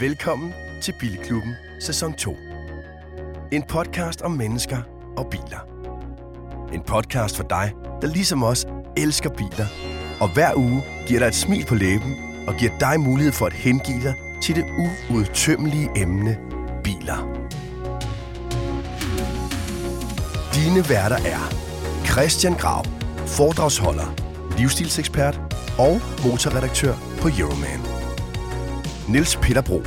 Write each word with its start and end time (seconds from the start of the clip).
Velkommen 0.00 0.54
til 0.82 0.94
Bilklubben 1.00 1.54
Sæson 1.80 2.14
2. 2.14 2.36
En 3.52 3.62
podcast 3.62 4.22
om 4.22 4.30
mennesker 4.30 4.78
og 5.16 5.26
biler. 5.30 5.58
En 6.72 6.82
podcast 6.82 7.36
for 7.36 7.44
dig, 7.44 7.72
der 8.02 8.08
ligesom 8.08 8.42
os 8.42 8.66
elsker 8.96 9.30
biler, 9.30 9.66
og 10.20 10.34
hver 10.34 10.54
uge 10.56 10.82
giver 11.06 11.20
dig 11.20 11.26
et 11.26 11.34
smil 11.34 11.66
på 11.66 11.74
læben 11.74 12.14
og 12.48 12.54
giver 12.54 12.78
dig 12.78 13.00
mulighed 13.00 13.32
for 13.32 13.46
at 13.46 13.52
hengive 13.52 14.02
dig 14.02 14.14
til 14.42 14.54
det 14.56 14.64
uudtømmelige 15.10 15.90
emne 15.96 16.36
biler. 16.84 17.46
Dine 20.54 20.88
værter 20.88 21.16
er 21.16 21.54
Christian 22.04 22.54
Grav, 22.54 22.84
foredragsholder, 23.26 24.14
livsstilsekspert 24.58 25.40
og 25.78 26.00
motorredaktør 26.24 26.94
på 27.20 27.28
Euroman. 27.38 27.80
Niels 29.08 29.36
Peter 29.36 29.62
Bro, 29.62 29.82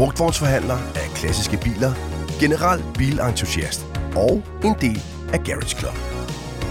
brugtvognsforhandler 0.00 0.78
af 0.94 1.06
klassiske 1.14 1.56
biler, 1.56 1.92
general 2.40 2.84
bilentusiast 2.98 3.86
og 4.16 4.42
en 4.64 4.74
del 4.80 5.02
af 5.32 5.40
Garage 5.44 5.76
Club. 5.78 5.96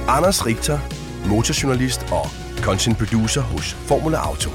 Anders 0.08 0.46
Richter, 0.46 0.80
motorjournalist 1.28 2.02
og 2.12 2.26
content 2.62 2.98
producer 2.98 3.42
hos 3.42 3.74
Formula 3.74 4.18
Auto. 4.18 4.50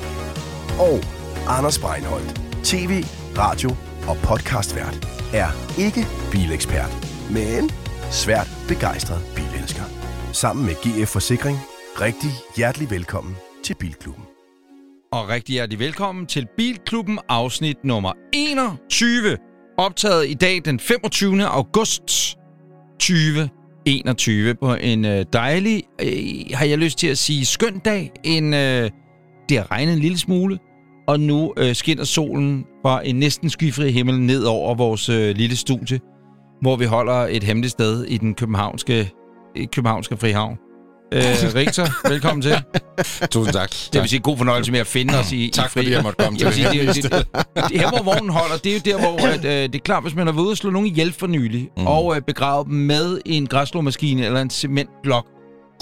Og 0.79 1.01
Anders 1.49 1.79
Breinholt, 1.79 2.41
tv, 2.65 3.05
radio 3.39 3.71
og 4.09 4.17
podcastvært, 4.17 5.09
er 5.35 5.49
ikke 5.79 6.07
bilekspert, 6.33 6.93
men 7.31 7.71
svært 8.11 8.49
begejstret 8.69 9.21
bilelsker. 9.37 9.83
Sammen 10.33 10.67
med 10.67 10.75
GF 10.75 11.09
Forsikring, 11.09 11.59
rigtig 12.01 12.31
hjertelig 12.57 12.91
velkommen 12.91 13.37
til 13.65 13.75
Bilklubben. 13.75 14.34
Og 15.15 15.29
rigtig 15.29 15.53
hjertelig 15.53 15.79
velkommen 15.79 16.27
til 16.27 16.47
Bilklubben 16.57 17.19
afsnit 17.29 17.85
nummer 17.85 18.13
21. 18.33 19.37
Optaget 19.79 20.29
i 20.29 20.35
dag 20.35 20.61
den 20.65 20.81
25. 20.81 21.45
august 21.45 22.37
2021 23.01 24.55
på 24.55 24.75
en 24.75 25.05
øh, 25.05 25.25
dejlig, 25.33 25.83
øh, 26.03 26.09
har 26.55 26.65
jeg 26.65 26.79
lyst 26.79 26.99
til 26.99 27.07
at 27.07 27.19
sige, 27.19 27.47
skøn 27.47 27.79
dag. 27.79 28.11
En, 28.25 28.55
øh, 28.55 28.91
det 29.49 29.59
har 29.59 29.71
regnet 29.71 29.93
en 29.93 29.99
lille 29.99 30.19
smule, 30.19 30.59
og 31.09 31.21
nu 31.21 31.55
øh, 31.57 31.75
skinner 31.75 32.05
solen 32.05 32.65
fra 32.83 33.07
en 33.07 33.17
næsten 33.17 33.51
skyfri 33.51 33.91
himmel 33.91 34.21
ned 34.21 34.45
over 34.45 34.75
vores 34.75 35.09
øh, 35.09 35.37
lille 35.37 35.57
studie, 35.57 36.01
hvor 36.61 36.77
vi 36.77 36.85
holder 36.85 37.27
et 37.31 37.43
hemmeligt 37.43 37.73
sted 37.73 38.05
i 38.05 38.19
den 38.19 38.35
københavnske, 38.35 39.11
øh, 39.57 39.67
københavnske 39.73 40.17
frihavn. 40.17 40.59
Øh, 41.13 41.21
Richter, 41.55 42.09
velkommen 42.09 42.43
til. 42.43 42.53
Tusind 43.31 43.53
tak. 43.53 43.71
Det 43.93 44.01
vil 44.01 44.09
sige 44.09 44.21
god 44.21 44.37
fornøjelse 44.37 44.73
med 44.73 44.81
at 44.81 44.87
finde 44.87 45.19
os 45.19 45.33
i 45.33 45.51
Tak 45.55 45.67
i 45.67 45.69
fordi 45.69 45.91
jeg 45.93 46.03
måtte 46.03 46.25
komme 46.25 46.39
til 46.39 46.45
jeg 46.45 46.71
vil 46.73 46.95
sige, 46.95 47.05
det, 47.05 47.05
det, 47.05 47.27
det, 47.55 47.65
det, 47.69 47.81
her, 47.81 47.89
hvor 47.89 48.03
vognen 48.03 48.31
holder, 48.31 48.57
det 48.57 48.71
er 48.71 48.75
jo 48.75 48.99
der, 48.99 48.99
hvor 48.99 49.27
at, 49.27 49.45
øh, 49.45 49.51
det 49.51 49.75
er 49.75 49.79
klart, 49.79 50.03
hvis 50.03 50.15
man 50.15 50.27
har 50.27 50.33
været 50.33 50.45
ude 50.45 50.53
og 50.53 50.57
slå 50.57 50.71
nogen 50.71 50.87
ihjel 50.89 51.13
for 51.13 51.27
nylig, 51.27 51.69
mm. 51.77 51.87
og 51.87 52.17
øh, 52.17 52.23
begrave 52.23 52.65
dem 52.65 52.73
med 52.73 53.21
en 53.27 53.47
græsslåmaskine 53.47 54.25
eller 54.27 54.41
en 54.41 54.51
cementblok 54.51 55.27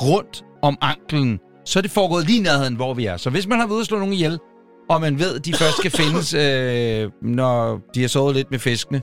rundt 0.02 0.44
om 0.62 0.78
anklen, 0.80 1.38
så 1.64 1.78
er 1.78 1.80
det 1.80 1.90
foregået 1.90 2.26
lige 2.26 2.38
i 2.38 2.42
nærheden, 2.42 2.74
hvor 2.74 2.94
vi 2.94 3.06
er. 3.06 3.16
Så 3.16 3.30
hvis 3.30 3.46
man 3.46 3.58
har 3.58 3.66
været 3.66 3.74
ude 3.74 3.82
og 3.82 3.86
slå 3.86 3.98
nogen 3.98 4.14
ihjel, 4.14 4.38
og 4.90 5.00
man 5.00 5.18
ved, 5.18 5.36
at 5.36 5.44
de 5.44 5.52
først 5.54 5.76
skal 5.78 5.90
findes, 5.90 6.34
øh, 6.34 7.10
når 7.22 7.80
de 7.94 8.00
har 8.00 8.08
sovet 8.08 8.34
lidt 8.36 8.50
med 8.50 8.58
fiskene, 8.58 9.02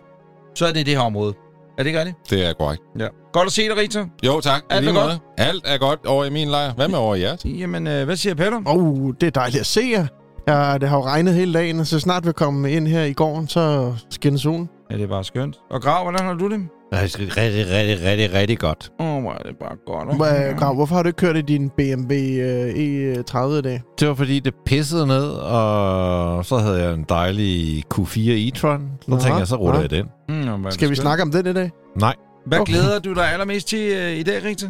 så 0.55 0.65
er 0.65 0.71
det 0.71 0.85
det 0.85 0.93
her 0.95 1.01
område. 1.01 1.33
Er 1.79 1.83
det 1.83 1.89
ikke 1.89 1.99
rigtigt? 1.99 2.29
Det 2.29 2.45
er 2.45 2.53
korrekt. 2.53 2.81
Ja. 2.99 3.07
Godt 3.33 3.45
at 3.45 3.51
se 3.51 3.61
dig, 3.61 3.77
Rita. 3.77 4.05
Jo, 4.25 4.41
tak. 4.41 4.63
Alt 4.69 4.87
er 4.87 4.93
måde. 4.93 5.19
Alt 5.37 5.63
er 5.65 5.77
godt 5.77 6.05
over 6.05 6.25
i 6.25 6.29
min 6.29 6.47
lejr. 6.47 6.73
Hvad 6.73 6.87
med 6.87 6.97
over 6.97 7.15
i 7.15 7.21
jeres? 7.21 7.45
Jamen, 7.45 7.87
øh, 7.87 8.05
hvad 8.05 8.15
siger 8.15 8.35
Peter? 8.35 8.61
Oh, 8.65 9.13
det 9.21 9.27
er 9.27 9.31
dejligt 9.31 9.59
at 9.59 9.65
se 9.65 9.81
jer. 9.91 10.07
Ja, 10.47 10.77
det 10.77 10.89
har 10.89 10.97
jo 10.97 11.03
regnet 11.03 11.33
hele 11.33 11.53
dagen, 11.53 11.79
og 11.79 11.87
så 11.87 11.99
snart 11.99 12.27
vi 12.27 12.31
kommer 12.31 12.67
ind 12.67 12.87
her 12.87 13.03
i 13.03 13.13
går, 13.13 13.45
så 13.47 13.93
skinner 14.09 14.39
solen. 14.39 14.69
Ja, 14.91 14.95
det 14.97 15.03
er 15.03 15.07
bare 15.07 15.23
skønt. 15.23 15.55
Og 15.69 15.81
Grav, 15.81 16.03
hvordan 16.03 16.25
har 16.25 16.33
du 16.33 16.49
det? 16.49 16.67
Rigtig, 16.93 17.37
rigtig, 17.37 17.65
rigtig, 17.71 18.05
rigtig, 18.05 18.33
rigtig 18.33 18.59
godt. 18.59 18.91
Åh, 18.99 19.07
oh, 19.15 19.21
hvor 19.21 19.31
er 19.31 19.37
det 19.37 19.55
bare 19.59 19.75
godt. 19.85 20.17
Hvad, 20.17 20.53
Grav, 20.59 20.73
hvorfor 20.75 20.95
har 20.95 21.03
du 21.03 21.09
ikke 21.09 21.17
kørt 21.17 21.37
i 21.37 21.41
din 21.41 21.69
BMW 21.69 22.13
øh, 22.13 22.69
E30 22.69 23.47
i 23.57 23.61
dag? 23.61 23.81
Det 23.99 24.07
var 24.07 24.13
fordi, 24.13 24.39
det 24.39 24.53
pissede 24.65 25.07
ned, 25.07 25.29
og 25.31 26.45
så 26.45 26.57
havde 26.57 26.83
jeg 26.83 26.93
en 26.93 27.05
dejlig 27.09 27.83
Q4 27.93 28.17
e-tron. 28.19 28.81
Så 29.01 29.11
Nå, 29.11 29.17
tænkte 29.19 29.37
jeg, 29.39 29.47
så 29.47 29.55
ruller 29.55 29.79
jeg 29.79 29.89
den. 29.89 30.05
Mm, 30.29 30.71
Skal 30.71 30.89
vi 30.89 30.95
skønt. 30.95 30.97
snakke 31.05 31.23
om 31.23 31.31
den 31.31 31.47
i 31.47 31.53
dag? 31.53 31.71
Nej, 31.95 32.15
Hvad 32.45 32.59
Okay. 32.59 32.73
glæder 32.73 32.99
du 32.99 33.13
dig 33.13 33.31
allermest 33.31 33.67
til 33.67 33.91
øh, 33.97 34.11
i 34.11 34.23
dag, 34.23 34.43
Rigtig? 34.43 34.69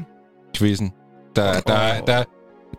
Quizzen. 0.57 0.91
Der, 1.35 1.53
der, 1.67 2.01
der, 2.07 2.23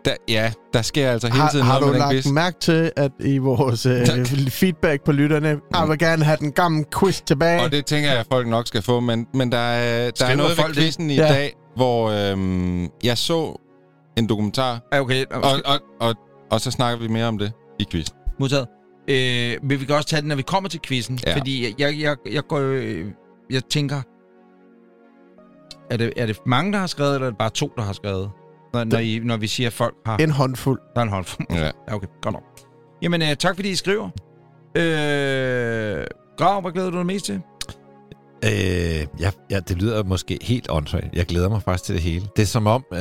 der, 0.05 0.15
ja, 0.27 0.51
der 0.73 0.81
sker 0.81 1.11
altså 1.11 1.27
hele 1.27 1.41
Har, 1.41 1.49
tiden 1.51 1.65
har 1.65 1.79
noget 1.79 1.93
du 1.93 1.97
med 1.99 2.05
den 2.07 2.13
lagt 2.13 2.23
quiz. 2.23 2.33
mærke 2.33 2.59
til, 2.59 2.91
at 2.97 3.11
i 3.19 3.37
vores 3.37 3.85
øh, 3.85 4.07
feedback 4.49 5.03
på 5.05 5.11
lytterne, 5.11 5.59
jeg 5.79 5.89
vil 5.89 5.97
gerne 5.99 6.23
have 6.23 6.37
den 6.37 6.51
gamle 6.51 6.85
quiz 6.99 7.21
tilbage? 7.21 7.61
Og 7.63 7.71
det 7.71 7.85
tænker 7.85 8.09
jeg, 8.09 8.19
at 8.19 8.27
folk 8.31 8.47
nok 8.47 8.67
skal 8.67 8.81
få, 8.81 8.99
men, 8.99 9.27
men 9.33 9.51
der 9.51 9.57
er, 9.57 10.11
der 10.11 10.25
er 10.25 10.35
noget 10.35 10.57
folk 10.57 10.75
ved 10.75 10.83
quizzen 10.83 11.09
i 11.09 11.15
Ja. 11.15 11.27
dag, 11.27 11.53
hvor 11.75 12.09
øhm, 12.31 12.87
jeg 13.03 13.17
så 13.17 13.59
en 14.17 14.29
dokumentar, 14.29 14.79
okay. 14.91 15.25
og, 15.31 15.41
og, 15.65 15.79
og, 15.99 16.15
og 16.51 16.61
så 16.61 16.71
snakker 16.71 16.99
vi 16.99 17.07
mere 17.07 17.25
om 17.25 17.37
det 17.37 17.51
i 17.79 17.85
quizzen. 17.91 18.15
Modtaget. 18.39 18.67
Øh, 19.07 19.57
men 19.69 19.79
vi 19.79 19.85
kan 19.85 19.95
også 19.95 20.07
tage 20.07 20.21
den, 20.21 20.27
når 20.29 20.35
vi 20.35 20.41
kommer 20.41 20.69
til 20.69 20.79
quizzen. 20.85 21.19
Ja. 21.27 21.37
Fordi 21.37 21.63
jeg, 21.63 21.73
jeg, 21.79 21.99
jeg, 21.99 22.15
jeg, 22.33 22.43
går, 22.47 22.59
øh, 22.59 23.05
jeg 23.51 23.61
tænker... 23.65 24.01
Er 25.91 25.97
det, 25.97 26.13
er 26.17 26.25
det 26.25 26.37
mange, 26.45 26.73
der 26.73 26.79
har 26.79 26.87
skrevet, 26.87 27.13
eller 27.13 27.27
er 27.27 27.31
det 27.31 27.37
bare 27.37 27.49
to, 27.49 27.71
der 27.75 27.81
har 27.83 27.93
skrevet? 27.93 28.29
Når, 28.73 28.83
når, 28.83 28.97
I, 28.97 29.19
når 29.23 29.37
vi 29.37 29.47
siger, 29.47 29.67
at 29.67 29.73
folk 29.73 29.95
har... 30.05 30.17
En 30.17 30.31
håndfuld. 30.31 30.79
Der 30.95 31.01
er 31.01 31.05
en 31.05 31.09
håndfuld. 31.11 31.47
Ja. 31.49 31.65
Ja, 31.65 31.71
okay. 31.95 32.07
Godt 32.21 32.33
nok. 32.33 32.43
Jamen, 33.01 33.21
øh, 33.21 33.35
tak 33.35 33.55
fordi 33.55 33.69
I 33.69 33.75
skriver. 33.75 34.09
Øh, 34.77 36.05
Grav, 36.37 36.61
hvad 36.61 36.71
glæder 36.71 36.89
du 36.91 36.97
dig 36.97 37.05
mest 37.05 37.25
til? 37.25 37.41
øh, 38.45 38.51
ja, 39.19 39.31
ja, 39.49 39.59
det 39.59 39.81
lyder 39.81 40.03
måske 40.03 40.39
helt 40.41 40.67
åndssvagt. 40.69 41.05
Jeg 41.13 41.25
glæder 41.25 41.49
mig 41.49 41.61
faktisk 41.61 41.83
til 41.83 41.95
det 41.95 42.01
hele. 42.03 42.25
Det 42.35 42.41
er 42.41 42.45
som 42.45 42.67
om, 42.67 42.85
øh, 42.93 42.99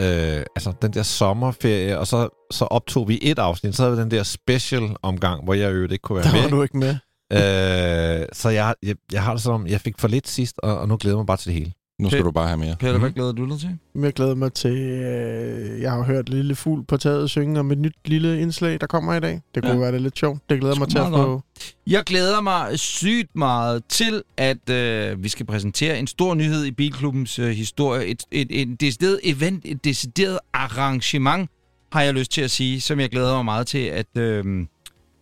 altså 0.57 0.73
den 0.83 0.93
der 0.93 1.03
sommerferie, 1.03 1.99
og 1.99 2.07
så, 2.07 2.47
så 2.51 2.65
optog 2.65 3.09
vi 3.09 3.19
et 3.23 3.39
afsnit, 3.39 3.77
så 3.77 3.83
havde 3.83 3.97
vi 3.97 4.03
den 4.03 4.11
der 4.11 4.23
special 4.23 4.83
omgang, 5.03 5.45
hvor 5.45 5.55
jeg 5.55 5.73
øvrigt 5.73 5.93
ikke 5.93 6.03
kunne 6.03 6.23
Der 6.23 6.33
være 6.33 6.43
var 6.43 6.49
med. 6.49 6.57
du 6.57 6.63
ikke 6.63 6.79
med. 6.79 6.97
Øh, 7.33 8.27
så 8.33 8.49
jeg, 8.49 8.75
jeg, 8.83 8.95
jeg 9.13 9.23
har 9.23 9.33
det 9.33 9.43
som 9.43 9.55
om, 9.55 9.67
jeg 9.67 9.81
fik 9.81 9.95
for 9.99 10.09
lidt 10.09 10.29
sidst, 10.29 10.59
og, 10.63 10.79
og 10.79 10.89
nu 10.89 10.97
glæder 10.97 11.17
jeg 11.17 11.19
mig 11.19 11.27
bare 11.27 11.37
til 11.37 11.53
det 11.53 11.59
hele. 11.59 11.73
Nu 12.01 12.09
skal 12.09 12.19
Okay. 12.19 12.27
du 12.27 12.31
bare 12.31 12.47
have 12.49 12.59
mere. 12.59 12.77
Peter, 12.81 12.99
hvad 12.99 13.09
Mhm. 13.09 13.15
glæder 13.15 13.33
du 13.33 13.51
dig 13.51 13.61
til? 13.61 13.79
Jeg 13.95 14.13
glæder 14.13 14.35
mig 14.35 14.53
til... 14.53 14.77
Øh, 14.77 15.81
jeg 15.81 15.91
har 15.93 16.03
hørt 16.03 16.29
Lille 16.29 16.55
Fugl 16.55 16.85
på 16.85 16.97
taget 16.97 17.31
synge 17.31 17.61
om 17.61 17.71
et 17.73 17.79
nyt 17.79 17.95
lille 18.05 18.41
indslag, 18.41 18.81
der 18.81 18.87
kommer 18.87 19.15
i 19.15 19.21
dag. 19.21 19.41
Det 19.55 19.63
kunne 19.63 19.73
Ja. 19.73 19.79
være 19.79 19.93
det 19.93 20.03
lidt 20.03 20.19
sjovt. 20.19 20.41
Det 20.51 20.61
glæder 20.61 20.75
jeg 20.75 20.79
mig 20.79 20.89
til 20.89 20.99
at 20.99 21.07
få... 21.07 21.43
Jeg 21.87 22.05
glæder 22.05 22.41
mig 22.41 22.79
sygt 22.79 23.37
meget 23.37 23.83
til, 23.89 24.23
at 24.37 24.71
øh, 24.71 25.23
vi 25.25 25.29
skal 25.29 25.47
præsentere 25.47 25.99
en 25.99 26.07
stor 26.07 26.35
nyhed 26.35 26.65
i 26.65 26.71
Bilklubbens 26.71 27.39
øh, 27.39 27.51
historie. 27.51 28.07
Et, 28.07 28.23
et, 28.31 28.47
et 28.51 28.81
decideret 28.81 29.21
event, 29.23 29.63
et 29.65 29.85
decideret 29.85 30.39
arrangement, 30.53 31.51
har 31.93 32.03
jeg 32.03 32.15
lyst 32.15 32.31
til 32.33 32.41
at 32.43 32.51
sige, 32.51 32.81
som 32.81 33.01
jeg 33.01 33.11
glæder 33.11 33.35
mig 33.37 33.45
meget 33.45 33.67
til 33.67 33.79
at 33.79 34.17
øh, 34.17 34.67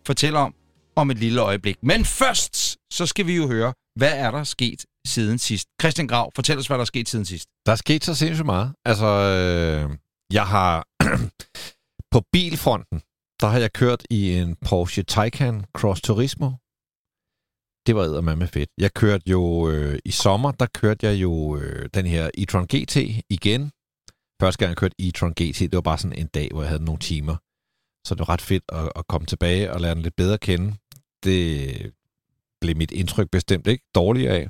fortælle 0.05 0.39
om 0.39 0.53
om 0.95 1.11
et 1.11 1.17
lille 1.17 1.41
øjeblik. 1.41 1.75
Men 1.83 2.05
først, 2.05 2.77
så 2.93 3.05
skal 3.05 3.27
vi 3.27 3.35
jo 3.35 3.47
høre, 3.47 3.73
hvad 3.95 4.11
er 4.15 4.31
der 4.31 4.43
sket 4.43 4.85
siden 5.09 5.37
sidst? 5.37 5.67
Christian 5.81 6.07
Grav, 6.07 6.31
fortæl 6.35 6.57
os, 6.57 6.67
hvad 6.67 6.77
der 6.77 6.81
er 6.81 6.85
sket 6.85 7.09
siden 7.09 7.25
sidst. 7.25 7.49
Der 7.65 7.71
er 7.71 7.75
sket 7.75 8.03
så 8.03 8.15
sindssygt 8.15 8.45
meget. 8.45 8.73
Altså, 8.85 9.05
øh, 9.05 9.97
jeg 10.33 10.47
har... 10.47 10.87
på 12.13 12.21
bilfronten, 12.33 13.01
der 13.41 13.47
har 13.47 13.59
jeg 13.59 13.73
kørt 13.73 14.03
i 14.09 14.33
en 14.33 14.55
Porsche 14.55 15.03
Taycan 15.03 15.65
Cross 15.77 16.01
Turismo. 16.01 16.49
Det 17.87 17.95
var 17.95 18.35
med 18.35 18.47
fedt. 18.47 18.69
Jeg 18.77 18.93
kørte 18.93 19.29
jo... 19.29 19.69
Øh, 19.69 19.99
I 20.05 20.11
sommer, 20.11 20.51
der 20.51 20.65
kørte 20.65 21.05
jeg 21.07 21.15
jo 21.21 21.57
øh, 21.57 21.89
den 21.93 22.05
her 22.05 22.29
e-tron 22.37 22.65
GT 22.65 22.95
igen. 23.29 23.71
Første 24.41 24.59
gang 24.59 24.69
jeg 24.69 24.77
kørte 24.77 24.95
e-tron 25.01 25.33
GT, 25.33 25.59
det 25.59 25.75
var 25.75 25.81
bare 25.81 25.97
sådan 25.97 26.19
en 26.19 26.27
dag, 26.27 26.49
hvor 26.51 26.61
jeg 26.61 26.69
havde 26.69 26.83
nogle 26.83 26.99
timer. 26.99 27.35
Så 28.07 28.15
det 28.15 28.19
var 28.19 28.29
ret 28.29 28.41
fedt 28.41 28.63
at, 28.69 28.91
at 28.95 29.07
komme 29.07 29.25
tilbage 29.25 29.73
og 29.73 29.81
lære 29.81 29.95
den 29.95 30.03
lidt 30.03 30.15
bedre 30.15 30.33
at 30.33 30.39
kende. 30.39 30.75
Det 31.23 31.93
blev 32.61 32.75
mit 32.77 32.91
indtryk 32.91 33.29
bestemt 33.31 33.67
ikke 33.67 33.85
dårligere 33.95 34.35
af. 34.37 34.49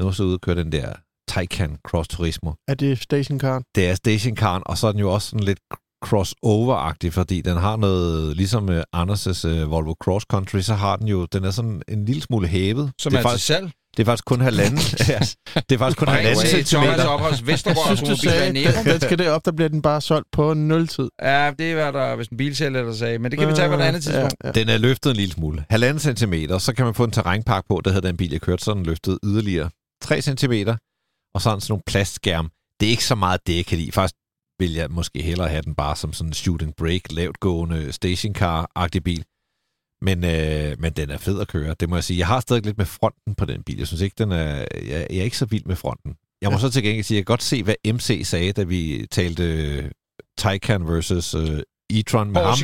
Nu 0.00 0.06
er 0.06 0.10
så 0.10 0.24
ude 0.24 0.34
og 0.34 0.40
køre 0.40 0.56
den 0.56 0.72
der 0.72 0.92
Taycan 1.28 1.76
Cross 1.88 2.08
Turismo 2.08 2.52
Er 2.68 2.74
det 2.74 3.02
stationcar? 3.02 3.62
det 3.74 3.88
er 3.88 3.94
stationcaren, 3.94 4.62
og 4.66 4.78
så 4.78 4.86
er 4.86 4.92
den 4.92 5.00
jo 5.00 5.12
også 5.12 5.28
sådan 5.28 5.44
lidt 5.44 5.58
crossover-agtig, 6.04 7.10
fordi 7.10 7.40
den 7.40 7.56
har 7.56 7.76
noget, 7.76 8.36
ligesom 8.36 8.68
uh, 8.68 8.76
Anders' 8.96 9.48
uh, 9.48 9.70
Volvo 9.70 9.94
Cross 10.04 10.26
Country, 10.30 10.60
så 10.60 10.74
har 10.74 10.96
den 10.96 11.08
jo, 11.08 11.26
den 11.32 11.44
er 11.44 11.50
sådan 11.50 11.82
en 11.88 12.04
lille 12.04 12.22
smule 12.22 12.48
hævet. 12.48 12.92
Som 12.98 13.10
det, 13.10 13.16
er, 13.16 13.20
er 13.20 13.22
til 13.22 13.30
faktisk, 13.30 13.46
salg. 13.46 13.70
det 13.96 14.02
er 14.02 14.04
faktisk 14.04 14.24
kun 14.24 14.40
halvanden, 14.40 14.78
ja, 15.08 15.18
det 15.54 15.74
er 15.74 15.78
faktisk 15.78 15.98
kun 15.98 16.08
halvanden 16.08 16.46
til 16.46 16.64
Thomas 16.64 16.68
centimeter. 16.68 17.06
Opholds 17.08 17.46
Vestergaard 17.46 17.88
Jeg 17.88 17.96
synes, 17.96 18.20
du 18.20 18.28
sagde, 18.28 18.54
den, 18.92 19.00
skal 19.00 19.18
derop, 19.18 19.44
der 19.44 19.52
bliver 19.52 19.68
den 19.68 19.82
bare 19.82 20.00
solgt 20.00 20.28
på 20.32 20.54
nul 20.54 20.88
tid. 20.88 21.08
Ja, 21.22 21.52
det 21.58 21.70
er, 21.70 21.74
hvad 21.74 21.92
der 21.92 22.16
hvis 22.16 22.28
en 22.28 22.36
bilsælger, 22.36 22.82
der 22.82 22.92
sagde. 22.92 23.18
Men 23.18 23.30
det 23.30 23.38
kan 23.38 23.48
vi 23.48 23.54
tage 23.54 23.68
på 23.68 23.74
et 23.74 23.80
andet 23.80 24.02
tidspunkt. 24.02 24.34
Ja, 24.44 24.48
ja. 24.48 24.52
Den 24.52 24.68
er 24.68 24.78
løftet 24.78 25.10
en 25.10 25.16
lille 25.16 25.32
smule. 25.32 25.64
Halvanden 25.70 25.98
centimeter, 25.98 26.58
så 26.58 26.74
kan 26.74 26.84
man 26.84 26.94
få 26.94 27.04
en 27.04 27.10
terrænpark 27.10 27.64
på, 27.68 27.80
der 27.84 27.92
hedder 27.92 28.08
den 28.08 28.16
bil, 28.16 28.30
jeg 28.30 28.40
kørte, 28.40 28.64
så 28.64 28.74
den 28.74 28.86
løftet 28.86 29.18
yderligere 29.24 29.70
3 30.02 30.22
centimeter, 30.22 30.76
og 31.34 31.42
så 31.42 31.52
den 31.52 31.60
sådan 31.60 31.72
nogle 31.72 31.82
plastskærm. 31.86 32.50
Det 32.80 32.86
er 32.86 32.90
ikke 32.90 33.04
så 33.04 33.14
meget 33.14 33.46
det, 33.46 33.56
jeg 33.56 33.66
kan 33.66 33.78
lide. 33.78 33.92
Faktisk 33.92 34.14
vil 34.58 34.72
jeg 34.72 34.90
måske 34.90 35.22
hellere 35.22 35.48
have 35.48 35.62
den 35.62 35.74
bare 35.74 35.96
som 35.96 36.12
sådan 36.12 36.30
en 36.30 36.34
shooting 36.34 36.76
brake, 36.76 37.14
lavtgående 37.14 37.92
stationcar-agtig 37.92 39.00
bil. 39.04 39.24
Men, 40.02 40.24
øh, 40.24 40.76
men 40.80 40.92
den 40.92 41.10
er 41.10 41.18
fed 41.18 41.40
at 41.40 41.48
køre, 41.48 41.74
det 41.80 41.88
må 41.88 41.96
jeg 41.96 42.04
sige. 42.04 42.18
Jeg 42.18 42.26
har 42.26 42.40
stadig 42.40 42.64
lidt 42.64 42.78
med 42.78 42.86
fronten 42.86 43.34
på 43.34 43.44
den 43.44 43.62
bil. 43.62 43.78
Jeg 43.78 43.86
synes 43.86 44.00
ikke, 44.00 44.14
den 44.18 44.32
er... 44.32 44.54
Jeg, 44.74 45.06
jeg 45.10 45.18
er 45.18 45.22
ikke 45.22 45.38
så 45.38 45.44
vild 45.46 45.64
med 45.64 45.76
fronten. 45.76 46.14
Jeg 46.42 46.50
må 46.50 46.56
Ja. 46.56 46.60
så 46.60 46.70
til 46.70 46.82
gengæld 46.82 47.04
sige, 47.04 47.16
at 47.16 47.18
jeg 47.18 47.26
kan 47.26 47.32
godt 47.32 47.42
se, 47.42 47.62
hvad 47.62 47.74
MC 47.92 48.20
sagde, 48.24 48.52
da 48.52 48.62
vi 48.62 49.06
talte 49.10 49.42
øh, 49.44 49.90
Taycan 50.38 50.86
versus 50.88 51.34
øh, 51.34 51.60
e-tron 51.92 52.24
med 52.24 52.40
ham. 52.46 52.58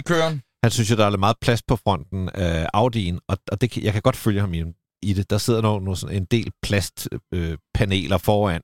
Han 0.65 0.71
synes 0.71 0.91
jo, 0.91 0.97
der 0.97 1.07
er 1.07 1.11
lidt 1.11 1.21
meget 1.21 1.37
plads 1.41 1.63
på 1.63 1.77
fronten 1.77 2.29
af 2.29 2.67
Audi'en, 2.77 3.19
og, 3.29 3.39
og 3.53 3.61
det, 3.61 3.77
jeg 3.77 3.93
kan 3.93 4.03
godt 4.03 4.17
følge 4.17 4.41
ham 4.41 4.55
i, 4.55 4.63
i 5.03 5.13
det. 5.13 5.31
Der 5.31 5.39
sidder 5.39 5.63
nogle, 5.63 5.85
nogle 5.85 5.97
sådan 5.97 6.17
en 6.17 6.25
del 6.25 6.53
plastpaneler 6.63 8.17
øh, 8.17 8.21
foran, 8.21 8.63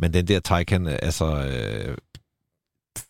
men 0.00 0.12
den 0.12 0.28
der 0.28 0.40
Taycan, 0.40 0.86
altså, 0.86 1.26
øh, 1.46 1.96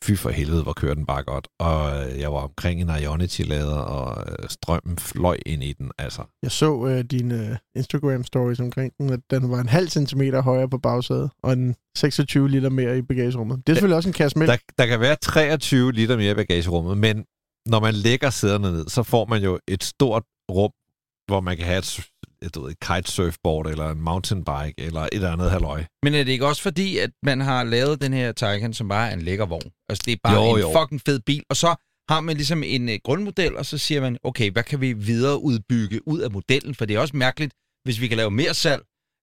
fy 0.04 0.16
for 0.16 0.30
helvede, 0.30 0.62
hvor 0.62 0.72
kører 0.72 0.94
den 0.94 1.06
bare 1.06 1.24
godt. 1.24 1.48
Og 1.58 2.06
øh, 2.06 2.20
jeg 2.20 2.32
var 2.32 2.38
omkring 2.38 2.80
en 2.80 2.90
Ionity-lader, 3.02 3.76
og 3.76 4.24
øh, 4.32 4.48
strømmen 4.48 4.98
fløj 4.98 5.36
ind 5.46 5.62
i 5.62 5.72
den, 5.72 5.90
altså. 5.98 6.22
Jeg 6.42 6.50
så 6.50 6.86
øh, 6.86 7.04
dine 7.04 7.34
øh, 7.48 7.56
Instagram-stories 7.78 8.62
omkring 8.62 8.92
den, 8.98 9.10
at 9.10 9.20
den 9.30 9.50
var 9.50 9.60
en 9.60 9.68
halv 9.68 9.88
centimeter 9.88 10.42
højere 10.42 10.68
på 10.68 10.78
bagsædet, 10.78 11.30
og 11.42 11.52
en 11.52 11.76
26 11.96 12.48
liter 12.50 12.70
mere 12.70 12.98
i 12.98 13.02
bagagerummet. 13.02 13.56
Det 13.66 13.72
er 13.72 13.74
selvfølgelig 13.74 13.96
også 13.96 14.08
en 14.08 14.12
kasse 14.12 14.38
mælk. 14.38 14.50
Der, 14.50 14.56
der 14.78 14.86
kan 14.86 15.00
være 15.00 15.16
23 15.16 15.92
liter 15.92 16.16
mere 16.16 16.30
i 16.30 16.34
bagagerummet, 16.34 16.98
men 16.98 17.24
når 17.66 17.80
man 17.80 17.94
lægger 17.94 18.30
sæderne 18.30 18.70
ned, 18.70 18.88
så 18.88 19.02
får 19.02 19.24
man 19.26 19.42
jo 19.42 19.58
et 19.68 19.84
stort 19.84 20.22
rum, 20.50 20.70
hvor 21.26 21.40
man 21.40 21.56
kan 21.56 21.66
have 21.66 21.78
et, 21.78 22.06
du 22.48 22.62
ved, 22.62 22.70
et 22.70 22.80
kitesurfboard, 22.80 23.66
eller 23.66 23.90
en 23.90 24.00
mountainbike, 24.00 24.74
eller 24.78 25.00
et 25.00 25.08
eller 25.12 25.32
andet 25.32 25.50
halløj. 25.50 25.84
Men 26.02 26.14
er 26.14 26.24
det 26.24 26.32
ikke 26.32 26.46
også 26.46 26.62
fordi, 26.62 26.98
at 26.98 27.10
man 27.22 27.40
har 27.40 27.64
lavet 27.64 28.02
den 28.02 28.12
her 28.12 28.32
Taycan, 28.32 28.74
som 28.74 28.88
bare 28.88 29.10
er 29.10 29.14
en 29.14 29.22
lækker 29.22 29.46
vogn? 29.46 29.70
Altså, 29.88 30.02
det 30.06 30.12
er 30.12 30.16
bare 30.24 30.34
Jo, 30.34 30.54
en 30.54 30.60
jo. 30.60 30.72
fucking 30.80 31.00
fed 31.06 31.20
bil, 31.20 31.42
og 31.50 31.56
så 31.56 31.74
har 32.10 32.20
man 32.20 32.36
ligesom 32.36 32.62
en 32.62 32.88
uh, 32.88 32.94
grundmodel, 33.04 33.56
og 33.56 33.66
så 33.66 33.78
siger 33.78 34.00
man, 34.00 34.16
okay, 34.24 34.50
hvad 34.50 34.62
kan 34.62 34.80
vi 34.80 34.92
videre 34.92 35.42
udbygge 35.42 36.08
ud 36.08 36.20
af 36.20 36.30
modellen? 36.30 36.74
For 36.74 36.84
det 36.84 36.96
er 36.96 37.00
også 37.00 37.16
mærkeligt, 37.16 37.52
hvis 37.84 38.00
vi 38.00 38.08
kan 38.08 38.16
lave 38.16 38.30
mere 38.30 38.54
salg, 38.54 38.82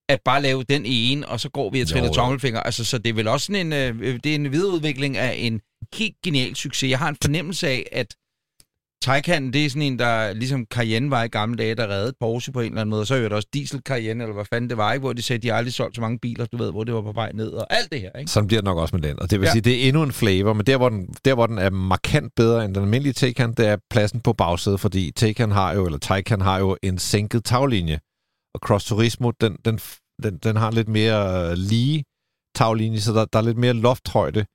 at 0.09 0.19
bare 0.25 0.41
lave 0.41 0.63
den 0.63 0.85
ene, 0.85 1.27
og 1.27 1.39
så 1.39 1.49
går 1.49 1.69
vi 1.69 1.81
og 1.81 1.87
triller 1.87 2.11
tommelfinger. 2.11 2.59
Altså, 2.59 2.85
så 2.85 2.97
det 2.97 3.09
er 3.09 3.13
vel 3.13 3.27
også 3.27 3.45
sådan 3.45 3.73
en, 3.73 3.99
uh, 3.99 4.03
det 4.23 4.25
er 4.25 4.35
en 4.35 4.51
videreudvikling 4.51 5.17
af 5.17 5.35
en 5.37 5.61
helt 5.93 6.15
genial 6.23 6.55
succes. 6.55 6.89
Jeg 6.89 6.99
har 6.99 7.09
en 7.09 7.17
fornemmelse 7.21 7.67
af, 7.67 7.85
at 7.91 8.15
Taycan, 9.01 9.53
det 9.53 9.65
er 9.65 9.69
sådan 9.69 9.81
en, 9.81 9.99
der 9.99 10.33
ligesom 10.33 10.65
Cayenne 10.73 11.11
var 11.11 11.23
i 11.23 11.27
gamle 11.27 11.57
dage, 11.57 11.75
der 11.75 11.87
reddede 11.87 12.13
Porsche 12.19 12.51
på 12.53 12.59
en 12.59 12.65
eller 12.65 12.81
anden 12.81 12.89
måde. 12.89 13.01
Og 13.01 13.07
så 13.07 13.15
er 13.15 13.19
det 13.21 13.31
også 13.31 13.47
Diesel 13.53 13.81
Cayenne, 13.85 14.23
eller 14.23 14.33
hvad 14.33 14.45
fanden 14.45 14.69
det 14.69 14.77
var, 14.77 14.93
ikke? 14.93 15.01
hvor 15.01 15.13
de 15.13 15.21
sagde, 15.21 15.37
at 15.37 15.43
de 15.43 15.53
aldrig 15.53 15.73
solgt 15.73 15.95
så 15.95 16.01
mange 16.01 16.19
biler, 16.19 16.45
du 16.45 16.57
ved, 16.57 16.71
hvor 16.71 16.83
det 16.83 16.93
var 16.93 17.01
på 17.01 17.11
vej 17.11 17.31
ned, 17.33 17.49
og 17.49 17.67
alt 17.69 17.91
det 17.91 18.01
her, 18.01 18.11
ikke? 18.19 18.31
Sådan 18.31 18.47
bliver 18.47 18.61
det 18.61 18.65
nok 18.65 18.77
også 18.77 18.95
med 18.95 19.03
den. 19.09 19.19
Og 19.19 19.31
det 19.31 19.39
vil 19.39 19.45
Ja. 19.45 19.49
ja. 19.49 19.51
sige, 19.53 19.61
det 19.61 19.83
er 19.83 19.87
endnu 19.87 20.03
en 20.03 20.11
flavor, 20.11 20.53
men 20.53 20.65
der 20.65 20.77
hvor, 20.77 20.89
den, 20.89 21.07
der, 21.25 21.33
hvor 21.33 21.47
den 21.47 21.57
er 21.57 21.69
markant 21.69 22.31
bedre 22.35 22.65
end 22.65 22.75
den 22.75 22.83
almindelige 22.83 23.13
Taycan, 23.13 23.53
det 23.53 23.67
er 23.67 23.77
pladsen 23.89 24.19
på 24.21 24.33
bagsædet, 24.33 24.79
fordi 24.79 25.11
Taycan 25.11 25.51
har 25.51 25.73
jo, 25.73 25.85
eller 25.85 25.99
Taycan 25.99 26.41
har 26.41 26.59
jo 26.59 26.77
en 26.83 26.99
sænket 26.99 27.45
taglinje, 27.45 27.99
og 28.55 28.59
Cross 28.59 28.85
Turismo, 28.85 29.31
den, 29.41 29.57
den, 29.65 29.79
den, 30.23 30.37
den 30.37 30.55
har 30.55 30.71
lidt 30.71 30.87
mere 30.87 31.49
øh, 31.51 31.57
lige 31.57 32.03
taglinje, 32.55 32.99
så 33.01 33.13
der, 33.13 33.25
der 33.25 33.39
er 33.39 33.43
lidt 33.43 33.57
mere 33.57 33.73
lofthøjde 33.73 34.45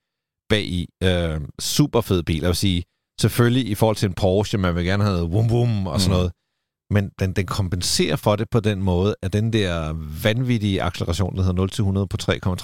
bag 0.49 0.65
i. 0.65 0.89
Øh, 1.03 1.41
super 1.61 2.01
fed 2.01 2.23
bil, 2.23 2.41
jeg 2.41 2.49
vil 2.49 2.57
sige. 2.57 2.83
Selvfølgelig 3.21 3.69
i 3.71 3.75
forhold 3.75 3.97
til 3.97 4.07
en 4.09 4.15
Porsche, 4.15 4.59
man 4.59 4.75
vil 4.75 4.85
gerne 4.85 5.05
have 5.05 5.25
wum 5.25 5.51
wum 5.53 5.87
og 5.87 6.01
sådan 6.01 6.13
Mm. 6.13 6.17
noget. 6.17 6.33
Men 6.91 7.11
den, 7.19 7.33
den 7.33 7.47
kompenserer 7.47 8.17
for 8.17 8.37
det 8.37 8.47
på 8.51 8.61
den 8.61 8.83
måde, 8.83 9.15
at 9.23 9.33
den 9.33 9.53
der 9.53 9.93
vanvittige 10.23 10.83
acceleration, 10.83 11.37
der 11.37 11.43
hedder 11.43 12.03
0-100 12.03 12.07
på 12.07 12.17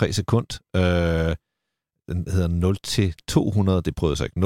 3,3 0.06 0.12
sekund, 0.12 0.46
øh, 0.76 1.36
den 2.08 2.24
hedder 2.32 2.48
0-200, 2.48 3.80
det 3.80 3.94
prøvede 3.94 4.12
jeg 4.12 4.18
så 4.18 4.24
ikke, 4.24 4.40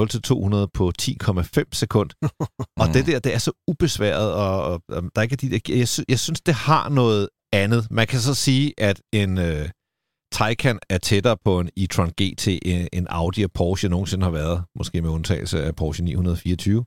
0-200 0.63 0.67
på 0.73 0.91
10,5 1.01 1.63
sekund. 1.73 2.09
og 2.81 2.87
Mm. 2.87 2.93
det 2.93 3.05
der, 3.07 3.19
det 3.19 3.33
er 3.33 3.37
så 3.37 3.51
ubesværet, 3.67 4.33
og, 4.33 4.63
og, 4.63 4.81
og 4.89 5.01
der 5.03 5.09
er 5.15 5.21
ikke 5.21 5.35
de 5.35 5.49
der, 5.51 5.59
jeg, 5.75 5.87
sy- 5.87 6.01
jeg 6.09 6.19
synes, 6.19 6.41
det 6.41 6.53
har 6.53 6.89
noget 6.89 7.29
andet. 7.53 7.87
Man 7.91 8.07
kan 8.07 8.19
så 8.19 8.33
sige, 8.33 8.73
at 8.77 9.01
en 9.13 9.37
øh, 9.37 9.69
Taycan 10.31 10.79
er 10.89 10.97
tættere 10.97 11.37
på 11.45 11.59
en 11.59 11.69
e-tron 11.79 12.09
GT, 12.21 12.47
en 12.93 13.07
Audi 13.09 13.43
og 13.43 13.51
Porsche 13.51 13.89
nogensinde 13.89 14.23
har 14.23 14.31
været, 14.31 14.63
måske 14.75 15.01
med 15.01 15.09
undtagelse 15.09 15.63
af 15.63 15.75
Porsche 15.75 16.03
924. 16.05 16.85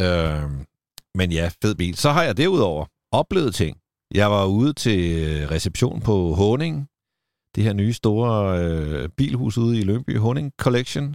Øh, 0.00 0.42
men 1.14 1.32
ja, 1.32 1.50
fed 1.62 1.74
bil. 1.74 1.96
Så 1.96 2.10
har 2.10 2.22
jeg 2.22 2.36
derudover 2.36 2.86
oplevet 3.12 3.54
ting. 3.54 3.76
Jeg 4.14 4.30
var 4.30 4.44
ude 4.46 4.72
til 4.72 5.28
øh, 5.28 5.50
reception 5.50 6.00
på 6.00 6.34
Honing, 6.34 6.86
det 7.54 7.64
her 7.64 7.72
nye 7.72 7.92
store 7.92 8.58
øh, 8.64 9.08
bilhus 9.16 9.58
ude 9.58 9.78
i 9.78 9.82
Lønby, 9.82 10.18
Honing 10.18 10.52
Collection. 10.60 11.14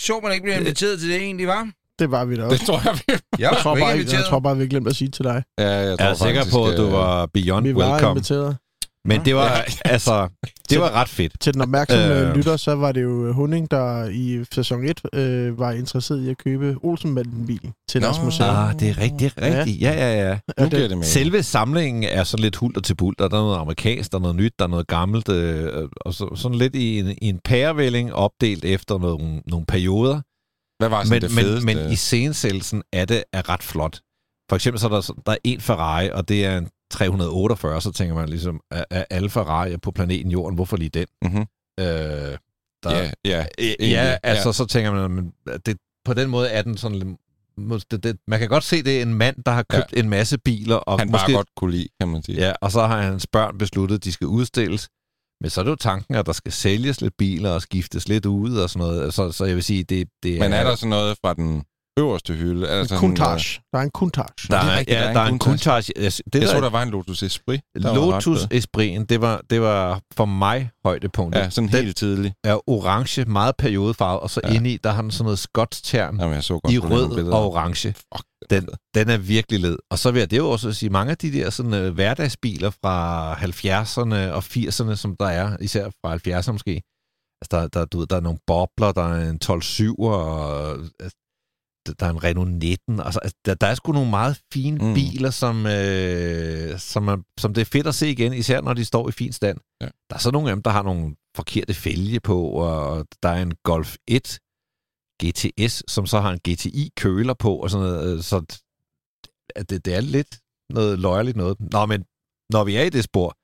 Så 0.00 0.20
man 0.22 0.32
ikke 0.32 0.42
bliver 0.42 0.58
inviteret 0.58 1.00
til 1.00 1.08
det 1.08 1.16
egentlig, 1.16 1.46
var? 1.46 1.70
Det 1.98 2.10
var 2.10 2.24
vi 2.24 2.36
da 2.36 2.42
Det 2.42 2.50
også. 2.52 2.66
tror 2.66 2.80
jeg, 2.84 2.94
vi... 2.94 3.12
Jeg 3.12 3.20
Jeg 3.38 3.50
tror, 3.62 3.74
sgu 3.76 3.86
ikke 3.90 4.04
bare, 4.10 4.18
jeg, 4.18 4.24
tror 4.28 4.40
bare, 4.40 4.56
vi 4.56 4.66
glemte 4.68 4.90
at 4.90 4.96
sige 4.96 5.08
til 5.10 5.24
dig. 5.24 5.42
Ja, 5.58 5.64
jeg, 5.68 5.98
tror 5.98 6.04
Jeg 6.04 6.10
er 6.10 6.14
sikker 6.14 6.44
på, 6.52 6.66
at 6.66 6.76
du 6.76 6.86
øh, 6.86 6.92
var 6.92 7.26
beyond 7.26 7.66
Vi 7.66 7.74
var 7.74 7.92
welcome. 7.92 8.10
inviteret. 8.10 8.56
Men 9.06 9.24
det 9.24 9.34
var, 9.34 9.46
Ja. 9.56 9.62
altså, 9.94 10.28
det 10.70 10.80
var 10.80 10.90
ret 10.90 11.08
fedt. 11.08 11.40
Til 11.40 11.54
den 11.54 11.62
opmærksomme 11.62 12.20
Øh. 12.20 12.28
øh. 12.28 12.36
lytter, 12.36 12.56
så 12.56 12.74
var 12.74 12.92
det 12.92 13.02
jo 13.02 13.32
Hunding, 13.32 13.70
der 13.70 14.08
i 14.08 14.44
sæson 14.52 14.84
1 14.84 15.00
øh, 15.12 15.58
var 15.58 15.72
interesseret 15.72 16.24
i 16.24 16.30
at 16.30 16.38
købe 16.38 16.76
Olsenbanden-bil 16.82 17.72
til 17.88 18.00
Nå. 18.00 18.04
deres 18.06 18.22
museum. 18.24 18.56
Ah, 18.56 18.72
det 18.80 18.88
er 18.88 18.98
rigtigt, 18.98 19.34
rigtigt. 19.42 19.80
Ja, 19.80 19.92
ja, 19.92 20.28
ja. 20.28 20.38
Nu 20.58 20.64
det- 20.64 20.70
giver 20.70 20.80
det 20.82 20.90
mening. 20.90 21.04
Selve 21.04 21.42
samlingen 21.42 22.02
er 22.04 22.24
sådan 22.24 22.42
lidt 22.42 22.56
hulter 22.56 22.80
til 22.80 22.94
bulter. 22.94 23.28
Der 23.28 23.36
er 23.36 23.40
noget 23.42 23.58
amerikansk, 23.58 24.12
der 24.12 24.18
er 24.18 24.22
noget 24.22 24.36
nyt, 24.36 24.52
der 24.58 24.64
er 24.64 24.68
noget 24.68 24.86
gammelt, 24.86 25.28
øh, 25.28 25.88
og 26.00 26.14
så, 26.14 26.32
sådan 26.36 26.58
lidt 26.58 26.74
i 26.76 26.98
en, 26.98 27.06
i 27.22 27.28
en 27.28 27.38
pærevælling 27.44 28.12
opdelt 28.14 28.64
efter 28.64 28.98
nogle, 28.98 29.42
nogle 29.46 29.66
perioder. 29.66 30.20
Hvad 30.80 30.88
var 30.88 31.04
sådan 31.04 31.14
Men, 31.16 31.22
det 31.22 31.30
men, 31.36 31.44
fedeste? 31.44 31.66
men 31.66 31.92
i 31.92 31.96
scenesættelsen 31.96 32.82
er 32.92 33.04
det 33.04 33.24
er 33.32 33.48
ret 33.48 33.62
flot. 33.62 33.98
For 34.50 34.56
eksempel 34.56 34.80
så 34.80 34.86
er 34.86 34.90
der, 34.90 35.12
der 35.26 35.32
er 35.32 35.36
en 35.44 35.60
Ferrari, 35.60 36.10
og 36.10 36.28
det 36.28 36.44
er 36.44 36.58
en 36.58 36.68
348, 36.90 37.80
så 37.80 37.92
tænker 37.92 38.14
man 38.14 38.28
ligesom, 38.28 38.60
er, 38.70 38.84
er 38.90 39.04
alle 39.10 39.30
Ferrari 39.30 39.76
på 39.76 39.90
planeten 39.90 40.30
Jorden, 40.30 40.54
hvorfor 40.54 40.76
lige 40.76 40.88
den? 40.88 41.06
Mhm. 41.22 41.46
Øh, 41.80 41.86
der, 42.82 42.90
Ja, 42.90 43.10
ja. 43.24 43.46
Ja, 43.58 43.74
egentlig, 43.80 44.18
altså 44.22 44.52
så 44.52 44.66
tænker 44.66 45.08
man, 45.08 45.32
det, 45.66 45.76
på 46.04 46.14
den 46.14 46.30
måde 46.30 46.48
er 46.48 46.62
den 46.62 46.76
sådan 46.76 47.18
det, 47.90 48.02
det, 48.02 48.16
man 48.28 48.38
kan 48.38 48.48
godt 48.48 48.64
se, 48.64 48.82
det 48.82 48.98
er 48.98 49.02
en 49.02 49.14
mand, 49.14 49.36
der 49.46 49.52
har 49.52 49.62
købt 49.62 49.92
ja. 49.92 50.00
en 50.00 50.08
masse 50.08 50.38
biler, 50.38 50.76
og 50.76 50.98
Han 50.98 51.10
måske, 51.10 51.26
bare 51.26 51.36
godt 51.36 51.48
kunne 51.56 51.70
lide, 51.70 51.88
kan 52.00 52.08
man 52.08 52.22
sige. 52.22 52.38
ja, 52.38 52.52
og 52.60 52.72
så 52.72 52.86
har 52.86 53.02
hans 53.02 53.26
børn 53.26 53.58
besluttet, 53.58 53.96
at 53.96 54.04
de 54.04 54.12
skal 54.12 54.26
udstilles. 54.26 54.88
Men 55.40 55.50
så 55.50 55.60
er 55.60 55.64
det 55.64 55.70
jo 55.70 55.76
tanken, 55.76 56.14
at 56.14 56.26
der 56.26 56.32
skal 56.32 56.52
sælges 56.52 57.00
lidt 57.00 57.16
biler 57.18 57.50
og 57.50 57.62
skiftes 57.62 58.08
lidt 58.08 58.26
ud 58.26 58.56
og 58.56 58.70
sådan 58.70 58.86
noget. 58.88 59.14
Så, 59.14 59.32
så 59.32 59.44
jeg 59.44 59.54
vil 59.54 59.64
sige, 59.64 59.84
det, 59.84 60.08
det 60.22 60.38
Men 60.38 60.52
er 60.52 60.64
der 60.64 60.74
sådan 60.74 60.90
noget 60.90 61.18
fra 61.24 61.34
den 61.34 61.64
øverste 61.98 62.32
hylde? 62.34 62.66
Er 62.66 62.74
der 62.74 62.80
En 62.82 62.88
sådan, 62.88 63.00
Countach. 63.00 63.60
Der 63.72 63.78
er 63.78 63.82
en 63.82 63.90
Countach. 63.90 64.50
Der, 64.50 64.60
Det 64.60 64.70
er 64.72 64.76
rigtigt, 64.78 64.98
ja, 64.98 65.02
der 65.02 65.06
er 65.06 65.10
en 65.10 65.14
der 65.16 65.20
er 65.22 65.28
en 65.28 65.38
Countach. 65.38 65.64
Countach. 65.64 65.90
Jeg, 65.96 66.12
det 66.32 66.34
Jeg 66.34 66.42
der, 66.42 66.48
så, 66.48 66.60
der 66.60 66.70
var 66.70 66.82
en 66.82 66.90
Lotus 66.90 67.22
Esprit. 67.22 67.60
Lotus. 67.74 68.46
Espriten, 68.50 69.04
det 69.04 69.20
var, 69.20 69.40
det 69.50 69.60
var 69.60 70.00
for 70.16 70.24
mig 70.24 70.70
højdepunktet. 70.84 71.40
Ja, 71.40 71.50
sådan 71.50 71.68
den 71.68 71.84
helt 71.84 71.96
tidlig. 71.96 72.32
er 72.44 72.68
orange, 72.70 73.24
meget 73.24 73.56
periodefarvet, 73.58 74.20
og 74.20 74.30
så 74.30 74.40
Ja. 74.44 74.54
inde 74.54 74.70
i, 74.72 74.76
der 74.84 74.90
har 74.90 75.02
den 75.02 75.10
sådan 75.10 75.24
noget 75.24 75.38
skotstern 75.38 76.20
Jamen, 76.20 76.34
jeg 76.34 76.44
så 76.44 76.58
godt 76.58 76.72
i 76.74 76.78
rød 76.78 77.28
og 77.32 77.46
orange. 77.46 77.88
Fuck, 77.92 78.24
Den, 78.50 78.68
den 78.94 79.10
er 79.10 79.16
virkelig 79.18 79.60
led. 79.60 79.76
Og 79.90 79.98
så 79.98 80.10
vil 80.10 80.18
jeg 80.18 80.30
det 80.30 80.36
jo 80.38 80.50
også 80.50 80.72
sige, 80.72 80.90
mange 80.90 81.10
af 81.10 81.16
de 81.18 81.32
der 81.32 81.50
sådan, 81.50 81.74
øh, 81.74 81.94
hverdagsbiler 81.94 82.70
fra 82.70 83.34
70'erne 83.34 84.32
og 84.32 84.42
80'erne, 84.44 84.94
som 84.96 85.16
der 85.20 85.26
er, 85.26 85.56
især 85.60 85.90
fra 86.04 86.14
70'erne 86.16 86.52
måske, 86.52 86.82
altså 87.42 87.48
der, 87.50 87.68
der, 87.68 87.84
du 87.84 87.98
ved, 87.98 88.06
der 88.06 88.16
er 88.16 88.20
nogle 88.20 88.38
bobler, 88.46 88.92
der 88.92 89.02
er 89.02 89.30
en 89.30 89.38
12-7, 89.44 89.94
og 89.98 90.70
altså, 91.00 91.16
der 92.00 92.06
er 92.06 92.10
en 92.10 92.24
Renault 92.24 92.50
19. 92.52 93.00
Altså, 93.00 93.20
altså, 93.20 93.36
der, 93.44 93.54
der 93.54 93.66
er 93.66 93.74
sgu 93.74 93.92
nogle 93.92 94.10
meget 94.10 94.40
fine 94.52 94.84
Mm. 94.84 94.94
biler, 94.94 95.30
som, 95.30 95.66
øh, 95.66 96.78
som, 96.78 97.08
er, 97.08 97.16
som 97.40 97.54
det 97.54 97.60
er 97.60 97.64
fedt 97.64 97.86
at 97.86 97.94
se 97.94 98.10
igen, 98.10 98.32
især 98.32 98.60
når 98.60 98.74
de 98.74 98.84
står 98.84 99.08
i 99.08 99.12
fin 99.12 99.32
stand. 99.32 99.58
Ja. 99.80 99.86
Der 100.10 100.14
er 100.14 100.18
så 100.18 100.30
nogle 100.30 100.50
af 100.50 100.56
dem, 100.56 100.62
der 100.62 100.70
har 100.70 100.82
nogle 100.82 101.16
forkerte 101.36 101.74
fælge 101.74 102.20
på, 102.20 102.42
og 102.48 103.06
der 103.22 103.28
er 103.28 103.42
en 103.42 103.54
Golf 103.64 103.96
1 104.08 104.38
GTS, 105.24 105.82
som 105.92 106.06
så 106.06 106.20
har 106.20 106.30
en 106.32 106.40
GTI-køler 106.48 107.34
på, 107.34 107.56
og 107.56 107.70
sådan 107.70 107.86
noget. 107.86 108.16
øh, 108.16 108.22
Så 108.22 108.36
at 109.56 109.70
det, 109.70 109.84
det 109.84 109.94
er 109.94 110.00
lidt 110.00 110.38
noget 110.70 110.98
løjerligt 110.98 111.36
noget. 111.36 111.56
Nå, 111.60 111.86
men 111.86 112.04
når 112.52 112.64
vi 112.64 112.76
er 112.76 112.82
i 112.82 112.90
det 112.90 113.04
spor, 113.04 113.36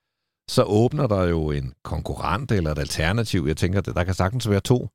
så 0.50 0.62
åbner 0.62 1.06
der 1.06 1.22
jo 1.24 1.50
en 1.50 1.72
konkurrent 1.84 2.52
eller 2.52 2.70
et 2.72 2.78
alternativ. 2.78 3.44
Jeg 3.46 3.56
tænker, 3.56 3.80
der 3.80 4.04
kan 4.04 4.14
sagtens 4.14 4.48
være 4.50 4.60
to, 4.60 4.88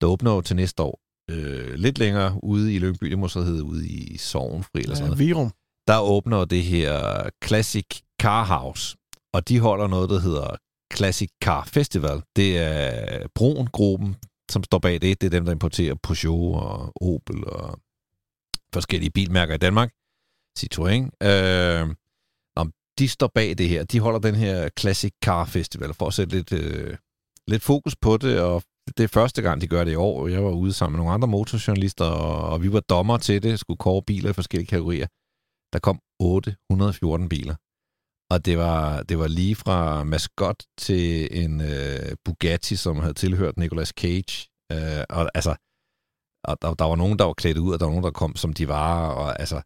der 0.00 0.06
åbner 0.06 0.34
jo 0.34 0.40
til 0.40 0.56
næste 0.56 0.82
år. 0.82 1.00
Øh, 1.30 1.74
lidt 1.74 1.98
længere 1.98 2.40
ude 2.42 2.74
i 2.74 2.78
Lyngby, 2.78 3.06
det 3.06 3.18
må 3.18 3.28
så 3.28 3.42
hedde 3.42 3.64
ude 3.64 3.88
i 3.88 4.16
Sovnfri 4.16 4.80
eller 4.80 4.94
sådan 4.94 5.04
Ja, 5.04 5.08
noget. 5.08 5.18
Virum. 5.18 5.52
Der 5.88 6.00
åbner 6.00 6.44
det 6.44 6.62
her 6.62 7.28
Classic 7.44 7.86
Car 8.22 8.44
House, 8.44 8.96
og 9.34 9.48
de 9.48 9.60
holder 9.60 9.86
noget, 9.86 10.10
der 10.10 10.20
hedder 10.20 10.56
Classic 10.94 11.30
Car 11.44 11.64
Festival. 11.64 12.22
Det 12.36 12.58
er 12.58 13.26
Broen-gruppen, 13.34 14.16
som 14.50 14.64
står 14.64 14.78
bag 14.78 14.92
det. 15.02 15.20
Det 15.20 15.26
er 15.26 15.30
dem, 15.30 15.44
der 15.44 15.52
importerer 15.52 15.94
Peugeot 16.02 16.62
og 16.62 16.92
Opel 17.00 17.44
og 17.44 17.78
forskellige 18.74 19.10
bilmærker 19.10 19.54
i 19.54 19.58
Danmark. 19.58 19.90
Citroën. 20.58 21.26
Øh, 21.26 21.94
de 22.98 23.08
står 23.08 23.30
bag 23.34 23.58
det 23.58 23.68
her. 23.68 23.84
De 23.84 24.00
holder 24.00 24.18
den 24.18 24.34
her 24.34 24.68
Classic 24.80 25.12
Car 25.24 25.44
Festival 25.44 25.94
for 25.94 26.06
at 26.06 26.14
sætte 26.14 26.36
lidt, 26.36 26.52
øh, 26.52 26.96
lidt 27.48 27.62
fokus 27.62 27.96
på 27.96 28.16
det, 28.16 28.40
og 28.40 28.62
det 28.96 29.04
er 29.04 29.08
første 29.08 29.42
gang, 29.42 29.60
de 29.60 29.66
gør 29.66 29.84
det 29.84 29.92
i 29.92 29.94
år. 29.94 30.28
Jeg 30.28 30.44
var 30.44 30.50
ude 30.50 30.72
sammen 30.72 30.92
med 30.96 30.98
nogle 30.98 31.14
andre 31.14 31.28
motorjournalister, 31.28 32.04
og, 32.04 32.50
og 32.52 32.62
vi 32.62 32.72
var 32.72 32.80
dommer 32.80 33.16
til 33.16 33.42
det, 33.42 33.60
skulle 33.60 33.78
kåre 33.78 34.02
biler 34.02 34.30
i 34.30 34.32
forskellige 34.32 34.66
kategorier. 34.66 35.06
der 35.72 35.78
kom 35.78 36.00
814 36.20 37.28
biler. 37.28 37.54
Og 38.30 38.44
det 38.44 38.58
var, 38.58 39.02
det 39.02 39.18
var 39.18 39.28
lige 39.28 39.56
fra 39.56 40.04
Mascot 40.04 40.64
til 40.78 41.28
en 41.44 41.60
øh, 41.60 42.16
Bugatti, 42.24 42.76
som 42.76 42.96
havde 42.98 43.14
tilhørt 43.14 43.56
Nicolas 43.56 43.88
Cage. 43.88 44.48
Øh, 44.72 45.04
og 45.10 45.30
altså, 45.34 45.54
og 46.44 46.62
der, 46.62 46.74
der 46.74 46.84
var 46.84 46.96
nogen, 46.96 47.18
der 47.18 47.24
var 47.24 47.32
klædt 47.32 47.58
ud, 47.58 47.72
og 47.72 47.80
der 47.80 47.86
var 47.86 47.92
nogen, 47.92 48.04
der 48.04 48.10
kom, 48.10 48.36
som 48.36 48.52
de 48.52 48.68
var. 48.68 49.08
Og 49.08 49.40
altså, 49.40 49.62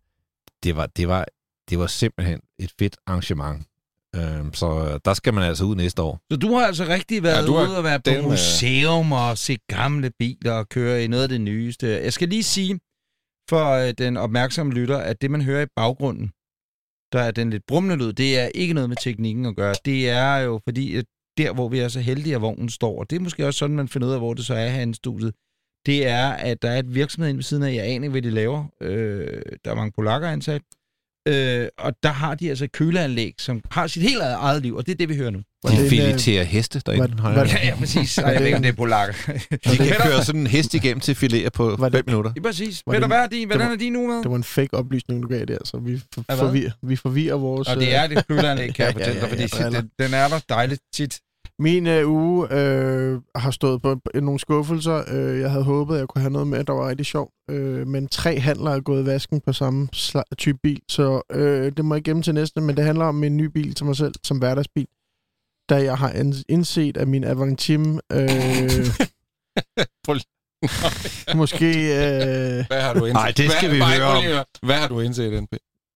det 0.63 0.77
var, 0.77 0.87
det 0.87 1.09
var, 1.09 1.27
det 1.71 1.79
var 1.79 1.87
simpelthen 1.87 2.41
et 2.59 2.73
fedt 2.79 2.97
arrangement. 3.07 3.67
Øh, 4.17 4.53
så 4.53 4.99
der 5.05 5.15
skal 5.15 5.35
man 5.35 5.45
altså 5.45 5.65
ud 5.65 5.77
næste 5.77 6.03
år. 6.03 6.21
Så 6.33 6.37
du 6.39 6.55
har 6.55 6.67
altså 6.67 6.85
rigtig 6.85 7.23
været 7.23 7.43
Ja, 7.43 7.47
du 7.47 7.53
ude 7.53 7.79
og 7.79 7.85
være 7.85 7.99
på 7.99 8.11
den, 8.11 8.25
øh, 8.25 8.31
museum 8.31 9.13
og 9.13 9.39
se 9.39 9.57
gamle 9.69 10.11
biler 10.19 10.53
og 10.53 10.69
køre 10.69 11.05
i 11.05 11.07
noget 11.07 11.23
af 11.23 11.29
det 11.29 11.41
nyeste. 11.41 11.87
Jeg 11.87 12.13
skal 12.13 12.29
lige 12.29 12.43
sige 12.43 12.81
for 13.51 13.71
øh, 13.71 13.95
den 13.99 14.17
opmærksomme 14.17 14.73
lytter, 14.73 14.99
at 14.99 15.23
det, 15.23 15.31
man 15.31 15.43
hører 15.43 15.63
i 15.63 15.69
baggrunden, 15.77 16.31
der 17.13 17.21
er 17.21 17.31
den 17.31 17.51
lidt 17.51 17.67
brummende 17.69 17.97
lyd, 17.97 18.13
det 18.13 18.39
er 18.39 18.47
ikke 18.55 18.75
noget 18.75 18.89
med 18.89 18.97
teknikken 19.03 19.47
at 19.47 19.57
gøre. 19.57 19.75
Det 19.85 20.11
er 20.11 20.37
jo 20.37 20.61
fordi, 20.65 20.97
at 20.97 21.05
der, 21.39 21.55
hvor 21.55 21.69
vi 21.69 21.79
er 21.79 21.89
så 21.89 22.01
heldige, 22.01 22.35
at 22.35 22.41
vognen 22.41 22.69
står, 22.69 22.99
og 22.99 23.11
det 23.11 23.17
er 23.17 23.21
måske 23.21 23.47
også 23.47 23.59
sådan, 23.59 23.77
man 23.77 23.89
finder 23.89 24.09
ud 24.09 24.13
af, 24.13 24.19
hvor 24.19 24.35
det 24.35 24.47
så 24.47 24.55
er 24.55 24.69
her 24.69 24.87
i 24.87 24.93
studiet, 24.93 25.35
det 25.87 26.07
er, 26.07 26.29
at 26.29 26.63
der 26.63 26.71
er 26.71 26.79
et 26.79 26.95
virksomhed 26.95 27.29
inde 27.29 27.39
ved 27.39 27.43
siden 27.43 27.63
af, 27.63 27.75
jeg 27.75 27.85
aner 27.85 27.95
ikke, 27.95 28.11
hvad 28.11 28.23
de 28.23 28.31
laver. 28.31 28.65
Øh, 28.81 29.43
der 29.65 29.71
er 29.71 29.75
mange 29.75 29.93
polakker 29.93 30.29
ansat. 30.29 30.63
Øh, 31.27 31.69
og 31.79 31.93
der 32.03 32.09
har 32.09 32.35
de 32.35 32.49
altså 32.49 32.65
et 32.65 32.73
køleanlæg, 32.73 33.35
som 33.39 33.61
har 33.71 33.87
sit 33.87 34.03
helt 34.03 34.21
eget 34.23 34.63
liv, 34.63 34.75
og 34.77 34.87
det 34.87 34.93
er 34.93 34.97
det, 34.97 35.09
vi 35.09 35.17
hører 35.17 35.31
nu. 35.31 35.39
De 35.69 35.89
fileterer 35.89 36.45
heste 36.45 36.81
derinde. 36.87 37.17
var- 37.17 37.23
har 37.23 37.31
var 37.35 37.39
jeg. 37.45 37.47
det- 37.49 37.55
Ja, 37.55 37.67
ja, 37.67 37.75
præcis. 37.75 38.19
Ej, 38.19 38.29
jeg 38.31 38.39
ved 38.41 38.47
ikke, 38.47 38.57
om 38.57 38.63
det 38.63 38.69
er 38.69 38.73
polakker. 38.77 39.15
De 39.71 39.77
kan 39.77 39.87
køre 40.03 40.25
sådan 40.25 40.41
en 40.41 40.47
hest 40.47 40.75
igennem 40.75 41.01
til 41.01 41.15
fileter 41.15 41.51
på 41.51 41.77
Var 41.79 41.89
det- 41.89 41.97
5 41.99 42.05
minutter. 42.07 42.33
Ja, 42.37 42.41
præcis. 42.41 42.83
Var 42.87 42.93
Ved 42.93 43.01
det 43.01 43.11
du 43.11 43.15
hvad, 43.15 43.29
din, 43.29 43.49
hvordan 43.49 43.73
er 43.73 43.77
din 43.77 43.97
uge 43.97 44.09
med? 44.09 44.17
Det 44.23 44.31
var 44.31 44.37
en 44.37 44.45
fake 44.45 44.75
oplysning, 44.75 45.23
du 45.23 45.29
gav 45.29 45.45
der, 45.45 45.59
så 45.65 45.79
vi, 45.79 46.01
hvad? 46.27 46.37
forvirrer, 46.37 46.71
vi 46.83 46.97
forvirrer 46.97 47.37
vores... 47.37 47.69
Og 47.69 47.77
det 47.77 47.83
øh, 47.87 47.93
er 47.93 48.07
det 48.07 48.27
køleanlæg, 48.29 48.75
kan 48.75 48.85
jeg 48.87 48.93
fortælle 48.99 49.21
dig, 49.21 49.29
fordi 49.29 49.43
den, 49.77 49.91
den 49.99 50.15
er 50.15 50.29
der 50.29 50.41
dejligt 50.49 50.81
tit. 50.95 51.21
Min 51.59 51.87
øh, 51.87 52.11
uge 52.11 52.49
øh, 52.53 53.21
har 53.37 53.51
stået 53.51 53.83
på 53.83 54.01
nogle 54.15 54.41
skuffelser. 54.41 55.05
Øh, 55.13 55.41
jeg 55.41 55.51
havde 55.51 55.65
håbet, 55.65 55.95
at 55.95 55.99
jeg 56.01 56.09
kunne 56.09 56.23
have 56.23 56.33
noget 56.33 56.49
med, 56.49 56.65
der 56.65 56.73
var 56.73 56.89
rigtig 56.89 57.07
sjovt. 57.07 57.33
Øh, 57.51 57.87
men 57.87 58.09
tre 58.09 58.41
handler 58.41 58.71
er 58.71 58.81
gået 58.81 59.03
i 59.03 59.07
vasken 59.07 59.41
på 59.41 59.53
samme 59.53 59.89
type 60.39 60.59
bil, 60.63 60.81
så 60.89 61.23
øh, 61.33 61.73
det 61.77 61.85
må 61.85 61.95
jeg 61.95 62.05
gemme 62.05 62.23
til 62.23 62.35
næste. 62.35 62.61
Men 62.61 62.77
det 62.77 62.85
handler 62.85 63.05
om 63.05 63.25
en 63.25 63.37
ny 63.37 63.45
bil 63.45 63.75
til 63.75 63.87
mig 63.87 63.97
selv, 63.97 64.15
som 64.25 64.39
hverdagsbil. 64.39 64.87
Da 65.69 65.83
jeg 65.83 65.99
har 65.99 66.11
ind- 66.13 66.45
indset, 66.49 66.97
at 66.97 67.09
min 67.09 67.25
Avantime 67.25 68.01
øh, 68.13 68.27
måske... 71.41 71.67
Øh, 71.67 72.65
Hvad 72.69 72.81
har 72.81 72.95
du 72.95 73.05
indset? 73.05 73.23
Ej, 73.23 73.33
det 73.37 73.51
skal 73.51 73.69
hvad, 73.69 73.79
vi 73.79 73.85
høre 74.25 74.39
om. 74.39 74.45
Hvad 74.63 74.77
har 74.77 74.89
du 74.89 75.01
indset, 75.01 75.43
NP? 75.43 75.53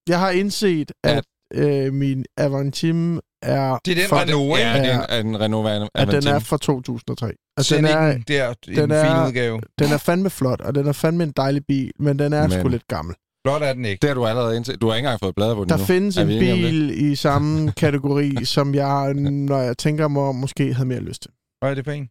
jeg 0.09 0.19
har 0.19 0.29
indset, 0.29 0.91
at 1.03 1.23
øh, 1.53 1.93
min 1.93 2.25
Avantime 2.37 3.21
er... 3.41 3.77
Det 3.85 3.91
er 3.97 4.07
den 4.07 4.17
Renault, 4.17 4.59
ikke? 4.59 4.69
Ja, 4.69 4.77
det 4.79 4.91
er 4.93 5.15
Ja. 5.15 5.19
en, 5.19 5.35
er 5.35 5.39
en 5.39 5.39
Renault 5.41 5.89
at 5.95 6.07
den 6.07 6.27
er 6.27 6.39
fra 6.39 6.57
2003. 6.57 7.31
Altså, 7.57 7.75
den 7.75 7.85
er, 7.85 8.17
der 8.27 8.53
i 8.67 8.75
den 8.75 8.75
den 8.77 8.91
er- 8.91 9.05
fine 9.15 9.27
udgave. 9.27 9.61
den 9.79 9.91
er 9.91 9.97
fandme 9.97 10.29
flot, 10.29 10.61
og 10.61 10.75
den 10.75 10.87
er 10.87 10.91
fandme 10.91 11.23
en 11.23 11.31
dejlig 11.37 11.65
bil, 11.67 11.91
men 11.99 12.19
den 12.19 12.33
er 12.33 12.41
Men- 12.47 12.51
sgu 12.59 12.67
lidt 12.67 12.87
gammel. 12.87 13.15
Blot 13.43 13.61
er 13.61 13.73
den 13.73 13.85
ikke. 13.85 14.01
Det 14.01 14.09
har 14.09 14.15
du 14.15 14.25
allerede 14.25 14.57
indset. 14.57 14.81
Du 14.81 14.87
har 14.87 14.95
ikke 14.95 15.05
engang 15.07 15.19
fået 15.19 15.35
bladet 15.35 15.55
på 15.55 15.61
den 15.63 15.69
Der 15.69 15.77
nu. 15.77 15.83
findes 15.83 16.17
en 16.17 16.27
bil 16.27 16.89
i 17.11 17.15
samme 17.15 17.71
kategori, 17.83 18.45
som 18.45 18.75
jeg, 18.75 19.13
når 19.13 19.57
jeg 19.57 19.77
tænker 19.77 20.07
mig 20.07 20.23
om, 20.23 20.35
måske 20.35 20.73
havde 20.73 20.87
mere 20.87 20.99
lyst 20.99 21.21
til. 21.21 21.31
Hvad 21.61 21.71
er 21.71 21.75
det 21.75 21.85
for 21.85 21.91
en? 21.91 22.09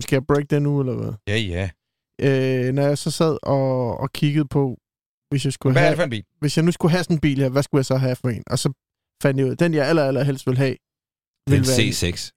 Skal 0.00 0.16
jeg 0.16 0.26
break 0.26 0.44
den 0.50 0.62
nu, 0.62 0.80
eller 0.80 0.94
hvad? 0.94 1.12
Ja, 1.28 1.36
ja. 1.38 1.68
Øh, 2.22 2.72
når 2.74 2.82
jeg 2.82 2.98
så 2.98 3.10
sad 3.10 3.38
og, 3.42 4.00
og 4.00 4.12
kiggede 4.12 4.48
på, 4.50 4.76
hvis 5.30 5.44
jeg, 5.44 5.52
skulle 5.52 5.72
Hvad 5.72 5.82
er 5.82 5.86
det 5.88 5.90
have, 5.90 5.96
for 5.96 6.04
en 6.04 6.10
bil? 6.10 6.24
hvis 6.40 6.56
jeg 6.56 6.64
nu 6.64 6.72
skulle 6.72 6.92
have 6.92 7.04
sådan 7.04 7.16
en 7.16 7.20
bil 7.20 7.38
her, 7.38 7.48
hvad 7.48 7.62
skulle 7.62 7.78
jeg 7.78 7.86
så 7.86 7.96
have 7.96 8.16
for 8.16 8.28
en? 8.28 8.42
Og 8.46 8.58
så 8.58 8.68
fandt 9.22 9.40
jeg 9.40 9.46
ud, 9.46 9.56
den 9.56 9.74
jeg 9.74 9.86
aller, 9.88 10.04
aller 10.04 10.22
helst 10.24 10.46
vil 10.46 10.56
have, 10.56 10.70
Det 10.70 10.78
er 11.46 11.50
vil 11.50 11.58
en 11.58 11.66
være 11.66 11.76
C6. 11.76 12.30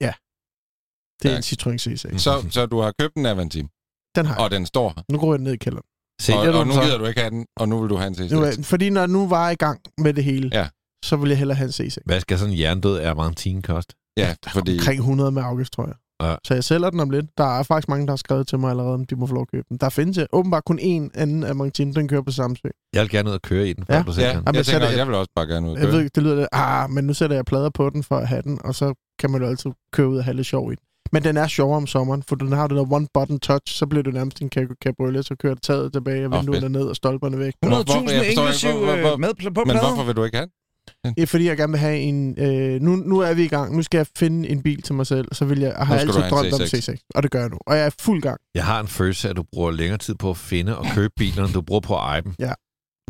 det 1.23 1.31
er 1.31 1.37
en 1.37 1.43
Citroën 1.49 1.77
C6. 1.85 2.17
Så, 2.17 2.47
så 2.51 2.65
du 2.65 2.79
har 2.79 2.93
købt 2.99 3.15
en 3.15 3.25
Avantime, 3.25 3.69
Den 4.15 4.25
har 4.25 4.35
jeg. 4.35 4.43
og 4.43 4.51
den 4.51 4.65
står 4.65 4.93
her. 4.95 5.03
Nu 5.11 5.17
går 5.19 5.33
jeg 5.33 5.41
ned 5.41 5.53
i 5.53 5.57
kælderen. 5.57 5.85
Sælger 6.21 6.53
Og, 6.53 6.59
og 6.59 6.67
nu 6.67 6.73
så? 6.73 6.81
gider 6.81 6.97
du 6.97 7.05
ikke 7.05 7.19
have 7.19 7.29
den, 7.31 7.45
og 7.57 7.69
nu 7.69 7.79
vil 7.81 7.89
du 7.89 7.95
have 7.95 8.07
en 8.07 8.13
C6. 8.15 8.33
Nu, 8.35 8.41
er- 8.41 8.63
fordi 8.63 8.89
når 8.89 9.01
jeg 9.01 9.07
nu 9.07 9.27
var 9.27 9.49
i 9.49 9.55
gang 9.55 9.81
med 9.97 10.13
det 10.13 10.23
hele, 10.23 10.49
Ja. 10.53 10.69
så 11.05 11.15
ville 11.15 11.31
jeg 11.31 11.37
hellere 11.37 11.55
have 11.57 11.65
en 11.67 11.87
C6. 11.87 11.95
Hvad 12.05 12.21
skal 12.21 12.39
sådan 12.39 12.53
en 12.53 12.59
jerndød 12.59 12.99
Avantine 12.99 13.61
koste? 13.61 13.95
Ja, 14.17 14.35
fordi... 14.53 14.73
Omkring 14.79 14.99
100 14.99 15.31
med 15.31 15.41
afgift, 15.43 15.73
tror 15.73 15.85
jeg. 15.85 15.95
Ja. 16.21 16.35
Så 16.43 16.53
jeg 16.53 16.63
sælger 16.63 16.89
den 16.89 16.99
om 16.99 17.09
lidt. 17.09 17.25
Der 17.37 17.59
er 17.59 17.63
faktisk 17.63 17.89
mange, 17.89 18.05
der 18.05 18.11
har 18.11 18.17
skrevet 18.17 18.47
til 18.47 18.59
mig 18.59 18.69
allerede, 18.69 18.93
om 18.93 19.05
de 19.05 19.15
må 19.15 19.25
få 19.27 19.33
lov 19.33 19.41
at 19.41 19.51
købe 19.51 19.65
den. 19.69 19.77
Der 19.77 19.89
findes 19.89 20.17
øh, 20.17 20.25
åbenbart 20.33 20.65
kun 20.65 20.79
én 20.79 21.09
anden 21.13 21.43
af 21.43 21.55
Martin, 21.55 21.93
den 21.95 22.07
kører 22.07 22.21
på 22.21 22.31
Samsø. 22.31 22.67
Jeg 22.93 23.01
vil 23.01 23.09
gerne 23.09 23.29
ud 23.29 23.33
og 23.35 23.41
køre 23.41 23.67
i 23.69 23.73
den, 23.73 23.85
før 23.85 23.95
Ja. 23.95 24.03
du 24.03 24.13
sælger 24.13 24.27
Ja, 24.29 24.35
den. 24.35 24.43
Jamen, 24.45 24.55
jeg 24.55 24.59
er 24.59 24.63
tænker, 24.63 24.87
det- 24.89 24.97
jeg 24.97 25.07
vil 25.07 25.15
også 25.15 25.31
bare 25.35 25.47
gerne 25.47 25.67
ud 25.67 25.71
og 25.71 25.79
Jeg 25.79 25.87
køre. 25.89 25.97
ved, 26.01 26.09
det 26.15 26.23
lyder 26.23 26.35
lidt, 26.35 26.47
ah, 26.51 26.89
men 26.89 27.03
nu 27.07 27.13
sætter 27.13 27.35
jeg 27.35 27.45
plader 27.45 27.69
på 27.69 27.89
den 27.89 28.03
for 28.03 28.17
at 28.17 28.27
have 28.27 28.41
den, 28.41 28.59
og 28.63 28.75
så 28.75 28.93
kan 29.19 29.31
man 29.31 29.41
jo 29.41 29.47
altid 29.47 29.71
køre 29.93 30.07
ud 30.09 30.17
og 30.17 30.23
have 30.23 30.35
lidt 30.35 30.47
sjov 30.47 30.71
i 30.71 30.75
den. 30.75 30.83
Men 31.11 31.23
den 31.23 31.37
er 31.37 31.47
sjovere 31.47 31.77
om 31.77 31.87
sommeren, 31.87 32.23
for 32.29 32.35
den 32.35 32.51
har 32.51 32.67
det 32.67 32.77
der 32.77 32.83
one-button 32.97 33.37
touch, 33.39 33.75
så 33.79 33.85
bliver 33.87 34.03
det 34.03 34.13
nærmest 34.13 34.41
en 34.41 34.49
cab- 34.55 34.75
cabriolet, 34.85 35.25
så 35.25 35.35
kører 35.35 35.55
taget 35.55 35.93
tilbage, 35.93 36.25
og 36.25 36.31
vinduerne 36.31 36.61
fedt. 36.61 36.71
ned, 36.71 36.81
og 36.81 36.95
stolperne 36.95 37.39
væk. 37.39 37.53
Hvor- 37.59 37.69
100.000 37.69 37.85
hvorfor- 37.85 38.11
jeg 38.11 38.25
forstår 38.25 38.29
ikke, 38.29 38.41
inklusiv 38.41 38.73
med 39.19 39.33
på 39.33 39.59
Men 39.59 39.65
pladen. 39.67 39.79
hvorfor 39.87 40.03
vil 40.03 40.15
du 40.15 40.23
ikke 40.23 40.37
have 40.37 40.45
den? 40.45 40.53
Det 41.03 41.21
er 41.23 41.25
fordi, 41.27 41.45
jeg 41.45 41.57
gerne 41.57 41.71
vil 41.71 41.79
have 41.79 41.97
en... 41.97 42.35
Øh, 42.39 42.81
nu, 42.81 42.95
nu 42.95 43.19
er 43.19 43.33
vi 43.33 43.43
i 43.43 43.47
gang. 43.47 43.75
Nu 43.75 43.81
skal 43.83 43.97
jeg 43.97 44.07
finde 44.17 44.49
en 44.49 44.63
bil 44.63 44.81
til 44.81 44.95
mig 44.95 45.07
selv. 45.07 45.27
Så 45.31 45.45
vil 45.45 45.59
jeg, 45.59 45.73
jeg 45.77 45.87
har 45.87 45.95
du 45.95 45.99
altid 46.01 46.23
en 46.23 46.29
drømt 46.29 46.53
om 46.53 46.61
C6. 46.61 46.89
C6. 46.91 47.07
Og 47.15 47.23
det 47.23 47.31
gør 47.31 47.39
jeg 47.39 47.49
nu. 47.49 47.57
Og 47.67 47.77
jeg 47.77 47.85
er 47.85 47.89
fuld 48.01 48.21
gang. 48.21 48.37
Jeg 48.55 48.65
har 48.65 48.79
en 48.79 48.87
følelse 48.87 49.29
at 49.29 49.35
du 49.37 49.43
bruger 49.53 49.71
længere 49.71 49.97
tid 49.97 50.15
på 50.15 50.29
at 50.29 50.37
finde 50.37 50.77
og 50.77 50.85
købe 50.95 51.13
bilerne, 51.17 51.45
end 51.45 51.53
du 51.53 51.61
bruger 51.61 51.81
på 51.81 51.95
at 51.95 52.01
eje 52.01 52.21
dem. 52.21 52.33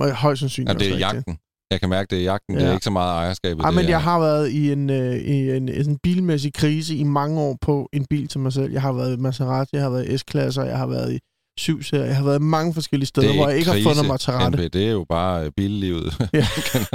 Og 0.01 0.07
jeg 0.07 0.11
er 0.11 0.15
højst 0.15 0.39
sandsynligt 0.39 0.69
Jamen, 0.81 0.97
det 0.97 1.03
er 1.03 1.07
jagten. 1.13 1.37
Jeg 1.71 1.79
kan 1.79 1.89
mærke, 1.89 2.07
det 2.09 2.19
er 2.19 2.23
jagten. 2.23 2.55
Det 2.55 2.61
Ja. 2.61 2.67
er 2.67 2.71
ikke 2.73 2.83
så 2.83 2.91
meget 2.91 3.11
ejerskabet. 3.13 3.63
Ja, 3.63 3.67
det 3.67 3.75
men 3.75 3.89
jeg 3.89 4.01
har 4.01 4.19
været 4.19 4.49
i 4.49 4.71
en, 4.71 4.89
øh, 4.89 5.15
i 5.15 5.51
en, 5.57 5.69
en 5.69 5.83
sådan 5.83 5.97
bilmæssig 6.03 6.53
krise 6.53 6.95
i 6.95 7.03
mange 7.03 7.39
år 7.39 7.57
på 7.61 7.89
en 7.93 8.05
bil 8.09 8.27
til 8.27 8.39
mig 8.39 8.53
selv. 8.53 8.71
Jeg 8.71 8.81
har 8.81 8.91
været 8.93 9.17
i 9.17 9.19
Maserati, 9.21 9.69
jeg 9.73 9.81
har 9.83 9.89
været 9.89 10.09
i 10.09 10.17
S-klasser, 10.17 10.63
jeg 10.63 10.77
har 10.77 10.87
været 10.87 11.13
i 11.13 11.19
7 11.59 11.83
serier, 11.83 12.05
jeg 12.05 12.15
har 12.15 12.23
været 12.23 12.39
i 12.39 12.41
mange 12.41 12.73
forskellige 12.73 13.07
steder, 13.07 13.29
er 13.29 13.35
hvor 13.35 13.47
jeg 13.47 13.57
ikke 13.57 13.71
har 13.71 13.79
fundet 13.83 14.05
mig 14.05 14.19
til 14.19 14.33
rette. 14.33 14.57
NP, 14.65 14.73
det 14.73 14.85
er 14.87 14.91
jo 14.91 15.05
bare 15.09 15.45
øh, 15.45 15.51
billivet. 15.57 16.13
Ja. 16.33 16.47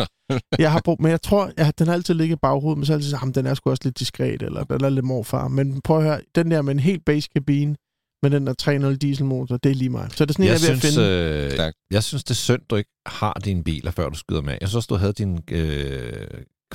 Jeg 0.59 0.73
har 0.73 0.81
brugt, 0.85 1.01
men 1.01 1.11
jeg 1.11 1.23
tror, 1.23 1.51
at 1.57 1.79
den 1.79 1.87
har 1.87 1.95
altid 1.95 2.15
ligget 2.15 2.37
i 2.37 2.39
baghovedet, 2.43 2.79
men 2.79 2.87
så 2.87 2.93
har 2.93 2.95
jeg 2.95 2.99
altid 2.99 3.11
sagt, 3.11 3.23
"Jamen, 3.23 3.35
den 3.35 3.47
er 3.47 3.55
sgu 3.55 3.71
også 3.71 3.81
lidt 3.85 3.99
diskret, 3.99 4.43
eller 4.43 4.65
den 4.65 4.85
er 4.85 4.89
lidt 4.89 5.05
morfar. 5.05 5.49
Men 5.49 5.81
prøv 5.81 5.97
at 5.99 6.03
høre, 6.05 6.21
den 6.35 6.51
der 6.51 6.63
med 6.63 6.75
en 6.75 6.79
helt 6.81 7.05
base 7.05 7.29
kabine, 7.35 7.77
med 8.23 8.31
den 8.31 8.47
der 8.47 8.55
3.0 8.91 8.97
dieselmotor, 8.97 9.57
det 9.57 9.71
er 9.71 9.75
lige 9.75 9.91
mig. 9.91 10.09
Så 10.11 10.25
det 10.25 10.31
er 10.31 10.33
sådan, 10.33 10.45
en, 10.45 10.49
Jeg 10.49 10.61
jeg 10.63 10.69
er 10.69 10.73
ved 10.73 10.81
synes, 10.81 10.97
at 10.97 11.53
finde. 11.53 11.67
øh, 11.67 11.73
jeg 11.91 12.03
synes, 12.05 12.25
det 12.25 12.31
er 12.31 12.35
synd, 12.35 12.61
du 12.71 12.77
ikke 12.77 12.91
har 13.07 13.41
dine 13.45 13.65
biler, 13.65 13.91
før 13.91 14.09
du 14.09 14.15
skyder 14.19 14.43
med. 14.43 14.55
Jeg 14.61 14.69
synes 14.69 14.87
du 14.87 14.95
havde 14.95 15.13
din 15.13 15.41
øh, 15.51 16.27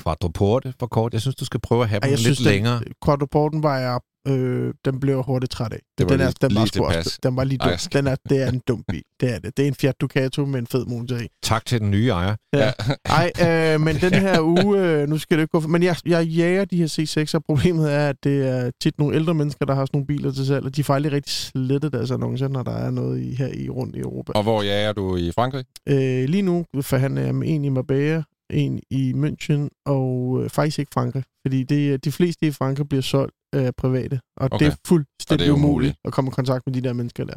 quadruporte 0.02 0.74
for 0.80 0.86
kort. 0.86 1.12
Jeg 1.12 1.20
synes, 1.20 1.34
du 1.36 1.44
skal 1.44 1.60
prøve 1.60 1.82
at 1.82 1.88
have 1.88 2.00
Ej, 2.02 2.06
dem 2.08 2.10
jeg 2.10 2.18
lidt 2.18 2.36
synes, 2.36 2.40
længere. 2.52 2.78
Den, 2.78 2.92
quadruporten 3.04 3.62
var 3.62 3.78
jeg, 3.78 4.00
øh, 4.28 4.74
den 4.84 5.00
blev 5.00 5.14
jeg 5.14 5.22
hurtigt 5.26 5.52
træt 5.52 5.72
af. 5.72 5.78
Det 5.98 6.04
var 6.04 6.16
den, 6.16 6.20
er, 6.20 6.24
lige- 6.26 6.34
den, 6.48 6.54
var 6.54 6.64
lige 6.64 6.98
også, 6.98 7.18
den 7.22 7.36
var 7.36 7.44
lige 7.44 7.58
dum. 7.58 7.68
Ej, 7.70 7.76
Den 7.92 8.06
er, 8.06 8.16
det 8.28 8.42
er 8.42 8.48
en 8.52 8.60
dum 8.68 8.84
bil. 8.88 9.02
Det 9.20 9.34
er 9.34 9.38
det. 9.38 9.56
Det 9.56 9.62
er 9.62 9.68
en 9.68 9.74
Fiat 9.74 9.94
Ducato 10.00 10.44
med 10.46 10.58
en 10.60 10.66
fed 10.66 10.86
motor 10.86 11.16
i. 11.16 11.28
Tak 11.42 11.66
til 11.66 11.80
den 11.80 11.90
nye 11.90 12.08
ejer. 12.08 12.36
Ja. 12.54 12.72
Ej, 13.04 13.30
øh, 13.74 13.80
men 13.80 13.96
den 13.96 14.14
her 14.14 14.40
uge, 14.40 14.78
øh, 14.80 15.08
nu 15.08 15.18
skal 15.18 15.36
det 15.36 15.42
ikke 15.42 15.52
gå 15.52 15.60
for, 15.60 15.68
men 15.68 15.82
jeg, 15.82 15.96
jeg 16.06 16.24
jager 16.26 16.64
de 16.64 16.76
her 16.76 16.86
C6'er. 16.86 17.38
Problemet 17.46 17.92
er, 17.92 18.08
at 18.08 18.16
det 18.24 18.48
er 18.48 18.70
tit 18.80 18.98
nogle 18.98 19.16
ældre 19.16 19.34
mennesker, 19.34 19.64
der 19.66 19.74
har 19.74 19.82
sådan 19.84 19.90
nogle 19.92 20.06
biler 20.06 20.32
til 20.32 20.46
salg, 20.46 20.64
og 20.64 20.76
de 20.76 20.84
får 20.84 20.94
aldrig 20.94 21.12
rigtig 21.12 21.32
slettet 21.32 21.92
deres 21.92 22.10
annoncer, 22.10 22.48
når 22.48 22.62
der 22.62 22.72
er 22.76 22.90
noget 22.90 23.20
i, 23.20 23.34
her 23.34 23.48
i 23.54 23.68
rundt 23.68 23.96
i 23.96 23.98
Europa. 23.98 24.32
Og 24.32 24.42
hvor 24.42 24.62
jager 24.62 24.92
du 24.92 25.16
i 25.16 25.32
Frankrig? 25.34 25.64
Øh, 25.88 26.24
lige 26.28 26.42
nu 26.42 26.64
forhandler 26.82 27.22
jeg 27.22 27.34
med 27.34 27.48
en 27.48 27.64
i 27.64 27.68
Marbella, 27.68 28.22
en 28.50 28.80
i 28.90 29.12
München, 29.12 29.68
og 29.86 30.40
øh, 30.42 30.50
faktisk 30.50 30.78
ikke 30.78 30.90
Frankrig, 30.94 31.24
fordi 31.46 31.62
det, 31.62 31.92
er- 31.92 31.96
de 31.98 32.12
fleste 32.12 32.46
i 32.46 32.50
Frankrig 32.50 32.88
bliver 32.88 33.02
solgt 33.02 33.34
af 33.52 33.74
private, 33.76 34.20
og 34.36 34.48
okay. 34.52 34.64
Det 34.66 34.72
er 34.72 34.76
fuldstændig 34.86 35.44
det 35.46 35.50
er 35.50 35.54
umuligt 35.54 35.70
umuligt. 35.72 35.96
at 36.04 36.12
komme 36.12 36.28
i 36.28 36.34
kontakt 36.34 36.66
med 36.66 36.74
de 36.74 36.80
der 36.80 36.92
mennesker 36.92 37.24
der. 37.24 37.36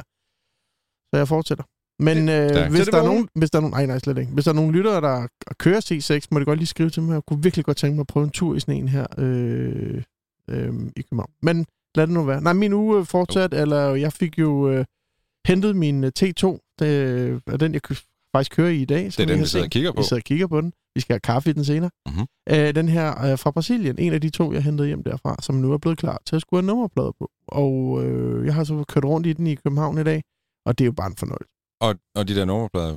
Så 1.10 1.16
jeg 1.18 1.28
fortsætter. 1.28 1.64
Men 2.02 2.16
øh, 2.28 2.48
hvis, 2.70 2.80
der 2.86 2.98
er 2.98 3.04
nogen, 3.06 3.28
hvis 3.34 3.50
der 3.50 3.58
er 3.58 3.60
nogen, 3.60 3.74
ej, 3.74 3.86
nej, 3.86 3.98
slet 3.98 4.18
ikke. 4.18 4.32
Hvis 4.32 4.44
der 4.44 4.50
er 4.50 4.54
nogen 4.54 4.72
lyttere, 4.72 5.00
der 5.00 5.26
kører 5.58 5.80
C6, 5.80 6.26
må 6.30 6.38
det 6.38 6.46
godt 6.46 6.58
lige 6.58 6.66
skrive 6.66 6.90
til 6.90 7.02
mig. 7.02 7.14
Jeg 7.14 7.22
kunne 7.26 7.42
virkelig 7.42 7.64
godt 7.64 7.76
tænke 7.76 7.94
mig 7.94 8.00
at 8.00 8.06
prøve 8.06 8.24
en 8.24 8.30
tur 8.30 8.54
i 8.56 8.60
sådan 8.60 8.76
en 8.76 8.88
her 8.88 9.06
øh, 9.18 10.02
øh, 10.48 10.72
i 10.96 11.02
København. 11.02 11.30
Men 11.42 11.66
lad 11.94 12.06
det 12.06 12.14
nu 12.14 12.22
være. 12.22 12.40
Nej, 12.42 12.52
min 12.52 12.72
uge 12.72 13.04
fortsat, 13.04 13.54
eller 13.54 13.94
jeg 13.94 14.12
fik 14.12 14.38
jo 14.38 14.70
øh, 14.70 14.84
hentet 15.46 15.76
min 15.76 16.04
øh, 16.04 16.12
T2. 16.20 16.74
Det 16.78 17.40
er 17.46 17.56
den, 17.56 17.72
jeg 17.74 17.82
kø- 17.82 17.94
faktisk 18.34 18.52
kører 18.56 18.70
i 18.70 18.82
i 18.82 18.84
dag. 18.84 19.04
Det 19.04 19.20
er 19.20 19.26
den, 19.26 19.40
vi 19.40 19.46
sidder 19.46 19.64
og 19.64 19.70
kigger 19.70 19.92
på. 19.92 20.00
Vi 20.00 20.04
sidder 20.04 20.20
og 20.20 20.24
kigger 20.24 20.46
på 20.46 20.60
den. 20.60 20.72
Vi 20.94 21.00
skal 21.00 21.12
have 21.14 21.20
kaffe 21.20 21.50
i 21.50 21.52
den 21.52 21.64
senere. 21.64 21.90
Mhm. 22.08 22.26
Øh, 22.52 22.74
den 22.74 22.88
her 22.88 23.08
øh, 23.24 23.38
fra 23.38 23.50
Brasilien, 23.50 23.98
en 23.98 24.12
af 24.12 24.20
de 24.20 24.30
to, 24.30 24.52
jeg 24.52 24.62
hentede 24.62 24.88
hjem 24.88 25.02
derfra, 25.02 25.36
som 25.42 25.54
nu 25.54 25.72
er 25.72 25.78
blevet 25.78 25.98
klar 25.98 26.18
til 26.26 26.36
at 26.36 26.42
skulle 26.42 26.60
have 26.62 26.66
nummerplader 26.66 27.12
på. 27.18 27.30
Og 27.48 28.04
øh, 28.04 28.46
jeg 28.46 28.54
har 28.54 28.64
så 28.64 28.84
kørt 28.88 29.04
rundt 29.04 29.26
i 29.26 29.32
den 29.32 29.46
i 29.46 29.54
København 29.54 29.98
i 29.98 30.04
dag, 30.04 30.22
og 30.66 30.78
det 30.78 30.84
er 30.84 30.86
jo 30.86 30.92
bare 30.92 31.06
en 31.06 31.16
fornøjelse. 31.16 31.50
Og, 31.80 31.94
og 32.18 32.28
de 32.28 32.34
der 32.34 32.44
nummerplader, 32.44 32.96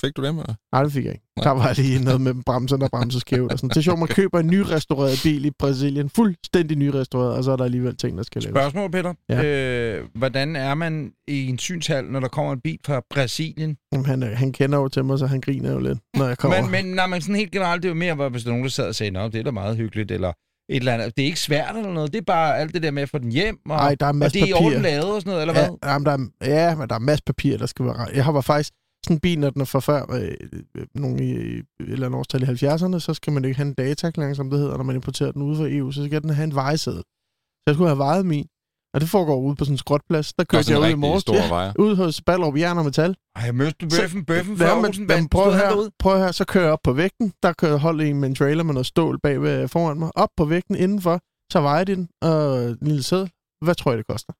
Fik 0.00 0.16
du 0.16 0.24
dem? 0.24 0.38
Eller? 0.38 0.54
Nej, 0.72 0.82
det 0.82 0.92
fik 0.92 1.04
jeg 1.04 1.12
ikke. 1.12 1.24
Nej. 1.36 1.44
Der 1.44 1.50
var 1.50 1.72
lige 1.76 2.04
noget 2.04 2.20
med 2.20 2.34
bremsen, 2.46 2.80
der 2.80 2.88
bremser 2.88 3.20
skævt. 3.20 3.52
Og 3.52 3.58
sådan. 3.58 3.68
Det 3.68 3.76
er 3.76 3.80
sjovt, 3.80 3.98
man 3.98 4.08
køber 4.08 4.40
en 4.40 4.46
nyrestaureret 4.46 5.20
bil 5.22 5.44
i 5.44 5.50
Brasilien. 5.58 6.10
Fuldstændig 6.10 6.76
nyrestaureret, 6.78 7.32
og 7.34 7.44
så 7.44 7.52
er 7.52 7.56
der 7.56 7.64
alligevel 7.64 7.96
ting, 7.96 8.16
der 8.18 8.22
skal 8.24 8.42
laves. 8.42 8.52
Spørgsmål, 8.54 8.90
Peter. 8.90 9.14
Ja. 9.28 9.44
Øh, 9.44 10.04
hvordan 10.14 10.56
er 10.56 10.74
man 10.74 11.10
i 11.28 11.46
en 11.48 11.58
synshal, 11.58 12.04
når 12.04 12.20
der 12.20 12.28
kommer 12.28 12.52
en 12.52 12.60
bil 12.60 12.78
fra 12.86 13.02
Brasilien? 13.10 13.76
Jamen, 13.92 14.06
han, 14.06 14.22
er- 14.22 14.34
han 14.34 14.52
kender 14.52 14.78
jo 14.78 14.88
til 14.88 15.04
mig, 15.04 15.18
så 15.18 15.26
han 15.26 15.40
griner 15.40 15.72
jo 15.72 15.78
lidt, 15.78 15.98
når 16.16 16.26
jeg 16.26 16.38
kommer. 16.38 16.60
Men, 16.62 16.70
men 16.70 16.84
når 16.84 17.06
man 17.06 17.20
sådan 17.20 17.34
helt 17.36 17.52
generelt, 17.52 17.82
det 17.82 17.88
er 17.88 17.92
jo 17.92 17.98
mere, 17.98 18.14
hvor 18.14 18.28
hvis 18.28 18.42
der 18.42 18.48
er 18.48 18.52
nogen, 18.52 18.64
der 18.64 18.70
sad 18.70 18.88
og 18.88 18.94
sagde, 18.94 19.10
Nå, 19.10 19.28
det 19.28 19.34
er 19.34 19.42
da 19.42 19.50
meget 19.50 19.76
hyggeligt, 19.76 20.10
eller 20.10 20.28
et 20.28 20.76
eller 20.76 20.94
andet. 20.94 21.16
Det 21.16 21.22
er 21.22 21.26
ikke 21.26 21.40
svært 21.40 21.76
eller 21.76 21.92
noget. 21.92 22.12
Det 22.12 22.18
er 22.18 22.24
bare 22.24 22.58
alt 22.58 22.74
det 22.74 22.82
der 22.82 22.90
med 22.90 23.02
at 23.02 23.08
få 23.08 23.18
den 23.18 23.32
hjem, 23.32 23.58
og, 23.70 23.76
Ej, 23.76 23.94
der 23.94 24.06
er 24.06 24.12
og 24.24 24.34
det 24.34 24.42
er 24.42 24.46
i 24.46 24.52
orden 24.52 24.82
lavet 24.82 25.04
og 25.14 25.20
sådan 25.20 25.30
noget, 25.30 25.40
eller 25.42 25.54
hvad? 25.54 25.68
Ja, 25.82 25.92
jamen, 25.92 26.06
der 26.06 26.12
er, 26.40 26.50
ja, 26.68 26.74
men 26.74 26.88
der 26.88 26.94
er 26.94 26.98
masser 26.98 27.22
papir, 27.26 27.56
der 27.58 27.66
skal 27.66 27.84
være. 27.84 28.06
Jeg 28.14 28.24
har 28.24 28.32
var 28.32 28.40
faktisk 28.40 28.72
sådan 29.08 29.16
en 29.16 29.20
bil, 29.20 29.38
når 29.38 29.50
den 29.50 29.60
er 29.60 29.64
fra 29.64 29.80
før, 29.80 30.12
øh, 30.12 30.32
øh, 30.76 30.86
nogen 30.94 31.18
i 31.22 31.30
et 31.30 31.64
eller 31.78 32.06
andet 32.06 32.18
årstal 32.18 32.42
i 32.42 32.46
70'erne, 32.46 32.98
så 32.98 33.14
skal 33.14 33.32
man 33.32 33.44
ikke 33.44 33.56
have 33.56 33.68
en 33.68 33.74
dataerklæring, 33.74 34.36
som 34.36 34.50
det 34.50 34.58
hedder, 34.58 34.76
når 34.76 34.84
man 34.84 34.96
importerer 34.96 35.32
den 35.32 35.42
ude 35.42 35.56
fra 35.56 35.66
EU, 35.68 35.90
så 35.92 36.04
skal 36.06 36.22
den 36.22 36.30
have 36.30 36.44
en 36.44 36.54
vejeseddel. 36.54 37.02
Så 37.02 37.62
jeg 37.66 37.74
skulle 37.74 37.88
have 37.88 37.98
vejet 37.98 38.26
min, 38.26 38.46
og 38.94 39.00
det 39.00 39.08
foregår 39.08 39.36
ude 39.40 39.56
på 39.56 39.64
sådan 39.64 39.74
en 39.74 39.78
skrotplads. 39.78 40.32
Der 40.32 40.42
er 40.42 40.44
kørte 40.44 40.72
jeg 40.72 40.80
ud 40.80 40.86
i 40.86 40.94
morges. 40.94 41.50
vejer. 41.50 41.72
ude 41.78 41.96
hos 41.96 42.22
Ballerup 42.22 42.56
Jern 42.58 42.78
og 42.78 42.84
Metal. 42.84 43.16
Ej, 43.36 43.50
mødte 43.52 43.76
du 43.80 43.90
Så- 43.90 44.02
bøffen, 44.02 44.24
bøffen 44.24 44.56
Ja, 44.56 44.70
fra 44.70 44.76
men, 44.76 44.84
Olsen 44.84 45.06
men 45.06 45.28
prøv, 45.28 45.52
her, 45.52 45.90
prøv 45.98 46.18
her, 46.18 46.32
så 46.32 46.44
kører 46.44 46.64
jeg 46.64 46.72
op 46.72 46.80
på 46.84 46.92
vægten. 46.92 47.32
Der 47.42 47.52
kører 47.52 47.76
hold 47.78 48.00
en 48.00 48.20
med 48.20 48.28
en 48.28 48.34
trailer 48.34 48.64
med 48.64 48.74
noget 48.74 48.86
stål 48.86 49.18
bag 49.22 49.42
ved, 49.42 49.68
foran 49.68 49.98
mig. 49.98 50.10
Op 50.14 50.28
på 50.36 50.44
vægten 50.44 50.74
indenfor, 50.76 51.20
så 51.52 51.60
vejer 51.60 51.84
de 51.84 51.94
den, 51.96 52.08
og 52.22 52.64
en 52.68 52.78
lille 52.82 53.02
sædel. 53.02 53.30
Hvad 53.64 53.74
tror 53.74 53.90
jeg, 53.90 53.98
det 53.98 54.06
koster? 54.06 54.32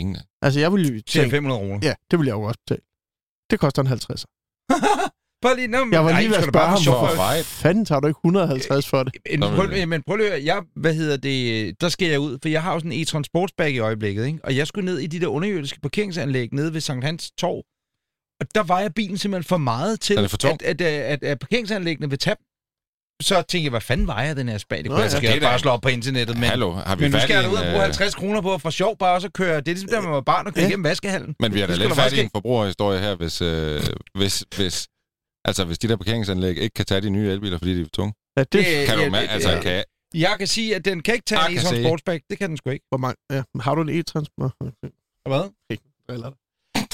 Ingen. 0.00 0.16
Altså, 0.42 0.60
jeg 0.60 0.72
ville 0.72 0.86
jo 0.88 0.94
Til 0.94 1.04
tænke, 1.20 1.30
500 1.30 1.60
kroner. 1.60 1.78
ja, 1.82 1.94
det 2.10 2.18
vil 2.18 2.26
jeg 2.26 2.34
jo 2.34 2.42
også 2.42 2.60
betale. 2.66 2.82
Det 3.50 3.60
koster 3.60 3.82
en 3.82 3.86
50. 3.86 4.26
Bare 5.42 5.56
lige, 5.58 5.68
nå, 5.68 5.84
men, 5.84 5.92
Jeg 5.92 6.04
var 6.04 6.18
lige 6.20 6.30
ved 6.30 6.36
at 6.36 6.44
spørge 6.44 6.66
ham, 6.66 6.82
hvor 6.84 7.42
fanden 7.42 7.84
tager 7.84 8.00
du 8.00 8.06
ikke 8.08 8.18
150 8.18 8.88
for 8.88 9.02
det? 9.02 9.12
Vil 9.30 9.40
prøv, 9.40 9.88
men 9.88 10.02
prøv 10.02 10.16
lige 10.16 10.44
jeg, 10.44 10.62
hvad 10.76 10.94
hedder 10.94 11.16
det, 11.16 11.80
der 11.80 11.88
skal 11.88 12.08
jeg 12.08 12.20
ud, 12.20 12.38
for 12.42 12.48
jeg 12.48 12.62
har 12.62 12.72
jo 12.72 12.78
sådan 12.78 12.92
en 12.92 13.02
e-tron 13.06 13.24
sportsbag 13.24 13.70
i 13.70 13.78
øjeblikket, 13.78 14.26
ikke? 14.26 14.38
og 14.44 14.56
jeg 14.56 14.66
skulle 14.66 14.84
ned 14.84 14.98
i 14.98 15.06
de 15.06 15.20
der 15.20 15.26
underjordiske 15.26 15.80
parkeringsanlæg 15.80 16.48
nede 16.52 16.74
ved 16.74 16.80
Sankt 16.80 17.04
Hans 17.04 17.30
Torv, 17.38 17.62
og 18.40 18.46
der 18.54 18.62
vejer 18.62 18.88
bilen 18.88 19.18
simpelthen 19.18 19.48
for 19.48 19.56
meget 19.56 20.00
til, 20.00 20.16
Er 20.16 20.20
det 20.20 20.30
for 20.30 20.36
tungt? 20.36 20.62
at, 20.62 20.80
at, 20.80 20.92
at, 21.02 21.22
at 21.24 21.38
parkeringsanlæggene 21.38 22.10
vil 22.10 22.18
tage 22.18 22.36
så 23.22 23.34
tænkte 23.42 23.62
jeg, 23.64 23.70
hvad 23.70 23.80
fanden 23.80 24.06
vejer 24.06 24.34
den 24.34 24.48
her 24.48 24.58
spag? 24.58 24.78
Det 24.78 24.86
Nå, 24.86 24.90
kunne 24.94 25.04
jeg 25.04 25.22
ja. 25.22 25.32
Det 25.34 25.42
bare 25.42 25.58
slå 25.58 25.70
op 25.70 25.80
på 25.82 25.88
internettet, 25.88 26.36
men, 26.38 26.44
Hallo, 26.48 26.72
har 26.72 26.96
vi 26.96 27.02
men 27.02 27.10
nu 27.10 27.16
fat 27.16 27.22
skal 27.22 27.36
i 27.36 27.42
jeg 27.42 27.50
ud 27.50 27.56
og 27.56 27.62
bruge 27.64 27.76
øh, 27.76 27.82
50 27.82 28.14
kroner 28.14 28.40
på 28.40 28.58
for 28.58 28.70
sjov 28.70 28.96
bare 28.98 29.14
også 29.14 29.26
at 29.26 29.32
køre. 29.32 29.56
Det 29.56 29.68
er 29.68 29.72
ligesom, 29.72 29.88
da 29.90 30.00
man 30.00 30.10
var 30.12 30.20
barn 30.20 30.46
og 30.46 30.54
køre 30.54 30.62
Ja. 30.62 30.68
igennem 30.68 30.84
vaskehallen. 30.84 31.34
Men 31.40 31.54
vi 31.54 31.60
har 31.60 31.66
da 31.66 31.74
lidt 31.74 31.94
fat 31.94 32.12
i 32.12 32.20
en 32.20 32.30
forbrugerhistorie 32.34 32.98
her, 33.00 33.14
hvis, 33.16 33.40
øh, 33.42 33.82
hvis, 34.14 34.44
hvis, 34.56 34.88
altså, 35.44 35.64
hvis 35.64 35.78
de 35.78 35.88
der 35.88 35.96
parkeringsanlæg 35.96 36.58
ikke 36.58 36.74
kan 36.74 36.84
tage 36.84 37.00
de 37.00 37.10
nye 37.10 37.30
elbiler, 37.30 37.58
fordi 37.58 37.74
de 37.76 37.80
er 37.80 37.84
for 37.84 37.90
tunge. 37.90 38.14
Ja, 38.36 38.40
det, 38.40 38.52
Det- 38.52 38.86
Kan 38.88 38.96
du 38.96 39.02
ja, 39.02 39.10
med, 39.10 39.18
altså, 39.28 39.50
ja. 39.50 39.60
kan, 39.62 39.84
Jeg 40.14 40.34
kan 40.38 40.46
sige, 40.46 40.76
at 40.76 40.84
den 40.84 41.02
kan 41.02 41.14
ikke 41.14 41.24
tage 41.24 41.40
Ah, 41.40 41.52
en 41.52 41.58
e-tron 41.58 41.82
sportsbag. 41.84 42.20
Det 42.30 42.38
kan 42.38 42.48
den 42.48 42.56
sgu 42.56 42.70
ikke. 42.70 42.86
hvor 42.90 42.98
mange, 42.98 43.16
ja. 43.32 43.42
Har 43.60 43.74
du 43.74 43.82
en 43.82 43.88
e-transport? 43.88 44.52
Hvad? 45.28 45.50
Eller 46.08 46.30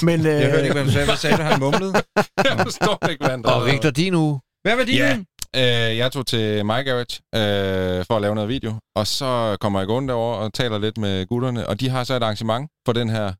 Men, 0.05 0.19
øh, 0.19 0.25
Jeg 0.25 0.49
hørte 0.51 0.61
ikke, 0.63 0.73
hvad 0.73 0.85
du 0.85 0.91
sagde. 0.91 1.05
Hvad 1.05 1.15
sagde 1.17 1.37
du, 1.37 1.41
han 1.41 1.59
mumlede? 1.59 1.93
jeg 2.49 2.59
forstår 2.63 3.07
ikke, 3.09 3.21
hvad 3.23 3.31
han 3.31 3.45
Og 3.45 3.65
Victor, 3.65 3.89
din 3.89 4.13
uge? 4.15 4.39
Hvad 4.63 4.75
var 4.75 4.83
din 4.83 4.95
Ja. 4.95 5.15
uge? 5.15 5.25
Øh, 5.55 5.97
jeg 5.97 6.11
tog 6.11 6.27
til 6.27 6.65
My 6.65 6.85
Garage 6.85 7.21
øh, 7.35 8.05
for 8.05 8.15
at 8.15 8.21
lave 8.21 8.35
noget 8.35 8.49
video, 8.49 8.73
og 8.95 9.07
så 9.07 9.57
kommer 9.61 9.79
jeg 9.79 9.87
gående 9.87 10.09
derover 10.09 10.35
og 10.35 10.53
taler 10.53 10.77
lidt 10.77 10.97
med 10.97 11.25
gutterne, 11.25 11.67
og 11.67 11.79
de 11.79 11.89
har 11.89 12.03
så 12.03 12.13
et 12.13 12.23
arrangement 12.23 12.71
for 12.85 12.93
den 12.93 13.09
her... 13.09 13.33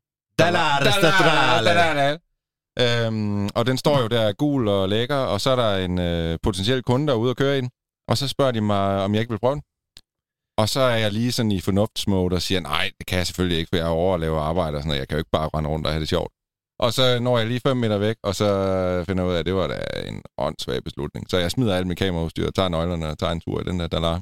Øhm, 2.80 3.48
og 3.54 3.66
den 3.66 3.78
står 3.78 4.00
jo 4.00 4.06
der 4.06 4.32
gul 4.32 4.68
og 4.68 4.88
lækker, 4.88 5.16
og 5.16 5.40
så 5.40 5.50
er 5.50 5.56
der 5.56 5.76
en 5.76 5.98
øh, 5.98 6.38
potentiel 6.42 6.82
kunde, 6.82 7.06
der 7.06 7.12
er 7.12 7.16
ude 7.16 7.30
og 7.30 7.36
køre 7.36 7.58
i 7.58 7.60
den, 7.60 7.70
og 8.08 8.18
så 8.18 8.28
spørger 8.28 8.52
de 8.52 8.60
mig, 8.60 9.02
om 9.04 9.14
jeg 9.14 9.20
ikke 9.20 9.32
vil 9.32 9.38
prøve 9.38 9.54
den. 9.54 9.62
Og 10.58 10.68
så 10.68 10.80
er 10.80 10.96
jeg 10.96 11.12
lige 11.12 11.32
sådan 11.32 11.52
i 11.52 11.60
fornuftsmode 11.60 12.34
og 12.34 12.42
siger, 12.42 12.60
nej, 12.60 12.90
det 12.98 13.06
kan 13.06 13.18
jeg 13.18 13.26
selvfølgelig 13.26 13.58
ikke, 13.58 13.68
for 13.68 13.76
jeg 13.76 13.86
er 13.86 13.90
over 13.90 14.12
og 14.12 14.20
laver 14.20 14.40
arbejde 14.40 14.76
og 14.76 14.82
sådan 14.82 14.88
noget. 14.88 15.00
Jeg 15.00 15.08
kan 15.08 15.16
jo 15.16 15.18
ikke 15.18 15.30
bare 15.30 15.50
rende 15.54 15.70
rundt 15.70 15.86
og 15.86 15.92
have 15.92 16.00
det 16.00 16.08
sjovt. 16.08 16.32
Og 16.80 16.92
så 16.92 17.18
når 17.20 17.38
jeg 17.38 17.46
lige 17.46 17.60
fem 17.66 17.76
meter 17.76 17.98
væk, 17.98 18.16
og 18.22 18.34
så 18.34 18.46
finder 19.06 19.22
jeg 19.22 19.30
ud 19.30 19.34
af, 19.34 19.38
at 19.38 19.46
det 19.46 19.54
var 19.54 19.66
da 19.66 19.78
en 20.08 20.22
åndssvag 20.38 20.84
beslutning. 20.84 21.30
Så 21.30 21.38
jeg 21.38 21.50
smider 21.50 21.76
alt 21.76 21.86
mit 21.86 21.98
kameraudstyr, 21.98 22.50
tager 22.50 22.68
nøglerne 22.68 23.08
og 23.08 23.18
tager 23.18 23.32
en 23.32 23.40
tur 23.40 23.60
i 23.60 23.64
den 23.64 23.80
der 23.80 23.86
Dalar. 23.86 24.20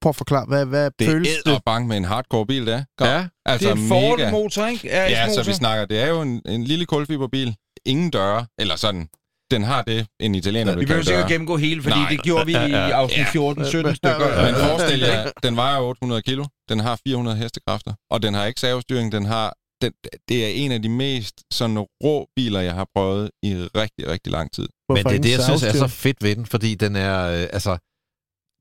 prøv 0.00 0.08
at 0.10 0.16
forklare, 0.16 0.44
hvad, 0.48 0.66
hvad 0.66 0.90
Det 0.98 1.06
føles 1.06 1.28
er 1.28 1.42
det? 1.46 1.54
og 1.54 1.62
bank 1.66 1.86
med 1.88 1.96
en 1.96 2.04
hardcore 2.04 2.46
bil, 2.46 2.66
det 2.66 2.74
er. 2.74 2.84
Ja. 3.00 3.26
Altså 3.46 3.68
Det 3.68 3.72
er 3.78 3.82
en 3.82 3.88
Ford 3.88 4.18
mega. 4.18 4.30
motor, 4.30 4.66
ikke? 4.66 4.88
Ja, 4.88 5.08
så 5.26 5.32
RS-motor. 5.40 5.42
vi 5.50 5.52
snakker, 5.54 5.84
det 5.84 6.00
er 6.00 6.06
jo 6.08 6.22
en, 6.22 6.42
en 6.46 6.64
lille 6.64 6.86
kulfiberbil. 6.86 7.56
Ingen 7.86 8.10
døre, 8.10 8.46
eller 8.58 8.76
sådan. 8.76 9.08
Den 9.50 9.62
har 9.62 9.82
det, 9.82 10.06
en 10.20 10.34
italiener 10.34 10.72
Vi 10.72 10.78
vil 10.78 10.86
behøver 10.86 11.04
sikkert 11.04 11.28
gennemgå 11.28 11.56
hele, 11.56 11.82
fordi 11.82 11.96
Nej. 11.96 12.08
det 12.10 12.22
gjorde 12.22 12.46
vi 12.46 12.52
i 12.52 12.72
afsnit 13.00 13.18
Ja. 13.18 13.30
14, 13.32 13.64
17 13.66 13.86
Men- 13.88 13.96
stykker. 13.96 14.42
Men 14.46 14.54
forestil 14.54 15.00
jer, 15.08 15.30
den 15.42 15.56
vejer 15.56 15.78
800 15.80 16.22
kilo, 16.22 16.44
den 16.68 16.80
har 16.80 16.98
400 17.06 17.36
hestekræfter, 17.36 17.92
og 18.10 18.22
den 18.22 18.34
har 18.34 18.44
ikke 18.46 18.60
servostyring, 18.60 19.12
den 19.12 19.24
har... 19.26 19.56
Den, 19.82 19.92
det 20.28 20.44
er 20.44 20.48
en 20.48 20.72
af 20.72 20.82
de 20.82 20.88
mest 20.88 21.42
sådan 21.52 21.78
rå 22.04 22.28
biler, 22.36 22.60
jeg 22.60 22.74
har 22.74 22.86
prøvet 22.94 23.30
i 23.42 23.54
rigtig, 23.54 24.08
rigtig 24.08 24.32
lang 24.32 24.52
tid. 24.52 24.62
Men 24.62 24.96
Hvorfor 24.96 25.08
det 25.08 25.18
er 25.18 25.22
det, 25.22 25.30
jeg 25.30 25.42
synes 25.44 25.62
er 25.62 25.72
så 25.72 25.86
fedt 25.88 26.22
ved 26.22 26.36
den, 26.36 26.46
fordi 26.46 26.74
den 26.74 26.96
er, 26.96 27.18
øh, 27.42 27.48
altså, 27.52 27.70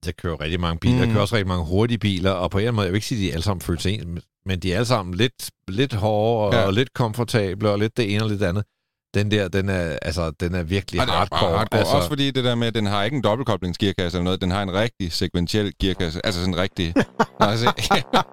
jeg 0.05 0.15
kører 0.15 0.41
rigtig 0.41 0.59
mange 0.59 0.79
biler, 0.79 0.93
mm. 0.95 0.99
jeg 0.99 1.07
Mm. 1.07 1.13
kører 1.13 1.21
også 1.21 1.35
rigtig 1.35 1.47
mange 1.47 1.65
hurtige 1.65 1.97
biler, 1.97 2.31
og 2.31 2.51
på 2.51 2.57
en 2.59 2.73
måde, 2.75 2.85
jeg 2.85 2.91
vil 2.93 2.97
ikke 2.97 3.07
sige, 3.07 3.19
at 3.19 3.29
de 3.29 3.33
alle 3.33 3.43
sammen 3.43 3.61
føles 3.61 3.85
ens, 3.85 4.05
men 4.45 4.59
de 4.59 4.71
er 4.71 4.75
alle 4.75 4.85
sammen 4.85 5.13
lidt, 5.15 5.51
lidt 5.67 5.93
hårde, 5.93 6.47
og, 6.47 6.53
Ja. 6.53 6.59
ja. 6.59 6.65
og 6.65 6.73
lidt 6.73 6.93
komfortable, 6.93 7.69
og 7.69 7.79
lidt 7.79 7.97
det 7.97 8.13
ene 8.15 8.23
og 8.23 8.29
lidt 8.29 8.39
det 8.39 8.45
andet. 8.45 8.63
Den 9.13 9.31
der, 9.31 9.47
den 9.47 9.69
er, 9.69 9.97
altså, 10.01 10.31
den 10.39 10.55
er 10.55 10.63
virkelig 10.63 11.01
Og 11.01 11.07
det 11.07 11.13
er 11.13 11.17
hardcore. 11.17 11.67
Altså, 11.71 11.95
Også 11.95 12.09
fordi 12.09 12.31
det 12.31 12.43
der 12.43 12.55
med, 12.55 12.67
at 12.67 12.75
den 12.75 12.85
har 12.85 13.03
ikke 13.03 13.17
en 13.17 13.23
dobbeltkoblingsgearkasse 13.23 14.17
eller 14.17 14.23
noget, 14.23 14.41
den 14.41 14.51
har 14.51 14.63
en 14.63 14.73
rigtig 14.73 15.13
sekventiel 15.13 15.73
gearkasse. 15.81 16.25
Altså 16.25 16.39
sådan 16.41 16.53
en 16.53 16.59
rigtig... 16.59 16.93
Nå, 17.39 17.45
altså, 17.45 17.65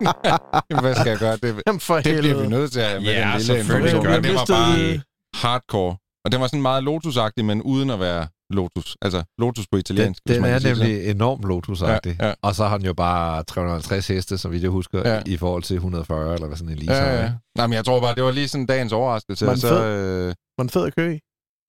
hvad 0.82 0.94
skal 0.94 1.08
jeg 1.10 1.18
gøre? 1.18 1.36
Det, 1.36 1.62
Jamen 1.66 1.80
for 1.80 1.96
det 2.00 2.18
bliver 2.18 2.42
vi 2.42 2.48
nødt 2.48 2.72
til 2.72 2.80
at 2.80 3.02
med 3.02 3.10
Ja, 3.10 3.20
den 3.20 3.38
lille 3.38 3.44
selvfølgelig 3.44 4.02
det 4.02 4.34
var 4.34 4.44
bare 4.48 5.00
hardcore. 5.34 5.96
Og 6.24 6.32
den 6.32 6.40
var 6.40 6.46
sådan 6.46 6.62
meget 6.62 6.82
Lotus-agtig, 6.84 7.44
men 7.44 7.62
uden 7.62 7.90
at 7.90 8.00
være 8.00 8.26
Lotus. 8.50 8.96
Altså 9.02 9.22
Lotus 9.38 9.66
på 9.66 9.76
den, 9.76 9.80
italiensk. 9.80 10.22
den 10.28 10.42
man 10.42 10.50
er 10.52 10.58
nemlig 10.60 11.10
enormt 11.10 11.44
lotus 11.44 11.82
Ja, 11.82 11.98
ja. 12.20 12.34
Og 12.42 12.54
så 12.54 12.64
har 12.66 12.76
den 12.78 12.86
jo 12.86 12.94
bare 12.94 13.42
350 13.44 14.08
heste, 14.08 14.38
så 14.38 14.48
vidt 14.48 14.62
jeg 14.62 14.70
husker, 14.70 15.08
Ja. 15.14 15.22
i 15.26 15.36
forhold 15.36 15.62
til 15.62 15.74
140, 15.76 16.34
eller 16.34 16.46
hvad 16.46 16.56
sådan 16.56 16.72
en 16.72 16.78
lige 16.78 16.88
sådan. 16.88 17.14
Ja, 17.14 17.22
ja. 17.22 17.32
Nej, 17.56 17.66
men 17.66 17.74
jeg 17.74 17.84
tror 17.84 18.00
bare, 18.00 18.14
det 18.14 18.24
var 18.24 18.30
lige 18.30 18.48
sådan 18.48 18.66
dagens 18.66 18.92
overraskelse. 18.92 19.46
Var 19.46 19.52
den 19.52 19.60
så, 19.60 19.84
øh, 19.84 20.26
Var 20.58 20.62
den 20.64 20.70
fed 20.70 20.86
at 20.86 20.94
køre 20.96 21.14
i? 21.14 21.18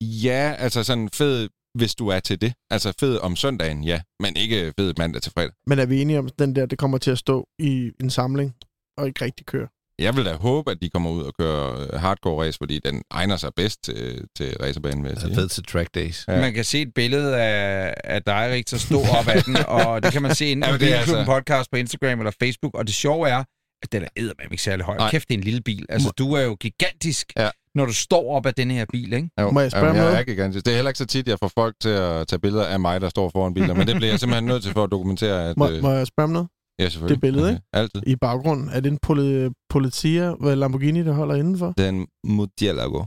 ja, 0.02 0.54
altså 0.58 0.84
sådan 0.84 1.08
fed, 1.08 1.48
hvis 1.78 1.94
du 1.94 2.08
er 2.08 2.20
til 2.20 2.40
det. 2.40 2.52
Altså 2.70 2.92
fed 3.00 3.18
om 3.18 3.36
søndagen, 3.36 3.84
ja. 3.84 4.00
Men 4.22 4.36
ikke 4.36 4.72
fed 4.78 4.94
mandag 4.98 5.22
til 5.22 5.32
fredag. 5.32 5.50
Men 5.66 5.78
er 5.78 5.86
vi 5.86 6.00
enige 6.02 6.18
om, 6.18 6.26
at 6.26 6.38
den 6.38 6.56
der, 6.56 6.66
det 6.66 6.78
kommer 6.78 6.98
til 6.98 7.10
at 7.10 7.18
stå 7.18 7.46
i 7.58 7.90
en 8.00 8.10
samling, 8.10 8.54
og 8.98 9.06
ikke 9.06 9.24
rigtig 9.24 9.46
køre? 9.46 9.68
Jeg 10.00 10.16
vil 10.16 10.24
da 10.24 10.34
håbe, 10.34 10.70
at 10.70 10.78
de 10.82 10.90
kommer 10.90 11.10
ud 11.10 11.22
og 11.22 11.32
kører 11.40 11.80
øh, 11.80 12.00
hardcore 12.00 12.46
race, 12.46 12.58
fordi 12.58 12.78
den 12.84 13.02
egner 13.10 13.36
sig 13.36 13.50
bedst 13.56 13.84
til, 13.84 14.24
til 14.36 14.56
racerbanen, 14.62 15.04
vil 15.04 15.10
jeg 15.10 15.20
sige. 15.20 15.30
er 15.30 15.34
fed 15.34 15.48
til 15.48 15.64
track 15.64 15.94
days. 15.94 16.24
Ja. 16.28 16.40
Man 16.40 16.54
kan 16.54 16.64
se 16.64 16.82
et 16.82 16.94
billede 16.94 17.36
af, 17.36 17.94
af 18.04 18.22
dig, 18.22 18.48
Rigtig, 18.50 18.80
stå 18.80 18.98
op 19.00 19.28
ad 19.28 19.42
den, 19.42 19.56
og 19.68 19.86
det 20.02 20.12
kan 20.12 20.22
man 20.22 20.34
se 20.34 20.46
inde 20.50 20.66
Ja, 20.66 20.72
på 20.72 20.78
det 20.78 20.92
er 20.92 20.96
Bilklubben 20.98 21.18
altså- 21.20 21.32
podcast 21.32 21.70
på 21.70 21.76
Instagram 21.76 22.18
eller 22.20 22.32
Facebook. 22.42 22.74
Og 22.74 22.86
det 22.86 22.94
sjove 22.94 23.28
er, 23.28 23.44
at 23.82 23.92
den 23.92 24.02
er 24.02 24.08
eddermame 24.16 24.48
ikke 24.50 24.62
særlig 24.62 24.84
høj. 24.86 24.96
Nej. 24.96 25.10
Kæft, 25.10 25.28
det 25.28 25.34
er 25.34 25.38
en 25.38 25.44
lille 25.44 25.60
bil. 25.60 25.86
Altså, 25.88 26.10
du 26.18 26.32
er 26.32 26.42
jo 26.42 26.54
gigantisk, 26.60 27.32
Ja. 27.36 27.48
når 27.74 27.86
du 27.86 27.92
står 27.92 28.32
op 28.36 28.46
ad 28.46 28.52
den 28.52 28.70
her 28.70 28.84
bil, 28.92 29.12
ikke? 29.12 29.30
Jo, 29.40 29.50
Må 29.50 29.60
jeg 29.60 29.70
spørge 29.70 29.86
jamen, 29.86 30.02
jeg 30.02 30.18
er 30.20 30.22
gigantisk. 30.22 30.64
Det 30.64 30.70
er 30.72 30.76
heller 30.76 30.90
ikke 30.90 30.98
så 30.98 31.06
tit, 31.06 31.28
jeg 31.28 31.38
får 31.38 31.50
folk 31.54 31.74
til 31.80 31.88
at 31.88 32.28
tage 32.28 32.40
billeder 32.40 32.66
af 32.66 32.80
mig, 32.80 33.00
der 33.00 33.08
står 33.08 33.30
foran 33.34 33.54
biler, 33.54 33.74
men 33.74 33.86
det 33.86 33.96
bliver 33.96 34.10
jeg 34.12 34.20
simpelthen 34.20 34.44
nødt 34.48 34.62
til 34.62 34.72
for 34.72 34.84
at 34.84 34.90
dokumentere, 34.90 35.48
at... 35.50 35.56
Må, 35.56 35.68
øh, 35.70 35.82
må 35.82 35.90
jeg 35.92 36.06
spørge 36.06 36.32
noget? 36.32 36.48
Ja, 36.84 36.88
selvfølgelig. 36.88 37.14
det 37.16 37.20
billede, 37.20 37.50
ikke? 37.50 37.62
Altid. 37.72 38.02
I 38.06 38.16
baggrunden, 38.16 38.68
er 38.68 38.80
det 38.80 38.92
en 38.92 38.98
poli, 39.02 39.48
Politia 39.70 40.34
hvad 40.40 40.56
Lamborghini, 40.56 41.02
der 41.04 41.12
holder 41.12 41.34
indenfor? 41.34 41.74
Den 41.78 42.06
Murcielago. 42.24 43.04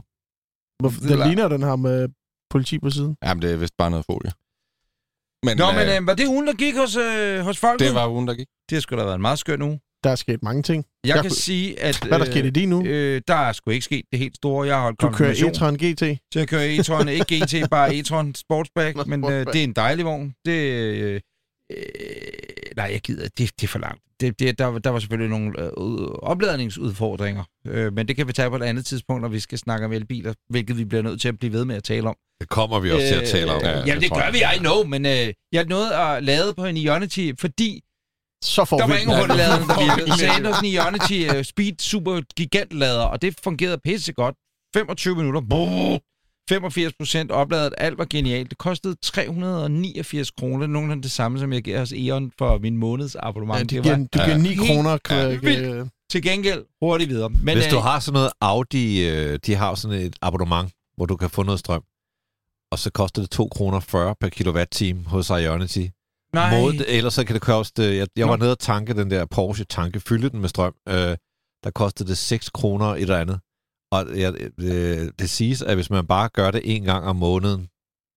Hvorfor, 0.82 1.00
Det 1.00 1.08
den 1.10 1.18
ligner, 1.26 1.48
den 1.48 1.62
har 1.62 1.76
med 1.76 2.08
politi 2.50 2.78
på 2.78 2.90
siden. 2.90 3.16
Jamen, 3.24 3.42
det 3.42 3.52
er 3.52 3.56
vist 3.56 3.76
bare 3.78 3.90
noget 3.90 4.06
folie. 4.06 4.30
Men, 5.46 5.56
Nå, 5.56 5.64
øh, 5.70 5.76
men 5.76 6.02
øh, 6.02 6.06
var 6.06 6.14
det 6.14 6.26
ugen, 6.26 6.46
der 6.46 6.52
gik 6.52 6.76
hos, 6.76 6.96
øh, 6.96 7.40
hos 7.40 7.58
folk? 7.58 7.78
det 7.80 7.94
var 7.94 8.08
ugen, 8.08 8.28
der 8.28 8.34
gik. 8.34 8.46
Det 8.70 8.76
har 8.76 8.80
sgu 8.80 8.96
da 8.96 9.02
været 9.04 9.14
en 9.14 9.20
meget 9.22 9.38
skøn 9.38 9.62
uge. 9.62 9.80
Der 10.04 10.10
er 10.10 10.14
sket 10.14 10.42
mange 10.42 10.62
ting. 10.62 10.84
Jeg, 11.04 11.08
Jeg 11.08 11.14
kan 11.22 11.22
kunne- 11.30 11.36
sige, 11.36 11.80
at... 11.82 11.98
Hvad 12.02 12.12
er 12.20 12.24
der 12.24 12.30
sket 12.32 12.44
i 12.46 12.50
din 12.50 12.68
nu? 12.68 12.84
Øh, 12.86 13.22
der 13.28 13.34
er 13.34 13.52
sgu 13.52 13.70
ikke 13.70 13.84
sket 13.84 14.04
det 14.12 14.18
helt 14.18 14.36
store. 14.36 14.66
Jeg 14.66 14.74
har 14.76 14.82
holdt 14.82 15.00
Du 15.00 15.10
kører 15.10 15.34
e-tron 15.34 15.76
GT. 15.84 16.18
Så 16.32 16.38
jeg 16.38 16.48
kører 16.48 16.78
e-tron, 16.78 17.08
ikke 17.08 17.44
GT, 17.44 17.70
bare 17.70 17.90
e-tron 17.94 18.32
Sportsback, 18.34 18.96
men 19.10 19.24
øh, 19.24 19.46
det 19.46 19.56
er 19.56 19.64
en 19.64 19.72
dejlig 19.72 20.04
vogn. 20.04 20.34
Det, 20.44 20.52
øh, 20.52 21.20
øh, 21.72 21.78
nej, 22.76 22.88
jeg 22.92 23.00
gider, 23.00 23.22
det, 23.38 23.50
det 23.60 23.62
er 23.64 23.68
for 23.68 23.78
langt. 23.78 24.00
Det, 24.20 24.38
det, 24.38 24.58
der, 24.58 24.78
der 24.78 24.90
var 24.90 24.98
selvfølgelig 24.98 25.30
nogle 25.30 25.60
øh, 25.62 25.70
ud- 25.76 26.18
opladningsudfordringer, 26.22 27.44
øh, 27.66 27.92
men 27.92 28.08
det 28.08 28.16
kan 28.16 28.28
vi 28.28 28.32
tage 28.32 28.50
på 28.50 28.56
et 28.56 28.62
andet 28.62 28.86
tidspunkt, 28.86 29.22
når 29.22 29.28
vi 29.28 29.40
skal 29.40 29.58
snakke 29.58 29.86
om 29.86 29.92
elbiler, 29.92 30.34
hvilket 30.50 30.78
vi 30.78 30.84
bliver 30.84 31.02
nødt 31.02 31.20
til 31.20 31.28
at 31.28 31.38
blive 31.38 31.52
ved 31.52 31.64
med 31.64 31.76
at 31.76 31.84
tale 31.84 32.08
om. 32.08 32.16
Det 32.40 32.48
kommer 32.48 32.80
vi 32.80 32.90
også 32.90 33.06
til 33.08 33.14
at 33.14 33.28
tale 33.28 33.52
om. 33.52 33.56
Øh, 33.64 33.88
jamen, 33.88 34.02
det 34.02 34.10
gør 34.12 34.30
vi, 34.32 34.38
I 34.56 34.58
know, 34.58 34.84
men 34.84 35.06
øh, 35.06 35.32
jeg 35.52 35.64
nåede 35.64 35.96
at 35.96 36.24
lade 36.24 36.54
på 36.54 36.64
en 36.64 36.76
Ionity, 36.76 37.30
fordi 37.40 37.80
Så 38.44 38.64
får 38.64 38.78
der 38.78 38.86
vi 38.86 38.90
var 38.92 38.96
den. 38.98 39.02
ingen 39.02 39.18
hurtiglader, 39.18 39.56
der 39.58 39.78
vi 39.78 39.84
virkede. 39.84 40.18
Så 40.18 40.24
jeg 40.26 40.36
endte 40.36 40.50
en 40.62 40.64
Ionity 40.74 41.38
uh, 41.38 41.42
Speed 41.42 41.74
Super 41.80 42.20
Gigantlader, 42.36 43.02
og 43.02 43.22
det 43.22 43.36
fungerede 43.44 43.78
pissegodt. 43.84 44.36
25 44.76 45.16
minutter. 45.16 45.40
Brrr. 45.50 45.98
85 46.48 46.92
procent 46.98 47.30
opladet. 47.30 47.74
Alt 47.78 47.98
var 47.98 48.06
genialt. 48.10 48.50
Det 48.50 48.58
kostede 48.58 48.94
389 49.02 50.30
kroner. 50.30 50.66
Nogenlunde 50.66 51.02
det 51.02 51.10
samme, 51.10 51.38
som 51.38 51.52
jeg 51.52 51.62
giver 51.62 51.78
hos 51.78 51.92
E.ON 51.92 52.32
for 52.38 52.58
min 52.58 52.76
måneds 52.76 53.16
abonnement. 53.16 53.72
Ja, 53.72 53.76
det 53.76 53.82
giver, 53.82 53.96
du 53.96 54.18
giver 54.24 54.36
9 54.36 54.48
helt 54.48 54.60
kroner. 54.60 54.98
Øh, 55.80 55.86
til 56.10 56.22
gengæld 56.22 56.64
hurtigt 56.82 57.10
videre. 57.10 57.28
Men, 57.28 57.56
Hvis 57.56 57.66
du 57.66 57.76
øh, 57.76 57.82
har 57.82 58.00
sådan 58.00 58.14
noget 58.14 58.30
Audi, 58.40 59.08
øh, 59.08 59.38
de 59.46 59.54
har 59.54 59.74
sådan 59.74 60.00
et 60.00 60.16
abonnement, 60.22 60.72
hvor 60.96 61.06
du 61.06 61.16
kan 61.16 61.30
få 61.30 61.42
noget 61.42 61.60
strøm, 61.60 61.82
og 62.72 62.78
så 62.78 62.90
koster 62.90 63.22
det 63.22 63.30
2 63.30 63.48
kroner 63.48 63.80
40 63.80 64.14
per 64.20 64.28
kilowatt-time 64.28 65.04
hos 65.04 65.30
Ionity. 65.30 65.86
nej, 66.32 66.60
Mod, 66.60 66.84
ellers 66.88 67.14
så 67.14 67.24
kan 67.24 67.34
det 67.34 67.42
koste... 67.42 67.82
Jeg, 67.82 68.06
jeg 68.16 68.26
Nå. 68.26 68.26
var 68.26 68.36
nede 68.36 68.50
og 68.50 68.58
tanke 68.58 68.94
den 68.94 69.10
der 69.10 69.24
Porsche 69.26 69.64
tanke, 69.64 70.00
fylde 70.00 70.30
den 70.30 70.40
med 70.40 70.48
strøm. 70.48 70.74
Øh, 70.88 71.16
der 71.64 71.70
kostede 71.74 72.08
det 72.08 72.18
6 72.18 72.50
kroner 72.50 72.86
et 72.86 73.02
eller 73.02 73.18
andet. 73.18 73.40
Og 73.94 74.16
ja, 74.16 74.30
det, 74.30 75.18
det 75.18 75.30
siges, 75.30 75.62
at 75.62 75.74
hvis 75.74 75.90
man 75.90 76.06
bare 76.06 76.28
gør 76.28 76.50
det 76.50 76.62
en 76.64 76.82
gang 76.84 77.04
om 77.04 77.16
måneden, 77.16 77.68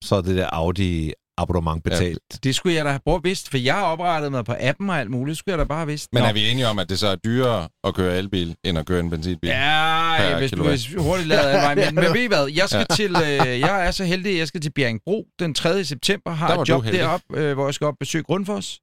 så 0.03 0.15
er 0.15 0.21
det 0.21 0.37
der 0.37 0.47
Audi 0.47 1.11
abonnement 1.37 1.83
betalt. 1.83 2.43
det 2.43 2.55
skulle 2.55 2.75
jeg 2.75 2.85
da 2.85 2.89
have 2.89 2.99
brugt 3.05 3.23
vidst, 3.23 3.49
for 3.49 3.57
jeg 3.57 3.73
har 3.75 3.83
oprettet 3.83 4.31
mig 4.31 4.45
på 4.45 4.55
appen 4.59 4.89
og 4.89 4.99
alt 4.99 5.11
muligt. 5.11 5.33
Det 5.33 5.37
skulle 5.37 5.53
jeg 5.53 5.59
da 5.59 5.63
bare 5.63 5.77
have 5.77 5.87
vidst. 5.87 6.13
Men 6.13 6.23
Nå. 6.23 6.29
er 6.29 6.33
vi 6.33 6.49
enige 6.49 6.67
om, 6.67 6.79
at 6.79 6.89
det 6.89 6.99
så 6.99 7.07
er 7.07 7.15
dyrere 7.15 7.67
at 7.83 7.95
køre 7.95 8.17
elbil, 8.17 8.55
end 8.63 8.77
at 8.77 8.85
køre 8.85 8.99
en 8.99 9.09
benzinbil? 9.09 9.49
Ja, 9.49 10.37
hvis 10.39 10.51
du 10.51 10.57
kilowatt. 10.57 10.95
er 10.95 11.01
hurtigt 11.01 11.27
lavet 11.27 11.43
af 11.43 11.75
mig. 11.75 11.85
Men, 11.85 11.95
men 11.95 12.03
ved 12.15 12.21
I 12.21 12.27
hvad? 12.27 12.47
Jeg, 12.55 12.69
skal 12.69 12.85
til, 12.91 13.15
øh, 13.15 13.59
jeg 13.59 13.87
er 13.87 13.91
så 13.91 14.03
heldig, 14.03 14.31
at 14.31 14.37
jeg 14.37 14.47
skal 14.47 14.61
til 14.61 14.71
Bjerringbro 14.71 15.27
den 15.39 15.53
3. 15.53 15.83
september. 15.83 16.31
Har 16.31 16.47
Der 16.53 16.61
et 16.61 16.67
du 16.67 16.73
job 16.73 16.83
deroppe, 16.83 17.25
øh, 17.37 17.53
hvor 17.53 17.67
jeg 17.67 17.73
skal 17.73 17.87
op 17.87 17.95
besøge 17.99 18.23
Grundfos. 18.23 18.79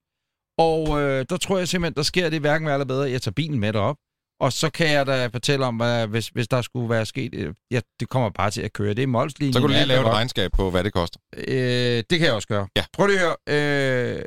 Og 0.58 1.02
øh, 1.02 1.26
der 1.30 1.36
tror 1.36 1.58
jeg 1.58 1.68
simpelthen, 1.68 1.94
der 1.94 2.02
sker 2.02 2.30
det 2.30 2.40
hverken 2.40 2.66
værre 2.66 2.74
eller 2.74 2.86
bedre. 2.86 3.10
Jeg 3.10 3.22
tager 3.22 3.32
bilen 3.32 3.58
med 3.60 3.72
derop. 3.72 3.96
Og 4.40 4.52
så 4.52 4.70
kan 4.70 4.90
jeg 4.90 5.06
da 5.06 5.26
fortælle 5.26 5.66
om, 5.66 5.76
hvad, 5.76 6.06
hvis, 6.06 6.28
hvis 6.28 6.48
der 6.48 6.62
skulle 6.62 6.90
være 6.90 7.06
sket... 7.06 7.34
Øh, 7.34 7.54
ja, 7.70 7.80
det 8.00 8.08
kommer 8.08 8.30
bare 8.30 8.50
til 8.50 8.62
at 8.62 8.72
køre. 8.72 8.94
Det 8.94 9.02
er 9.02 9.06
Molslinjen. 9.06 9.52
Så 9.52 9.60
kan 9.60 9.68
du 9.68 9.74
lige 9.74 9.86
lave 9.86 10.00
et 10.00 10.06
regnskab 10.06 10.50
på, 10.52 10.70
hvad 10.70 10.84
det 10.84 10.92
koster. 10.92 11.20
Øh, 11.36 12.02
det 12.10 12.18
kan 12.18 12.20
jeg 12.20 12.32
også 12.32 12.48
gøre. 12.48 12.66
Ja. 12.76 12.84
Prøv 12.92 13.06
lige 13.06 13.18
at 13.20 13.36
høre. 13.48 14.16
Øh, 14.18 14.22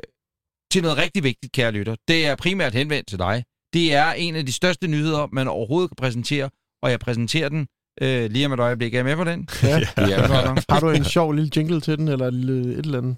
til 0.72 0.82
noget 0.82 0.98
rigtig 0.98 1.22
vigtigt, 1.24 1.52
kære 1.52 1.72
lytter. 1.72 1.96
Det 2.08 2.26
er 2.26 2.36
primært 2.36 2.74
henvendt 2.74 3.08
til 3.08 3.18
dig. 3.18 3.44
Det 3.72 3.94
er 3.94 4.12
en 4.12 4.36
af 4.36 4.46
de 4.46 4.52
største 4.52 4.86
nyheder, 4.86 5.28
man 5.32 5.48
overhovedet 5.48 5.90
kan 5.90 5.96
præsentere, 5.96 6.50
og 6.82 6.90
jeg 6.90 7.00
præsenterer 7.00 7.48
den 7.48 7.66
øh, 8.02 8.30
lige 8.30 8.46
om 8.46 8.52
et 8.52 8.60
øjeblik. 8.60 8.94
Er 8.94 9.00
I 9.00 9.02
med 9.02 9.16
på 9.16 9.24
den? 9.24 9.48
ja. 9.62 9.80
Ja. 10.08 10.26
Har 10.68 10.80
du 10.80 10.90
en 10.90 11.04
sjov 11.04 11.32
lille 11.32 11.50
jingle 11.56 11.80
til 11.80 11.98
den, 11.98 12.08
eller 12.08 12.26
et 12.26 12.32
eller 12.78 12.98
andet? 12.98 13.16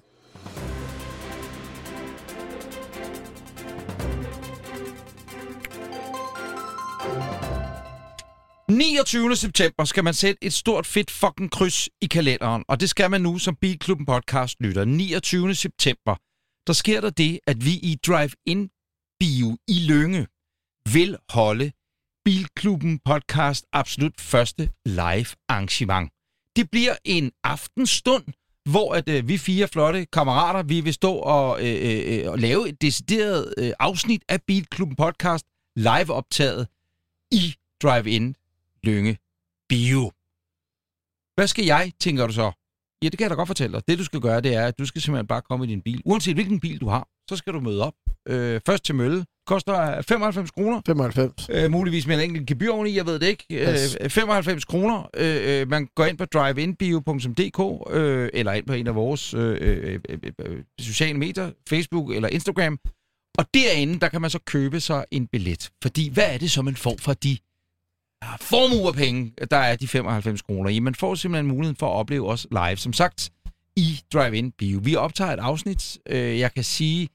29. 8.71 9.35
september 9.35 9.85
skal 9.85 10.03
man 10.03 10.13
sætte 10.13 10.43
et 10.43 10.53
stort 10.53 10.85
fedt 10.85 11.11
fucking 11.11 11.51
kryds 11.51 11.89
i 12.01 12.05
kalenderen, 12.05 12.63
og 12.67 12.79
det 12.79 12.89
skal 12.89 13.11
man 13.11 13.21
nu 13.21 13.37
som 13.37 13.55
Bilklubben 13.55 14.05
podcast 14.05 14.55
lytter. 14.59 14.85
29. 14.85 15.55
september, 15.55 16.15
der 16.67 16.73
sker 16.73 17.01
der 17.01 17.09
det, 17.09 17.39
at 17.47 17.65
vi 17.65 17.71
i 17.71 17.97
Drive-In 18.07 18.69
Bio 19.19 19.57
i 19.67 19.79
Lønge 19.87 20.27
vil 20.93 21.17
holde 21.29 21.71
Bilklubben 22.25 22.99
podcast 23.05 23.65
absolut 23.73 24.21
første 24.21 24.69
live 24.85 25.27
arrangement. 25.49 26.11
Det 26.55 26.71
bliver 26.71 26.95
en 27.05 27.31
aftenstund, 27.43 28.23
hvor 28.69 28.93
at, 28.93 29.09
øh, 29.09 29.27
vi 29.27 29.37
fire 29.37 29.67
flotte 29.67 30.05
kammerater, 30.05 30.63
vi 30.63 30.81
vil 30.81 30.93
stå 30.93 31.13
og, 31.13 31.67
øh, 31.67 31.75
øh, 31.81 32.19
øh 32.19 32.31
og 32.31 32.39
lave 32.39 32.69
et 32.69 32.81
decideret 32.81 33.53
øh, 33.57 33.71
afsnit 33.79 34.23
af 34.29 34.41
Bilklubben 34.47 34.95
podcast 34.95 35.45
live 35.75 36.13
optaget 36.13 36.67
i 37.31 37.55
Drive-In 37.83 38.35
Lønge 38.83 39.17
Bio. 39.69 40.11
Hvad 41.35 41.47
skal 41.47 41.65
jeg, 41.65 41.91
tænker 41.99 42.27
du 42.27 42.33
så? 42.33 42.51
Ja, 43.03 43.09
det 43.09 43.17
kan 43.17 43.23
jeg 43.23 43.29
da 43.29 43.35
godt 43.35 43.47
fortælle 43.47 43.73
dig. 43.73 43.87
Det, 43.87 43.99
du 43.99 44.03
skal 44.03 44.19
gøre, 44.19 44.41
det 44.41 44.55
er, 44.55 44.65
at 44.67 44.79
du 44.79 44.85
skal 44.85 45.01
simpelthen 45.01 45.27
bare 45.27 45.41
komme 45.41 45.65
i 45.65 45.67
din 45.67 45.81
bil. 45.81 46.01
Uanset 46.05 46.35
hvilken 46.35 46.59
bil 46.59 46.81
du 46.81 46.87
har, 46.87 47.07
så 47.29 47.35
skal 47.35 47.53
du 47.53 47.59
møde 47.59 47.83
op. 47.83 47.93
Øh, 48.27 48.61
først 48.65 48.85
til 48.85 48.95
Mølle. 48.95 49.25
Koster 49.47 50.01
95 50.01 50.51
kroner. 50.51 50.81
95. 50.85 51.49
Øh, 51.49 51.71
muligvis 51.71 52.07
med 52.07 52.15
en 52.15 52.21
enkelt 52.21 52.47
gebyr 52.47 52.71
oveni, 52.71 52.95
jeg 52.95 53.05
ved 53.05 53.19
det 53.19 53.27
ikke. 53.27 53.45
Yes. 53.51 53.97
Øh, 54.01 54.09
95 54.09 54.65
kroner. 54.65 55.09
Øh, 55.17 55.61
øh, 55.61 55.67
man 55.69 55.87
går 55.95 56.05
ind 56.05 56.17
på 56.17 56.25
driveinbio.dk 56.25 57.93
øh, 57.95 58.29
eller 58.33 58.51
ind 58.51 58.65
på 58.65 58.73
en 58.73 58.87
af 58.87 58.95
vores 58.95 59.33
øh, 59.33 59.57
øh, 59.61 59.99
øh, 60.09 60.19
øh, 60.39 60.63
sociale 60.79 61.19
medier, 61.19 61.51
Facebook 61.69 62.15
eller 62.15 62.29
Instagram. 62.29 62.79
Og 63.37 63.45
derinde, 63.53 63.99
der 63.99 64.09
kan 64.09 64.21
man 64.21 64.29
så 64.29 64.39
købe 64.45 64.79
sig 64.79 65.05
en 65.11 65.27
billet. 65.27 65.71
Fordi 65.83 66.09
hvad 66.09 66.33
er 66.33 66.37
det 66.37 66.51
så, 66.51 66.61
man 66.61 66.75
får 66.75 66.95
for 66.99 67.13
de 67.13 67.37
formue 68.41 68.87
af 68.87 68.93
penge, 68.93 69.33
der 69.51 69.57
er 69.57 69.75
de 69.75 69.87
95 69.87 70.41
kroner 70.41 70.69
i? 70.69 70.79
Man 70.79 70.95
får 70.95 71.15
simpelthen 71.15 71.47
muligheden 71.47 71.75
for 71.75 71.87
at 71.87 71.95
opleve 71.99 72.29
os 72.29 72.47
live. 72.51 72.77
Som 72.77 72.93
sagt, 72.93 73.31
i 73.75 73.99
Drive-In 74.13 74.51
Bio. 74.51 74.79
Vi 74.83 74.95
optager 74.95 75.31
et 75.31 75.39
afsnit. 75.39 75.97
Øh, 76.09 76.39
jeg 76.39 76.53
kan 76.53 76.63
sige, 76.63 77.09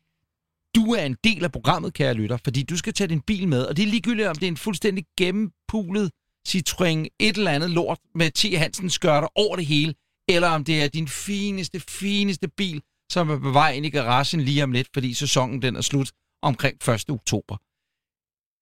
du 0.74 0.92
er 0.92 1.02
en 1.02 1.16
del 1.24 1.44
af 1.44 1.52
programmet, 1.52 1.94
kære 1.94 2.14
lytter, 2.14 2.38
fordi 2.44 2.62
du 2.62 2.76
skal 2.76 2.92
tage 2.92 3.08
din 3.08 3.20
bil 3.20 3.48
med, 3.48 3.64
og 3.64 3.76
det 3.76 3.82
er 3.82 3.86
ligegyldigt, 3.86 4.28
om 4.28 4.36
det 4.36 4.42
er 4.46 4.50
en 4.50 4.56
fuldstændig 4.56 5.04
gennempulet 5.18 6.10
Citroën 6.48 7.06
et 7.20 7.36
eller 7.36 7.50
andet 7.50 7.70
lort 7.70 7.98
med 8.14 8.30
T. 8.30 8.58
Hansen 8.58 8.90
skørter 8.90 9.28
over 9.34 9.56
det 9.56 9.66
hele, 9.66 9.94
eller 10.28 10.48
om 10.48 10.64
det 10.64 10.82
er 10.82 10.88
din 10.88 11.08
fineste, 11.08 11.80
fineste 11.80 12.48
bil, 12.48 12.82
som 13.12 13.30
er 13.30 13.38
på 13.38 13.50
vej 13.50 13.72
ind 13.72 13.86
i 13.86 13.90
garagen 13.90 14.40
lige 14.40 14.62
om 14.62 14.72
lidt, 14.72 14.88
fordi 14.94 15.14
sæsonen 15.14 15.62
den 15.62 15.76
er 15.76 15.80
slut 15.80 16.12
omkring 16.42 16.88
1. 16.88 17.10
oktober. 17.10 17.56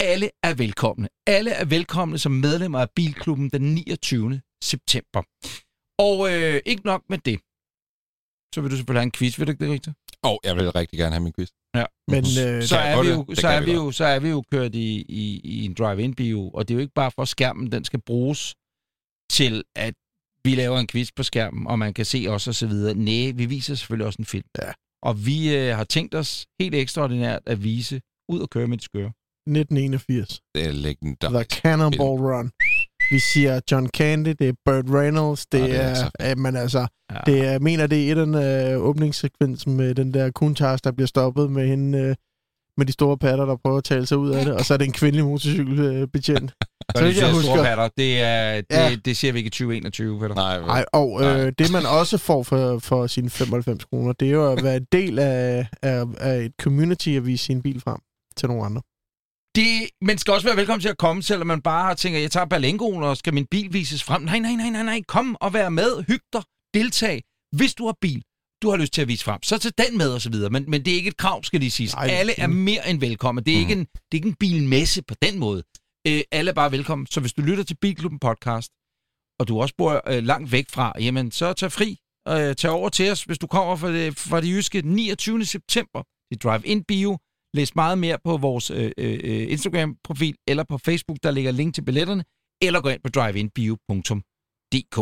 Alle 0.00 0.30
er 0.42 0.54
velkomne. 0.54 1.08
Alle 1.26 1.50
er 1.50 1.64
velkomne 1.64 2.18
som 2.18 2.32
medlemmer 2.32 2.80
af 2.80 2.90
Bilklubben 2.90 3.50
den 3.50 3.74
29. 3.74 4.40
september. 4.64 5.22
Og 5.98 6.16
øh, 6.32 6.60
ikke 6.66 6.82
nok 6.84 7.02
med 7.08 7.18
det. 7.18 7.38
Så 8.54 8.60
vil 8.60 8.70
du 8.70 8.76
selvfølgelig 8.76 9.00
have 9.00 9.10
en 9.12 9.12
quiz, 9.18 9.38
vil 9.38 9.46
du 9.46 9.52
ikke 9.52 9.64
det 9.64 9.72
rigtigt? 9.72 9.96
Og 10.22 10.40
jeg 10.44 10.56
vil 10.56 10.70
rigtig 10.70 10.98
gerne 10.98 11.12
have 11.14 11.22
min 11.22 11.32
quiz. 11.32 11.50
Ja. 11.74 11.84
Men 12.08 12.18
øh, 12.18 12.62
så 12.62 12.78
er, 12.78 13.02
vi 13.02 13.08
jo, 13.08 13.34
så, 13.34 13.48
er 13.48 13.64
vi 13.64 13.72
jo, 13.72 13.90
så 13.90 14.04
er 14.04 14.18
vi 14.18 14.28
jo 14.28 14.44
kørt 14.52 14.74
i, 14.74 15.04
i, 15.08 15.40
i 15.44 15.64
en 15.64 15.74
drive-in-bio, 15.74 16.50
og 16.50 16.68
det 16.68 16.74
er 16.74 16.76
jo 16.76 16.80
ikke 16.80 16.94
bare 16.94 17.10
for, 17.10 17.22
at 17.22 17.28
skærmen 17.28 17.72
den 17.72 17.84
skal 17.84 18.00
bruges 18.00 18.54
til, 19.30 19.64
at 19.76 19.94
vi 20.44 20.54
laver 20.54 20.78
en 20.78 20.86
quiz 20.86 21.08
på 21.16 21.22
skærmen, 21.22 21.66
og 21.66 21.78
man 21.78 21.94
kan 21.94 22.04
se 22.04 22.26
os 22.28 22.48
og 22.48 22.54
så 22.54 22.66
videre. 22.66 22.94
Nej, 22.94 23.32
vi 23.34 23.46
viser 23.46 23.74
selvfølgelig 23.74 24.06
også 24.06 24.16
en 24.18 24.24
film. 24.24 24.48
Ja. 24.58 24.72
Og 25.02 25.26
vi 25.26 25.56
øh, 25.56 25.76
har 25.76 25.84
tænkt 25.84 26.14
os 26.14 26.46
helt 26.60 26.74
ekstraordinært 26.74 27.42
at 27.46 27.64
vise 27.64 28.00
ud 28.28 28.40
og 28.40 28.50
køre 28.50 28.66
med 28.66 28.78
de 28.78 28.84
skøre. 28.84 29.12
1981. 29.46 30.40
Det 30.54 30.66
er 30.66 30.72
The. 31.30 31.44
Cannonball 31.44 32.20
Run. 32.34 32.50
Vi 33.10 33.18
siger 33.18 33.60
John 33.70 33.86
Candy, 33.88 34.28
det 34.38 34.48
er 34.48 34.52
Burt 34.64 34.84
Reynolds, 34.94 35.46
det, 35.46 35.58
Ja, 35.58 35.64
det 35.66 35.76
er 35.76 35.80
er, 35.80 35.94
så 35.94 36.10
er 36.18 36.34
men 36.34 36.56
altså, 36.56 36.86
Ja. 37.12 37.18
det 37.26 37.46
er, 37.46 37.58
mener, 37.58 37.86
det 37.86 38.10
er 38.10 38.14
den 38.14 38.34
øh, 38.34 38.80
åbningssekvensen 38.82 39.76
med 39.76 39.94
den 39.94 40.14
der 40.14 40.30
kuntars, 40.30 40.82
der 40.82 40.92
bliver 40.92 41.06
stoppet 41.06 41.50
med 41.52 41.68
hende, 41.68 41.98
øh, 41.98 42.14
med 42.76 42.86
de 42.86 42.92
store 42.92 43.18
patter, 43.18 43.44
der 43.44 43.56
prøver 43.64 43.78
at 43.78 43.84
tale 43.84 44.06
sig 44.06 44.18
ud 44.18 44.30
af 44.30 44.44
det, 44.44 44.54
og 44.54 44.64
så 44.64 44.74
er 44.74 44.78
det 44.78 44.86
en 44.86 44.92
kvindelig 44.92 45.24
motorcykelbetjent. 45.24 46.52
Så 46.96 47.04
vidt 47.04 47.16
jeg 47.20 47.32
husker- 47.34 47.62
Patter, 47.62 47.88
det, 47.96 48.20
er, 48.20 48.54
det, 48.56 48.66
Ja. 48.70 48.96
det 49.04 49.16
ser 49.16 49.32
vi 49.32 49.38
ikke 49.38 49.46
i 49.48 49.50
2021, 49.50 50.20
Peter. 50.20 50.34
Nej, 50.34 50.60
Nej, 50.60 50.84
og 50.92 51.20
Nej. 51.20 51.40
øh, 51.46 51.52
det 51.58 51.72
man 51.72 51.86
også 51.86 52.18
får 52.18 52.42
for, 52.42 52.78
for 52.78 53.06
sine 53.06 53.30
95 53.30 53.84
kroner, 53.84 54.12
det 54.12 54.28
er 54.28 54.32
jo 54.32 54.52
at 54.52 54.62
være 54.62 54.76
en 54.76 54.86
del 54.92 55.18
af, 55.18 55.66
af, 55.82 56.04
af 56.20 56.36
et 56.44 56.52
community 56.60 57.08
at 57.08 57.26
vise 57.26 57.44
sin 57.44 57.62
bil 57.62 57.80
frem 57.80 57.98
til 58.36 58.48
nogle 58.48 58.64
andre. 58.64 58.82
Det, 59.54 59.90
man 60.00 60.18
skal 60.18 60.34
også 60.34 60.46
være 60.46 60.56
velkommen 60.56 60.80
til 60.80 60.88
at 60.88 60.98
komme, 60.98 61.22
selvom 61.22 61.46
man 61.46 61.62
bare 61.62 61.94
tænker, 61.94 62.20
jeg 62.20 62.30
tager 62.30 62.46
Berlingoen, 62.46 63.02
og 63.02 63.16
skal 63.16 63.34
min 63.34 63.46
bil 63.46 63.72
vises 63.72 64.02
frem. 64.02 64.22
Nej, 64.22 64.38
nej, 64.38 64.52
nej, 64.52 64.70
nej, 64.70 64.82
nej. 64.82 65.02
Kom 65.08 65.36
og 65.40 65.52
vær 65.52 65.68
med. 65.68 66.04
Hyg 66.08 66.20
dig. 66.32 66.42
Deltag. 66.74 67.22
Hvis 67.56 67.74
du 67.74 67.86
har 67.86 67.96
bil, 68.00 68.22
du 68.62 68.70
har 68.70 68.76
lyst 68.76 68.92
til 68.92 69.02
at 69.02 69.08
vise 69.08 69.24
frem, 69.24 69.42
så 69.42 69.58
tag 69.58 69.72
den 69.88 69.98
med 69.98 70.12
og 70.12 70.20
så 70.20 70.30
videre. 70.30 70.50
Men, 70.50 70.64
men 70.68 70.84
det 70.84 70.92
er 70.92 70.96
ikke 70.96 71.08
et 71.08 71.16
krav, 71.16 71.44
skal 71.44 71.60
de 71.60 71.70
sige. 71.70 71.90
Alle 71.98 72.40
er 72.40 72.46
mere 72.46 72.90
end 72.90 73.00
velkomne. 73.00 73.40
Det 73.40 73.54
er, 73.54 73.58
ikke 73.58 73.72
en, 73.72 73.78
det 73.78 74.12
er 74.12 74.14
ikke 74.14 74.28
en 74.28 74.34
bilmesse 74.34 75.02
på 75.02 75.14
den 75.22 75.38
måde. 75.38 75.62
Øh, 76.06 76.20
alle 76.32 76.48
er 76.50 76.54
bare 76.54 76.72
velkommen. 76.72 77.06
Så 77.06 77.20
hvis 77.20 77.32
du 77.32 77.42
lytter 77.42 77.64
til 77.64 77.76
Bilklubben 77.80 78.18
podcast, 78.18 78.72
og 79.40 79.48
du 79.48 79.60
også 79.60 79.74
bor 79.78 80.02
øh, 80.08 80.22
langt 80.22 80.52
væk 80.52 80.70
fra, 80.70 80.92
jamen 81.00 81.30
så 81.30 81.52
tag 81.52 81.72
fri. 81.72 81.98
Øh, 82.28 82.54
tag 82.56 82.70
over 82.70 82.88
til 82.88 83.10
os, 83.10 83.24
hvis 83.24 83.38
du 83.38 83.46
kommer 83.46 83.76
fra 83.76 83.92
det, 83.92 84.18
fra 84.18 84.40
det 84.40 84.48
jyske 84.48 84.82
29. 84.84 85.44
september. 85.44 86.02
Det 86.30 86.44
er 86.44 86.50
Drive-In 86.50 86.84
Bio. 86.84 87.18
Læs 87.54 87.74
meget 87.74 87.98
mere 87.98 88.18
på 88.24 88.36
vores 88.36 88.70
øh, 88.70 88.90
øh, 88.98 89.46
Instagram-profil 89.50 90.34
eller 90.48 90.64
på 90.70 90.78
Facebook, 90.78 91.18
der 91.22 91.30
ligger 91.30 91.50
link 91.50 91.74
til 91.74 91.82
billetterne, 91.82 92.24
eller 92.62 92.80
gå 92.80 92.88
ind 92.88 93.00
på 93.04 93.08
driveinbio.dk. 93.10 94.98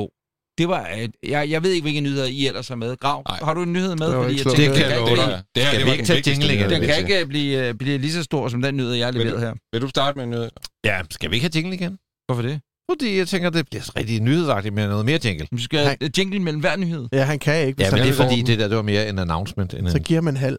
Det 0.59 0.69
var, 0.69 0.89
øh, 0.99 1.09
jeg, 1.31 1.51
jeg 1.51 1.63
ved 1.63 1.71
ikke, 1.71 1.83
hvilke 1.85 2.01
nyheder 2.01 2.25
I 2.27 2.47
ellers 2.47 2.69
har 2.69 2.77
med. 2.77 2.97
Grav, 2.97 3.23
Nej. 3.29 3.39
har 3.43 3.55
du 3.55 3.63
en 3.63 3.73
nyhed 3.73 3.97
med? 3.97 4.07
Det 4.07 4.15
Fordi 4.15 4.37
jeg 4.37 4.47
tænker, 4.47 4.57
Det 4.57 4.75
kan 4.77 4.85
den 4.85 4.91
jeg 4.91 4.91
kan 4.91 4.99
love 4.99 5.11
ikke- 5.11 5.23
dig. 5.23 5.43
Det 5.55 5.63
her, 5.65 5.71
det 5.79 5.87
var 5.87 5.93
ikke 5.93 5.99
den 5.99 6.07
tage 6.07 6.17
vigtigste 6.17 6.47
jingle 6.47 6.71
Den 6.75 6.83
kan 6.83 6.99
ikke 6.99 7.27
blive, 7.27 7.75
blive 7.75 7.99
lige 7.99 8.13
så 8.13 8.23
stor 8.23 8.49
som 8.49 8.63
den 8.63 8.77
nyhed, 8.77 8.93
jeg 8.93 9.07
har 9.07 9.13
Vil 9.13 9.21
leveret 9.21 9.41
her. 9.41 9.55
Vil 9.73 9.83
du 9.83 9.89
starte 9.89 10.17
med 10.19 10.25
en 10.25 10.31
nyhed? 10.31 10.49
Ja, 10.85 11.01
skal 11.11 11.31
vi 11.31 11.35
ikke 11.37 11.45
have 11.45 11.53
jingle 11.55 11.75
igen? 11.75 11.99
Hvorfor 12.27 12.43
det? 12.43 12.61
Fordi 12.91 13.19
jeg 13.19 13.29
tænker, 13.29 13.51
det 13.51 13.67
bliver 13.71 13.97
rigtig 13.97 14.21
nyhedsagtigt 14.21 14.75
med 14.75 14.89
noget 14.89 15.05
mere 15.07 15.19
jingle. 15.25 15.47
Vi 15.53 15.63
skal 15.63 15.79
have 15.79 15.97
jingle 16.19 16.41
mellem 16.41 16.61
hver 16.61 16.77
nyhed. 16.77 17.09
Ja, 17.13 17.23
han 17.25 17.39
kan 17.39 17.67
ikke. 17.67 17.83
Ja, 17.83 17.91
men 17.91 17.99
han 17.99 18.09
det 18.09 18.19
er 18.19 18.23
fordi, 18.25 18.37
den. 18.39 18.47
det 18.47 18.59
der 18.59 18.69
det 18.69 18.77
var 18.77 18.83
mere 18.83 19.09
en 19.09 19.19
announcement. 19.19 19.75
End 19.75 19.89
Så 19.89 19.97
en... 19.97 20.03
giver 20.05 20.21
man 20.21 20.37
halv. 20.37 20.59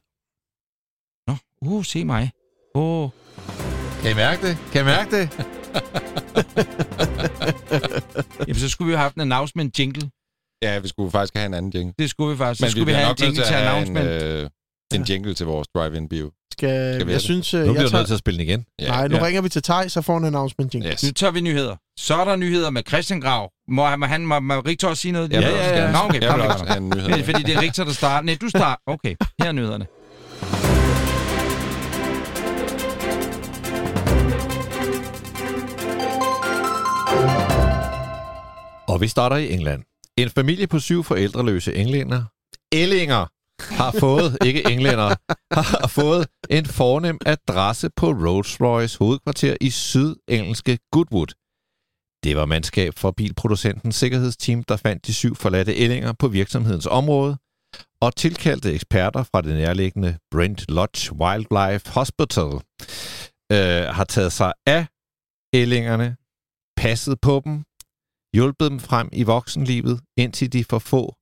Uh, 1.68 1.84
se 1.86 2.06
mig. 2.06 2.32
Åh, 2.76 3.04
oh. 3.04 3.10
Kan 4.02 4.12
I 4.12 4.14
mærke 4.14 4.48
det? 4.48 4.58
Kan 4.72 4.82
I 4.82 4.86
mærke 4.86 5.18
det? 5.18 5.30
Jamen, 8.48 8.56
så 8.56 8.70
skulle 8.70 8.86
vi 8.88 8.92
jo 8.92 8.98
have 8.98 9.04
haft 9.04 9.16
en 9.16 9.22
announcement 9.22 9.80
jingle. 9.80 10.10
Ja, 10.64 10.80
vi 10.80 10.88
skulle 10.88 11.12
faktisk 11.12 11.36
have 11.36 11.46
en 11.46 11.54
anden 11.54 11.72
jingle. 11.76 11.94
Det 12.00 12.10
skulle 12.10 12.32
vi 12.32 12.38
faktisk. 12.38 12.60
Så 12.60 12.66
Men 12.66 12.72
skulle 12.72 12.86
vi, 12.86 12.92
bliver 12.92 12.98
have 12.98 13.10
en 13.12 13.24
jingle 13.24 13.44
til 13.44 13.54
announcement. 13.54 14.08
En, 14.08 14.14
øh, 14.14 14.50
en 14.94 15.04
jingle 15.04 15.34
til 15.34 15.46
vores 15.46 15.68
drive-in 15.76 16.10
bio. 16.10 16.32
Skal, 16.54 16.94
Skal 16.96 17.08
vi 17.08 17.12
jeg 17.12 17.16
det? 17.16 17.22
synes, 17.22 17.54
øh, 17.54 17.60
Nu 17.60 17.66
jeg 17.66 17.74
bliver 17.74 17.84
du 17.84 17.90
tager... 17.90 18.00
nødt 18.00 18.08
til 18.08 18.14
at 18.14 18.20
spille 18.20 18.38
den 18.40 18.48
igen. 18.48 18.66
Ja, 18.80 18.88
Nej, 18.88 19.08
nu 19.08 19.16
ja. 19.16 19.26
ringer 19.26 19.42
vi 19.42 19.50
til 19.50 19.62
Tej, 19.64 19.88
så 19.88 20.02
får 20.02 20.14
han 20.14 20.22
en 20.22 20.28
announcement 20.28 20.74
jingle. 20.74 20.92
Yes. 20.92 21.04
Nu 21.04 21.12
tager 21.12 21.32
vi 21.32 21.42
nyheder. 21.42 21.76
Så 22.00 22.16
er 22.16 22.26
der 22.26 22.36
nyheder 22.36 22.70
med 22.70 22.82
Christian 22.88 23.22
Grav. 23.22 23.52
Må, 23.68 23.86
han- 23.86 24.00
må, 24.00 24.06
han, 24.06 24.26
må, 24.26 24.40
må 24.40 24.60
Rigtig 24.60 24.90
også 24.90 25.02
sige 25.02 25.12
noget? 25.12 25.32
Jeg 25.34 25.42
ja, 25.42 25.50
ja, 25.50 25.70
ja. 25.70 25.76
gerne- 25.82 25.94
Nå, 25.94 26.00
okay, 26.00 26.22
jeg 26.22 26.34
vil 26.34 26.42
også 26.42 26.66
have 26.66 26.78
en 26.78 26.90
nyhed. 26.90 27.08
Det 27.10 27.20
er, 27.20 27.24
fordi 27.24 27.44
det 27.44 27.56
er 27.56 27.62
Rigtig, 27.62 27.86
der 27.86 27.92
starter. 27.94 28.26
Nej, 28.26 28.38
du 28.42 28.50
starter. 28.50 28.82
Okay, 28.88 29.16
her 29.42 29.48
er 29.48 29.52
nyhederne. 29.52 29.86
Og 38.94 39.02
vi 39.02 39.08
starter 39.08 39.36
i 39.36 39.54
England. 39.54 39.84
En 40.18 40.30
familie 40.30 40.68
på 40.68 40.80
syv 40.80 41.04
forældreløse 41.04 41.76
englænder, 41.76 42.24
ællinger, 42.74 43.26
har 43.76 43.92
fået, 44.00 44.38
ikke 44.48 44.72
englænder, 44.72 45.16
har 45.54 45.88
fået 45.88 46.28
en 46.50 46.66
fornem 46.66 47.18
adresse 47.26 47.90
på 47.96 48.08
Rolls-Royce 48.12 48.98
hovedkvarter 49.00 49.58
i 49.62 49.70
sydengelske 49.70 50.80
Goodwood. 50.92 51.34
Det 52.24 52.36
var 52.36 52.46
mandskab 52.46 52.94
fra 52.98 53.12
bilproducentens 53.12 53.96
sikkerhedsteam, 53.96 54.64
der 54.64 54.76
fandt 54.76 55.08
de 55.08 55.14
syv 55.14 55.36
forladte 55.36 55.76
ællinger 55.76 56.14
på 56.20 56.28
virksomhedens 56.28 56.86
område, 56.86 57.38
og 58.02 58.16
tilkaldte 58.16 58.74
eksperter 58.74 59.24
fra 59.24 59.42
det 59.42 59.54
nærliggende 59.54 60.18
Brent 60.32 60.66
Lodge 60.70 61.14
Wildlife 61.14 61.92
Hospital 61.92 62.54
øh, 63.52 63.84
har 63.96 64.04
taget 64.04 64.34
sig 64.34 64.54
af 64.66 64.86
ællingerne, 65.54 66.16
passet 66.78 67.22
på 67.22 67.42
dem, 67.46 67.64
hjulpet 68.34 68.72
dem 68.72 68.80
frem 68.80 69.10
i 69.14 69.24
voksenlivet, 69.24 70.00
indtil 70.18 70.54
de 70.54 70.64
for 70.64 70.80
få 70.80 71.16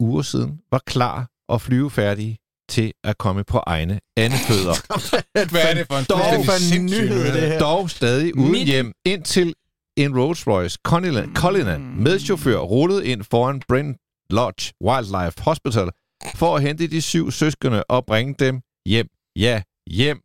uger 0.00 0.22
siden 0.22 0.60
var 0.70 0.82
klar 0.86 1.30
og 1.48 1.60
flyvefærdige 1.60 2.38
til 2.68 2.92
at 3.04 3.18
komme 3.18 3.44
på 3.44 3.58
egne 3.58 4.00
andefødder. 4.16 4.74
Hvad 5.50 5.62
er 5.62 5.74
det 5.74 5.86
for 5.86 5.98
en 5.98 6.04
Dog 6.04 6.44
for 6.44 6.80
nyhed, 6.80 7.32
det 7.32 7.48
her. 7.48 7.58
Dog 7.58 7.90
stadig 7.90 8.36
uden 8.38 8.52
Mit- 8.52 8.66
hjem, 8.66 8.92
indtil 9.06 9.54
en 9.96 10.14
Rolls-Royce 10.18 10.76
Cullinan, 10.82 11.34
Cullinan 11.34 12.02
med 12.02 12.18
chauffør 12.18 12.58
rullede 12.58 13.06
ind 13.06 13.24
foran 13.24 13.62
Brent 13.68 13.96
Lodge 14.30 14.72
Wildlife 14.84 15.42
Hospital 15.42 15.90
for 16.34 16.56
at 16.56 16.62
hente 16.62 16.86
de 16.86 17.00
syv 17.02 17.30
søskende 17.30 17.84
og 17.84 18.06
bringe 18.06 18.34
dem 18.38 18.60
hjem, 18.86 19.08
ja, 19.36 19.62
hjem 19.90 20.20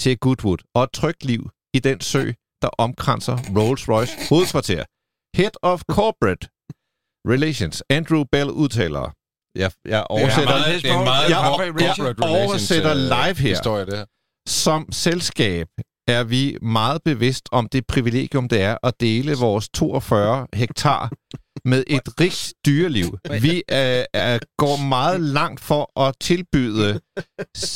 til 0.00 0.18
Goodwood 0.18 0.58
og 0.74 0.82
et 0.84 0.90
trygt 0.92 1.24
liv 1.24 1.50
i 1.74 1.78
den 1.78 2.00
sø, 2.00 2.32
der 2.62 2.68
omkranser 2.68 3.36
Rolls-Royce 3.36 4.28
hovedkvarter. 4.28 4.84
Head 5.36 5.50
of 5.62 5.80
Corporate 5.90 6.48
Relations, 7.32 7.82
Andrew 7.90 8.24
Bell 8.32 8.50
udtaler, 8.50 9.14
jeg, 9.54 9.70
jeg 9.84 10.04
oversætter, 10.10 10.44
meget, 10.58 10.82
det 10.82 10.90
er 10.90 10.98
en 10.98 11.04
meget 11.04 11.22
Jeg- 11.22 11.30
jeg 11.30 11.40
relations, 11.80 12.50
oversætter 12.50 12.90
øh, 12.90 12.96
live 12.96 13.34
her. 13.38 13.48
Historie, 13.48 13.86
det 13.86 13.96
her. 13.98 14.04
som 14.48 14.86
selskab 14.92 15.66
er 16.08 16.24
vi 16.24 16.56
meget 16.62 17.02
bevidst 17.04 17.48
om 17.52 17.68
det 17.68 17.86
privilegium, 17.86 18.48
det 18.48 18.62
er 18.62 18.76
at 18.82 18.94
dele 19.00 19.34
vores 19.36 19.68
42 19.68 20.46
hektar 20.54 21.12
med 21.64 21.84
et 21.86 22.20
rigt 22.20 22.54
dyreliv. 22.66 23.18
Vi 23.42 23.54
øh, 23.56 24.04
er, 24.12 24.38
går 24.58 24.76
meget 24.88 25.20
langt 25.20 25.60
for 25.60 26.00
at 26.00 26.14
tilbyde 26.20 27.00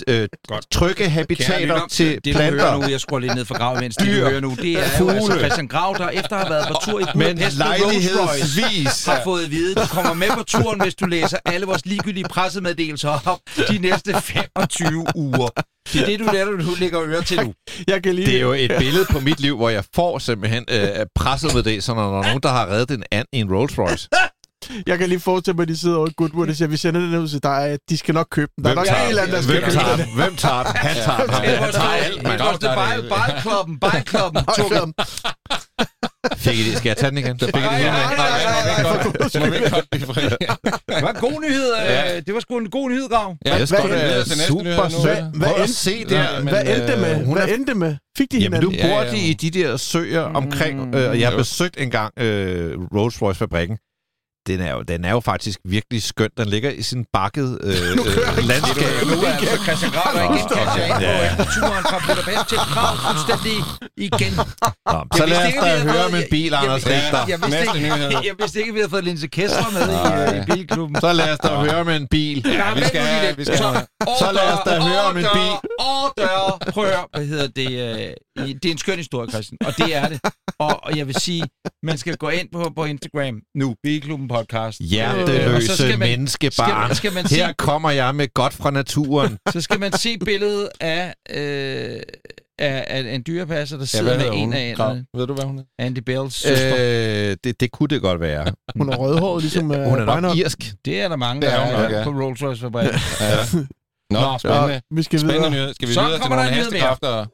øh, 0.08 0.28
trygge 0.72 1.08
habitater 1.08 1.60
lytter, 1.60 1.86
til 1.90 2.20
det, 2.24 2.34
planter. 2.34 2.76
nu, 2.76 2.90
jeg 2.90 3.00
skruer 3.00 3.20
lidt 3.20 3.34
ned 3.34 3.44
for 3.44 3.58
grav, 3.58 3.80
mens 3.80 3.96
det, 3.96 4.06
du 4.06 4.12
Dyr. 4.12 4.28
hører 4.28 4.40
nu, 4.40 4.54
det 4.62 4.72
er 4.72 4.98
jo 5.00 5.08
altså 5.08 5.38
Christian 5.38 5.68
Grav, 5.68 5.94
der 5.98 6.08
efter 6.08 6.36
at 6.36 6.46
have 6.46 6.50
været 6.50 6.68
på 6.68 6.74
tur 6.84 7.00
i 7.00 7.04
Men 7.14 7.36
Budapest 7.36 7.58
lejlighedsvis 7.58 9.04
har 9.06 9.20
fået 9.24 9.44
at 9.44 9.50
vide, 9.50 9.74
du 9.74 9.86
kommer 9.90 10.14
med 10.14 10.28
på 10.36 10.42
turen, 10.42 10.80
hvis 10.80 10.94
du 10.94 11.06
læser 11.06 11.38
alle 11.44 11.66
vores 11.66 11.86
ligegyldige 11.86 12.24
pressemeddelelser 12.28 13.18
op 13.26 13.38
de 13.68 13.78
næste 13.78 14.14
25 14.20 15.06
uger. 15.14 15.48
Det 15.92 16.00
er 16.00 16.06
det, 16.06 16.20
du 16.20 16.28
lærer, 16.32 16.44
du 16.44 16.74
lægger 16.78 17.02
øre 17.02 17.22
til 17.22 17.40
nu. 17.44 17.54
Jeg 17.86 18.02
kan 18.02 18.14
lige... 18.14 18.26
Det 18.26 18.36
er 18.36 18.40
jo 18.40 18.52
et 18.52 18.72
billede 18.78 19.04
på 19.10 19.20
mit 19.20 19.40
liv, 19.40 19.56
hvor 19.56 19.68
jeg 19.68 19.84
får 19.94 20.18
simpelthen 20.18 20.64
øh, 20.70 21.06
presset 21.14 21.54
med 21.54 21.62
det, 21.62 21.84
så 21.84 21.94
når 21.94 22.10
der 22.10 22.18
er 22.18 22.22
nogen, 22.22 22.42
der 22.42 22.48
har 22.48 22.66
reddet 22.66 22.90
en 22.90 23.04
and 23.12 23.26
i 23.32 23.38
en 23.40 23.54
Rolls 23.54 23.78
Royce. 23.78 24.08
Jeg 24.86 24.98
kan 24.98 25.08
lige 25.08 25.20
forestille 25.20 25.56
mig, 25.56 25.62
at 25.62 25.68
de 25.68 25.76
sidder 25.76 25.96
over 25.96 26.08
i 26.08 26.12
Goodwood 26.16 26.48
og 26.48 26.54
siger, 26.56 26.68
vi 26.68 26.76
sender 26.76 27.00
den 27.00 27.14
ud 27.14 27.28
til 27.28 27.42
dig, 27.42 27.58
at 27.68 27.80
de 27.90 27.98
skal 27.98 28.14
nok 28.14 28.26
købe 28.30 28.52
den. 28.56 28.64
Der 28.64 28.70
er 28.70 28.74
Hvem 28.74 28.78
nok 28.78 28.86
tager 28.86 29.02
en 29.02 29.08
eller 29.08 29.22
anden, 29.22 29.36
der 29.36 29.42
skal 29.42 29.52
Hvem 29.54 29.64
købe 29.64 29.76
tager 29.76 29.96
den. 29.96 30.06
Hvem 30.16 30.36
tager 30.36 30.62
den? 30.62 30.72
Han 30.76 30.96
tager 30.96 31.18
den. 31.18 31.28
Det 31.42 31.58
Han 31.58 31.60
var 31.60 31.70
tager 31.70 31.96
det, 31.96 32.04
alt, 32.04 32.14
det 32.14 32.22
det 33.02 33.78
bejlklubben. 33.80 34.44
Ej, 34.48 34.54
tog 34.56 34.70
fem. 34.78 34.92
Fik 36.36 36.58
I 36.58 36.70
det? 36.70 36.76
Skal 36.78 36.88
jeg 36.90 36.96
tage 36.96 37.10
den 37.10 37.18
igen? 37.18 37.38
Fik 37.38 37.48
I 37.48 37.52
det 37.52 37.64
Ej, 37.64 37.76
hele 37.76 37.88
ej, 37.90 38.10
med? 38.10 38.18
ej, 38.18 38.28
ej, 38.28 38.82
ej. 38.82 39.40
Må 39.40 39.46
vi 39.50 39.56
ikke 39.56 39.70
godt 39.70 39.86
blive 39.90 40.06
fri? 40.06 40.22
Det 40.22 41.02
var 41.02 41.10
en 41.10 41.20
god 41.20 41.40
nyhed. 41.42 41.70
øh, 42.16 42.22
Det 42.26 42.34
var 42.34 42.40
sgu 42.40 42.58
en 42.58 42.70
god 42.70 42.90
nyhed, 42.90 43.08
Grav. 43.08 43.36
Ja, 43.46 43.50
Jeg 43.50 43.56
Hvad- 43.56 43.66
skal 43.66 43.90
da 43.90 44.22
til 44.24 44.38
næste 44.38 44.54
nyhed? 44.54 44.74
Hvad 45.36 45.66
se 45.66 46.04
der. 46.08 46.40
Hvad 46.42 46.60
endte 46.60 46.92
øh, 46.92 47.00
med? 47.00 47.24
hun 47.24 47.36
Hvad 47.36 47.48
er- 47.48 47.54
endte 47.54 47.74
med? 47.74 47.96
Fik 48.18 48.32
de 48.32 48.38
Jamen, 48.38 48.58
hinanden? 48.62 48.80
nu 48.82 48.88
Ja, 48.88 49.04
bor 49.04 49.10
de 49.10 49.18
i 49.18 49.32
de 49.34 49.50
der 49.50 49.76
søer 49.76 50.20
omkring, 50.22 50.94
øh, 50.94 51.10
og 51.10 51.20
jeg 51.20 51.28
har 51.30 51.36
besøgt 51.36 51.80
engang 51.80 52.12
øh, 52.20 52.72
Rolls-Royce-fabrikken. 52.94 53.76
Den 54.46 54.60
er, 54.60 54.72
jo, 54.72 54.82
den 54.82 55.04
er 55.04 55.10
jo 55.10 55.20
faktisk 55.20 55.58
virkelig 55.64 56.02
skøn. 56.02 56.30
Den 56.38 56.48
ligger 56.48 56.70
i 56.70 56.82
sin 56.82 57.04
bakket 57.12 57.58
øh, 57.62 57.72
øh, 57.90 58.46
landskab. 58.50 58.92
Nu 59.06 59.16
er 59.26 59.32
altså 59.32 59.56
Christian 59.64 59.90
Grav, 59.92 60.12
der 60.14 60.22
igen 60.24 60.46
på 60.48 61.00
Ja. 61.00 61.26
efter 61.30 61.44
turen 61.60 61.84
fra 61.90 61.98
Budapest 62.06 62.48
til 62.48 62.58
Prag 62.74 62.94
fuldstændig 63.06 63.56
igen. 63.96 64.32
Nå, 64.92 64.98
så 65.16 65.26
lad 65.26 65.46
os 65.46 65.52
da 65.62 65.78
høre 65.92 66.08
med 66.10 66.18
en 66.22 66.26
bil, 66.30 66.50
jeg- 66.50 66.62
Anders 66.62 66.86
jeg- 66.86 66.92
Richter. 66.94 67.26
Jeg 68.28 68.34
vidste 68.38 68.60
ikke, 68.60 68.72
vi 68.72 68.78
havde 68.78 68.90
fået 68.90 69.04
Linse 69.04 69.26
Kessler 69.26 69.70
med 69.76 69.86
i, 70.32 70.36
øh, 70.36 70.42
i 70.42 70.44
bilklubben. 70.50 71.00
Så 71.00 71.12
lad 71.12 71.32
os 71.32 71.38
da 71.38 71.48
høre 71.48 71.84
med 71.84 71.96
en 71.96 72.06
bil. 72.10 72.42
Ja, 72.46 72.74
vi 72.74 72.84
skal 72.84 73.36
vi 73.36 73.44
skal 73.44 73.58
Så 73.58 74.28
lad 74.32 74.52
os 74.52 74.58
da 74.66 74.80
høre 74.80 75.00
om 75.10 75.16
en 75.16 75.26
bil. 75.34 75.52
Ordre, 75.78 76.58
prøv 76.72 76.84
at 76.84 76.90
høre, 76.90 77.04
hvad 77.14 77.26
hedder 77.26 77.48
det? 77.56 78.14
Øh, 78.38 78.48
det 78.48 78.64
er 78.64 78.70
en 78.72 78.78
skøn 78.78 78.96
historie, 78.96 79.30
Christian, 79.30 79.58
og 79.66 79.72
det 79.78 79.96
er 79.96 80.08
det. 80.08 80.20
Og, 80.58 80.84
og 80.84 80.96
jeg 80.98 81.06
vil 81.06 81.14
sige, 81.14 81.42
man 81.82 81.98
skal 81.98 82.16
gå 82.16 82.28
ind 82.28 82.48
på, 82.52 82.72
på 82.76 82.84
Instagram 82.84 83.40
nu, 83.54 83.74
Bilklubben 83.82 84.28
Podcast. 84.28 84.80
Øh, 84.80 84.86
Hjerteløse 84.86 85.76
skal 85.76 85.88
man- 85.98 86.08
menneskebarn. 86.08 86.84
Skal, 86.86 86.96
skal 86.96 87.12
man 87.12 87.26
Her 87.26 87.46
se, 87.48 87.54
kommer 87.58 87.90
jeg 87.90 88.14
med 88.14 88.34
godt 88.34 88.52
fra 88.54 88.70
naturen. 88.70 89.38
så 89.52 89.60
skal 89.60 89.80
man 89.80 89.92
se 89.92 90.18
billedet 90.18 90.68
af, 90.80 91.14
øh, 91.30 92.00
af, 92.58 92.84
af 92.88 93.14
en 93.14 93.22
dyrepasser, 93.26 93.76
der 93.76 93.82
Ja, 93.82 93.86
sidder 93.86 94.16
hvad 94.16 94.30
med 94.30 94.38
en 94.38 94.52
af 94.52 94.76
Grav. 94.76 94.86
enderne. 94.90 95.06
Ved 95.16 95.26
du, 95.26 95.34
hvad 95.34 95.44
hun 95.44 95.58
er? 95.58 95.62
Andy 95.78 95.98
Bells 95.98 96.34
søster. 96.34 96.74
Øh, 96.78 97.30
øh, 97.30 97.36
det, 97.44 97.60
det 97.60 97.70
kunne 97.72 97.88
det 97.88 98.02
godt 98.02 98.20
være. 98.20 98.52
Hun 98.76 98.88
er 98.88 98.96
rødhåret, 98.96 99.42
ligesom 99.42 99.72
øh, 99.72 99.84
Hun 99.84 99.98
er 99.98 100.04
nok 100.04 100.08
Reinhardt. 100.14 100.38
irsk. 100.38 100.58
det 100.84 101.00
er 101.00 101.08
der 101.08 101.16
mange, 101.16 101.42
Det 101.42 101.50
der 101.50 101.56
er 101.56 101.60
er, 101.66 101.82
nok, 101.82 101.92
ja. 101.92 102.04
på 102.04 102.10
Rolls-Royce-fabrikken. 102.10 103.00
Ja. 103.20 103.36
Nå, 104.10 104.20
Nå, 104.20 104.38
spændende. 104.38 104.72
Ja, 104.72 104.80
vi 104.90 105.02
skal 105.02 105.18
Spændende 105.20 105.38
videre. 105.38 105.50
nyhed. 105.50 105.74
Skal 105.74 105.88
vi 105.88 105.92
Så 105.94 106.00
videre 106.00 106.14
til 106.16 106.20
kommer 106.22 106.36
nogle 106.36 106.50
hestekræfter? 106.56 107.26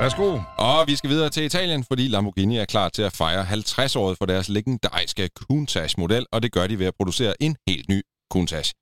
Værsgo. 0.00 0.40
Og 0.58 0.86
vi 0.86 0.96
skal 0.96 1.10
videre 1.10 1.30
til 1.30 1.44
Italien, 1.44 1.84
fordi 1.84 2.08
Lamborghini 2.08 2.56
er 2.58 2.64
klar 2.64 2.88
til 2.88 3.02
at 3.02 3.12
fejre 3.12 3.44
50-året 3.44 4.18
for 4.18 4.26
deres 4.26 4.48
legendariske 4.48 5.28
Countach-model, 5.36 6.26
og 6.32 6.42
det 6.42 6.52
gør 6.52 6.66
de 6.66 6.78
ved 6.78 6.86
at 6.86 6.94
producere 6.94 7.42
en 7.42 7.56
helt 7.68 7.88
ny 7.88 8.02
Countach. 8.32 8.72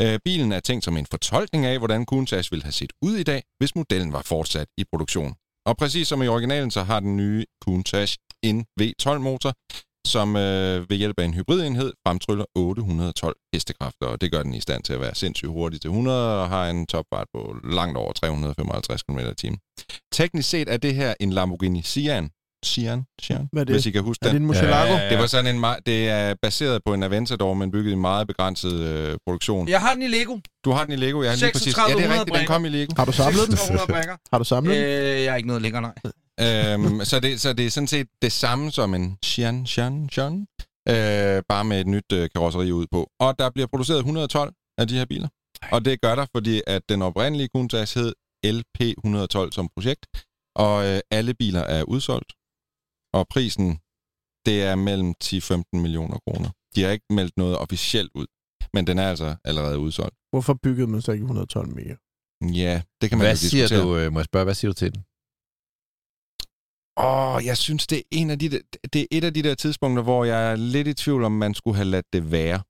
Øh, 0.00 0.18
bilen 0.24 0.52
er 0.52 0.60
tænkt 0.60 0.84
som 0.84 0.96
en 0.96 1.06
fortolkning 1.10 1.66
af, 1.66 1.78
hvordan 1.78 2.04
Countach 2.04 2.52
ville 2.52 2.62
have 2.62 2.72
set 2.72 2.92
ud 3.02 3.16
i 3.16 3.22
dag, 3.22 3.42
hvis 3.58 3.74
modellen 3.74 4.12
var 4.12 4.22
fortsat 4.22 4.68
i 4.78 4.84
produktion. 4.92 5.34
Og 5.66 5.76
præcis 5.76 6.08
som 6.08 6.22
i 6.22 6.28
originalen, 6.28 6.70
så 6.70 6.82
har 6.82 7.00
den 7.00 7.16
nye 7.16 7.44
Countach 7.64 8.16
en 8.42 8.66
V12-motor, 8.80 9.52
som 10.06 10.36
øh, 10.36 10.90
ved 10.90 10.96
hjælp 10.96 11.20
af 11.20 11.24
en 11.24 11.34
hybridenhed 11.34 11.92
fremtryller 12.06 12.44
812 12.54 13.36
hestekræfter, 13.54 14.06
og 14.06 14.20
det 14.20 14.32
gør 14.32 14.42
den 14.42 14.54
i 14.54 14.60
stand 14.60 14.82
til 14.82 14.92
at 14.92 15.00
være 15.00 15.14
sindssygt 15.14 15.50
hurtig 15.50 15.80
til 15.80 15.88
100 15.88 16.40
og 16.42 16.48
har 16.48 16.70
en 16.70 16.86
topfart 16.86 17.26
på 17.34 17.56
langt 17.72 17.96
over 17.98 18.12
355 18.12 19.02
km 19.02 19.18
t. 19.38 19.44
Teknisk 20.12 20.48
set 20.48 20.68
er 20.72 20.76
det 20.76 20.94
her 20.94 21.14
en 21.20 21.30
Lamborghini 21.32 21.82
Sian. 21.82 22.30
Sian? 22.64 23.04
Sian? 23.22 23.48
Hvad 23.52 23.60
er 23.62 23.64
det? 23.64 23.74
Hvis 23.74 23.86
I 23.86 23.90
kan 23.90 24.02
huske 24.02 24.22
Er 24.22 24.26
det 24.28 24.34
den. 24.34 24.42
en 24.42 24.46
Murcielago? 24.46 24.92
Ja, 24.94 25.08
Det 25.10 25.18
var 25.18 25.26
sådan 25.26 25.56
en, 25.56 25.64
det 25.86 26.08
er 26.08 26.34
baseret 26.42 26.82
på 26.86 26.94
en 26.94 27.02
Aventador, 27.02 27.54
men 27.54 27.70
bygget 27.70 27.92
i 27.92 27.94
meget 27.94 28.26
begrænset 28.26 28.80
øh, 28.80 29.16
produktion. 29.26 29.68
Jeg 29.68 29.80
har 29.80 29.92
den 29.94 30.02
i 30.02 30.06
Lego. 30.06 30.38
Du 30.64 30.70
har 30.70 30.84
den 30.84 30.92
i 30.92 30.96
Lego, 30.96 31.22
ja, 31.22 31.34
lige 31.34 31.52
præcis. 31.52 31.66
Ja, 31.76 31.82
det 31.82 31.96
3600 31.96 32.06
er 32.06 32.20
rigtigt, 32.20 32.38
den 32.38 32.46
kom 32.46 32.64
i 32.64 32.68
Lego. 32.68 32.92
Har 32.96 33.04
du 33.04 33.12
samlet 33.12 33.48
den? 33.48 33.56
600 33.66 33.86
brækker. 33.88 34.16
Har 34.32 34.38
du 34.38 34.44
samlet 34.44 34.76
den? 34.76 34.84
Øh, 34.84 35.22
jeg 35.24 35.26
er 35.26 35.36
ikke 35.36 35.46
noget 35.46 35.62
længere, 35.62 35.82
nej. 35.82 35.92
Øhm, 36.40 37.04
så, 37.10 37.20
det, 37.20 37.40
så 37.40 37.52
det 37.52 37.66
er 37.66 37.70
sådan 37.70 37.86
set 37.86 38.08
det 38.22 38.32
samme 38.32 38.70
som 38.70 38.94
en 38.94 39.18
Sian, 39.24 39.66
Sian, 39.66 40.08
Sian, 40.12 40.46
øh, 40.88 41.42
bare 41.48 41.64
med 41.64 41.80
et 41.80 41.86
nyt 41.86 42.12
øh, 42.12 42.28
karosseri 42.34 42.72
ud 42.72 42.86
på. 42.92 43.10
Og 43.20 43.38
der 43.38 43.50
bliver 43.50 43.66
produceret 43.66 43.98
112 43.98 44.54
af 44.78 44.88
de 44.88 44.94
her 44.98 45.04
biler. 45.04 45.28
Og 45.72 45.84
det 45.84 46.00
gør 46.00 46.14
der, 46.14 46.26
fordi 46.36 46.62
at 46.66 46.82
den 46.88 47.02
oprindelige 47.02 47.48
Countach 47.54 47.98
hed 47.98 48.12
LP112 48.46 49.50
som 49.50 49.68
projekt, 49.76 50.06
og 50.56 50.86
øh, 50.86 51.00
alle 51.10 51.34
biler 51.34 51.60
er 51.60 51.82
udsolgt. 51.82 52.32
Og 53.12 53.28
prisen, 53.28 53.78
det 54.46 54.62
er 54.62 54.74
mellem 54.74 55.14
10-15 55.24 55.62
millioner 55.72 56.18
kroner. 56.26 56.50
De 56.74 56.82
har 56.82 56.90
ikke 56.90 57.04
meldt 57.10 57.36
noget 57.36 57.58
officielt 57.58 58.10
ud, 58.14 58.26
men 58.74 58.86
den 58.86 58.98
er 58.98 59.08
altså 59.08 59.36
allerede 59.44 59.78
udsolgt. 59.78 60.16
Hvorfor 60.30 60.54
byggede 60.62 60.86
man 60.86 61.02
så 61.02 61.12
ikke 61.12 61.22
112 61.22 61.68
mere? 61.68 61.96
Ja, 62.62 62.82
det 63.00 63.10
kan 63.10 63.18
man 63.18 63.24
Hvad 63.24 63.32
jo 63.32 63.36
siger 63.36 63.62
diskutere. 63.62 63.82
du, 63.84 63.96
øh, 63.96 64.12
må 64.12 64.18
jeg 64.20 64.24
spørge, 64.24 64.44
hvad 64.44 64.54
siger 64.54 64.70
du 64.70 64.74
til 64.74 64.94
den? 64.94 65.04
Åh, 66.96 67.40
jeg 67.44 67.56
synes, 67.56 67.86
det 67.86 67.98
er, 67.98 68.02
en 68.10 68.30
af 68.30 68.38
de 68.38 68.50
det 68.92 69.00
er 69.00 69.06
et 69.10 69.24
af 69.24 69.34
de 69.34 69.42
der 69.42 69.54
tidspunkter, 69.54 70.02
hvor 70.02 70.24
jeg 70.24 70.52
er 70.52 70.56
lidt 70.56 70.88
i 70.88 70.94
tvivl 70.94 71.24
om, 71.24 71.32
man 71.32 71.54
skulle 71.54 71.76
have 71.76 71.88
ladt 71.88 72.06
det 72.12 72.30
være. 72.32 72.60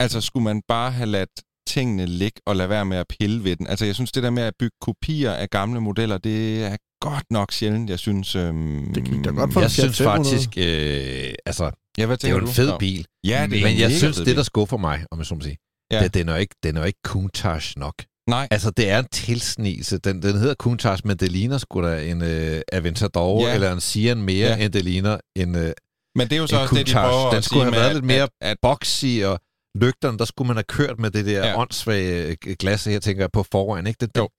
Altså, 0.00 0.20
skulle 0.20 0.44
man 0.44 0.62
bare 0.68 0.90
have 0.90 1.06
ladt 1.06 1.30
tingene 1.68 2.06
ligge 2.06 2.40
og 2.46 2.56
lade 2.56 2.68
være 2.68 2.84
med 2.84 2.96
at 2.96 3.06
pille 3.20 3.44
ved 3.44 3.56
den? 3.56 3.66
Altså, 3.66 3.84
jeg 3.84 3.94
synes, 3.94 4.12
det 4.12 4.22
der 4.22 4.30
med 4.30 4.42
at 4.42 4.54
bygge 4.58 4.76
kopier 4.80 5.32
af 5.32 5.50
gamle 5.50 5.80
modeller, 5.80 6.18
det 6.18 6.64
er 6.64 6.76
godt 7.00 7.24
nok 7.30 7.52
sjældent, 7.52 7.90
jeg 7.90 7.98
synes... 7.98 8.34
Øhm, 8.36 8.92
Det 8.94 9.04
gik 9.04 9.24
da 9.24 9.30
godt 9.30 9.52
for 9.52 9.60
Jeg 9.60 9.70
synes 9.70 9.98
500. 9.98 10.24
faktisk, 10.24 10.50
øh, 10.58 11.34
altså, 11.46 11.70
Ja, 11.98 12.06
hvad 12.06 12.16
det 12.16 12.24
er 12.24 12.30
jo 12.32 12.38
en 12.38 12.44
du? 12.46 12.50
fed 12.50 12.70
Nå. 12.70 12.78
bil. 12.78 13.06
Ja, 13.24 13.42
det 13.42 13.50
Men 13.62 13.66
en 13.74 13.78
jeg 13.80 13.92
synes, 13.92 14.16
det 14.16 14.36
der 14.36 14.42
skuffer 14.42 14.76
mig, 14.76 15.04
om 15.10 15.18
jeg 15.18 15.26
så 15.26 15.34
må 15.34 15.40
sige, 15.40 15.56
Ja. 15.90 15.96
ja. 15.96 16.02
det, 16.02 16.14
den, 16.14 16.28
er 16.28 16.32
jo 16.32 16.38
ikke, 16.38 16.54
den 16.62 16.76
er 16.76 16.80
jo 16.80 16.86
ikke 16.86 16.98
Countach 17.04 17.78
nok. 17.78 17.94
Nej, 18.30 18.48
Altså, 18.50 18.70
det 18.70 18.90
er 18.90 18.98
en 18.98 19.08
tilsnigelse. 19.12 19.98
Den, 19.98 20.22
den 20.22 20.36
hedder 20.38 20.54
Countach, 20.54 21.06
men 21.06 21.16
det 21.16 21.32
ligner 21.32 21.58
sgu 21.58 21.82
da 21.82 22.02
en 22.10 22.22
øh, 22.22 22.60
Aventador 22.72 23.48
Ja. 23.48 23.54
eller 23.54 23.72
en 23.72 23.80
Sian 23.80 24.22
mere, 24.22 24.48
Ja. 24.48 24.64
end 24.64 24.72
det 24.72 24.84
ligner 24.84 25.18
en, 25.36 25.54
øh, 25.56 25.72
men 26.16 26.28
det 26.28 26.32
er 26.32 26.40
jo 26.40 26.46
så 26.46 26.60
også 26.60 26.74
det, 26.74 26.86
de 26.86 26.92
prøver 26.92 27.30
Den 27.30 27.42
skulle 27.42 27.62
have 27.64 27.72
været 27.72 27.88
at- 27.88 27.94
lidt 27.94 28.04
mere 28.04 28.22
at, 28.22 28.28
at 28.40 28.56
boxy, 28.62 29.20
og 29.24 29.40
lygterne, 29.76 30.18
der 30.18 30.24
skulle 30.24 30.46
man 30.46 30.56
have 30.56 30.64
kørt 30.64 30.98
med 30.98 31.10
det 31.10 31.26
der 31.26 31.46
Ja. 31.48 31.60
åndssvage 31.60 32.36
øh, 32.46 32.56
glas 32.58 32.84
her, 32.84 33.00
tænker 33.00 33.22
jeg, 33.22 33.30
på 33.32 33.42
foran. 33.52 33.86
Ikke? 33.86 33.98
Det, 34.00 34.10
Jo. 34.18 34.22
det, 34.22 34.30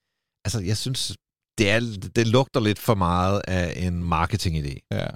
altså, 0.46 0.60
jeg 0.60 0.78
synes, 0.78 1.16
det, 1.58 1.70
er, 1.72 1.80
det 2.16 2.28
lugter 2.28 2.60
lidt 2.60 2.80
for 2.80 2.96
meget 2.96 3.42
af 3.48 3.74
en 3.88 4.14
marketingidé. 4.14 4.88
ja. 4.92 5.08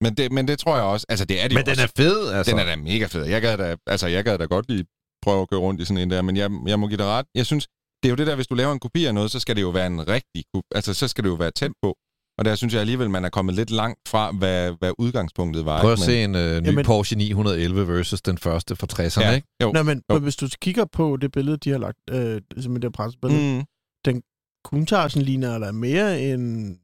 Men, 0.00 0.14
det, 0.14 0.32
men 0.32 0.48
det 0.48 0.58
tror 0.58 0.74
jeg 0.76 0.84
også. 0.84 1.06
Altså, 1.08 1.24
det 1.24 1.40
er 1.42 1.48
det 1.48 1.52
Men 1.54 1.58
jo 1.58 1.64
den 1.64 1.70
også. 1.70 1.82
er 1.82 1.88
fed, 1.96 2.28
altså. 2.32 2.50
Den 2.52 2.58
er 2.60 2.64
da 2.64 2.76
mega 2.76 3.06
fed. 3.06 3.24
Jeg 3.24 3.42
gad 3.42 3.58
da, 3.58 3.76
altså, 3.86 4.06
jeg 4.06 4.24
gad 4.24 4.38
da 4.38 4.44
godt 4.44 4.68
lige 4.68 4.84
prøve 5.22 5.42
at 5.42 5.50
køre 5.50 5.60
rundt 5.60 5.80
i 5.80 5.84
sådan 5.84 5.98
en 6.02 6.10
der, 6.10 6.22
men 6.22 6.36
jeg, 6.36 6.50
jeg 6.66 6.80
må 6.80 6.88
give 6.88 6.96
dig 6.96 7.06
ret. 7.06 7.26
Jeg 7.34 7.46
synes, 7.46 7.68
det 8.06 8.10
er 8.10 8.12
jo 8.12 8.16
det 8.16 8.26
der, 8.26 8.34
hvis 8.34 8.46
du 8.46 8.54
laver 8.54 8.72
en 8.72 8.80
kopi 8.80 9.04
af 9.04 9.14
noget, 9.14 9.30
så 9.30 9.40
skal 9.40 9.56
det 9.56 9.62
jo 9.62 9.68
være 9.68 9.86
en 9.86 10.08
rigtig 10.08 10.44
kopi. 10.54 10.66
Altså, 10.74 10.94
så 10.94 11.08
skal 11.08 11.24
det 11.24 11.30
jo 11.30 11.34
være 11.34 11.50
tæt 11.50 11.72
på. 11.82 11.96
Og 12.38 12.44
der 12.44 12.54
synes 12.54 12.72
jeg 12.74 12.80
alligevel, 12.80 13.10
man 13.10 13.24
er 13.24 13.28
kommet 13.28 13.54
lidt 13.54 13.70
langt 13.70 13.98
fra, 14.08 14.30
hvad, 14.32 14.72
hvad 14.78 14.92
udgangspunktet 14.98 15.64
var. 15.64 15.80
Prøv 15.80 15.92
at 15.92 15.98
ikke? 15.98 16.04
se 16.04 16.24
en 16.24 16.34
øh, 16.34 16.60
ny 16.60 16.66
Jamen- 16.66 16.84
Porsche 16.84 17.16
911 17.16 17.88
versus 17.88 18.22
den 18.22 18.38
første 18.38 18.76
fra 18.76 18.86
60'erne, 18.92 19.20
Ja, 19.24 19.34
ikke? 19.34 19.48
jo. 19.62 19.72
Nå, 19.72 19.82
men 19.82 20.02
Jo. 20.12 20.18
hvis 20.18 20.36
du 20.36 20.48
kigger 20.62 20.84
på 20.92 21.16
det 21.16 21.32
billede, 21.32 21.56
de 21.56 21.70
har 21.70 21.78
lagt, 21.78 21.98
øh, 22.10 22.40
som 22.60 22.76
det 22.76 22.92
pressebillede, 22.92 23.42
mm. 23.42 23.64
Mm. 24.06 24.22
Countach'en 24.68 25.20
ligner 25.22 25.58
der 25.58 25.72
mere 25.72 26.20
end 26.22 26.76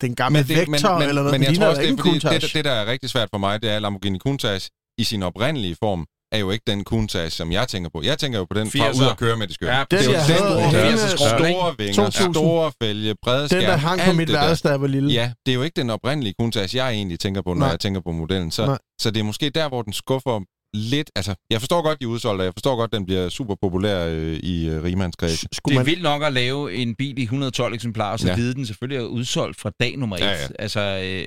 den 0.00 0.14
gamle 0.14 0.38
Men, 0.38 0.48
det, 0.48 0.56
men, 0.68 0.72
Vector 0.72 0.98
men, 0.98 1.08
eller 1.08 1.22
noget. 1.22 1.32
men 1.34 1.40
Den 1.40 1.50
jeg 1.50 1.58
tror 1.58 1.66
også, 1.66 1.82
det 1.82 1.90
er 1.90 1.96
fordi, 1.96 2.18
det, 2.46 2.54
det, 2.54 2.64
der 2.64 2.70
er 2.70 2.86
rigtig 2.86 3.10
svært 3.10 3.28
for 3.32 3.38
mig, 3.38 3.62
det 3.62 3.70
er, 3.70 3.76
at 3.76 3.82
Lamborghini 3.82 4.18
Countach 4.18 4.68
i 4.98 5.04
sin 5.04 5.22
oprindelige 5.22 5.76
form 5.82 6.06
er 6.32 6.38
jo 6.38 6.50
ikke 6.50 6.62
den 6.66 6.84
Countach, 6.84 7.36
som 7.36 7.52
jeg 7.52 7.68
tænker 7.68 7.90
på. 7.90 8.02
Jeg 8.02 8.18
tænker 8.18 8.38
jo 8.38 8.44
på 8.44 8.54
den 8.58 8.70
fra 8.70 8.78
80'er. 8.90 9.02
ud 9.02 9.10
at 9.10 9.16
køre 9.18 9.36
med 9.36 9.46
det 9.46 9.54
skøre. 9.54 9.74
Ja, 9.76 9.80
det 9.80 9.90
Den, 9.90 9.98
er 9.98 10.04
jo 10.04 10.10
jeg 10.12 10.24
den, 10.28 10.36
havde, 10.72 10.84
hele 10.86 10.98
store 10.98 11.74
vinger, 11.78 11.94
2000. 11.94 12.34
store 12.34 12.72
fælge, 12.82 13.14
brede 13.22 13.48
skærm, 13.48 13.60
Den, 13.60 13.68
der 13.70 13.76
hang 13.76 14.00
på 14.00 14.12
mit 14.12 14.28
det 14.28 14.34
værelse, 14.34 14.62
da 14.62 14.68
jeg 14.68 14.80
var 14.80 14.86
lille. 14.86 15.12
Ja, 15.12 15.32
det 15.46 15.52
er 15.52 15.56
jo 15.56 15.62
ikke 15.62 15.80
den 15.80 15.90
oprindelige 15.90 16.34
Countach, 16.40 16.76
jeg 16.76 16.90
egentlig 16.90 17.20
tænker 17.20 17.42
på, 17.42 17.54
når 17.54 17.60
Nej. 17.60 17.68
jeg 17.68 17.80
tænker 17.80 18.00
på 18.00 18.12
modellen. 18.12 18.50
Så, 18.50 18.66
Nej. 18.66 18.78
så 19.00 19.10
det 19.10 19.20
er 19.20 19.24
måske 19.24 19.50
der, 19.50 19.68
hvor 19.68 19.82
den 19.82 19.92
skuffer 19.92 20.40
lidt. 20.76 21.10
Altså, 21.16 21.34
jeg 21.50 21.60
forstår 21.60 21.82
godt, 21.82 22.00
de 22.00 22.04
er 22.04 22.08
udsolgt, 22.08 22.40
og 22.40 22.44
jeg 22.44 22.52
forstår 22.54 22.76
godt, 22.76 22.92
den 22.92 23.06
bliver 23.06 23.28
super 23.28 23.54
populær 23.62 24.06
øh, 24.06 24.32
i 24.36 24.68
øh, 24.68 24.82
rigmandskredsen. 24.82 25.48
Skulle 25.52 25.72
Det 25.74 25.76
er 25.80 25.84
man, 25.84 25.86
vildt 25.86 26.02
nok 26.02 26.22
at 26.22 26.32
lave 26.32 26.74
en 26.74 26.94
bil 26.94 27.18
i 27.18 27.22
112 27.22 27.74
eksemplarer, 27.74 28.12
og 28.12 28.18
så 28.20 28.26
Ja. 28.26 28.32
ja. 28.32 28.36
vide, 28.36 28.54
den 28.54 28.66
selvfølgelig 28.66 28.98
er 29.04 29.06
udsolgt 29.08 29.60
fra 29.60 29.70
dag 29.80 29.96
nummer 29.98 30.16
et. 30.16 30.20
Ja, 30.20 30.30
ja. 30.30 30.46
Altså, 30.58 30.80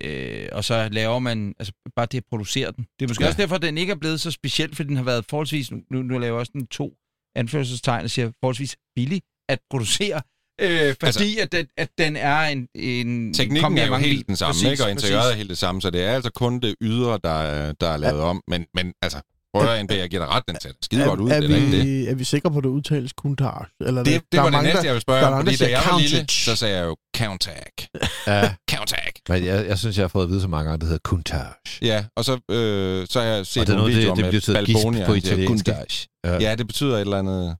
øh, 0.04 0.48
og 0.52 0.64
så 0.64 0.90
laver 0.92 1.20
man 1.20 1.54
altså, 1.60 1.74
bare 1.96 2.06
det 2.12 2.18
at 2.18 2.24
producere 2.30 2.72
den. 2.72 2.86
Det 3.00 3.06
er 3.06 3.08
måske 3.10 3.22
Ja. 3.24 3.26
ja. 3.26 3.30
også 3.30 3.42
derfor, 3.42 3.56
at 3.56 3.62
den 3.62 3.78
ikke 3.78 3.92
er 3.92 3.98
blevet 3.98 4.22
så 4.22 4.32
speciel, 4.32 4.76
fordi 4.76 4.88
den 4.90 4.98
har 4.98 5.04
været 5.04 5.26
forholdsvis, 5.30 5.72
nu, 5.72 5.78
nu 5.92 6.02
laver 6.18 6.24
jeg 6.26 6.34
også 6.34 6.52
den 6.54 6.68
to 6.68 6.94
anførselstegn, 7.36 8.04
og 8.04 8.10
siger 8.10 8.32
forholdsvis 8.40 8.76
billig 8.96 9.22
at 9.50 9.60
producere. 9.72 10.22
Øh, 10.62 10.70
fordi 10.70 11.04
altså, 11.04 11.40
at, 11.42 11.52
den, 11.52 11.66
at 11.78 11.90
den 11.98 12.16
er 12.16 12.40
en... 12.42 12.68
en 12.76 13.34
Teknikken 13.34 13.78
er 13.78 13.88
jo 13.88 13.96
helt 13.96 14.18
bil. 14.20 14.28
den 14.28 14.36
samme, 14.36 14.52
Præcis, 14.54 14.72
ikke? 14.72 14.84
og 14.84 14.92
interiøret 14.92 15.20
er 15.22 15.24
præcis. 15.24 15.38
helt 15.38 15.50
det 15.50 15.58
samme, 15.58 15.82
så 15.82 15.90
det 15.90 16.04
er 16.04 16.12
altså 16.12 16.32
kun 16.32 16.60
det 16.60 16.76
ydre, 16.82 17.20
der, 17.24 17.30
er- 17.30 17.72
der 17.72 17.88
er 17.88 17.98
lavet 17.98 18.22
om. 18.22 18.42
Men, 18.48 18.66
men 18.74 18.94
altså, 19.02 19.18
prøv 19.54 19.68
at 19.68 19.84
NB, 19.86 19.92
jeg 19.92 20.10
giver 20.10 20.22
dig 20.26 20.30
ret, 20.36 20.44
den 20.48 20.58
ser 20.62 20.70
skide 20.82 21.04
godt 21.06 21.20
ud, 21.20 21.30
er, 21.32 21.40
det 21.40 21.52
er 21.52 21.56
ikke 21.56 21.72
det. 21.78 21.86
vi, 21.88 22.08
er 22.08 22.16
vi 22.16 22.24
sikre 22.24 22.52
på, 22.52 22.58
at 22.58 22.64
det 22.64 22.70
udtales 22.70 23.12
Countach? 23.22 23.66
Eller 23.88 24.04
Det, 24.04 24.14
det 24.14 24.32
der 24.32 24.38
er 24.38 24.42
var 24.42 24.48
det 24.50 24.52
mange, 24.52 24.68
næste, 24.70 24.86
jeg 24.86 24.94
ville 24.94 25.02
spørge 25.02 25.26
om, 25.28 25.46
fordi 25.46 25.56
da 25.58 25.70
jeg 25.70 25.82
var 25.92 26.00
lille, 26.00 26.26
så 26.30 26.56
sagde 26.56 26.78
jeg 26.78 26.86
jo 26.86 26.96
Countach. 27.18 27.88
Ja. 28.28 28.54
Countach. 28.72 29.12
Men 29.30 29.46
jeg, 29.46 29.68
jeg 29.68 29.80
synes, 29.80 29.98
jeg 29.98 30.04
har 30.04 30.08
fået 30.08 30.24
at 30.24 30.30
vide 30.30 30.42
så 30.42 30.48
mange 30.48 30.70
gange, 30.70 30.80
det 30.80 30.88
hedder 30.88 31.02
Countach. 31.10 31.80
Ja, 31.82 32.06
og 32.18 32.26
så, 32.26 32.34
øh, 32.52 33.08
så 33.10 33.20
har 33.20 33.28
jeg 33.28 33.46
set 33.46 33.62
Og 33.62 33.68
det 33.68 33.76
nogle 33.76 33.82
noget, 33.82 33.94
det- 33.94 33.98
videoer 34.02 34.16
det 34.16 34.26
med 34.26 34.32
betyder 34.32 34.64
gisp 34.66 34.78
Balboni, 34.78 35.06
på 35.06 35.14
italiensk? 35.14 35.66
Countach. 35.66 36.08
Ja, 36.26 36.56
det 36.56 36.68
betyder 36.68 36.96
et 36.96 37.02
eller 37.02 37.18
andet... 37.20 37.58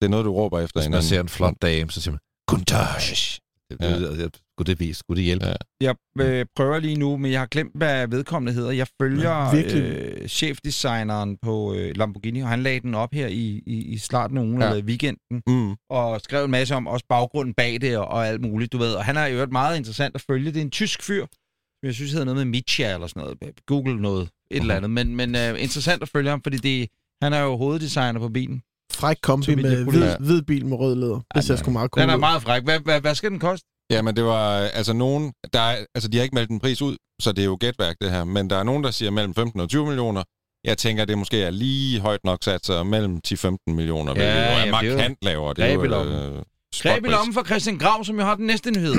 Det 0.00 0.04
er 0.06 0.10
noget, 0.10 0.24
du 0.24 0.32
råber 0.32 0.60
efter 0.60 0.80
Hvis 0.80 0.88
man 0.90 1.02
ser 1.02 1.20
en 1.20 1.28
flot 1.28 1.54
dame, 1.62 1.90
så 1.90 2.00
siger 2.00 2.12
man, 2.12 2.20
Countach. 2.50 3.38
Det, 3.70 3.76
Ja. 3.80 3.98
det, 3.98 4.18
det, 4.18 4.40
skulle 4.58 4.66
det 4.72 4.80
vise? 4.80 4.98
Skulle 4.98 5.16
det 5.18 5.24
hjælpe? 5.24 5.46
Ja. 5.46 5.54
Jeg 5.80 5.94
øh, 6.20 6.46
prøver 6.56 6.78
lige 6.78 6.96
nu, 6.96 7.16
men 7.16 7.30
jeg 7.32 7.40
har 7.40 7.46
glemt, 7.46 7.72
hvad 7.74 8.08
vedkommende 8.08 8.52
hedder. 8.52 8.70
Jeg 8.70 8.86
følger 9.02 9.56
Ja, 9.56 9.78
øh, 9.78 10.28
chefdesigneren 10.28 11.36
på 11.42 11.74
øh, 11.74 11.96
Lamborghini, 11.96 12.40
og 12.40 12.48
han 12.48 12.62
lagde 12.62 12.80
den 12.80 12.94
op 12.94 13.12
her 13.12 13.26
i, 13.26 13.62
i, 13.66 13.82
i 13.82 13.98
starten 13.98 14.36
af 14.38 14.42
ugen, 14.42 14.60
Ja. 14.60 14.66
eller 14.66 14.82
i 14.82 14.84
weekenden, 14.86 15.42
Mm. 15.46 15.74
og 15.90 16.20
skrev 16.20 16.44
en 16.44 16.50
masse 16.50 16.74
om 16.74 16.86
også 16.86 17.06
baggrunden 17.08 17.54
bag 17.54 17.80
det 17.80 17.96
og, 17.98 18.08
og 18.08 18.26
alt 18.28 18.40
muligt, 18.40 18.72
du 18.72 18.78
ved. 18.78 18.92
Og 18.92 19.04
han 19.04 19.16
er 19.16 19.26
jo 19.26 19.42
et 19.42 19.52
meget 19.52 19.76
interessant 19.76 20.14
at 20.14 20.20
følge. 20.30 20.50
Det 20.52 20.56
er 20.56 20.62
en 20.62 20.70
tysk 20.70 21.02
fyr, 21.02 21.26
som 21.80 21.86
jeg 21.86 21.94
synes 21.94 22.12
hedder 22.12 22.24
noget 22.24 22.36
med 22.36 22.44
Mitja 22.44 22.94
eller 22.94 23.06
sådan 23.06 23.20
noget. 23.22 23.38
Google 23.66 24.00
noget, 24.02 24.22
et 24.22 24.28
Mhm. 24.50 24.60
eller 24.60 24.74
andet. 24.74 24.90
Men, 24.90 25.16
men 25.16 25.36
øh, 25.36 25.62
interessant 25.62 26.02
at 26.02 26.08
følge 26.08 26.30
ham, 26.30 26.42
fordi 26.42 26.56
det, 26.56 26.88
han 27.22 27.32
er 27.32 27.40
jo 27.40 27.56
hoveddesigner 27.56 28.20
på 28.20 28.28
bilen. 28.28 28.62
Fræk 28.92 29.16
kombi 29.22 29.54
med 29.54 29.84
hvid, 29.84 30.16
hvid 30.20 30.42
bil 30.42 30.66
med 30.66 30.76
rød 30.76 30.94
læder. 30.96 31.20
Det 31.34 31.44
ser 31.44 31.56
sgu 31.56 31.70
meget 31.70 31.90
cool 31.90 32.02
Den 32.02 32.10
er 32.10 32.16
meget 32.16 32.42
fræk. 32.42 32.62
Hvad, 32.64 32.80
hvad, 32.80 33.00
hvad 33.00 33.14
skal 33.14 33.30
den 33.30 33.38
koste? 33.38 33.66
Ja, 33.90 34.02
men 34.02 34.16
det 34.16 34.24
var 34.24 34.48
altså 34.58 34.92
nogen, 34.92 35.32
der 35.52 35.60
er, 35.60 35.84
altså 35.94 36.08
de 36.08 36.16
har 36.16 36.22
ikke 36.24 36.34
meldt 36.34 36.50
en 36.50 36.60
pris 36.60 36.82
ud, 36.82 36.96
så 37.22 37.32
det 37.32 37.42
er 37.42 37.46
jo 37.46 37.56
gætværk 37.60 37.96
det 38.00 38.10
her, 38.10 38.24
men 38.24 38.50
der 38.50 38.56
er 38.56 38.62
nogen, 38.62 38.84
der 38.84 38.90
siger 38.90 39.10
mellem 39.10 39.34
15 39.34 39.60
og 39.60 39.68
20 39.68 39.86
millioner. 39.86 40.22
Jeg 40.64 40.78
tænker, 40.78 41.04
det 41.04 41.18
måske 41.18 41.42
er 41.42 41.50
lige 41.50 42.00
højt 42.00 42.20
nok 42.24 42.38
sat, 42.44 42.66
så 42.66 42.82
mellem 42.84 43.20
10-15 43.28 43.56
millioner, 43.66 44.12
hvilket 44.12 44.28
Ja, 44.30 44.34
jo 44.36 44.40
er 44.40 44.58
ja, 44.58 44.64
det 44.66 44.72
er 44.72 44.90
jo 44.90 44.96
markant 44.96 45.18
lavere. 45.22 45.54
Det 45.54 45.64
er 45.64 45.72
jo, 45.72 45.84
øh, 45.84 46.42
Greb 46.82 47.04
i 47.04 47.08
lommen 47.08 47.34
for 47.34 47.42
Christian 47.44 47.78
Grav, 47.78 48.04
som 48.04 48.18
jo 48.18 48.24
har 48.24 48.34
den 48.34 48.46
næste 48.46 48.70
nyhed. 48.70 48.94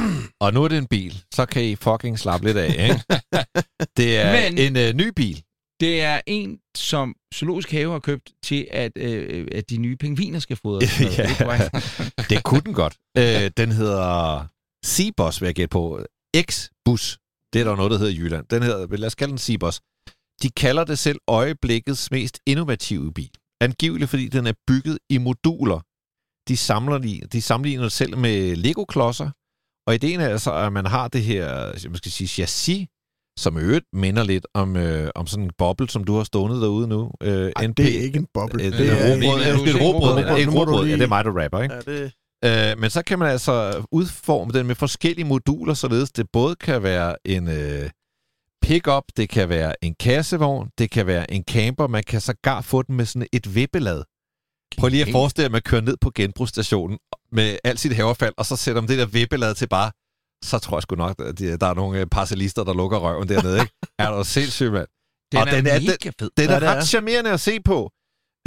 Og 0.40 0.54
nu 0.54 0.64
er 0.64 0.68
det 0.68 0.78
en 0.78 0.86
bil. 0.86 1.22
Så 1.34 1.46
kan 1.46 1.64
I 1.64 1.76
fucking 1.76 2.18
slappe 2.18 2.46
lidt 2.46 2.56
af, 2.56 2.68
ikke? 2.88 3.02
det 3.98 4.18
er 4.18 4.32
Men- 4.50 4.58
en 4.58 4.76
øh, 4.76 4.92
ny 4.94 5.08
bil. 5.16 5.42
Det 5.84 6.02
er 6.02 6.20
en, 6.26 6.58
som 6.76 7.14
Zoologisk 7.34 7.70
Have 7.70 7.92
har 7.92 7.98
købt 7.98 8.32
til, 8.42 8.68
at, 8.70 8.92
øh, 8.98 9.48
at 9.52 9.70
de 9.70 9.76
nye 9.76 9.96
pingviner 9.96 10.38
skal 10.38 10.56
fodres. 10.56 11.00
Ja. 11.18 11.68
Det 12.30 12.42
kunne 12.44 12.60
den 12.60 12.74
godt. 12.74 12.96
Øh, 13.18 13.50
den 13.56 13.72
hedder 13.72 14.46
C-Bus, 14.86 15.40
vil 15.40 15.46
jeg 15.46 15.54
gætte 15.54 15.72
på. 15.72 16.00
X-Bus. 16.36 17.04
Det 17.52 17.60
er 17.60 17.64
der 17.64 17.76
noget, 17.76 17.90
der 17.90 17.98
hedder 17.98 18.12
i 18.12 18.16
Jylland. 18.16 18.46
Den 18.50 18.62
hedder, 18.62 18.96
lad 18.96 19.06
os 19.06 19.14
kalde 19.14 19.30
den 19.30 19.38
C-Bus. 19.38 19.80
De 20.42 20.50
kalder 20.50 20.84
det 20.84 20.98
selv 20.98 21.18
øjeblikkets 21.28 22.10
mest 22.10 22.40
innovative 22.46 23.12
bil. 23.12 23.30
Angiveligt, 23.60 24.10
fordi 24.10 24.28
den 24.28 24.46
er 24.46 24.52
bygget 24.66 24.98
i 25.10 25.18
moduler. 25.18 25.80
De, 26.48 26.56
samler, 26.56 26.98
de, 26.98 27.20
de 27.32 27.42
sammenligner 27.42 27.82
det 27.82 27.92
selv 27.92 28.18
med 28.18 28.56
Lego-klodser. 28.56 29.30
Og 29.86 29.94
ideen 29.94 30.20
er 30.20 30.28
altså, 30.28 30.52
at 30.54 30.72
man 30.72 30.86
har 30.86 31.08
det 31.08 31.22
her, 31.22 31.46
jeg 31.56 31.96
skal 31.96 32.12
sige, 32.12 32.28
chassis, 32.28 32.88
som 33.38 33.56
øvrigt 33.58 33.84
minder 33.92 34.22
lidt 34.24 34.46
om, 34.54 34.76
øh, 34.76 35.10
om 35.14 35.26
sådan 35.26 35.44
en 35.44 35.50
boble, 35.58 35.88
som 35.88 36.04
du 36.04 36.16
har 36.16 36.24
stående 36.24 36.60
derude 36.60 36.88
nu. 36.88 37.10
Øh, 37.22 37.52
Ej, 37.56 37.66
NP. 37.66 37.76
det 37.76 37.98
er 37.98 38.02
ikke 38.02 38.18
en 38.18 38.26
boble. 38.34 38.64
Øh, 38.64 38.70
Det 38.72 38.78
det 38.78 38.88
er 38.88 38.94
er 38.94 39.14
en- 39.14 39.22
Øh, 39.22 39.28
er 39.28 39.80
robrød. 39.84 40.18
er 40.24 40.50
må 40.50 40.64
du 40.64 40.70
robrød. 40.70 40.86
Ja, 40.88 40.94
det 40.94 41.02
er 41.02 41.08
mig, 41.08 41.24
der 41.24 41.42
rapper, 41.42 41.60
ikke? 41.62 41.74
Ja, 41.74 41.80
det, 42.02 42.12
Øh, 42.44 42.78
men 42.78 42.90
så 42.90 43.02
kan 43.02 43.18
man 43.18 43.28
altså 43.28 43.84
udforme 43.92 44.52
den 44.52 44.66
med 44.66 44.74
forskellige 44.74 45.24
moduler, 45.26 45.74
således 45.74 46.12
det 46.12 46.26
både 46.32 46.56
kan 46.56 46.82
være 46.82 47.16
en 47.24 47.48
øh, 47.48 47.90
pick-up, 48.62 49.04
det 49.16 49.28
kan 49.28 49.48
være 49.48 49.84
en 49.84 49.94
kassevogn, 50.00 50.68
det 50.78 50.90
kan 50.90 51.06
være 51.06 51.30
en 51.32 51.44
camper, 51.50 51.86
man 51.86 52.04
kan 52.06 52.20
sågar 52.20 52.60
få 52.60 52.82
den 52.82 52.96
med 52.96 53.06
sådan 53.06 53.28
et 53.32 53.54
vippelad. 53.54 54.02
Prøv 54.78 54.88
lige 54.88 55.02
at 55.02 55.12
forestille 55.12 55.42
dig, 55.44 55.48
at 55.48 55.52
man 55.52 55.62
kører 55.62 55.80
ned 55.82 55.96
på 56.00 56.12
genbrugsstationen 56.14 56.98
med 57.32 57.56
alt 57.64 57.80
sit 57.80 57.92
haverfald, 57.96 58.34
og 58.36 58.46
så 58.46 58.56
sætter 58.56 58.80
man 58.82 58.88
det 58.88 58.98
der 58.98 59.06
vippelad 59.06 59.54
til 59.54 59.68
bare, 59.68 59.90
så 60.44 60.58
tror 60.58 60.76
jeg 60.76 60.82
sgu 60.82 60.96
nok, 60.96 61.20
at 61.20 61.38
de- 61.38 61.56
der 61.58 61.66
er 61.66 61.74
nogle 61.74 62.00
øh, 62.00 62.06
parcellister, 62.06 62.64
der 62.64 62.74
lukker 62.74 62.98
røven 62.98 63.28
dernede, 63.28 63.60
ikke? 63.60 63.72
er 63.98 64.10
du 64.10 64.24
sindssygt, 64.24 64.72
mand? 64.72 64.86
Den 65.32 65.40
Og 65.40 65.46
er, 65.48 65.50
den 65.56 65.66
er- 65.66 65.80
mega 65.80 66.10
fed. 66.20 66.30
Den 66.36 66.48
Ja, 66.48 66.54
er 66.54 66.58
det 66.60 66.68
er. 66.68 66.74
ret 66.76 66.86
charmerende 66.86 67.30
at 67.30 67.40
se 67.40 67.60
på. 67.60 67.90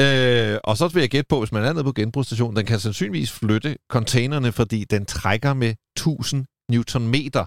Øh, 0.01 0.57
og 0.63 0.77
så 0.77 0.87
vil 0.87 0.99
jeg 1.01 1.09
gætte 1.09 1.27
på, 1.29 1.39
hvis 1.39 1.51
man 1.51 1.63
er 1.63 1.73
nede 1.73 1.83
på 1.83 1.91
genbrugsstationen, 1.93 2.55
den 2.55 2.65
kan 2.65 2.79
sandsynligvis 2.79 3.31
flytte 3.31 3.77
containerne, 3.91 4.51
fordi 4.51 4.83
den 4.83 5.05
trækker 5.05 5.53
med 5.53 5.75
1000 5.97 6.45
newtonmeter. 6.71 7.45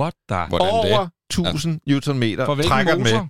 What 0.00 0.14
the? 0.30 0.48
Hvordan 0.48 0.74
det? 0.86 0.92
Over 0.94 1.08
1000 1.30 1.80
newtonmeter 1.86 2.44
For 2.44 2.54
trækker 2.62 2.94
den 2.94 3.02
motor? 3.02 3.20
med. 3.22 3.28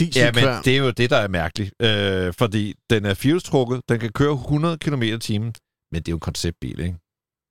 diesel 0.00 0.20
Ja, 0.22 0.32
men 0.32 0.64
det 0.64 0.72
er 0.74 0.78
jo 0.78 0.90
det, 0.90 1.10
der 1.10 1.16
er 1.16 1.28
mærkeligt. 1.28 1.74
Øh, 1.82 2.34
fordi 2.38 2.74
den 2.90 3.04
er 3.06 3.14
fjolstrukket, 3.14 3.82
den 3.88 4.00
kan 4.00 4.12
køre 4.12 4.32
100 4.32 4.78
km 4.78 5.02
i 5.02 5.18
timen, 5.18 5.54
men 5.92 6.02
det 6.02 6.08
er 6.08 6.12
jo 6.12 6.16
en 6.16 6.20
konceptbil, 6.20 6.80
ikke? 6.80 6.96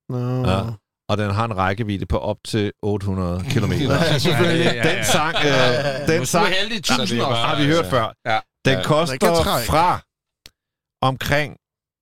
Nå. 0.08 0.48
Ja. 0.50 0.60
Og 1.08 1.18
den 1.18 1.30
har 1.30 1.44
en 1.44 1.56
rækkevidde 1.56 2.06
på 2.06 2.18
op 2.18 2.36
til 2.44 2.72
800 2.82 3.44
km. 3.50 3.72
Ja, 3.72 4.18
selvfølgelig. 4.18 4.64
Ja, 4.64 4.72
ja, 4.74 4.88
ja. 4.88 4.96
Den 4.96 5.04
sang, 5.04 5.34
øh, 5.36 6.08
den 6.08 6.26
sang 6.26 6.46
heldig 6.46 6.84
tusind 6.84 7.20
bare- 7.20 7.28
år. 7.28 7.34
har 7.34 7.56
vi 7.60 7.64
hørt 7.66 7.86
før. 7.86 8.14
Ja. 8.26 8.38
Den 8.64 8.84
koster 8.84 9.62
fra 9.66 10.00
omkring 11.02 11.56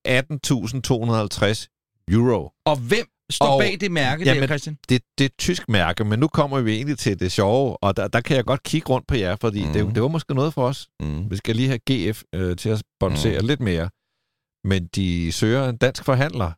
18.250 0.07 1.67
euro. 2.11 2.51
Og 2.65 2.77
hvem 2.77 3.05
står 3.31 3.45
Og- 3.45 3.59
bag 3.59 3.77
det 3.79 3.91
mærke 3.91 4.23
Jamen, 4.25 4.41
der, 4.41 4.47
Christian? 4.47 4.77
Det, 4.89 5.01
det 5.17 5.23
er 5.23 5.29
et 5.29 5.37
tysk 5.39 5.69
mærke, 5.69 6.03
men 6.03 6.19
nu 6.19 6.27
kommer 6.27 6.61
vi 6.61 6.75
egentlig 6.75 6.97
til 6.99 7.19
det 7.19 7.31
sjove, 7.31 7.83
og 7.83 7.97
der, 7.97 8.07
der 8.07 8.21
kan 8.21 8.35
jeg 8.37 8.45
godt 8.45 8.63
kigge 8.63 8.89
rundt 8.89 9.07
på 9.07 9.15
jer, 9.15 9.35
fordi 9.41 9.61
mm. 9.61 9.69
Mhm. 9.69 9.85
det, 9.87 9.95
det 9.95 10.01
var 10.03 10.07
måske 10.07 10.33
noget 10.33 10.53
for 10.53 10.67
os. 10.67 10.87
Mm. 10.99 11.31
Vi 11.31 11.35
skal 11.37 11.55
lige 11.55 11.67
have 11.67 11.79
GF 12.11 12.23
øh, 12.35 12.57
til 12.57 12.69
at 12.69 12.79
sponsere 12.99 13.39
mm. 13.41 13.47
lidt 13.47 13.59
mere. 13.59 13.89
Men 14.67 14.87
de 14.87 15.31
søger 15.31 15.69
en 15.69 15.77
dansk 15.77 16.03
forhandler. 16.05 16.51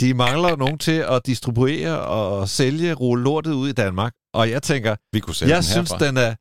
De 0.00 0.14
mangler 0.14 0.56
nogen 0.56 0.78
til 0.78 0.92
at 1.08 1.20
distribuere 1.26 2.00
og 2.00 2.48
sælge, 2.48 2.92
rulle 2.94 3.24
lortet 3.24 3.52
ud 3.52 3.68
i 3.68 3.72
Danmark. 3.72 4.12
Og 4.34 4.50
jeg 4.50 4.62
tænker, 4.62 4.96
Vi 5.12 5.20
kunne 5.20 5.34
sælge 5.34 5.50
jeg 5.54 5.62
den 5.62 5.70
synes, 5.72 5.90
herfra. 5.90 6.06
den 6.06 6.16
er 6.16 6.34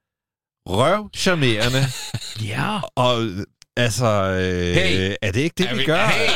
røvcharmerende. 0.69 1.83
Ja. 2.53 2.79
og 2.95 3.13
altså, 3.77 4.05
øh, 4.05 4.75
Hey. 4.75 5.15
er 5.21 5.31
det 5.31 5.39
ikke 5.41 5.53
det, 5.57 5.69
Er 5.69 5.73
vi 5.73 5.79
vi- 5.79 5.85
gør? 5.85 6.05
Hey, 6.07 6.29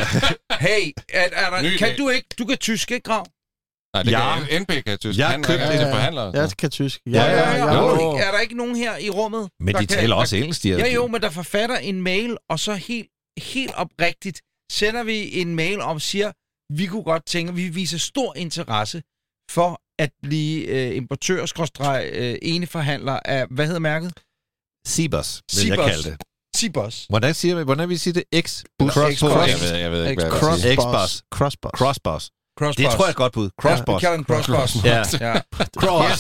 hey, 0.68 0.92
er, 1.10 1.28
er 1.32 1.50
der, 1.50 1.62
Ny 1.62 1.78
kan 1.78 1.88
dag. 1.88 1.98
du 1.98 2.10
ikke? 2.10 2.28
Du 2.40 2.46
kan 2.46 2.58
tysk, 2.58 2.92
ikke, 2.92 3.04
Grav? 3.04 3.26
Nej, 3.96 4.04
det 4.04 4.12
Ja. 4.12 4.40
kan 4.44 4.62
NP 4.62 4.86
kan 4.86 4.98
tysk. 4.98 5.20
Jeg 5.20 5.28
Han 5.28 5.44
købte 5.44 5.64
er 5.64 5.72
det. 5.72 5.80
til 5.80 5.88
forhandlere. 5.92 6.32
Jeg 6.34 6.50
kan 6.58 6.70
tysk. 6.70 7.00
Ja, 7.06 7.24
ja, 7.24 7.32
ja. 7.32 7.52
ja. 7.52 7.66
Er, 7.68 7.78
Jo. 7.82 7.90
der 7.96 8.14
ikke, 8.14 8.24
er 8.26 8.32
der 8.32 8.40
ikke 8.40 8.58
nogen 8.58 8.76
her 8.76 8.98
i 8.98 9.10
rummet? 9.10 9.50
Men 9.60 9.74
der 9.76 9.82
de 9.82 9.88
kan- 9.88 9.98
taler 9.98 10.08
der- 10.16 10.22
også 10.22 10.36
engelsk, 10.36 10.64
de 10.64 10.70
her. 10.72 10.78
Ja, 10.78 10.94
jo, 10.94 11.08
men 11.08 11.22
der 11.22 11.30
forfatter 11.30 11.78
en 11.78 12.02
mail, 12.02 12.38
og 12.50 12.60
så 12.60 12.74
helt, 12.74 13.08
helt 13.38 13.74
oprigtigt 13.76 14.42
sender 14.72 15.04
vi 15.04 15.40
en 15.42 15.56
mail 15.56 15.82
om, 15.82 16.00
siger, 16.00 16.32
vi 16.78 16.86
kunne 16.86 17.04
godt 17.04 17.26
tænke, 17.26 17.54
vi 17.54 17.70
viser 17.70 17.98
stor 17.98 18.34
interesse 18.38 19.02
for 19.52 19.82
at 20.00 20.12
blive 20.24 20.66
øh, 20.66 20.96
importør, 20.96 21.46
skråstreg, 21.46 22.10
øh, 22.14 22.36
ene 22.42 22.68
forhandler 22.68 23.20
af, 23.26 23.46
hvad 23.52 23.66
hedder 23.66 23.80
mærket? 23.80 24.12
Cibers, 24.88 25.42
vil 25.56 25.68
jeg 25.68 25.76
Cibers. 25.76 25.92
kalde 25.92 26.04
det. 26.10 26.18
Cibos. 26.58 27.06
Hvordan 27.10 27.34
siger 27.34 27.56
vi, 27.56 27.64
hvordan 27.64 27.90
vil 27.90 27.94
vi 27.94 27.98
sige 27.98 28.14
det? 28.14 28.24
X 28.46 28.64
Cross-. 28.84 29.24
Cross- 29.24 29.48
Jeg 29.50 29.60
ved, 29.62 29.76
jeg 29.76 29.92
ved 29.92 30.10
ikke, 30.10 30.22
hvad 30.24 30.32
jeg 30.32 30.40
Crossbus. 30.42 30.62
sige. 30.62 30.76
X-bus. 30.76 31.22
Crossbus. 31.36 31.72
Crossbus. 31.80 32.30
Crossbus. 32.60 32.76
Det 32.76 32.86
tror 32.86 33.04
jeg 33.06 33.06
er 33.06 33.10
et 33.10 33.16
godt 33.16 33.34
bud. 33.34 33.46
Vi 33.46 33.52
Crossbus. 33.62 34.02
kalder 34.02 34.16
den 34.18 34.26
crossbus. 34.26 34.84
Ja. 34.86 34.98
ja. 35.28 35.34
Crossbus. 35.84 36.20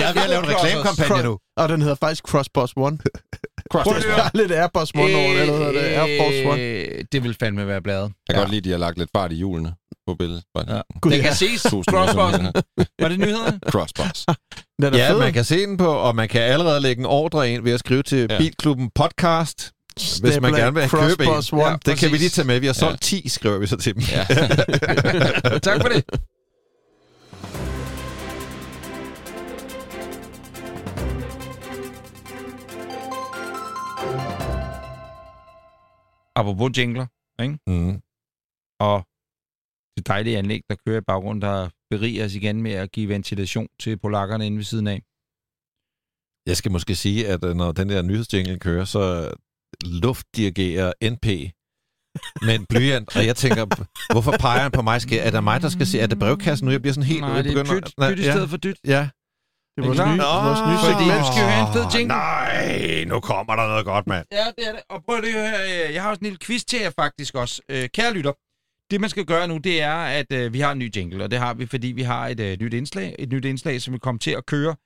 Jeg 0.00 0.08
er 0.08 0.12
ved 0.14 0.22
at 0.22 0.30
lave 0.30 0.42
en 0.44 0.48
reklamekampagne 0.54 1.22
nu. 1.24 1.38
Og 1.56 1.68
den 1.68 1.80
hedder 1.82 1.94
faktisk 1.94 2.24
Crossbus 2.24 2.72
One. 2.76 2.98
Crossbus. 3.70 4.04
Der 4.04 4.22
er 4.24 4.30
lidt 4.34 4.52
Airbus 4.52 4.90
One 4.94 5.02
over 5.16 5.32
det, 5.32 5.40
eller 5.42 5.72
det 5.72 5.78
Air 5.78 6.20
Force 6.22 6.48
One. 6.48 6.60
Øh, 6.62 7.04
Det 7.12 7.22
vil 7.24 7.36
fandme 7.40 7.66
være 7.66 7.80
bladet. 7.82 8.12
Jeg 8.28 8.34
kan 8.34 8.36
godt 8.36 8.50
lide, 8.50 8.58
at 8.58 8.64
de 8.64 8.70
har 8.70 8.78
lagt 8.78 8.98
lidt 8.98 9.10
fart 9.16 9.32
i 9.32 9.34
hjulene 9.34 9.74
på 10.06 10.14
billedet. 10.14 10.42
Ja. 10.68 10.80
Gud, 11.00 11.10
Det 11.12 11.18
ja. 11.18 11.22
kan 11.22 11.34
ses. 11.34 11.64
Meter. 11.64 12.62
Var 13.00 13.08
det 13.08 13.18
nyhederne? 13.18 13.58
Crossbus. 13.72 14.26
Den 14.82 14.94
er 14.94 14.98
Ja, 14.98 15.10
fed. 15.12 15.18
man 15.18 15.32
kan 15.32 15.44
se 15.44 15.66
den 15.66 15.76
på, 15.76 15.86
og 15.88 16.16
man 16.16 16.28
kan 16.28 16.40
allerede 16.42 16.80
lægge 16.80 17.00
en 17.00 17.06
ordre 17.06 17.50
ind 17.50 17.62
ved 17.62 17.72
at 17.72 17.80
skrive 17.80 18.02
til 18.02 18.26
Ja. 18.30 18.38
Bilklubben 18.38 18.90
Podcast. 18.94 19.72
hvis 20.22 20.40
man 20.40 20.52
gerne 20.54 20.74
vil 20.80 20.88
købe 20.90 21.24
en. 21.24 21.30
One. 21.52 21.64
Ja. 21.66 21.76
Det 21.86 21.98
kan 21.98 22.06
vi 22.06 22.10
Præcis. 22.10 22.20
lige 22.20 22.28
tage 22.30 22.46
med. 22.46 22.60
Vi 22.60 22.66
har 22.66 22.72
solgt 22.72 23.12
Ja. 23.12 23.16
10, 23.18 23.28
skriver 23.28 23.58
vi 23.58 23.66
så 23.66 23.76
til 23.76 23.94
dem. 23.94 24.02
Ja. 24.12 24.24
tak 25.68 25.80
for 25.80 25.88
det. 25.88 26.04
Apropos 36.40 36.70
jingler, 36.78 37.06
ikke? 37.44 37.58
Mm. 37.66 37.94
Og 38.88 38.96
det 39.96 40.06
dejlige 40.12 40.38
anlæg, 40.38 40.60
der 40.70 40.76
kører 40.86 41.00
i 41.00 41.04
baggrunden, 41.10 41.42
der 41.42 41.68
beriger 41.90 42.24
os 42.24 42.34
igen 42.34 42.62
med 42.62 42.72
at 42.72 42.92
give 42.92 43.08
ventilation 43.08 43.68
til 43.82 43.96
polakkerne 44.04 44.46
inde 44.46 44.56
ved 44.56 44.64
siden 44.64 44.86
af. 44.94 44.98
Jeg 46.50 46.56
skal 46.56 46.72
måske 46.72 46.94
sige, 47.04 47.28
at 47.28 47.44
øh, 47.44 47.54
når 47.60 47.72
den 47.72 47.88
der 47.88 48.02
nyhedsjingle 48.02 48.58
kører, 48.58 48.84
så 48.84 49.02
luftdirigerer 50.04 50.92
NP 51.12 51.26
med 52.46 52.54
en 52.54 52.66
blyant, 52.70 53.16
og 53.16 53.26
jeg 53.26 53.36
tænker, 53.36 53.64
hvorfor 54.12 54.32
peger 54.40 54.62
han 54.62 54.70
på 54.78 54.82
mig? 54.82 55.00
Skal, 55.02 55.18
er 55.26 55.30
det 55.30 55.44
mig, 55.44 55.62
der 55.62 55.68
skal 55.68 55.86
se? 55.86 56.00
Er 56.00 56.06
det 56.06 56.18
brevkassen 56.18 56.64
nu? 56.66 56.70
Jeg 56.72 56.82
bliver 56.82 56.94
sådan 56.94 57.08
helt... 57.12 57.20
Nej, 57.20 57.42
det 57.42 57.52
er 57.52 57.64
begynder- 57.64 57.80
pyt, 57.80 57.94
pyt 58.16 58.18
i 58.18 58.26
ja, 58.28 58.32
stedet 58.32 58.50
for 58.50 58.56
dyt. 58.56 58.78
Ja. 58.94 59.02
Det 59.76 59.82
er 59.82 59.86
vores 59.86 59.98
Nå, 59.98 60.04
nye, 60.06 60.20
vores 60.48 60.60
nye 60.68 60.78
fordi- 60.86 61.04
segment. 61.08 61.26
skal 61.32 61.44
vi 61.46 61.50
have 61.56 61.66
en 61.68 61.72
fed 61.76 61.84
jingle? 61.94 62.14
Nej, 62.14 63.04
nu 63.12 63.20
kommer 63.20 63.56
der 63.56 63.66
noget 63.72 63.84
godt, 63.84 64.06
mand. 64.06 64.26
Ja, 64.32 64.46
det 64.58 64.68
er 64.68 64.72
det. 64.72 64.82
Og 64.90 65.04
prøv 65.04 65.20
lige 65.20 65.38
at 65.38 65.50
høre, 65.50 65.88
øh, 65.88 65.94
jeg 65.94 66.02
har 66.02 66.10
også 66.10 66.20
en 66.20 66.24
lille 66.24 66.38
quiz 66.46 66.62
til 66.64 66.80
jer 66.80 66.90
faktisk 66.90 67.34
også. 67.34 67.62
Øh, 67.68 67.88
Kære 67.88 68.12
lytter, 68.14 68.32
det 68.90 69.00
man 69.00 69.10
skal 69.10 69.24
gøre 69.24 69.48
nu, 69.48 69.56
det 69.58 69.82
er, 69.82 69.94
at 69.94 70.32
øh, 70.32 70.52
vi 70.52 70.60
har 70.60 70.72
en 70.72 70.78
ny 70.78 70.96
jingle, 70.96 71.24
og 71.24 71.30
det 71.30 71.38
har 71.38 71.54
vi, 71.54 71.66
fordi 71.66 71.86
vi 71.86 72.02
har 72.02 72.28
et 72.28 72.40
øh, 72.40 72.58
nyt 72.60 72.74
indslag, 72.74 73.14
et 73.18 73.32
nyt 73.32 73.44
indslag, 73.44 73.82
som 73.82 73.92
vil 73.92 74.00
komme 74.00 74.18
til 74.18 74.30
at 74.30 74.46
køre 74.46 74.76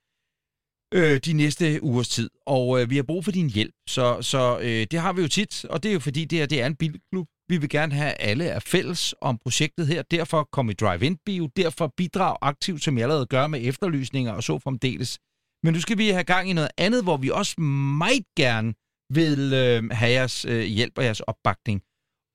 øh, 0.93 1.17
de 1.25 1.33
næste 1.33 1.83
ugers 1.83 2.07
tid. 2.09 2.29
Og 2.45 2.81
øh, 2.81 2.89
vi 2.89 2.95
har 2.95 3.03
brug 3.03 3.23
for 3.23 3.31
din 3.31 3.49
hjælp, 3.49 3.73
så, 3.89 4.21
så 4.21 4.59
øh, 4.61 4.87
det 4.91 4.99
har 4.99 5.13
vi 5.13 5.21
jo 5.21 5.27
tit, 5.27 5.65
og 5.65 5.83
det 5.83 5.89
er 5.89 5.93
jo 5.93 5.99
fordi, 5.99 6.25
det 6.25 6.39
her 6.39 6.45
det 6.45 6.61
er 6.61 6.65
en 6.65 6.75
bilklub. 6.75 7.27
Vi 7.49 7.57
vil 7.57 7.69
gerne 7.69 7.93
have 7.93 8.13
alle 8.13 8.45
er 8.45 8.59
fælles 8.59 9.15
om 9.21 9.37
projektet 9.37 9.87
her, 9.87 10.01
derfor 10.01 10.49
kom 10.51 10.69
i 10.69 10.73
Drive-In-bio, 10.73 11.49
derfor 11.55 11.93
bidrag 11.97 12.37
aktivt, 12.41 12.83
som 12.83 12.97
jeg 12.97 13.03
allerede 13.03 13.25
gør 13.25 13.47
med 13.47 13.59
efterlysninger 13.63 14.31
og 14.31 14.43
så 14.43 14.59
fremdeles. 14.59 15.19
Men 15.63 15.73
nu 15.73 15.79
skal 15.79 15.97
vi 15.97 16.09
have 16.09 16.23
gang 16.23 16.49
i 16.49 16.53
noget 16.53 16.69
andet, 16.77 17.03
hvor 17.03 17.17
vi 17.17 17.29
også 17.29 17.61
meget 17.61 18.25
gerne 18.37 18.73
vil 19.09 19.53
øh, 19.53 19.89
have 19.91 20.11
jeres 20.11 20.45
øh, 20.45 20.61
hjælp 20.61 20.97
og 20.97 21.03
jeres 21.03 21.19
opbakning. 21.19 21.81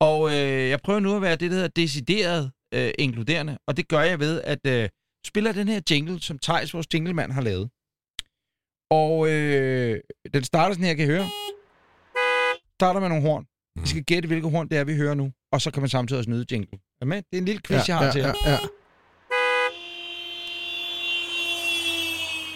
Og 0.01 0.31
øh, 0.31 0.69
jeg 0.69 0.81
prøver 0.81 1.01
nu 1.01 1.17
at 1.17 1.23
være 1.23 1.37
det, 1.37 1.51
der 1.51 1.57
hedder 1.57 1.69
decideret 1.69 2.53
øh, 2.75 2.91
inkluderende, 2.99 3.59
og 3.67 3.77
det 3.77 3.89
gør 3.89 4.01
jeg 4.01 4.21
ved, 4.21 4.43
at 4.43 4.67
øh, 4.67 4.89
spiller 5.27 5.53
den 5.53 5.69
her 5.69 5.81
jingle, 5.91 6.21
som 6.21 6.39
Thijs, 6.39 6.75
vores 6.75 6.87
jinglemand, 6.95 7.33
har 7.33 7.43
lavet. 7.43 7.71
Og 8.91 9.31
øh, 9.31 10.01
den 10.35 10.45
starter 10.45 10.75
sådan 10.75 10.87
her, 10.87 10.95
kan 10.95 11.05
I 11.05 11.09
høre. 11.09 11.29
Starter 12.79 13.01
med 13.01 13.09
nogle 13.09 13.23
horn. 13.29 13.50
Vi 13.83 13.89
skal 13.89 14.03
gætte, 14.05 14.27
hvilke 14.27 14.49
horn 14.49 14.69
det 14.69 14.79
er, 14.79 14.85
vi 14.85 14.97
hører 14.97 15.15
nu. 15.15 15.33
Og 15.53 15.61
så 15.61 15.71
kan 15.71 15.83
man 15.83 15.89
samtidig 15.89 16.19
også 16.19 16.31
nyde 16.31 16.47
jingle. 16.53 16.79
Er 17.01 17.05
med? 17.05 17.17
Det 17.17 17.25
er 17.33 17.39
en 17.39 17.45
lille 17.45 17.61
quiz, 17.67 17.89
jeg 17.89 17.97
har 17.97 18.05
ja, 18.05 18.11
til 18.13 18.21
jer. 18.21 18.35
ja, 18.47 18.51
ja. 18.51 18.59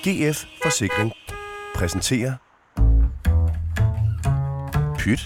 GF 0.07 0.45
Forsikring 0.63 1.13
præsenterer 1.75 2.35
Pyt 4.99 5.21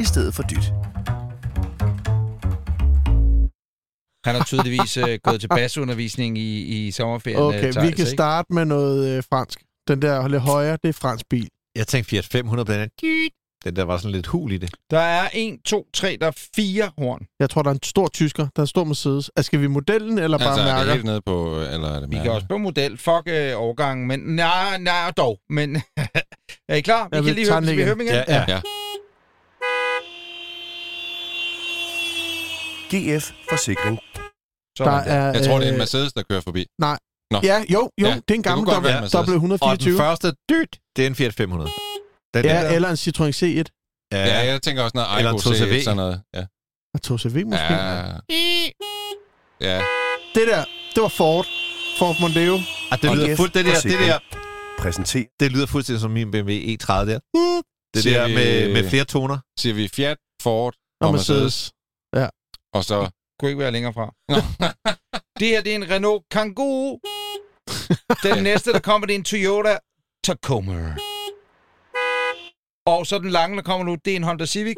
i 0.00 0.04
stedet 0.04 0.34
for 0.34 0.42
dyt. 0.42 0.72
Han 4.26 4.34
har 4.34 4.44
tydeligvis 4.44 4.96
øh, 4.96 5.18
gået 5.22 5.40
til 5.40 5.48
basundervisning 5.48 6.38
i, 6.38 6.62
i 6.86 6.90
sommerferien. 6.90 7.38
øh, 7.40 7.46
Okay, 7.46 7.60
Theis, 7.60 7.76
vi 7.76 7.80
kan 7.80 7.88
ikke? 7.90 8.06
starte 8.06 8.52
med 8.52 8.64
noget 8.64 9.16
øh, 9.16 9.22
fransk. 9.30 9.58
Den 9.88 10.02
der 10.02 10.28
lidt 10.28 10.42
højere, 10.42 10.78
det 10.82 10.88
er 10.88 10.92
fransk 10.92 11.28
bil. 11.30 11.48
Jeg 11.76 11.86
tænkte 11.86 12.10
Fiat 12.10 12.24
500 12.24 12.66
på 12.66 12.72
den 12.72 12.80
Den 13.64 13.76
der 13.76 13.82
var 13.84 13.96
sådan 13.96 14.10
lidt 14.12 14.26
hul 14.26 14.52
i 14.52 14.56
det. 14.58 14.70
Der 14.90 14.98
er 14.98 15.28
1, 15.34 15.58
2, 15.64 15.86
3, 15.94 16.16
der 16.20 16.26
er 16.26 16.30
fire 16.56 16.90
horn. 16.98 17.26
Jeg 17.40 17.50
tror, 17.50 17.62
der 17.62 17.70
er 17.70 17.74
en 17.74 17.82
stor 17.82 18.08
tysker. 18.08 18.42
Der 18.42 18.50
er 18.56 18.62
en 18.62 18.66
stor 18.66 18.84
Mercedes. 18.84 19.30
Altså, 19.36 19.46
skal 19.46 19.60
vi 19.60 19.66
modellen 19.66 20.18
eller 20.18 20.38
bare 20.38 20.48
Altså, 20.48 20.62
er 20.62 20.66
det 20.66 20.76
mærker? 20.76 20.92
helt 20.92 21.04
nede 21.04 21.20
på, 21.26 21.60
eller 21.60 21.88
er 21.88 22.00
det 22.00 22.10
Vi 22.10 22.14
mærker? 22.16 22.22
kan 22.22 22.32
også 22.32 22.46
på 22.48 22.58
model. 22.58 22.98
Fuck 22.98 23.22
øh, 23.26 23.52
overgangen, 23.56 24.06
men 24.08 24.20
nej, 24.20 24.78
nej, 24.78 25.10
dog. 25.16 25.38
Men 25.50 25.76
er 26.68 26.74
I 26.74 26.80
klar? 26.80 27.08
Vi 27.10 27.16
Jeg 27.16 27.24
kan 27.24 27.34
lige 27.34 27.50
høre, 27.52 27.62
vi 27.62 27.70
igen. 27.72 27.84
høre 27.84 27.94
dem 27.94 28.00
igen? 28.00 28.14
Ja, 28.14 28.24
ja. 28.28 28.44
Ja. 28.48 28.60
GF 32.90 33.30
Forsikring 33.50 33.98
Der 34.16 34.20
Sådan 34.78 34.92
der. 35.08 35.12
er, 35.14 35.32
Jeg 35.32 35.46
tror, 35.46 35.58
det 35.58 35.64
er 35.64 35.68
en 35.68 35.74
øh, 35.74 35.78
Mercedes, 35.78 36.12
der 36.12 36.22
kører 36.30 36.40
forbi. 36.40 36.66
Ja, 36.82 37.64
jo, 37.70 37.90
jo, 38.00 38.06
Ja, 38.06 38.06
det 38.06 38.10
er 38.10 38.14
en 38.14 38.22
det 38.28 38.44
gammel 38.44 38.64
kunne 38.64 38.74
godt 38.74 38.84
være 38.84 38.92
en 38.98 39.02
dobbelt, 39.02 39.02
Mercedes. 39.02 39.12
dobbelt 39.12 39.34
Og 39.34 39.40
den 39.40 39.52
124. 39.52 39.96
første 39.98 40.32
dyt, 40.50 40.78
det 40.96 41.02
er 41.02 41.06
en 41.06 41.14
Fiat 41.14 41.34
500. 41.34 41.70
Den 42.34 42.44
Ja, 42.44 42.62
der. 42.62 42.70
eller 42.70 42.88
en 42.90 42.94
Citroën 42.96 43.32
C1. 43.40 44.08
Ja, 44.12 44.38
jeg 44.52 44.62
tænker 44.62 44.82
også 44.82 44.92
noget 44.94 45.18
Eller 45.18 45.30
Aygo 45.30 45.50
en 45.50 45.54
2CV. 45.56 45.80
C, 45.80 45.84
sådan 45.84 45.96
noget. 45.96 46.22
Ja. 46.34 46.44
Og 46.94 47.00
2CV 47.06 47.44
måske. 47.44 47.72
Ja. 47.74 48.04
ja. 49.60 49.82
Det 50.34 50.46
der, 50.48 50.64
det 50.94 51.02
var 51.02 51.08
Ford. 51.08 51.46
Ford 51.98 52.16
Mondeo. 52.20 52.54
Ah, 52.90 53.02
det 53.02 53.16
lyder 53.16 53.36
fuldt, 53.36 53.54
det 53.54 53.64
der, 53.64 53.80
det 53.80 53.98
der, 53.98 54.18
præsenterer 54.78 55.24
det 55.40 55.52
lyder 55.52 55.66
fuldstændig 55.66 56.00
som 56.00 56.10
min 56.10 56.30
BMW 56.30 56.50
E30 56.52 56.92
der. 56.92 57.18
Det 57.94 58.02
Siger 58.02 58.20
der 58.20 58.28
vi- 58.28 58.34
med, 58.34 58.72
med 58.72 58.90
flere 58.90 59.04
toner. 59.04 59.38
Siger 59.58 59.74
vi 59.74 59.88
Fiat, 59.88 60.16
Ford 60.42 60.74
Og 61.00 61.06
og, 61.08 61.12
Mercedes. 61.14 61.72
Mercedes. 62.12 62.30
Og 62.74 62.84
så... 62.84 63.10
Kunne 63.40 63.48
ikke 63.50 63.58
være 63.58 63.70
længere 63.72 63.92
fra. 63.92 64.06
det 65.40 65.48
her, 65.48 65.60
det 65.62 65.70
er 65.72 65.76
en 65.76 65.90
Renault 65.90 66.24
Kangoo. 66.30 66.98
Den 68.24 68.42
næste, 68.42 68.72
der 68.72 68.78
kommer, 68.78 69.06
det 69.06 69.14
er 69.14 69.18
en 69.18 69.24
Toyota 69.24 69.78
Tacoma. 70.24 70.96
Og 72.86 73.06
så 73.06 73.18
den 73.18 73.30
lange, 73.30 73.56
der 73.56 73.62
kommer 73.62 73.84
nu, 73.84 73.96
det 74.04 74.12
er 74.12 74.16
en 74.16 74.22
Honda 74.22 74.46
Civic. 74.46 74.76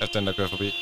Altså 0.00 0.18
den, 0.18 0.26
der 0.26 0.32
kører 0.32 0.48
forbi. 0.48 0.72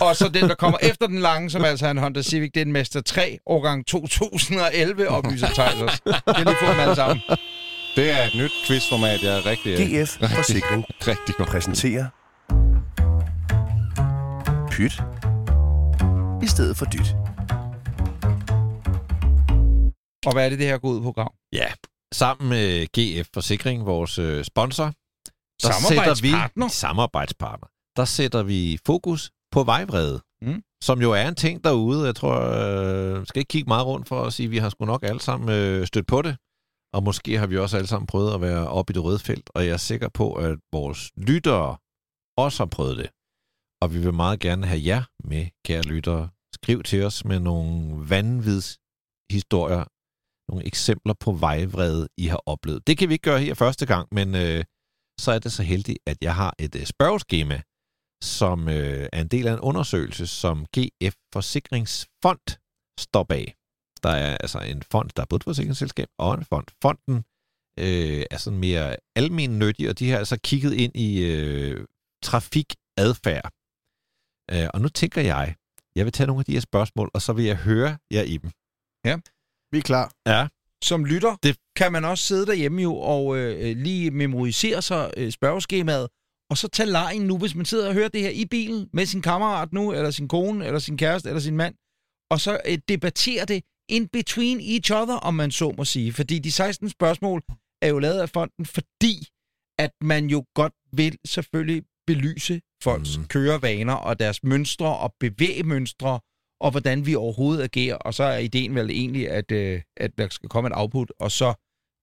Og 0.00 0.16
så 0.16 0.28
den, 0.28 0.48
der 0.48 0.54
kommer 0.54 0.78
efter 0.82 1.06
den 1.06 1.18
lange, 1.18 1.50
som 1.50 1.64
altså 1.64 1.86
er 1.86 1.90
en 1.90 1.98
Honda 1.98 2.22
Civic, 2.22 2.50
det 2.54 2.60
er 2.60 2.64
en 2.64 2.72
Mazda 2.72 3.00
3, 3.00 3.38
årgang 3.46 3.86
2011, 3.86 5.08
oplyser 5.08 5.46
Thijs. 5.46 5.74
Det 5.74 6.14
er 6.26 6.44
lige 6.44 6.56
få 6.60 6.72
dem 6.72 6.80
alle 6.80 6.94
sammen. 6.94 7.20
Det 7.96 8.10
er 8.10 8.26
et 8.26 8.34
nyt 8.34 8.52
quizformat, 8.66 9.22
jeg 9.22 9.38
er 9.38 9.46
rigtig, 9.46 9.76
GF 9.76 10.34
Forsikring 10.36 10.84
rigtig 11.08 11.34
godt. 11.34 11.48
præsenterer 11.48 12.06
Pyt 14.70 15.02
i 16.42 16.46
stedet 16.46 16.76
for 16.76 16.84
dyt. 16.84 17.14
Og 20.26 20.32
hvad 20.32 20.44
er 20.44 20.48
det, 20.48 20.58
det 20.58 20.66
her 20.66 20.78
går 20.78 20.88
ud 20.88 21.02
på, 21.02 21.12
Grav? 21.12 21.32
Ja, 21.52 21.66
sammen 22.14 22.48
med 22.48 22.86
GF 22.96 23.28
Forsikring, 23.34 23.86
vores 23.86 24.18
øh, 24.18 24.44
sponsor, 24.44 24.84
der 25.62 25.72
sætter 25.88 26.22
vi 26.22 26.28
Samarbejdspartner. 26.68 27.68
Der 27.96 28.04
sætter 28.04 28.42
vi 28.42 28.78
fokus 28.86 29.30
på 29.52 29.64
vejvrede, 29.64 30.20
Mm. 30.42 30.62
som 30.82 31.02
jo 31.02 31.12
er 31.12 31.28
en 31.28 31.34
ting 31.34 31.64
derude. 31.64 32.06
Jeg 32.06 32.14
tror, 32.16 32.36
øh, 32.40 33.26
skal 33.26 33.40
ikke 33.40 33.48
kigge 33.48 33.68
meget 33.68 33.86
rundt 33.86 34.08
for 34.08 34.22
at 34.22 34.32
sige, 34.32 34.44
at 34.44 34.50
vi 34.50 34.58
har 34.58 34.68
sgu 34.70 34.84
nok 34.84 35.02
alle 35.02 35.20
sammen 35.20 35.48
øh, 35.50 35.86
stødt 35.86 36.06
på 36.06 36.22
det. 36.22 36.36
Og 36.94 37.02
måske 37.02 37.38
har 37.38 37.46
vi 37.46 37.58
også 37.58 37.76
alle 37.76 37.86
sammen 37.86 38.06
prøvet 38.06 38.34
at 38.34 38.40
være 38.40 38.68
oppe 38.68 38.92
i 38.92 38.94
det 38.94 39.04
røde 39.04 39.18
felt, 39.18 39.50
og 39.54 39.66
jeg 39.66 39.72
er 39.72 39.76
sikker 39.76 40.08
på, 40.08 40.34
at 40.34 40.58
vores 40.72 41.10
lyttere 41.16 41.76
også 42.36 42.58
har 42.62 42.68
prøvet 42.68 42.96
det. 42.96 43.10
Og 43.82 43.94
vi 43.94 43.98
vil 43.98 44.14
meget 44.14 44.40
gerne 44.40 44.66
have 44.66 44.80
jer 44.84 45.02
med, 45.24 45.46
kære 45.66 45.82
lyttere. 45.82 46.28
Skriv 46.54 46.82
til 46.82 47.04
os 47.04 47.24
med 47.24 47.38
nogle 47.40 48.10
vanvids 48.10 48.78
historier, 49.30 49.84
nogle 50.48 50.66
eksempler 50.66 51.14
på 51.14 51.32
vejvrede, 51.32 52.08
I 52.18 52.26
har 52.26 52.42
oplevet. 52.46 52.86
Det 52.86 52.98
kan 52.98 53.08
vi 53.08 53.14
ikke 53.14 53.30
gøre 53.30 53.40
her 53.40 53.54
første 53.54 53.86
gang, 53.86 54.08
men 54.12 54.34
øh, 54.34 54.64
så 55.20 55.32
er 55.32 55.38
det 55.38 55.52
så 55.52 55.62
heldigt, 55.62 55.98
at 56.06 56.16
jeg 56.22 56.34
har 56.34 56.54
et 56.58 56.74
øh, 56.74 56.86
spørgeskema, 56.86 57.62
som 58.22 58.68
øh, 58.68 59.08
er 59.12 59.20
en 59.20 59.28
del 59.28 59.46
af 59.46 59.52
en 59.52 59.60
undersøgelse, 59.60 60.26
som 60.26 60.66
GF 60.76 61.14
Forsikringsfond 61.32 62.58
står 63.00 63.22
bag. 63.22 63.54
Der 64.02 64.10
er 64.10 64.36
altså 64.36 64.58
en 64.58 64.82
fond, 64.82 65.10
der 65.16 65.22
er 65.22 65.26
både 65.26 65.38
et 65.38 65.44
forsikringsselskab 65.44 66.08
og 66.18 66.34
en 66.34 66.44
fond. 66.44 66.66
Fonden 66.82 67.16
øh, 67.78 68.24
er 68.30 68.36
sådan 68.36 68.58
mere 68.58 68.96
almen 69.16 69.58
nyttig, 69.58 69.88
og 69.88 69.98
de 69.98 70.10
har 70.10 70.18
altså 70.18 70.38
kigget 70.44 70.72
ind 70.74 70.96
i 70.96 71.10
øh, 71.24 71.86
trafikadfærd. 72.24 73.50
Øh, 74.52 74.68
og 74.74 74.80
nu 74.80 74.88
tænker 74.88 75.22
jeg, 75.22 75.54
jeg 75.96 76.04
vil 76.04 76.12
tage 76.12 76.26
nogle 76.26 76.40
af 76.40 76.44
de 76.44 76.52
her 76.52 76.60
spørgsmål, 76.60 77.10
og 77.14 77.22
så 77.22 77.32
vil 77.32 77.44
jeg 77.44 77.56
høre 77.56 77.98
jer 78.10 78.22
i 78.22 78.36
dem. 78.36 78.50
Vi 79.72 79.78
er 79.78 79.82
klar. 79.82 80.12
Ja. 80.26 80.48
Som 80.84 81.04
lytter, 81.04 81.36
Det- 81.42 81.56
kan 81.76 81.92
man 81.92 82.04
også 82.04 82.24
sidde 82.24 82.46
derhjemme 82.46 82.82
jo 82.82 82.96
og 82.96 83.36
øh, 83.38 83.76
lige 83.76 84.10
memorisere 84.10 84.82
sig 84.82 85.10
øh, 85.16 85.32
spørgeskemaet, 85.32 86.08
og 86.50 86.58
så 86.58 86.68
tage 86.68 86.90
lejen 86.90 87.22
nu, 87.22 87.38
hvis 87.38 87.54
man 87.54 87.64
sidder 87.64 87.88
og 87.88 87.94
hører 87.94 88.08
det 88.08 88.20
her 88.20 88.30
i 88.30 88.44
bilen 88.44 88.88
med 88.92 89.06
sin 89.06 89.22
kammerat 89.22 89.72
nu, 89.72 89.92
eller 89.92 90.10
sin 90.10 90.28
kone, 90.28 90.66
eller 90.66 90.78
sin 90.78 90.96
kæreste, 90.96 91.28
eller 91.28 91.40
sin 91.40 91.56
mand, 91.56 91.74
og 92.30 92.40
så 92.40 92.60
øh, 92.66 92.78
debattere 92.88 93.44
det 93.44 93.62
in 93.88 94.08
between 94.08 94.60
each 94.60 94.92
other, 94.92 95.14
om 95.16 95.34
man 95.34 95.50
så 95.50 95.74
må 95.76 95.84
sige. 95.84 96.12
Fordi 96.12 96.38
de 96.38 96.52
16 96.52 96.88
spørgsmål 96.88 97.42
er 97.82 97.88
jo 97.88 97.98
lavet 97.98 98.20
af 98.20 98.30
fonden, 98.30 98.66
fordi 98.66 99.14
at 99.78 99.90
man 100.00 100.26
jo 100.26 100.44
godt 100.54 100.72
vil 100.92 101.16
selvfølgelig 101.26 101.82
belyse 102.06 102.60
folks 102.82 103.18
mm. 103.18 103.24
kørevaner 103.26 103.94
og 103.94 104.18
deres 104.18 104.42
mønstre 104.44 104.96
og 104.98 105.14
bevægemønstre, 105.20 106.20
og 106.60 106.70
hvordan 106.70 107.06
vi 107.06 107.14
overhovedet 107.14 107.62
agerer. 107.64 107.94
Og 107.96 108.14
så 108.14 108.24
er 108.24 108.38
ideen 108.38 108.74
vel 108.74 108.90
egentlig, 108.90 109.30
at, 109.30 109.52
øh, 109.52 109.80
at 109.96 110.10
der 110.18 110.28
skal 110.30 110.48
komme 110.48 110.66
et 110.66 110.72
output, 110.76 111.12
og 111.20 111.30
så 111.30 111.54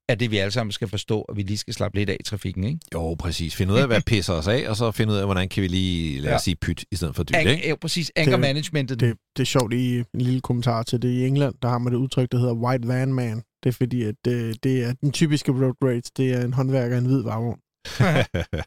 er 0.09 0.15
det, 0.15 0.31
vi 0.31 0.37
alle 0.37 0.51
sammen 0.51 0.71
skal 0.71 0.87
forstå, 0.87 1.21
at 1.21 1.37
vi 1.37 1.41
lige 1.41 1.57
skal 1.57 1.73
slappe 1.73 1.97
lidt 1.97 2.09
af 2.09 2.17
i 2.19 2.23
trafikken, 2.23 2.63
ikke? 2.63 2.79
Jo, 2.93 3.15
præcis. 3.19 3.55
Finde 3.55 3.73
ud 3.73 3.79
af, 3.79 3.87
hvad 3.87 4.01
pisser 4.11 4.33
os 4.33 4.47
af, 4.47 4.69
og 4.69 4.75
så 4.75 4.91
finde 4.91 5.13
ud 5.13 5.17
af, 5.17 5.25
hvordan 5.25 5.49
kan 5.49 5.63
vi 5.63 5.67
lige, 5.67 6.21
lad 6.21 6.29
os 6.29 6.33
Ja. 6.33 6.37
sige, 6.43 6.55
pyt 6.55 6.85
i 6.91 6.95
stedet 6.95 7.15
for 7.15 7.23
dyt, 7.23 7.35
An- 7.35 7.47
ikke? 7.47 7.67
ja, 7.67 7.75
præcis. 7.75 8.11
Anger 8.15 8.31
Det- 8.31 8.39
managementet. 8.39 8.99
Det, 8.99 9.15
det 9.37 9.41
er 9.43 9.45
sjovt 9.45 9.73
i 9.73 9.97
en 9.97 10.05
lille 10.21 10.41
kommentar 10.41 10.83
til 10.83 11.01
det. 11.01 11.09
I 11.09 11.25
England, 11.25 11.55
der 11.61 11.67
har 11.69 11.77
man 11.77 11.93
det 11.93 11.99
udtryk, 11.99 12.31
der 12.31 12.37
hedder 12.37 12.53
white 12.53 12.87
van 12.87 13.13
man. 13.13 13.37
Det 13.63 13.69
er 13.69 13.73
fordi, 13.73 14.03
at 14.03 14.15
det, 14.25 14.63
det 14.63 14.83
er 14.83 14.93
den 14.93 15.11
typiske 15.11 15.51
road 15.51 15.73
rage. 15.83 16.01
Det 16.17 16.31
er 16.33 16.45
en 16.45 16.53
håndværker 16.53 16.95
i 16.95 16.99
en 16.99 17.05
hvid 17.05 17.21
varvogn. 17.23 17.59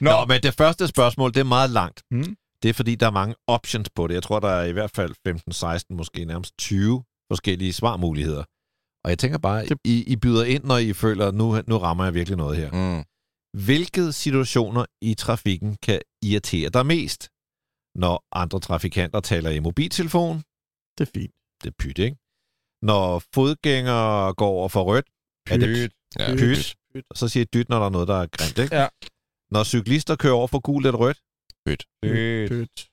Nå, 0.00 0.10
Nå, 0.10 0.24
men 0.28 0.40
det 0.42 0.54
første 0.54 0.86
spørgsmål, 0.88 1.30
det 1.34 1.40
er 1.40 1.44
meget 1.44 1.70
langt. 1.70 2.02
Mm. 2.10 2.36
Det 2.62 2.68
er 2.68 2.72
fordi, 2.72 2.94
der 2.94 3.06
er 3.06 3.10
mange 3.10 3.34
options 3.46 3.90
på 3.90 4.06
det. 4.06 4.14
Jeg 4.14 4.22
tror, 4.22 4.40
der 4.40 4.48
er 4.48 4.64
i 4.64 4.72
hvert 4.72 4.90
fald 4.90 5.14
15, 5.26 5.52
16, 5.52 5.96
måske 5.96 6.24
nærmest 6.24 6.58
20 6.58 7.04
forskellige 7.32 7.72
svarmuligheder. 7.72 8.44
Og 9.04 9.10
jeg 9.10 9.18
tænker 9.18 9.38
bare, 9.38 9.66
Det- 9.66 9.78
I, 9.84 10.04
I 10.12 10.16
byder 10.16 10.44
ind, 10.44 10.64
når 10.64 10.76
I 10.78 10.92
føler, 10.92 11.30
nu, 11.30 11.62
nu 11.66 11.78
rammer 11.78 12.04
jeg 12.04 12.14
virkelig 12.14 12.36
noget 12.36 12.56
her. 12.56 12.70
Mm. 12.72 13.04
Hvilke 13.64 14.12
situationer 14.12 14.84
i 15.02 15.14
trafikken 15.14 15.76
kan 15.82 16.00
irritere 16.22 16.68
dig 16.70 16.86
mest? 16.86 17.28
Når 18.02 18.24
andre 18.32 18.60
trafikanter 18.60 19.20
taler 19.20 19.50
i 19.50 19.58
mobiltelefon, 19.60 20.36
Det 20.98 21.08
er 21.08 21.10
fint. 21.14 21.32
det 21.62 21.68
er 21.70 21.74
pyt, 21.78 21.98
ikke? 21.98 22.16
Når 22.82 23.22
fodgængere 23.34 24.34
går 24.34 24.48
over 24.48 24.68
for 24.68 24.82
rødt, 24.82 25.06
er 25.50 25.56
det 25.56 25.68
pyt. 25.76 25.92
Ja, 26.18 26.36
pyt. 26.36 26.76
Så 27.14 27.28
siger 27.28 27.40
jeg 27.42 27.52
dyt, 27.54 27.68
når 27.68 27.78
der 27.78 27.86
er 27.86 27.90
noget, 27.90 28.08
der 28.08 28.14
er 28.22 28.26
grimt, 28.26 28.58
ikke? 28.58 28.76
Ja. 28.76 28.88
Når 29.50 29.64
cyklister 29.64 30.16
kører 30.16 30.34
over 30.34 30.46
for 30.46 30.60
gult 30.60 30.86
eller 30.86 30.98
rødt, 30.98 31.18
Pyt. 31.68 31.84
Pyt. 32.50 32.88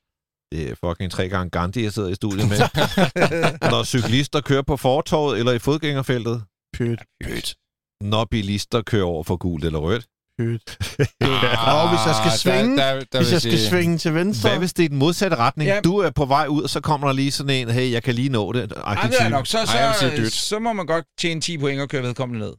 det 0.52 0.72
er 0.72 0.76
fucking 0.86 1.12
tre 1.12 1.30
gange 1.30 1.50
Gandhi, 1.50 1.84
jeg 1.84 1.94
sidder 1.94 2.10
i 2.10 2.16
studiet 2.16 2.50
med. 2.50 2.58
Når 3.72 3.84
cyklister 3.84 4.42
kører 4.42 4.62
på 4.62 4.78
fortorvet 4.78 5.40
eller 5.40 5.52
i 5.52 5.60
fodgængerfeltet, 5.60 6.44
Pyt. 6.74 7.00
Pyt. 7.24 7.56
når 8.02 8.26
bilister 8.26 8.82
kører 8.82 9.04
over 9.06 9.24
for 9.24 9.38
gult 9.38 9.66
eller 9.66 9.80
rødt. 9.80 10.06
Pyt. 10.40 10.78
Og 11.72 11.90
hvis 11.92 12.04
jeg 12.10 12.16
skal 12.22 12.32
svinge, 12.40 12.78
Der, 12.78 12.94
der, 12.94 13.04
der 13.12 13.20
Hvis 13.20 13.32
jeg 13.32 13.42
skal 13.42 13.52
sige- 13.58 13.70
svinge 13.70 13.98
til 13.98 14.14
venstre, 14.14 14.50
Hvad 14.50 14.60
hvis 14.60 14.74
det 14.74 14.86
er 14.86 14.90
den 14.90 14.98
modsatte 14.98 15.38
retning? 15.38 15.68
Ja. 15.70 15.80
Du 15.84 15.98
er 15.98 16.10
på 16.10 16.26
vej 16.26 16.48
ud, 16.48 16.64
og 16.64 16.70
så 16.70 16.82
kommer 16.82 17.08
der 17.08 17.14
lige 17.14 17.32
sådan 17.32 17.50
en, 17.68 17.70
hey, 17.74 17.92
jeg 17.92 18.04
kan 18.04 18.16
lige 18.16 18.30
nå 18.30 18.52
det. 18.52 18.72
Ej, 18.72 19.08
det 19.08 19.22
er 19.22 19.30
nok. 19.30 19.48
Så, 19.48 19.58
Ej, 19.58 19.66
så, 19.94 20.00
sige 20.00 20.18
dyt. 20.18 20.32
så 20.34 20.60
må 20.60 20.74
man 20.74 20.86
godt 20.86 21.06
tjene 21.20 21.42
10 21.42 21.58
point 21.58 21.82
og 21.82 21.90
køre 21.90 22.04
vedkommende 22.04 22.46
ned. 22.46 22.54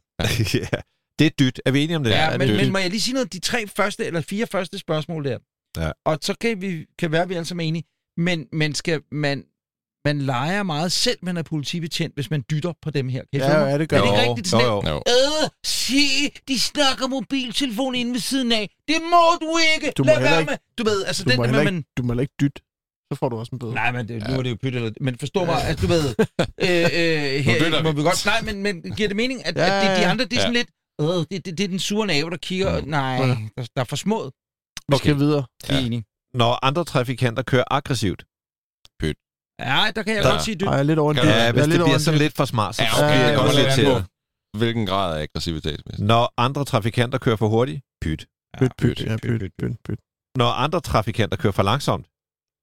ja. 0.54 0.78
Det 1.18 1.26
er 1.26 1.30
dyt. 1.40 1.60
Er 1.66 1.70
vi 1.70 1.84
enige 1.84 1.96
om 1.96 2.04
det? 2.04 2.10
Ja, 2.10 2.38
men, 2.38 2.56
men 2.56 2.72
må 2.72 2.78
jeg 2.78 2.90
lige 2.90 3.00
sige 3.00 3.14
noget? 3.14 3.32
De 3.32 3.38
tre 3.40 3.66
første, 3.76 4.04
eller 4.04 4.20
fire 4.20 4.46
første 4.46 4.78
spørgsmål 4.78 5.24
der. 5.24 5.38
Ja. 5.76 5.90
Og 6.04 6.18
så 6.22 6.34
kan 6.40 6.60
vi 6.60 6.86
kan 6.98 7.12
være, 7.12 7.22
at 7.22 7.28
vi 7.28 7.34
alle 7.34 7.44
sammen 7.46 7.64
er 7.64 7.68
enige. 7.68 7.84
Men, 8.16 8.46
men 8.52 8.74
skal 8.74 9.00
man, 9.12 9.44
man 10.04 10.18
leger 10.18 10.62
meget 10.62 10.92
selv, 10.92 11.18
man 11.22 11.36
er 11.36 11.42
politibetjent, 11.42 12.14
hvis 12.14 12.30
man 12.30 12.44
dytter 12.50 12.72
på 12.82 12.90
dem 12.90 13.08
her. 13.08 13.22
Kan 13.32 13.40
Ja, 13.42 13.64
ja, 13.64 13.78
det 13.78 13.88
gør 13.88 13.96
Er 13.96 14.00
det 14.02 14.08
ikke 14.10 14.30
rigtigt 14.30 14.52
jo, 14.52 14.58
jo. 14.60 14.82
Jo. 14.88 14.96
Øh, 14.96 15.48
se, 15.64 15.96
de 16.48 16.60
snakker 16.60 17.06
mobiltelefon 17.06 17.94
inde 17.94 18.12
ved 18.12 18.20
siden 18.20 18.52
af. 18.52 18.70
Det 18.88 18.96
må 19.02 19.46
du 19.46 19.58
ikke. 19.74 19.92
Du 19.96 20.04
må 20.04 20.10
Lad 20.12 20.20
være 20.20 20.40
ikke- 20.40 20.50
med. 20.50 20.58
Du 20.78 20.84
ved, 20.84 21.04
altså 21.04 21.24
Du 21.24 21.30
den 21.30 21.36
må, 21.36 21.42
med, 21.46 21.60
ikke, 21.60 21.72
man... 21.72 21.84
du 21.96 22.02
må 22.02 22.20
ikke 22.20 22.34
dytte. 22.40 22.62
Så 23.12 23.18
får 23.18 23.28
du 23.28 23.36
også 23.38 23.50
en 23.52 23.58
bøde. 23.58 23.74
Nej, 23.74 23.92
men 23.92 24.08
det, 24.08 24.28
nu 24.28 24.38
er 24.38 24.42
det 24.42 24.50
jo 24.50 24.56
pyt 24.62 24.74
eller... 24.74 24.90
Men 25.00 25.18
forstå 25.18 25.44
mig, 25.44 25.64
at 25.64 25.82
du 25.82 25.86
ved... 25.86 26.04
Øh, 26.62 26.68
øh, 26.68 27.44
her 27.44 27.82
må 27.82 27.92
vi. 27.92 28.02
godt... 28.02 28.26
Nej, 28.26 28.42
men, 28.42 28.62
men 28.62 28.82
giver 28.96 29.08
det 29.08 29.16
mening, 29.16 29.46
at, 29.46 29.56
Ja, 29.56 29.62
at 29.64 29.82
det, 29.88 29.96
de 29.96 30.02
ja, 30.02 30.10
andre, 30.10 30.24
det 30.24 30.32
er 30.32 30.36
ja. 30.36 30.40
sådan 30.42 30.54
lidt... 30.54 30.68
Øh, 31.00 31.06
det, 31.06 31.30
det, 31.46 31.58
det 31.58 31.64
er 31.64 31.68
den 31.68 31.78
sure 31.78 32.06
nabo, 32.06 32.28
der 32.30 32.36
kigger... 32.36 32.80
Mm. 32.80 32.88
Nej, 32.88 33.14
Ja. 33.16 33.26
der, 33.56 33.66
der 33.76 33.80
er 33.80 33.84
for 33.84 33.96
smået. 33.96 34.32
Vi 34.92 34.96
skal 34.98 35.16
videre. 35.18 35.44
Er 35.68 35.78
enig. 35.78 36.04
Når 36.34 36.58
andre 36.62 36.84
trafikanter 36.84 37.42
kører 37.42 37.64
aggressivt. 37.70 38.24
Ja, 39.60 39.90
der 39.96 40.02
kan 40.02 40.14
jeg 40.16 40.24
Der- 40.24 40.30
godt 40.30 40.42
sige 40.42 40.54
dyt. 40.54 40.66
Ej, 40.66 40.72
jeg 40.72 40.78
er 40.78 40.82
lidt 40.82 40.98
over 40.98 41.10
en 41.10 41.16
Ja, 41.16 41.22
dyt. 41.22 41.28
Ja, 41.28 41.42
Jeg 41.42 41.52
hvis 41.52 41.60
det 41.62 41.68
lidt 41.72 41.82
bliver 41.84 41.98
sådan 41.98 42.18
lidt 42.18 42.36
for 42.36 42.44
smart, 42.44 42.74
så 42.76 42.82
Ja, 42.82 42.88
okay, 42.96 43.18
jeg 43.20 43.28
det 43.28 43.36
godt 43.38 43.50
kommer 43.50 43.86
lidt 43.94 44.02
på, 44.52 44.58
hvilken 44.58 44.86
grad 44.86 45.18
af 45.18 45.22
aggressivitet. 45.22 45.80
Når 45.98 46.32
andre 46.36 46.64
trafikanter 46.64 47.18
kører 47.18 47.36
for 47.36 47.48
hurtigt. 47.48 47.80
Pyt. 48.02 48.26
Pyt, 48.58 48.72
pyt, 48.78 48.96
pyt, 48.96 49.06
ja, 49.06 49.16
pyt, 49.22 49.40
pyt, 49.40 49.52
pyt, 49.58 49.76
pyt. 49.84 49.98
Når 50.36 50.50
andre 50.50 50.80
trafikanter 50.80 51.36
kører 51.36 51.52
for 51.52 51.62
langsomt. 51.62 52.06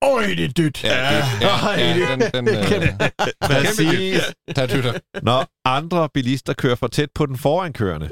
Øj, 0.02 0.26
det 0.26 0.44
er 0.44 0.48
dyt. 0.52 0.84
Ja, 0.84 1.16
det, 1.16 1.24
ja, 1.40 1.70
ja, 1.70 1.94
det- 2.16 2.32
den, 2.34 2.46
den, 2.46 2.56
øh, 2.56 3.08
Præcis. 3.50 4.22
der 4.56 4.66
dytter. 4.66 4.92
Når 5.22 5.46
andre 5.64 6.08
bilister 6.14 6.52
kører 6.52 6.74
for 6.74 6.86
tæt 6.86 7.08
på 7.14 7.26
den 7.26 7.36
forankørende. 7.38 8.08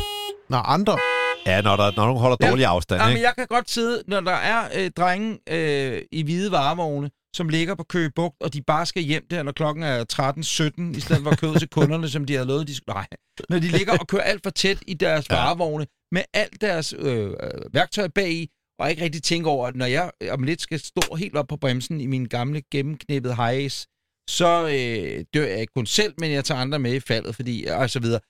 Nå, 0.49 0.57
andre. 0.57 0.99
Ja, 1.47 1.61
når, 1.63 1.77
der, 1.77 1.91
når 1.97 2.05
nogen 2.07 2.21
holder 2.21 2.37
Ja. 2.41 2.51
dårlig 2.51 2.67
afstand, 2.67 3.01
Ja, 3.01 3.07
men 3.07 3.17
ikke? 3.17 3.27
jeg 3.27 3.35
kan 3.39 3.47
godt 3.47 3.71
sidde, 3.71 4.03
når 4.07 4.21
der 4.21 4.33
er 4.33 4.69
øh, 4.75 4.91
drenge 4.91 5.39
øh, 5.51 6.03
i 6.13 6.23
hvide 6.23 6.53
varevogne, 6.53 7.11
som 7.37 7.49
ligger 7.49 7.75
på 7.75 7.85
Køge 7.85 8.11
Bugt, 8.17 8.37
og 8.43 8.53
de 8.53 8.63
bare 8.63 8.87
skal 8.87 9.03
hjem 9.03 9.27
der, 9.31 9.43
når 9.43 9.53
klokken 9.53 9.83
er 9.85 10.05
13.17, 10.93 10.99
i 10.99 11.01
stedet 11.01 11.23
for 11.23 11.31
at 11.31 11.39
køre 11.41 11.59
til 11.59 11.69
kunderne, 11.69 12.09
som 12.09 12.25
de 12.25 12.33
havde 12.35 12.47
lovet, 12.47 12.69
de 12.69 12.75
skulle... 12.77 12.95
Nej. 12.95 13.07
Når 13.49 13.59
de 13.59 13.69
ligger 13.69 13.99
og 13.99 14.07
kører 14.07 14.23
alt 14.23 14.43
for 14.43 14.51
tæt 14.51 14.79
i 14.87 14.95
deres 14.95 15.27
Ja. 15.31 15.35
varevogne, 15.37 15.87
med 16.13 16.23
alt 16.35 16.61
deres 16.61 16.95
øh, 16.99 17.27
øh, 17.27 17.35
værktøj 17.73 18.09
bagi, 18.09 18.49
og 18.79 18.91
ikke 18.91 19.05
rigtig 19.05 19.23
tænker 19.23 19.51
over, 19.51 19.67
at 19.67 19.77
når 19.77 19.87
jeg 19.87 20.11
om 20.31 20.43
lidt 20.43 20.61
skal 20.61 20.81
stå 20.81 21.15
helt 21.15 21.37
op 21.37 21.47
på 21.49 21.57
bremsen 21.57 22.01
i 22.01 22.07
min 22.07 22.25
gamle 22.25 22.63
gennemknippede 22.73 23.35
hejs, 23.35 23.87
så 24.31 24.63
øh, 24.67 25.25
dør 25.35 25.47
jeg 25.47 25.61
ikke 25.61 25.73
kun 25.77 25.87
selv, 25.87 26.15
men 26.19 26.31
jeg 26.33 26.45
tager 26.45 26.61
andre 26.61 26.79
med 26.79 26.95
i 26.95 27.01
faldet, 27.01 27.37
fordi, 27.37 27.65
og 27.65 27.91
så 27.91 28.01
videre. 28.01 28.21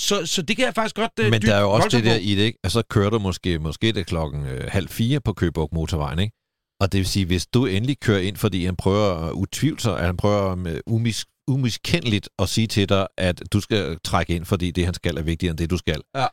Så, 0.00 0.26
så 0.26 0.42
det 0.42 0.56
kan 0.56 0.64
jeg 0.64 0.74
faktisk 0.74 0.96
godt 0.96 1.10
øh, 1.20 1.30
Men 1.30 1.42
der 1.42 1.54
er 1.54 1.60
jo 1.60 1.70
også 1.70 1.88
det 1.96 2.04
der 2.04 2.14
på. 2.14 2.20
i 2.22 2.34
det, 2.34 2.42
ikke? 2.42 2.58
Altså, 2.64 2.78
så 2.78 2.86
kører 2.90 3.10
du 3.10 3.18
måske, 3.18 3.58
måske 3.58 3.92
det 3.92 4.06
klokken 4.06 4.46
øh, 4.46 4.64
halv 4.68 4.88
fire 4.88 5.20
på 5.20 5.32
Køborg 5.32 5.68
motorvejen, 5.72 6.18
ikke? 6.18 6.34
Og 6.80 6.92
det 6.92 6.98
vil 6.98 7.06
sige, 7.06 7.26
hvis 7.26 7.46
du 7.46 7.66
endelig 7.66 8.00
kører 8.00 8.20
ind, 8.20 8.36
fordi 8.36 8.64
han 8.64 8.76
prøver 8.76 9.30
utvivlsomt, 9.30 10.00
han 10.00 10.16
prøver 10.16 10.54
med 10.54 10.80
umis, 10.86 11.26
umiskendeligt 11.48 12.28
at 12.38 12.48
sige 12.48 12.66
til 12.66 12.88
dig, 12.88 13.06
at 13.18 13.42
du 13.52 13.60
skal 13.60 13.98
trække 14.04 14.34
ind, 14.36 14.44
fordi 14.44 14.70
det, 14.70 14.84
han 14.84 14.94
skal, 14.94 15.16
er 15.18 15.22
vigtigere 15.22 15.50
end 15.50 15.58
det, 15.58 15.70
du 15.70 15.76
skal. 15.78 16.00
Ja. 16.16 16.26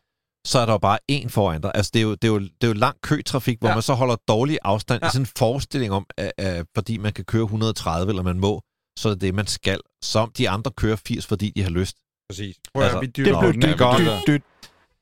Så 0.48 0.60
er 0.60 0.66
der 0.66 0.74
jo 0.74 0.78
bare 0.78 1.00
én 1.12 1.28
foran 1.30 1.62
dig. 1.62 1.72
Altså, 1.76 1.92
det 1.94 2.00
er 2.00 2.04
jo, 2.04 2.12
det 2.12 2.24
er 2.24 2.28
jo, 2.28 2.40
det 2.40 2.64
er 2.64 2.68
jo 2.68 2.74
lang 2.74 2.98
køtrafik, 3.04 3.60
hvor 3.60 3.70
Ja. 3.70 3.74
man 3.76 3.82
så 3.84 3.94
holder 3.94 4.16
dårlig 4.28 4.58
afstand. 4.64 5.04
Ja. 5.04 5.08
i 5.08 5.12
sådan 5.12 5.22
en 5.22 5.30
forestilling 5.38 5.92
om, 5.94 6.06
at, 6.18 6.32
at, 6.38 6.66
fordi 6.76 6.98
man 6.98 7.14
kan 7.14 7.26
køre 7.26 7.44
130, 7.44 8.10
eller 8.12 8.24
man 8.24 8.40
må, 8.40 8.62
så 9.00 9.10
er 9.10 9.14
det 9.14 9.22
det, 9.22 9.36
man 9.36 9.48
skal. 9.48 9.80
Som 10.04 10.32
de 10.38 10.50
andre 10.50 10.72
kører 10.78 10.96
80, 10.96 11.26
fordi 11.26 11.52
de 11.56 11.64
har 11.64 11.70
lyst. 11.70 11.96
Præcis. 12.30 12.56
Prøv 12.74 12.84
at, 12.84 12.88
Altså, 12.88 13.00
vi 13.00 13.06
Det 13.06 13.18
dytter 13.18 13.40
blev 13.40 13.50
på 13.50 13.52
den. 13.52 13.62
Ja, 13.64 13.98
dyt, 13.98 14.06
dyt, 14.28 14.28
dyt. 14.28 14.42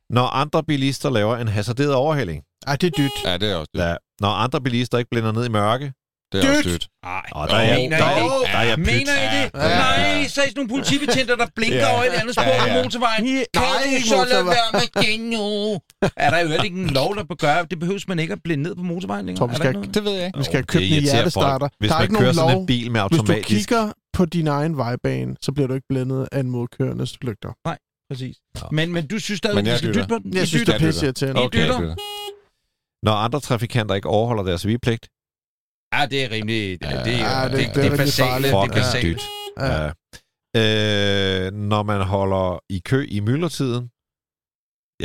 Når 0.10 0.26
andre 0.28 0.64
bilister 0.64 1.10
laver 1.10 1.38
en 1.38 1.48
hasarderet 1.48 1.94
overhældning, 1.94 2.44
Ej, 2.68 2.76
det 2.76 2.88
er 2.88 2.92
dyt. 2.98 3.12
Ja, 3.26 3.38
det 3.38 3.52
er 3.52 3.56
også 3.56 3.70
det. 3.74 3.80
Ja. 3.82 3.96
Når 4.22 4.30
andre 4.30 4.62
bilister 4.62 4.98
ikke 4.98 5.10
blænder 5.12 5.32
ned 5.32 5.46
i 5.46 5.50
mørke, 5.50 5.94
Det 6.32 6.46
er 6.46 6.50
også 6.58 6.70
dyrt. 6.70 6.88
Nej, 7.06 7.22
Åh, 7.36 7.48
der 7.48 7.56
er 7.56 7.62
jeg- 7.62 7.76
mener 7.78 7.98
I 7.98 8.02
der- 8.02 8.16
det? 8.40 8.48
der 8.54 8.58
er 8.58 8.64
jeg. 8.64 8.78
Mener 8.80 9.16
I 9.26 9.28
det? 9.38 9.52
Ja. 9.54 9.68
Nej, 9.68 10.28
så 10.28 10.42
er 10.42 10.46
sådan 10.46 10.54
nogle 10.56 10.70
politibetjenter, 10.70 11.36
der 11.36 11.48
blinker 11.56 11.78
Ja. 11.78 11.94
over 11.94 12.04
et 12.04 12.08
andet 12.10 12.34
spor 12.36 12.44
Ja, 12.44 12.60
på 12.62 12.68
ja. 12.68 12.84
motorvejen. 12.84 13.26
Ja, 13.26 13.32
Kan 13.32 13.64
nej, 13.64 14.00
du 14.02 14.08
så 14.08 14.26
lade 14.32 14.46
være 14.46 14.70
med 14.74 15.04
det 15.04 15.20
nu? 15.34 15.80
Er 16.18 16.30
der 16.30 16.40
jo 16.40 16.48
heller 16.48 16.64
ikke 16.64 16.78
en 16.78 16.90
lov, 16.90 17.16
der 17.16 17.24
bør 17.24 17.36
gøre? 17.36 17.66
Det 17.72 17.80
behøves 17.80 18.08
man 18.08 18.20
ikke 18.20 18.34
at 18.34 18.40
blinde 18.44 18.64
ned 18.64 18.76
på 18.76 18.84
motorvejen 18.84 19.26
længere. 19.26 19.44
Er 19.46 19.48
der 19.48 19.56
skal? 19.56 19.94
Det 19.94 20.04
ved 20.04 20.12
jeg 20.12 20.26
ikke. 20.26 20.38
Vi 20.38 20.44
skal 20.44 20.60
det 20.60 20.68
købt 20.68 20.84
en 20.84 21.04
hjertestarter. 21.04 21.68
Hvis 21.80 21.90
der 21.90 21.96
er 21.96 22.00
man 22.00 22.04
ikke 22.06 22.16
kører 22.16 22.24
nogen 22.24 22.36
sådan 22.36 22.52
lov. 22.54 22.62
en 22.62 22.66
bil 22.68 22.92
med 22.92 23.02
Hvis 23.02 23.10
du 23.10 23.22
automatisk... 23.22 23.48
kigger 23.48 23.92
på 24.14 24.26
din 24.26 24.48
egen 24.48 24.78
vejbane, 24.78 25.36
så 25.42 25.52
bliver 25.52 25.68
du 25.68 25.74
ikke 25.74 25.88
blændet 25.90 26.28
af 26.32 26.40
en 26.40 26.50
modkørendes 26.52 27.22
lygter. 27.22 27.54
Præcis. 28.10 28.36
Ja. 28.56 28.62
Men, 28.72 28.92
men 28.94 29.08
du 29.08 29.20
synes 29.20 29.38
stadig, 29.38 29.58
at 29.60 29.66
jeg 29.66 29.74
vi 29.74 29.78
skal 29.78 29.94
dytte 29.94 30.08
på 30.08 30.18
den? 30.24 30.34
Jeg 30.34 30.44
I 30.44 30.46
synes, 30.46 30.66
det 30.66 30.76
er 30.76 30.80
pisse. 30.80 31.08
I 31.08 31.32
Okay. 31.36 31.96
Når 33.04 33.12
andre 33.12 33.40
trafikanter 33.40 33.96
ikke 33.96 34.08
overholder 34.10 34.44
deres 34.44 34.68
vigepligt, 34.68 35.08
Ja, 35.96 36.06
det 36.06 36.24
er 36.26 36.32
rimelig... 36.32 36.82
Det, 36.82 36.88
Ja, 36.92 36.98
det, 36.98 37.06
det- 37.06 37.14
det, 37.52 37.76
det 37.76 37.76
det, 37.76 37.86
er 37.86 37.96
det 37.98 38.20
er 38.20 38.24
farligt. 38.26 38.54
Det 38.54 38.70
er 38.70 38.74
basalt. 38.74 39.22
Ja. 39.60 39.84
Ja. 39.84 41.48
Øh, 41.48 41.54
når 41.54 41.84
man 41.84 42.02
holder 42.02 42.60
i 42.70 42.80
kø 42.86 43.06
i 43.10 43.20
myldretiden, 43.20 43.84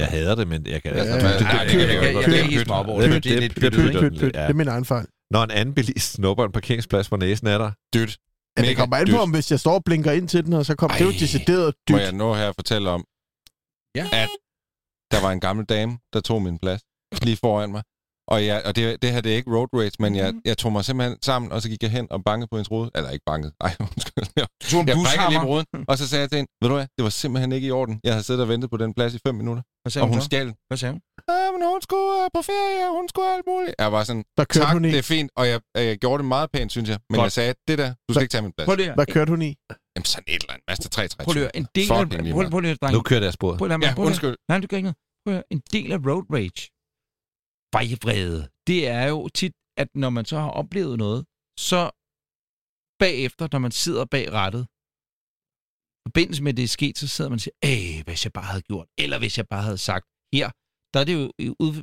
jeg 0.00 0.06
hader 0.06 0.34
det, 0.34 0.48
men 0.48 0.66
jeg 0.66 0.82
kan... 0.82 0.92
Ja, 0.94 0.98
altså, 1.00 1.14
ja, 1.16 1.22
det- 1.22 1.28
ja. 1.30 1.38
det- 1.38 1.42
Nej, 1.42 1.52
jeg- 1.52 1.70
jeg- 1.72 1.78
jeg- 1.78 1.88
jeg- 1.88 2.14
jeg- 2.14 2.44
jeg- 2.44 2.52
jeg- 2.52 2.66
småt 2.66 2.86
over 2.86 3.00
Det- 3.00 3.24
det. 3.24 4.20
Det 4.20 4.36
er 4.36 4.40
er 4.40 4.52
min 4.52 4.68
egen 4.68 4.84
fejl. 4.84 5.06
Når 5.30 5.42
en 5.44 5.50
anden 5.50 5.74
bilist 5.74 6.12
snupper 6.12 6.44
en 6.44 6.52
parkeringsplads 6.52 7.08
på 7.08 7.16
næsen 7.16 7.46
af 7.46 7.58
dig, 7.58 7.72
Dyrt. 7.94 8.16
Ja, 8.64 8.68
det 8.68 8.76
kommer 8.76 8.96
an 8.96 9.08
på, 9.10 9.18
om 9.18 9.30
hvis 9.30 9.50
jeg 9.50 9.60
står 9.60 9.74
og 9.74 9.84
blinker 9.84 10.12
ind 10.12 10.28
til 10.28 10.44
den, 10.44 10.52
og 10.52 10.66
så 10.66 10.76
kommer 10.76 10.96
det 10.96 11.02
er 11.02 11.06
jo 11.06 11.12
Ej. 11.12 11.18
decideret 11.20 11.74
Må 11.90 11.96
dyrt. 11.98 12.02
jeg 12.02 12.12
nå 12.12 12.34
her 12.34 12.48
at 12.48 12.54
fortælle 12.54 12.90
om, 12.90 13.04
Ja. 13.98 14.06
at 14.22 14.28
der 15.12 15.20
var 15.24 15.30
en 15.32 15.40
gammel 15.40 15.64
dame, 15.64 15.98
der 16.12 16.20
tog 16.20 16.42
min 16.42 16.58
plads 16.58 16.82
lige 17.22 17.36
foran 17.36 17.70
mig. 17.70 17.82
Og, 18.32 18.46
jeg, 18.46 18.62
og 18.64 18.76
det, 18.76 19.02
det 19.02 19.12
her 19.12 19.20
det 19.20 19.32
er 19.32 19.36
ikke 19.36 19.50
road 19.56 19.68
rage, 19.74 19.90
men 19.98 20.16
jeg, 20.16 20.28
Mhm. 20.32 20.40
jeg 20.44 20.58
tog 20.58 20.72
mig 20.72 20.84
simpelthen 20.84 21.16
sammen, 21.22 21.52
og 21.52 21.62
så 21.62 21.68
gik 21.68 21.82
jeg 21.82 21.90
hen 21.90 22.06
og 22.10 22.24
bankede 22.24 22.48
på 22.50 22.56
hendes 22.56 22.70
rode. 22.70 22.90
Eller 22.94 23.10
ikke 23.10 23.24
banket, 23.26 23.52
nej, 23.62 23.72
undskyld. 23.94 24.24
Jeg, 24.36 24.46
Du 24.62 24.66
tog 24.72 24.80
en 24.80 24.88
jeg 24.88 24.96
brækkede 25.04 25.28
lige 25.32 25.40
på 25.40 25.46
roden, 25.46 25.66
og 25.88 25.98
så 25.98 26.08
sagde 26.08 26.20
jeg 26.22 26.30
til 26.30 26.36
hende, 26.36 26.50
ved 26.62 26.68
du 26.68 26.74
hvad, 26.74 26.86
det 26.96 27.02
var 27.06 27.12
simpelthen 27.22 27.52
ikke 27.52 27.66
i 27.68 27.70
orden. 27.70 27.94
Jeg 28.04 28.12
havde 28.12 28.24
siddet 28.28 28.42
og 28.42 28.48
ventet 28.48 28.70
på 28.70 28.76
den 28.76 28.94
plads 28.94 29.14
i 29.14 29.18
fem 29.26 29.34
minutter, 29.34 29.62
Hvad 29.82 29.90
sagde 29.90 30.02
og 30.04 30.08
hun 30.08 30.14
hun 30.16 30.20
så? 30.22 30.24
stjal. 30.30 30.48
Hvad 30.68 30.78
sagde 30.82 30.92
hun? 30.94 31.00
Ja, 31.28 31.50
men 31.54 31.60
hun 31.72 31.80
skulle 31.86 32.08
øh, 32.24 32.28
på 32.36 32.40
ferie, 32.50 32.80
og 32.88 32.94
hun 32.98 33.06
skulle 33.12 33.28
alt 33.36 33.46
muligt. 33.52 33.74
Jeg 33.78 33.92
var 33.92 34.02
sådan, 34.04 34.24
Hvad 34.36 34.46
kørte 34.46 34.66
tak, 34.66 34.72
hun 34.76 34.84
i? 34.84 34.90
det 34.94 34.98
er 35.04 35.08
fint, 35.16 35.30
og 35.36 35.44
jeg, 35.48 35.58
jeg 35.74 35.98
gjorde 36.04 36.18
det 36.22 36.28
meget 36.36 36.48
pænt, 36.54 36.70
synes 36.76 36.88
jeg. 36.92 36.98
Men 37.10 37.16
Godt. 37.16 37.24
jeg 37.28 37.32
sagde, 37.32 37.54
det 37.68 37.78
der, 37.82 37.88
du 38.08 38.10
skal 38.14 38.22
ikke 38.24 38.32
tage 38.32 38.42
min 38.42 38.52
plads. 38.56 38.66
Prøv 38.68 38.76
lige 38.76 38.92
Hvad 38.98 39.06
kørte 39.06 39.30
hun 39.30 39.42
i? 39.42 39.50
Jamen 39.96 40.04
sådan 40.14 40.24
et 40.34 40.42
eller 40.42 40.52
andet. 40.54 40.64
Mazda 40.68 40.88
3 40.88 41.08
Prøv 41.24 41.32
lige. 41.32 41.50
En 41.60 41.66
del 41.74 41.92
af... 41.92 42.08
Prøv, 42.50 42.60
lige 42.60 42.72
at, 42.72 42.78
drenge. 42.82 42.96
nu 42.96 43.02
kører 43.10 43.20
det 43.20 43.26
af 43.26 43.32
sporet. 43.32 43.56
Ja, 43.86 43.94
undskyld. 44.08 44.36
Nej, 44.48 44.58
du 44.60 44.66
kan 44.66 44.76
ikke 44.76 44.94
noget. 45.26 45.42
En 45.50 45.60
del 45.72 45.92
af 45.92 45.98
road 46.08 46.24
rage, 46.36 46.60
vejvrede, 47.72 48.48
det 48.66 48.88
er 48.88 49.06
jo 49.06 49.28
tit, 49.28 49.52
at 49.76 49.88
når 49.94 50.10
man 50.10 50.24
så 50.24 50.38
har 50.38 50.50
oplevet 50.50 50.98
noget, 50.98 51.24
så 51.58 51.90
bagefter, 52.98 53.48
når 53.52 53.58
man 53.58 53.70
sidder 53.70 54.04
bag 54.04 54.32
rattet, 54.32 54.62
i 55.98 56.02
forbindelse 56.08 56.42
med, 56.42 56.52
at 56.52 56.56
det 56.56 56.62
er 56.64 56.68
sket, 56.78 56.98
så 56.98 57.08
sidder 57.08 57.28
man 57.30 57.34
og 57.36 57.40
siger, 57.40 57.54
Æh, 57.64 58.04
hvis 58.06 58.24
jeg 58.24 58.32
bare 58.32 58.44
havde 58.52 58.62
gjort, 58.62 58.86
eller 58.98 59.18
hvis 59.18 59.38
jeg 59.38 59.46
bare 59.48 59.62
havde 59.62 59.78
sagt, 59.78 60.06
her, 60.34 60.50
der 60.94 61.00
er 61.00 61.04
det 61.04 61.14
jo, 61.14 61.32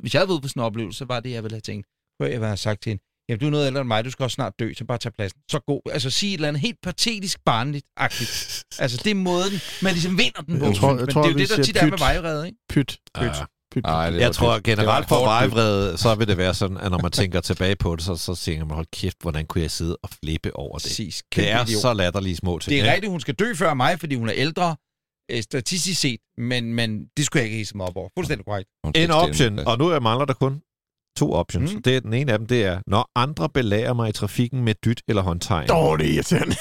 hvis 0.00 0.14
jeg 0.14 0.20
havde 0.20 0.28
været 0.28 0.36
ude 0.36 0.42
på 0.42 0.48
sådan 0.48 0.60
en 0.60 0.64
oplevelse, 0.64 0.98
så 0.98 1.04
var 1.04 1.20
det, 1.20 1.30
jeg 1.30 1.42
ville 1.42 1.54
have 1.54 1.60
tænkt, 1.70 1.86
at 2.20 2.30
jeg 2.30 2.40
have 2.40 2.56
sagt 2.56 2.82
til 2.82 2.90
hende, 2.90 3.02
jamen 3.28 3.40
du 3.40 3.46
er 3.46 3.50
noget 3.50 3.66
ældre 3.66 3.80
end 3.80 3.88
mig, 3.88 4.04
du 4.04 4.10
skal 4.10 4.22
også 4.22 4.34
snart 4.34 4.58
dø, 4.58 4.72
så 4.74 4.84
bare 4.84 4.98
tag 4.98 5.12
pladsen. 5.12 5.40
Så 5.50 5.58
god. 5.66 5.80
Altså 5.92 6.10
sige 6.10 6.30
et 6.30 6.34
eller 6.34 6.48
andet 6.48 6.62
helt 6.62 6.80
patetisk 6.82 7.38
barnligt-agtigt. 7.44 8.64
Altså 8.78 8.96
det 9.04 9.10
er 9.10 9.14
måden, 9.14 9.52
man 9.82 9.92
ligesom 9.92 10.18
vinder 10.18 10.40
den 10.46 10.58
på. 10.58 10.64
Jeg 10.66 10.76
tror- 10.76 10.88
jeg 10.90 11.00
Men 11.00 11.08
tror, 11.14 11.22
det 11.22 11.28
er 11.28 11.32
jo 11.32 11.38
det, 11.38 11.48
der 11.56 11.62
tit 11.62 11.76
er 11.76 11.84
med 11.84 11.92
pyt. 11.92 12.00
vejvrede, 12.00 12.46
ikke? 12.46 12.58
Pyt. 12.68 12.98
Ja. 13.16 13.20
Pyt. 13.22 13.30
Pyt. 13.30 13.55
Ej, 13.84 14.10
det 14.10 14.20
Jeg 14.20 14.32
tror. 14.32 14.54
Det 14.54 14.64
generelt 14.64 15.08
for 15.08 15.24
vejvrede, 15.24 15.98
så 15.98 16.14
vil 16.14 16.28
det 16.28 16.38
være 16.38 16.54
sådan, 16.54 16.76
at 16.76 16.90
når 16.90 17.02
man 17.02 17.10
tænker 17.10 17.40
tilbage 17.40 17.76
på 17.76 17.96
det, 17.96 18.04
så, 18.04 18.16
så 18.16 18.34
tænker 18.34 18.64
man, 18.64 18.74
hold 18.74 18.86
kæft, 18.92 19.16
hvordan 19.22 19.46
kunne 19.46 19.62
jeg 19.62 19.70
sidde 19.70 19.96
og 20.02 20.08
flippe 20.22 20.56
over 20.56 20.78
det? 20.78 20.82
Præcis. 20.82 21.22
Det 21.36 21.50
er 21.50 21.64
idiot. 21.64 21.80
så 21.82 21.92
latterlige 21.92 22.36
små 22.36 22.58
ting. 22.58 22.70
Det 22.70 22.88
er 22.88 22.92
rigtigt, 22.92 23.10
hun 23.10 23.20
skal 23.20 23.34
dø 23.34 23.54
før 23.54 23.74
mig, 23.74 24.00
fordi 24.00 24.14
hun 24.14 24.28
er 24.28 24.34
ældre, 24.36 24.76
øh, 25.30 25.42
statistisk 25.42 26.00
set, 26.00 26.20
men, 26.38 26.74
men 26.74 27.06
det 27.16 27.26
skulle 27.26 27.40
jeg 27.40 27.44
ikke 27.44 27.56
hisse 27.56 27.76
mig 27.76 27.86
op 27.86 27.96
over. 27.96 28.08
Fuldstændig 28.16 28.46
korrekt. 28.46 28.68
En 28.94 29.10
option, 29.10 29.58
og 29.58 29.78
nu 29.78 29.88
er 29.88 30.00
mangler 30.00 30.24
der 30.24 30.34
kun 30.34 30.60
to 31.16 31.32
options. 31.32 31.74
Mm. 31.74 31.82
Det 31.82 31.96
er 31.96 32.00
den 32.00 32.12
ene 32.14 32.32
af 32.32 32.38
dem, 32.38 32.46
det 32.46 32.64
er, 32.64 32.78
når 32.86 33.10
andre 33.16 33.48
belærer 33.48 33.92
mig 33.94 34.08
i 34.08 34.12
trafikken 34.12 34.64
med 34.64 34.74
dyt 34.84 35.02
eller 35.08 35.22
håndtegn. 35.22 35.70
Er 35.70 36.00
irriterende. 36.02 36.56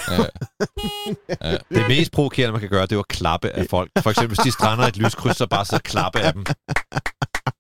Ja. 1.42 1.52
Det 1.52 1.88
mest 1.88 2.12
provokerende, 2.12 2.52
man 2.52 2.62
kan 2.62 2.70
gøre, 2.70 2.82
det 2.82 2.92
er 2.92 2.96
jo 2.96 3.00
at 3.00 3.08
klappe 3.08 3.50
af 3.50 3.66
folk. 3.70 3.90
For 4.00 4.10
eksempel, 4.10 4.36
hvis 4.36 4.44
de 4.46 4.52
strander 4.52 4.84
et 4.88 4.98
lyskryds, 4.98 5.38
så 5.38 5.48
bare 5.48 5.66
og 5.76 5.82
klappe 5.84 6.20
af 6.20 6.34
dem. 6.34 6.46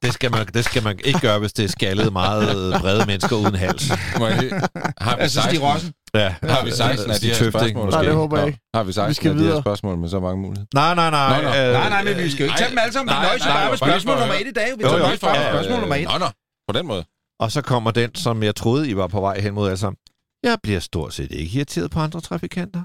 Det 0.03 0.13
skal, 0.13 0.31
man, 0.31 0.45
det 0.45 0.65
skal 0.65 0.83
man 0.83 0.99
ikke 1.03 1.19
gøre, 1.19 1.39
hvis 1.39 1.53
det 1.53 1.65
er 1.65 1.69
skaldede, 1.69 2.11
meget 2.11 2.75
brede 2.81 3.05
mennesker 3.05 3.35
uden 3.35 3.55
hals. 3.55 3.91
Må 4.19 4.27
jeg 4.27 4.37
lige- 4.41 4.53
Har 5.01 5.15
vi 5.15 5.21
Altså, 5.21 5.41
Stig 5.41 5.51
16? 5.51 5.67
Rossen. 5.69 5.93
Ja, 6.15 6.35
Har 6.43 6.65
vi 6.65 6.71
16 6.71 7.11
af 7.11 7.19
de 7.19 7.27
her 7.27 7.35
spørgsmål? 7.35 7.85
måske. 7.85 7.89
Nej, 7.97 8.03
det 8.03 8.13
håber 8.13 8.37
jeg 8.37 8.43
Nå, 8.43 8.47
ikke. 8.47 8.59
Har 8.75 8.83
vi 8.83 8.91
16 8.93 9.13
skal 9.15 9.31
af 9.31 9.37
de 9.37 9.43
her 9.43 9.61
spørgsmål 9.61 9.97
med 9.97 10.09
så 10.09 10.19
mange 10.19 10.41
muligheder? 10.41 10.67
Nej, 10.73 10.95
nej, 10.95 11.09
nej. 11.09 11.41
Nå, 11.41 11.49
nå. 11.49 11.55
øh, 11.55 11.73
Nej, 11.73 11.89
nej, 11.89 12.03
men 12.03 12.17
vi 12.17 12.29
skal 12.31 12.41
jo 12.43 12.47
ikke 12.49 12.57
tage 12.57 12.69
dem 12.69 12.77
alle 12.83 12.93
sammen. 12.93 13.09
Vi 13.15 13.19
nøjes 13.27 13.43
bare 13.43 13.69
med 13.69 13.77
spørgsmål 13.77 14.15
nummer 14.19 14.35
et 14.41 14.47
i 14.47 14.55
dag. 14.59 14.69
Vi 14.77 14.83
tager 14.83 14.97
jo, 14.97 15.17
bare 15.21 15.37
ja, 15.39 15.51
spørgsmål 15.51 15.79
nummer 15.79 15.95
et. 15.95 16.07
Nå, 16.11 16.17
nå. 16.25 16.29
På 16.68 16.74
den 16.78 16.88
måde. 16.88 17.05
Og 17.39 17.51
så 17.51 17.61
kommer 17.61 17.91
den, 17.91 18.16
som 18.16 18.43
jeg 18.43 18.55
troede, 18.55 18.89
I 18.89 18.95
var 18.95 19.07
på 19.07 19.22
vej 19.22 19.39
hen 19.39 19.53
mod 19.53 19.78
sammen. 19.78 19.97
Jeg 20.43 20.57
bliver 20.63 20.80
stort 20.80 21.13
set 21.13 21.32
ikke 21.32 21.57
irriteret 21.57 21.91
på 21.91 21.99
andre 21.99 22.22
trafikanter. 22.22 22.84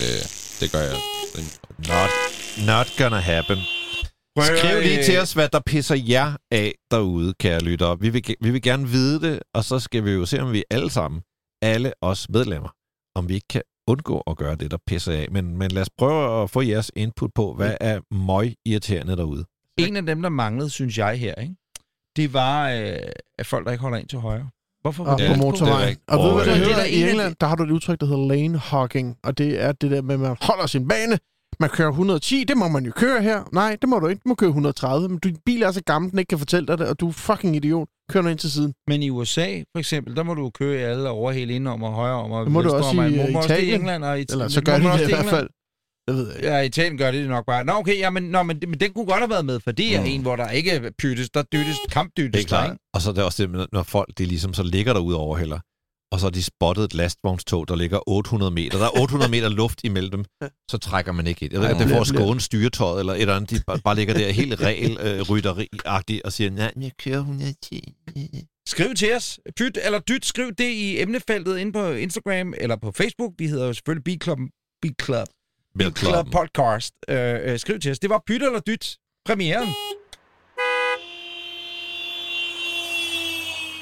Det, 0.00 0.12
det 0.60 0.72
gør 0.72 0.82
jeg. 0.90 0.98
Not, 1.92 2.10
not 2.66 2.86
gonna 2.98 3.20
happen. 3.20 3.58
Skriv 4.38 4.80
lige 4.80 5.04
til 5.04 5.18
os, 5.18 5.32
hvad 5.32 5.48
der 5.48 5.60
pisser 5.66 5.94
jer 5.94 6.36
af 6.50 6.74
derude, 6.90 7.34
kære 7.34 7.60
lyttere. 7.60 8.00
Vi 8.00 8.08
vil, 8.08 8.34
vi 8.40 8.50
vil 8.50 8.62
gerne 8.62 8.88
vide 8.88 9.20
det, 9.20 9.40
og 9.54 9.64
så 9.64 9.78
skal 9.78 10.04
vi 10.04 10.10
jo 10.10 10.26
se, 10.26 10.40
om 10.40 10.52
vi 10.52 10.64
alle 10.70 10.90
sammen, 10.90 11.22
alle 11.62 11.92
os 12.02 12.28
medlemmer, 12.28 12.68
om 13.14 13.28
vi 13.28 13.34
ikke 13.34 13.48
kan 13.48 13.62
undgå 13.88 14.20
at 14.20 14.36
gøre 14.36 14.56
det, 14.56 14.70
der 14.70 14.78
pisser 14.86 15.12
af. 15.12 15.26
Men, 15.30 15.56
men 15.56 15.70
lad 15.70 15.82
os 15.82 15.90
prøve 15.98 16.42
at 16.42 16.50
få 16.50 16.60
jeres 16.60 16.90
input 16.96 17.30
på, 17.34 17.54
hvad 17.54 17.76
er 17.80 18.00
møg 18.14 18.54
irriterende 18.66 19.16
derude. 19.16 19.44
En 19.78 19.96
af 19.96 20.06
dem, 20.06 20.22
der 20.22 20.28
manglede, 20.28 20.70
synes 20.70 20.98
jeg 20.98 21.18
her, 21.18 21.34
ikke? 21.34 21.54
Det 22.18 22.32
var, 22.32 22.70
øh, 22.70 22.96
at 23.38 23.46
folk, 23.46 23.64
der 23.66 23.72
ikke 23.72 23.82
holder 23.82 23.98
ind 23.98 24.08
til 24.08 24.18
højre. 24.18 24.48
Hvorfor 24.82 25.04
var 25.04 25.12
Og 25.12 25.18
det 25.18 25.26
på 25.26 25.32
det 25.32 25.42
motorvejen. 25.42 25.88
rigtigt. 25.88 26.10
Og 26.10 26.18
ved 26.18 26.28
du, 26.30 26.34
hvad 26.34 26.44
det 26.46 26.54
hedder 26.56 26.74
det 26.76 27.00
er 27.02 27.06
i 27.06 27.10
England? 27.10 27.34
Der 27.40 27.46
har 27.46 27.56
du 27.56 27.62
et 27.62 27.70
udtryk, 27.70 28.00
der 28.00 28.06
hedder 28.06 28.26
lane 28.26 28.58
hogging. 28.58 29.16
Og 29.24 29.38
det 29.38 29.62
er 29.62 29.72
det 29.72 29.90
der 29.90 30.02
med, 30.02 30.14
at 30.14 30.20
man 30.20 30.36
holder 30.40 30.66
sin 30.66 30.88
bane. 30.88 31.18
Man 31.60 31.70
kører 31.70 31.88
110, 31.88 32.44
det 32.48 32.56
må 32.56 32.68
man 32.68 32.84
jo 32.84 32.92
køre 32.96 33.22
her. 33.22 33.42
Nej, 33.52 33.76
det 33.80 33.88
må 33.88 33.98
du 33.98 34.06
ikke. 34.06 34.20
Du 34.24 34.28
må 34.28 34.34
køre 34.34 34.48
130. 34.48 35.08
Men 35.08 35.18
din 35.18 35.36
bil 35.46 35.62
er 35.62 35.70
så 35.72 35.82
gammel, 35.82 36.10
den 36.10 36.18
ikke 36.18 36.28
kan 36.28 36.38
fortælle 36.38 36.66
dig 36.66 36.78
det, 36.78 36.86
og 36.88 37.00
du 37.00 37.08
er 37.08 37.12
fucking 37.12 37.56
idiot. 37.56 37.88
Kør 38.10 38.22
nu 38.22 38.28
ind 38.28 38.38
til 38.38 38.52
siden. 38.52 38.74
Men 38.86 39.02
i 39.02 39.10
USA, 39.10 39.46
for 39.72 39.78
eksempel, 39.78 40.16
der 40.16 40.22
må 40.22 40.34
du 40.34 40.50
køre 40.50 40.74
i 40.74 40.82
alle 40.82 41.08
over 41.10 41.32
hele 41.32 41.54
indenom 41.54 41.82
og 41.82 41.92
højre 41.92 42.14
om 42.14 42.30
og 42.32 42.44
Det 42.44 42.52
må 42.52 42.62
du 42.62 42.70
også 42.70 42.90
om, 42.90 42.98
og 42.98 43.10
i, 43.10 43.16
må 43.16 43.22
øh, 43.22 43.26
man 43.28 43.36
også 43.36 43.48
det 43.48 43.54
i 43.54 43.58
Italien. 43.62 43.80
England 43.80 44.04
og 44.04 44.20
i 44.20 44.26
Eller 44.32 44.48
så 44.48 44.62
gør 44.62 44.72
man 44.72 44.82
de 44.82 44.90
også 44.92 45.04
det 45.04 45.10
i 45.10 45.12
i 45.12 45.16
hvert 45.16 45.26
fald. 45.26 45.48
Det 46.08 46.16
ved 46.16 46.26
jeg 46.26 46.36
ikke. 46.36 46.48
Ja, 46.48 46.60
i 46.60 46.66
Italien 46.66 46.98
gør 46.98 47.10
det 47.10 47.28
nok 47.28 47.46
bare. 47.46 47.64
Nå, 47.64 47.72
okay, 47.72 47.98
ja, 47.98 48.10
men, 48.10 48.22
nå, 48.22 48.42
men, 48.42 48.58
men 48.68 48.80
den 48.80 48.92
kunne 48.92 49.06
godt 49.06 49.18
have 49.18 49.30
været 49.30 49.44
med, 49.44 49.60
for 49.60 49.72
det 49.72 49.94
er 49.96 50.00
Mm. 50.00 50.06
en, 50.06 50.22
hvor 50.22 50.36
der 50.36 50.50
ikke 50.50 50.92
pyttes, 50.98 51.30
der 51.30 51.42
dyttes, 51.42 51.76
kampdyttes. 51.90 52.32
Det 52.38 52.44
er 52.44 52.48
klart. 52.48 52.70
ikke? 52.72 52.84
Og 52.94 53.02
så 53.02 53.10
er 53.10 53.14
det 53.14 53.24
også 53.24 53.46
det, 53.46 53.66
når 53.72 53.82
folk 53.82 54.08
de 54.18 54.24
ligesom 54.24 54.54
så 54.54 54.62
ligger 54.62 54.92
derude 54.92 55.16
over 55.16 55.36
heller, 55.36 55.60
og 56.12 56.20
så 56.20 56.26
har 56.26 56.30
de 56.30 56.42
spottet 56.42 56.84
et 56.84 56.94
lastvognstog, 56.94 57.68
der 57.68 57.76
ligger 57.76 58.08
800 58.08 58.50
meter. 58.52 58.78
Der 58.78 58.84
er 58.86 59.00
800 59.00 59.30
meter 59.30 59.48
luft 59.48 59.80
imellem 59.84 60.10
dem. 60.10 60.24
Så 60.70 60.78
trækker 60.78 61.12
man 61.12 61.26
ikke 61.26 61.44
ind. 61.44 61.52
Jeg 61.52 61.60
ved 61.60 61.68
ikke, 61.68 61.82
om 61.82 61.88
det 61.88 61.96
får 61.96 62.04
skåne 62.04 62.40
styretøjet, 62.40 63.00
eller 63.00 63.12
et 63.14 63.20
eller 63.20 63.36
andet. 63.36 63.50
De 63.50 63.60
bare, 63.66 63.78
bare 63.78 63.96
ligger 63.96 64.14
der 64.14 64.30
helt 64.32 64.60
regel 64.60 64.98
øh, 65.00 65.20
rytteri-agtigt 65.20 66.20
og 66.24 66.32
siger, 66.32 66.50
nej, 66.50 66.72
jeg 66.80 66.90
kører 67.04 67.18
110. 67.18 67.94
Skriv 68.68 68.94
til 68.94 69.14
os. 69.16 69.40
Pyt 69.56 69.78
eller 69.84 69.98
dyt, 69.98 70.26
skriv 70.26 70.52
det 70.52 70.70
i 70.70 71.02
emnefeltet 71.02 71.58
inde 71.58 71.72
på 71.72 71.90
Instagram 71.92 72.54
eller 72.56 72.76
på 72.76 72.92
Facebook. 72.92 73.32
Vi 73.38 73.46
hedder 73.46 73.66
jo 73.66 73.72
selvfølgelig 73.72 74.04
Bilklub, 74.04 74.38
Bilklub, 74.82 75.28
Bilklub 75.78 76.26
Podcast. 76.32 76.94
Øh, 77.08 77.52
øh, 77.52 77.58
skriv 77.58 77.80
til 77.80 77.90
os. 77.90 77.98
Det 77.98 78.10
var 78.10 78.22
pyt 78.26 78.42
eller 78.42 78.60
dyt. 78.60 78.96
Premieren. 79.26 79.68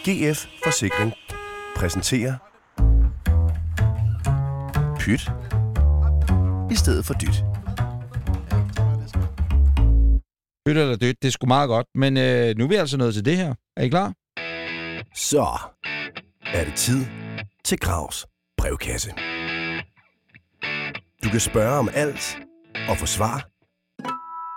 GF 0.08 0.46
Forsikring 0.64 1.12
præsenterer 1.76 2.34
Pyt 4.98 5.30
i 6.70 6.74
stedet 6.74 7.04
for 7.04 7.14
dyt. 7.14 7.44
Pyt 10.66 10.76
eller 10.76 10.96
dyt, 10.96 11.16
det 11.22 11.28
er 11.28 11.32
sgu 11.32 11.46
meget 11.46 11.68
godt. 11.68 11.86
Men 11.94 12.16
øh, 12.16 12.56
nu 12.58 12.64
er 12.64 12.68
vi 12.68 12.74
altså 12.74 12.96
nået 12.96 13.14
til 13.14 13.24
det 13.24 13.36
her. 13.36 13.54
Er 13.76 13.82
I 13.82 13.88
klar? 13.88 14.12
Så 15.14 15.46
er 16.46 16.64
det 16.64 16.74
tid 16.74 17.06
til 17.64 17.78
Gravs 17.78 18.26
brevkasse. 18.58 19.10
Du 21.26 21.30
kan 21.30 21.40
spørge 21.40 21.78
om 21.78 21.90
alt 21.94 22.38
og 22.88 22.98
få 22.98 23.06
svar 23.06 23.44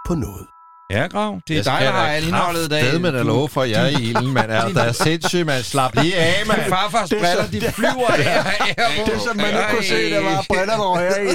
på 0.07 0.15
noget. 0.15 0.45
Ja, 0.91 1.07
Grav. 1.07 1.39
Det 1.47 1.53
er 1.53 1.57
Jeg 1.57 1.65
dig, 1.65 1.79
der 1.81 1.91
har 1.91 2.07
alt 2.07 2.25
indholdet 2.27 2.65
i 2.65 2.67
dag. 2.69 2.81
kraftedeme 2.81 3.11
da 3.11 3.19
Du- 3.19 3.27
love 3.27 3.49
for, 3.49 3.61
at 3.61 3.69
jeg 3.71 3.83
er 3.93 3.97
i 3.99 4.01
ilden, 4.01 4.33
mand. 4.37 4.51
Er 4.51 4.67
der 4.67 4.91
sindssygt, 4.91 5.45
man. 5.45 5.63
Slap 5.63 5.95
lige 5.95 6.15
af, 6.15 6.45
mand. 6.47 6.61
farfars 6.69 7.09
briller, 7.09 7.47
de 7.51 7.71
flyver 7.71 8.11
her. 8.21 8.43
Det, 9.05 9.21
som 9.21 9.37
man 9.37 9.45
ikke 9.47 9.59
kunne 9.71 9.83
se, 9.83 10.09
det 10.15 10.23
var 10.23 10.45
briller, 10.49 10.65
der 10.77 10.87
var 10.87 10.99
her 10.99 11.15
i. 11.21 11.27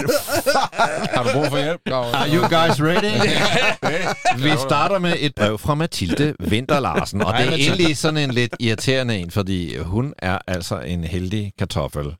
Har 1.16 1.22
du 1.22 1.28
brug 1.32 1.46
for 1.46 1.58
hjælp, 1.62 1.80
Grav? 1.88 2.04
Are 2.14 2.28
you 2.28 2.40
guys 2.42 2.80
ready? 2.82 3.14
Vi 4.42 4.50
starter 4.58 4.98
med 4.98 5.14
et 5.18 5.32
brev 5.34 5.58
fra 5.58 5.74
Mathilde 5.74 6.34
Vinter 6.40 6.80
Larsen, 6.80 7.22
og 7.22 7.34
det 7.34 7.46
er 7.48 7.52
egentlig 7.52 7.96
sådan 7.96 8.18
en 8.18 8.30
lidt 8.30 8.54
irriterende 8.60 9.16
en, 9.18 9.30
fordi 9.30 9.76
hun 9.78 10.14
er 10.18 10.38
altså 10.46 10.78
en 10.80 11.04
heldig 11.04 11.52
kartoffel. 11.58 12.14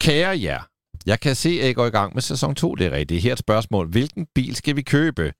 Kære 0.00 0.40
jer, 0.42 0.60
jeg 1.06 1.20
kan 1.20 1.34
se, 1.34 1.48
at 1.62 1.70
I 1.70 1.72
går 1.72 1.86
i 1.86 1.90
gang 1.90 2.14
med 2.14 2.22
sæson 2.22 2.54
2, 2.54 2.74
det 2.74 2.86
er 2.86 2.90
rigtigt. 2.90 3.22
Her 3.22 3.30
er 3.30 3.32
et 3.32 3.38
spørgsmål. 3.38 3.88
Hvilken 3.88 4.26
bil 4.34 4.56
skal 4.56 4.76
vi 4.76 4.82
købe? 4.82 5.32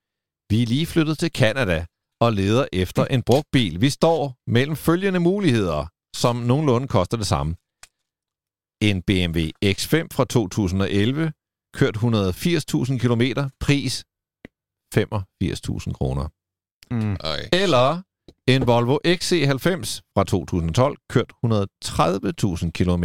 Vi 0.51 0.63
er 0.63 0.67
lige 0.67 0.87
flyttet 0.87 1.19
til 1.19 1.31
Canada 1.31 1.87
og 2.21 2.33
leder 2.33 2.67
efter 2.73 3.05
en 3.05 3.23
brugt 3.23 3.49
bil. 3.53 3.81
Vi 3.81 3.91
står 3.91 4.35
mellem 4.47 4.77
følgende 4.77 5.21
muligheder, 5.21 5.87
som 6.17 6.37
nogenlunde 6.37 6.89
koster 6.89 7.17
det 7.17 7.27
samme. 7.27 7.53
En 8.89 9.03
BMW 9.03 9.41
X5 9.65 10.07
fra 10.17 10.25
2011, 10.25 11.33
kørt 11.75 11.97
180.000 11.97 12.99
km, 12.99 13.25
pris 13.61 14.05
85.000 14.95 15.93
kroner. 15.93 16.27
Mm. 16.95 17.17
Eller 17.53 18.03
en 18.47 18.67
Volvo 18.67 18.99
XC90 19.07 20.01
fra 20.15 20.25
2012, 20.25 20.99
kørt 21.11 21.33
130.000 21.45 22.71
km, 22.71 23.05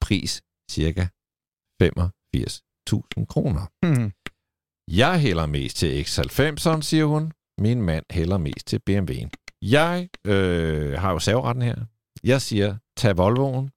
pris 0.00 0.42
cirka 0.70 1.06
85.000 1.82 3.24
kroner. 3.24 3.66
Mm. 3.82 4.12
Jeg 4.90 5.20
hælder 5.20 5.46
mest 5.46 5.76
til 5.76 6.02
X90'eren, 6.02 6.80
siger 6.80 7.04
hun. 7.04 7.32
Min 7.58 7.82
mand 7.82 8.04
hælder 8.10 8.38
mest 8.38 8.66
til 8.66 8.80
BMW'en. 8.90 9.28
Jeg 9.62 10.08
øh, 10.26 10.98
har 10.98 11.12
jo 11.12 11.18
serveretten 11.18 11.62
her. 11.62 11.76
Jeg 12.24 12.42
siger, 12.42 12.76
tag 12.96 13.16
Volvoen. 13.16 13.70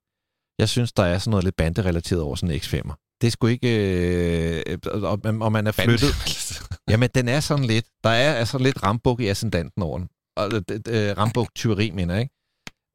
Jeg 0.60 0.70
synes, 0.70 0.94
der 0.94 1.04
er 1.04 1.18
sådan 1.18 1.32
noget 1.32 1.44
lidt 1.44 1.56
banderelateret 1.56 2.22
over 2.22 2.36
sådan 2.36 2.56
en 2.56 2.62
X5'er. 2.62 3.18
Det 3.22 3.34
skulle 3.34 3.54
ikke... 3.54 3.72
Øh, 4.70 4.78
og, 4.86 5.20
og 5.42 5.52
man 5.52 5.68
er 5.68 5.72
flyttet... 5.72 6.14
Jamen, 6.90 7.10
den 7.16 7.28
er 7.28 7.40
sådan 7.40 7.66
lidt... 7.66 7.86
Der 8.04 8.10
er 8.10 8.34
altså 8.34 8.58
lidt 8.58 8.84
rambuk 8.84 9.22
i 9.22 9.28
ascendanten 9.28 9.82
over 9.84 9.98
den. 9.98 10.10
Og, 10.38 10.46
øh, 10.54 10.62
øh, 10.88 11.18
rambuk 11.18 11.56
tyveri, 11.56 11.92
mener 11.92 12.14
jeg, 12.14 12.22
ikke? 12.22 12.36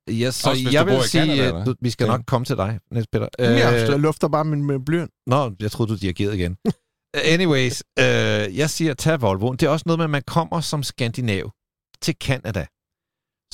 Ja, 0.08 0.30
så 0.30 0.50
Også 0.50 0.68
jeg 0.72 0.86
vil 0.86 1.02
sige, 1.02 1.26
Canada, 1.26 1.46
eller? 1.48 1.64
du, 1.64 1.74
vi 1.80 1.90
skal 1.90 2.06
nok 2.06 2.20
komme 2.26 2.44
til 2.44 2.56
dig, 2.56 2.80
Niels 2.90 3.06
Peter. 3.06 3.28
Øh, 3.38 3.46
jeg 3.46 4.00
lufter 4.00 4.28
bare 4.28 4.44
min 4.44 4.84
blyant. 4.84 5.10
Nå, 5.26 5.52
jeg 5.60 5.70
troede, 5.70 5.92
du 5.92 5.96
dirigerede 5.96 6.36
igen. 6.38 6.56
Anyways, 7.34 7.82
øh, 7.98 8.04
jeg 8.58 8.70
siger, 8.70 8.94
tag 8.94 9.20
Volvo. 9.20 9.52
Det 9.52 9.62
er 9.62 9.70
også 9.70 9.82
noget 9.86 9.98
med, 9.98 10.04
at 10.04 10.10
man 10.10 10.22
kommer 10.26 10.60
som 10.60 10.82
skandinav 10.82 11.52
til 12.02 12.14
Canada. 12.22 12.66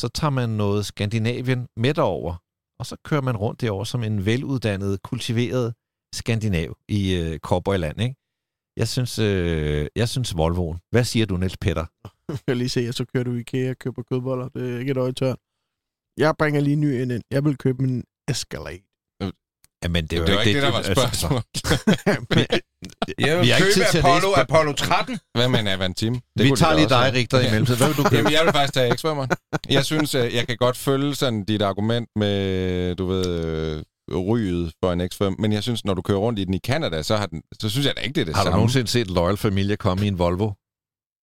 Så 0.01 0.09
tager 0.15 0.31
man 0.31 0.49
noget 0.49 0.87
Skandinavien 0.87 1.67
med 1.77 1.95
derover, 1.95 2.43
og 2.79 2.87
så 2.87 2.97
kører 3.05 3.21
man 3.21 3.37
rundt 3.37 3.61
derover 3.61 3.85
som 3.85 4.03
en 4.03 4.27
veluddannet, 4.27 5.03
kultiveret 5.03 5.75
skandinav 6.15 6.77
i 6.89 7.15
øh, 7.15 7.39
Cowboyland, 7.39 8.01
ikke? 8.01 8.17
Jeg 8.77 8.89
synes, 8.89 9.19
øh, 9.19 9.87
jeg 9.97 10.09
synes 10.09 10.37
Volvoen. 10.37 10.79
Hvad 10.91 11.05
siger 11.05 11.27
du, 11.27 11.37
Niels 11.37 11.57
Peter? 11.57 11.87
Jeg 12.29 12.39
kan 12.49 12.57
lige 12.57 12.69
se, 12.69 12.81
at 12.81 12.95
så 12.95 13.05
kører 13.05 13.25
du 13.25 13.35
i 13.35 13.41
IKEA 13.41 13.71
og 13.71 13.77
køber 13.79 14.03
kødboller. 14.03 14.49
Det 14.49 14.75
er 14.75 14.79
ikke 14.79 14.91
et 14.91 14.97
øje 14.97 15.13
tørt. 15.13 15.39
Jeg 16.19 16.35
bringer 16.39 16.61
lige 16.61 16.73
en 16.75 16.81
ny 16.81 17.03
ind. 17.03 17.23
Jeg 17.31 17.45
vil 17.45 17.57
købe 17.57 17.83
en 17.85 18.05
Escalade. 18.31 18.81
Jamen, 19.85 20.03
det 20.03 20.11
Det 20.11 20.17
er 20.19 20.23
var 20.23 20.33
jo 20.33 20.39
ikke 20.39 20.49
ikke 20.51 20.61
det, 20.61 20.67
der 20.67 20.71
var 20.71 20.79
altså, 20.79 20.93
spørgsmål. 20.95 21.43
Jeg 23.27 23.37
vil 23.37 23.45
Vi 23.45 23.49
har 23.51 23.59
købe 23.59 23.99
Apollo, 23.99 24.33
Apollo 24.37 24.73
13. 24.73 25.19
Hvad 25.35 25.49
med 25.49 25.61
en 25.61 25.67
Avantim? 25.67 26.15
Det 26.15 26.23
Vi 26.45 26.49
kunne 26.49 26.57
tager 26.57 26.75
lige 26.75 26.89
dig, 26.89 26.99
have. 26.99 27.13
Richter, 27.15 27.41
i 27.41 27.51
mellemtiden. 27.51 27.79
Hvad 27.79 27.89
vil 27.89 27.97
du 27.97 28.03
købe? 28.13 28.17
Jamen, 28.17 28.33
jeg 28.33 28.45
vil 28.45 28.53
faktisk 28.53 28.75
tage 28.75 28.97
x 28.97 29.05
Jeg 29.71 29.85
synes, 29.85 30.15
øh, 30.15 30.35
jeg 30.35 30.47
kan 30.47 30.57
godt 30.57 30.77
følge 30.77 31.15
sådan 31.15 31.45
dit 31.45 31.63
argument 31.63 32.09
med, 32.17 32.95
du 32.97 33.07
ved, 33.07 33.27
øh, 34.11 34.17
ryget 34.19 34.73
for 34.85 34.93
en 34.93 35.01
X5, 35.01 35.35
men 35.39 35.53
jeg 35.53 35.63
synes, 35.63 35.85
når 35.85 35.95
du 35.95 36.03
kører 36.03 36.19
rundt 36.19 36.39
i 36.39 36.45
den 36.45 36.55
i 36.55 36.59
Canada, 36.59 37.03
så, 37.03 37.17
har 37.17 37.27
den, 37.27 37.43
så 37.61 37.69
synes 37.71 37.87
jeg 37.87 37.97
da 37.97 38.01
ikke, 38.01 38.15
det 38.15 38.21
er 38.21 38.25
det 38.25 38.35
Har 38.37 38.43
du 38.43 38.47
samme. 38.47 38.57
nogensinde 38.57 38.89
set 38.89 39.11
Loyal 39.11 39.37
Familie 39.37 39.77
komme 39.77 40.05
i 40.05 40.09
en 40.09 40.19
Volvo? 40.19 40.51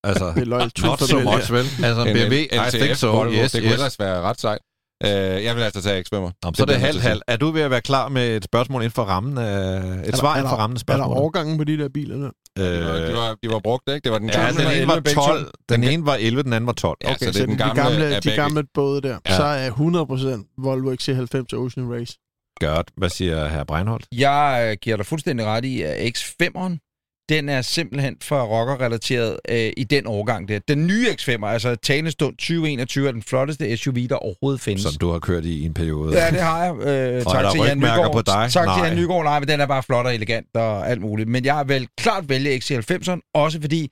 Altså, 0.04 0.26
Det 0.36 0.42
er 0.42 0.46
loyal 0.46 0.72
not 0.84 1.00
so 1.00 1.20
much, 1.20 1.52
vel? 1.52 1.66
Altså 1.86 2.02
en 2.02 2.08
En 2.08 2.14
BMW, 2.16 2.36
L- 2.36 2.68
I 2.68 2.80
think 2.80 2.96
so. 2.96 3.12
Volvo, 3.12 3.32
Yes, 3.34 3.52
det 3.52 3.62
kunne 3.62 3.68
yes. 3.68 3.74
ellers 3.74 4.00
være 4.00 4.22
ret 4.22 4.40
sejt. 4.42 4.62
Uh, 5.04 5.10
jeg 5.46 5.56
vil 5.56 5.62
altså 5.62 5.82
tage 5.82 6.02
X5'er. 6.02 6.20
Nå, 6.44 6.52
så 6.56 6.64
er 6.64 6.66
det 6.66 6.74
at 6.74 6.80
halvt. 6.80 7.24
Er 7.28 7.38
du 7.38 7.52
ved 7.52 7.62
at 7.62 7.72
være 7.72 7.82
klar 7.82 8.10
med 8.10 8.38
et 8.38 8.44
spørgsmål 8.44 8.82
inden 8.82 8.92
for 8.92 9.04
rammen 9.04 9.38
af... 9.38 9.80
Et 10.08 10.18
svar 10.18 10.36
inden 10.38 10.50
for 10.50 10.56
rammen 10.58 10.78
af 10.88 10.94
Er 10.94 10.98
der 10.98 11.04
overgangen 11.04 11.58
på 11.58 11.64
de 11.64 11.78
der 11.78 11.90
biler 11.90 12.18
der? 12.18 12.32
De 12.58 12.86
var, 12.86 12.98
de, 12.98 13.14
var, 13.14 13.36
de 13.44 13.50
var 13.50 13.60
brugt, 13.60 13.84
ikke? 13.90 14.04
Det 14.04 14.12
var 14.12 14.20
den 14.20 14.30
Ja, 14.30 14.42
gamle. 14.46 14.64
den 14.64 14.72
ene 14.78 14.88
var 14.88 14.94
11 14.94 15.02
begge 15.04 15.22
to. 15.22 15.28
12. 15.28 15.52
Den 15.70 15.84
ene 15.84 16.06
var 16.06 16.16
11, 16.20 16.44
den 16.44 16.54
anden 16.54 16.68
var 16.68 16.74
12. 16.74 16.98
Ja, 17.04 17.14
så 17.18 17.26
det 17.26 17.42
er 17.42 17.46
den 17.46 17.54
de 17.60 17.64
gamle 17.64 17.82
gamle, 17.82 18.06
af 18.06 18.22
de 18.22 18.36
gamle 18.36 18.64
både 18.74 19.02
der. 19.02 19.18
Ja. 19.28 19.36
Så 19.36 19.44
er 19.44 19.70
100% 19.72 20.56
Volvo 20.64 20.92
XC90 20.94 21.58
Ocean 21.58 21.94
Race. 21.94 22.18
Godt. 22.60 22.88
Hvad 22.98 23.10
siger 23.10 23.48
herr 23.48 23.64
Breinholt? 23.64 24.06
Jeg 24.16 24.68
øh, 24.72 24.78
giver 24.82 24.98
dig 24.98 25.06
fuldstændig 25.06 25.46
ret 25.46 25.66
i, 25.66 25.82
at 25.82 26.18
X5'eren, 26.18 26.87
den 27.30 27.50
er 27.50 27.62
simpelthen 27.62 28.16
for 28.24 28.42
rocker-relateret 28.44 29.38
øh, 29.50 29.72
i 29.78 29.84
den 29.84 30.08
årgang 30.08 30.48
der. 30.48 30.60
Den 30.68 30.88
nye 30.88 31.08
X5'er, 31.22 31.46
altså 31.46 31.76
talende 31.76 32.12
stund 32.12 32.38
2021, 32.38 33.08
er 33.08 33.12
den 33.12 33.24
flotteste 33.24 33.78
SUV, 33.78 33.96
der 33.96 34.16
overhovedet 34.16 34.62
findes. 34.62 34.84
Som 34.84 34.94
du 35.02 35.12
har 35.12 35.20
kørt 35.20 35.46
i, 35.46 35.66
en 35.66 35.74
periode. 35.74 36.20
Ja, 36.24 36.30
det 36.30 36.42
har 36.42 36.64
jeg. 36.64 36.74
Øh, 36.74 37.24
Og 37.26 37.36
er 37.36 37.42
tak 37.42 37.52
til 37.52 37.62
Jan 37.68 37.78
Nygaard. 37.78 38.14
på 38.14 38.22
dig? 38.22 38.34
Tak 38.34 38.52
til 38.52 38.62
Nej. 38.66 38.88
Jan 38.88 38.98
Nygaard. 38.98 39.24
Nej, 39.24 39.40
men 39.40 39.48
den 39.48 39.60
er 39.62 39.66
bare 39.66 39.84
flot 39.84 40.06
og 40.06 40.16
elegant 40.16 40.48
og 40.54 40.90
alt 40.90 41.02
muligt. 41.02 41.30
Men 41.30 41.46
jeg 41.46 41.64
vil 41.68 41.88
klart 41.98 42.30
vælge 42.30 42.56
XC90'eren, 42.58 43.32
også 43.34 43.62
fordi 43.62 43.90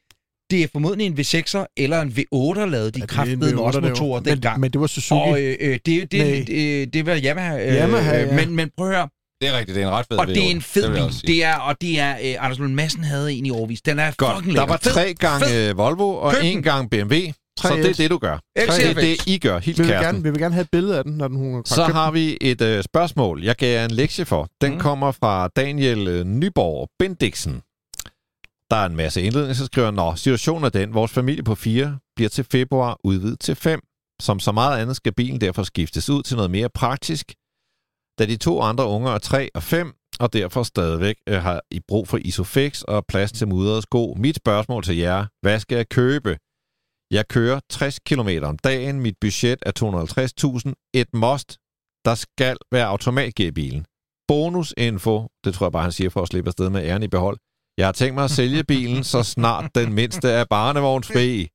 det 0.49 0.63
er 0.63 0.67
formodentlig 0.71 1.07
en 1.07 1.13
V6'er 1.19 1.65
eller 1.77 2.01
en 2.01 2.09
V8'er 2.09 2.65
lavet 2.65 2.95
de 2.95 2.99
Ja, 2.99 3.05
kraftede 3.05 3.35
det 3.39 3.43
er 3.45 3.49
en 3.49 3.55
med 3.55 3.63
også 3.63 3.79
V8'er, 3.79 3.81
det 3.81 3.89
motorer 3.91 4.13
var. 4.19 4.19
dengang. 4.19 4.55
Men, 4.55 4.61
men 4.61 4.71
det 4.71 4.81
var 4.81 4.87
Suzuki. 4.87 5.21
Og 5.21 5.41
øh, 5.41 5.55
øh, 5.59 5.73
det, 5.73 5.85
det, 5.85 6.11
det, 6.11 6.47
det, 6.47 6.93
det 6.93 7.05
var 7.05 7.19
Yamaha. 7.23 7.65
Øh, 7.67 7.75
Yamaha, 7.75 8.21
øh, 8.21 8.27
ja. 8.27 8.35
men, 8.45 8.55
men 8.55 8.69
prøv 8.77 8.89
at 8.89 8.95
høre, 8.95 9.09
Det 9.41 9.49
er 9.49 9.57
rigtigt, 9.57 9.75
det 9.75 9.83
er 9.83 9.87
en 9.87 9.93
ret 9.93 10.05
fed 10.11 10.17
og 10.17 10.27
det 10.27 10.37
er 10.37 10.41
en 10.51 10.57
V8. 10.57 10.61
fed 10.61 11.11
sige. 11.11 11.27
Det 11.33 11.43
er, 11.43 11.55
og 11.55 11.81
det 11.81 11.99
er, 11.99 12.11
øh, 12.23 12.35
Anders 12.45 12.59
Lund 12.59 12.73
Madsen 12.73 13.03
havde 13.03 13.33
en 13.33 13.45
i 13.45 13.49
årvis. 13.49 13.81
Den 13.81 13.99
er 13.99 14.11
Godt. 14.17 14.35
fucking 14.35 14.55
Der 14.55 14.61
lækker. 14.61 14.73
var 14.73 14.77
tre 14.77 15.13
gange 15.13 15.69
øh, 15.69 15.77
Volvo 15.77 16.09
og 16.15 16.33
Køb 16.33 16.43
en 16.43 16.63
gang 16.63 16.89
BMW. 16.89 17.15
Så 17.59 17.67
3S. 17.67 17.75
det 17.75 17.89
er 17.89 17.93
det, 17.93 18.09
du 18.11 18.17
gør. 18.17 18.37
XC90. 18.59 18.77
Det 18.81 18.89
er 18.89 18.93
det, 18.93 19.27
I 19.27 19.37
gør. 19.37 19.59
Helt 19.59 19.77
vi, 19.77 19.83
vil 19.83 19.89
kæresten. 19.91 20.13
gerne, 20.13 20.23
vi 20.23 20.29
vil 20.29 20.39
gerne 20.39 20.53
have 20.53 20.61
et 20.61 20.69
billede 20.71 20.97
af 20.97 21.03
den, 21.03 21.13
når 21.13 21.27
den 21.27 21.37
hun 21.37 21.65
Så 21.65 21.83
har 21.83 22.11
vi 22.11 22.37
et 22.41 22.61
øh, 22.61 22.83
spørgsmål, 22.83 23.43
jeg 23.43 23.55
gav 23.55 23.73
jer 23.79 23.85
en 23.85 23.91
lektie 23.91 24.25
for. 24.25 24.47
Den 24.61 24.69
Mm. 24.69 24.75
mm. 24.75 24.81
kommer 24.81 25.11
fra 25.11 25.47
Daniel 25.47 26.07
øh, 26.07 26.23
Nyborg 26.25 26.89
Bendiksen. 26.99 27.61
Der 28.71 28.75
er 28.77 28.85
en 28.85 28.95
masse 28.95 29.21
indledning, 29.21 29.55
så 29.55 29.65
skriver 29.65 29.87
han, 29.87 29.93
Nå, 29.93 30.15
situationen 30.15 30.63
er 30.63 30.69
den. 30.69 30.93
Vores 30.93 31.11
familie 31.11 31.43
på 31.43 31.55
fire 31.55 31.97
bliver 32.15 32.29
til 32.29 32.45
februar 32.51 32.97
udvidet 33.03 33.39
til 33.39 33.55
fem. 33.55 33.79
Som 34.21 34.39
så 34.39 34.51
meget 34.51 34.81
andet 34.81 34.95
skal 34.95 35.13
bilen 35.13 35.41
derfor 35.41 35.63
skiftes 35.63 36.09
ud 36.09 36.23
til 36.23 36.35
noget 36.35 36.51
mere 36.51 36.69
praktisk, 36.69 37.33
da 38.19 38.25
de 38.25 38.37
to 38.37 38.61
andre 38.61 38.85
unger 38.87 39.11
er 39.11 39.17
3 39.17 39.49
og 39.55 39.63
5, 39.63 39.93
og 40.19 40.33
derfor 40.33 40.63
stadigvæk 40.63 41.15
øh, 41.29 41.41
har 41.41 41.61
I 41.71 41.79
brug 41.87 42.07
for 42.07 42.17
Isofix 42.17 42.81
og 42.81 43.05
plads 43.05 43.31
til 43.31 43.47
mudrede 43.47 43.81
sko. 43.81 44.15
Mit 44.17 44.35
spørgsmål 44.35 44.83
til 44.83 44.97
jer, 44.97 45.25
hvad 45.41 45.59
skal 45.59 45.75
jeg 45.75 45.89
købe? 45.89 46.37
Jeg 47.11 47.27
kører 47.27 47.59
60 47.69 47.99
km 47.99 48.29
om 48.43 48.57
dagen, 48.57 48.99
mit 48.99 49.15
budget 49.21 49.59
er 49.61 49.71
250.000, 49.79 50.91
et 50.93 51.13
must, 51.13 51.57
der 52.05 52.15
skal 52.15 52.57
være 52.71 52.85
automatgear 52.85 53.47
i 53.47 53.51
bilen. 53.51 53.85
Bonusinfo, 54.27 55.27
det 55.43 55.53
tror 55.53 55.65
jeg 55.65 55.71
bare, 55.71 55.83
han 55.83 55.91
siger 55.91 56.09
for 56.09 56.21
at 56.21 56.27
slippe 56.27 56.47
afsted 56.47 56.69
med 56.69 56.83
æren 56.83 57.03
i 57.03 57.07
behold. 57.07 57.37
Jeg 57.77 57.87
har 57.87 57.91
tænkt 57.91 58.15
mig 58.15 58.23
at 58.23 58.31
sælge 58.31 58.63
bilen, 58.63 59.03
så 59.03 59.23
snart 59.23 59.75
den 59.75 59.93
mindste 59.93 60.29
er 60.29 60.45
barnevognsfri. 60.49 61.47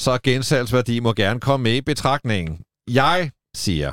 Så 0.00 0.18
gensalgsværdi 0.22 1.00
må 1.00 1.12
gerne 1.12 1.40
komme 1.40 1.64
med 1.64 1.74
i 1.76 1.80
betragtningen. 1.80 2.62
Jeg 2.90 3.30
siger, 3.56 3.92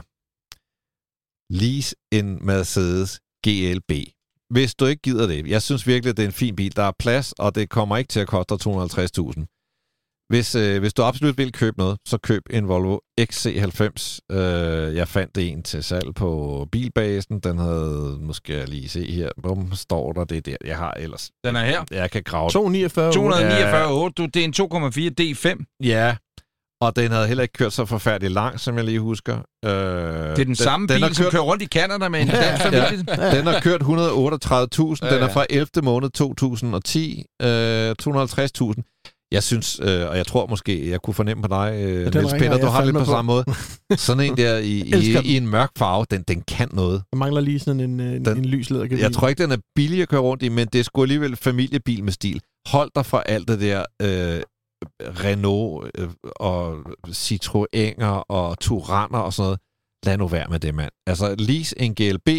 lease 1.51 1.95
en 2.11 2.45
Mercedes 2.45 3.19
GLB. 3.47 3.91
Hvis 4.49 4.75
du 4.75 4.85
ikke 4.85 5.01
gider 5.01 5.27
det. 5.27 5.47
Jeg 5.47 5.61
synes 5.61 5.87
virkelig, 5.87 6.17
det 6.17 6.23
er 6.23 6.27
en 6.27 6.33
fin 6.33 6.55
bil. 6.55 6.75
Der 6.75 6.83
er 6.83 6.91
plads, 6.99 7.33
og 7.39 7.55
det 7.55 7.69
kommer 7.69 7.97
ikke 7.97 8.07
til 8.07 8.19
at 8.19 8.27
koste 8.27 8.55
dig 8.55 8.67
250.000. 8.67 9.45
Hvis, 10.29 10.55
øh, 10.55 10.79
hvis 10.79 10.93
du 10.93 11.03
absolut 11.03 11.37
vil 11.37 11.51
købe 11.51 11.77
noget, 11.77 11.97
så 12.07 12.17
køb 12.17 12.43
en 12.49 12.67
Volvo 12.67 12.97
XC90. 13.21 14.19
Øh, 14.31 14.95
jeg 14.95 15.07
fandt 15.07 15.37
en 15.37 15.63
til 15.63 15.83
salg 15.83 16.15
på 16.15 16.67
bilbasen. 16.71 17.39
Den 17.39 17.57
havde, 17.57 18.17
måske 18.21 18.57
jeg 18.57 18.69
lige 18.69 18.89
se 18.89 19.11
her, 19.11 19.29
hvor 19.37 19.75
står 19.75 20.13
der 20.13 20.23
det 20.23 20.45
der. 20.45 20.55
Jeg 20.65 20.77
har 20.77 20.91
ellers, 20.91 21.31
Den 21.43 21.55
er 21.55 21.65
her. 21.65 21.83
jeg 21.91 22.11
kan 22.11 22.23
grave 22.23 22.49
249. 22.49 23.13
249 23.13 24.09
du, 24.17 24.25
det 24.25 24.35
er 24.35 24.45
en 24.45 24.53
2,4 24.53 25.11
D5. 25.21 25.77
Ja, 25.83 26.15
og 26.81 26.95
den 26.95 27.11
havde 27.11 27.27
heller 27.27 27.41
ikke 27.41 27.53
kørt 27.53 27.73
så 27.73 27.85
forfærdeligt 27.85 28.33
langt, 28.33 28.61
som 28.61 28.75
jeg 28.77 28.85
lige 28.85 28.99
husker. 28.99 29.37
Øh, 29.65 29.71
Det 29.71 30.39
er 30.39 30.45
den, 30.45 30.55
samme 30.55 30.87
bil, 30.87 31.03
har 31.03 31.13
som 31.13 31.23
kørt, 31.23 31.31
kører 31.31 31.41
rundt 31.43 31.63
i 31.63 31.65
Canada 31.65 32.09
med 32.09 32.21
en 32.21 32.27
dansk 32.27 32.63
familie. 32.63 32.97
Den 33.37 33.47
har 33.47 33.59
kørt 33.59 33.81
138.000. 33.81 33.87
Ja, 33.87 35.15
Den 35.15 35.23
er 35.23 35.27
ja. 35.27 35.33
fra 35.33 35.45
11. 35.49 35.67
måned 35.83 36.09
2010. 36.09 37.25
Øh, 37.41 37.95
250.000. 38.03 39.27
Jeg 39.31 39.43
synes, 39.43 39.79
øh, 39.83 40.09
og 40.09 40.17
jeg 40.17 40.27
tror 40.27 40.47
måske, 40.47 40.89
jeg 40.89 41.01
kunne 41.01 41.13
fornemme 41.13 41.41
på 41.43 41.47
dig, 41.47 41.73
øh, 41.75 42.13
den 42.13 42.23
Niels 42.23 42.33
Peter, 42.33 42.57
du 42.57 42.65
har 42.67 42.83
lidt 42.83 42.93
på 42.95 42.99
på. 42.99 43.11
samme 43.11 43.27
måde. 43.31 43.45
Sådan 43.95 44.23
en 44.23 44.37
der 44.37 44.57
i, 44.57 44.79
i, 44.79 45.13
den. 45.13 45.25
i 45.25 45.37
en 45.37 45.47
mørk 45.47 45.69
farve, 45.77 46.05
den, 46.11 46.23
den 46.27 46.41
kan 46.47 46.69
noget. 46.73 47.03
Jeg 47.11 47.17
mangler 47.17 47.41
lige 47.41 47.59
sådan 47.59 47.79
en, 47.79 47.99
en, 47.99 48.25
Den- 48.25 48.37
en 48.37 48.45
lys. 48.45 48.71
Jeg 48.91 49.13
tror 49.13 49.27
ikke, 49.27 49.43
den 49.43 49.51
er 49.51 49.57
billig 49.75 50.01
at 50.01 50.09
køre 50.09 50.21
rundt 50.21 50.43
i, 50.43 50.49
men 50.49 50.67
det 50.73 50.79
er 50.79 50.83
sgu 50.83 51.01
alligevel 51.01 51.35
familiebil 51.35 52.03
med 52.03 52.13
stil. 52.13 52.41
Hold 52.67 52.91
dig 52.95 53.05
fra 53.05 53.23
alt 53.25 53.47
det 53.47 53.61
der 53.61 53.83
øh, 54.01 54.41
Renault 55.01 55.91
øh, 55.97 56.07
og 56.35 56.77
Citroëner 57.07 58.05
og 58.29 58.59
Turaner 58.59 59.19
og 59.19 59.33
sådan 59.33 59.45
noget. 59.45 59.59
Lad 60.05 60.17
nu 60.17 60.27
være 60.27 60.47
med 60.49 60.59
det, 60.59 60.75
mand. 60.75 60.91
Altså, 61.07 61.35
lease 61.39 61.81
en 61.81 61.95
GLB, 61.95 62.29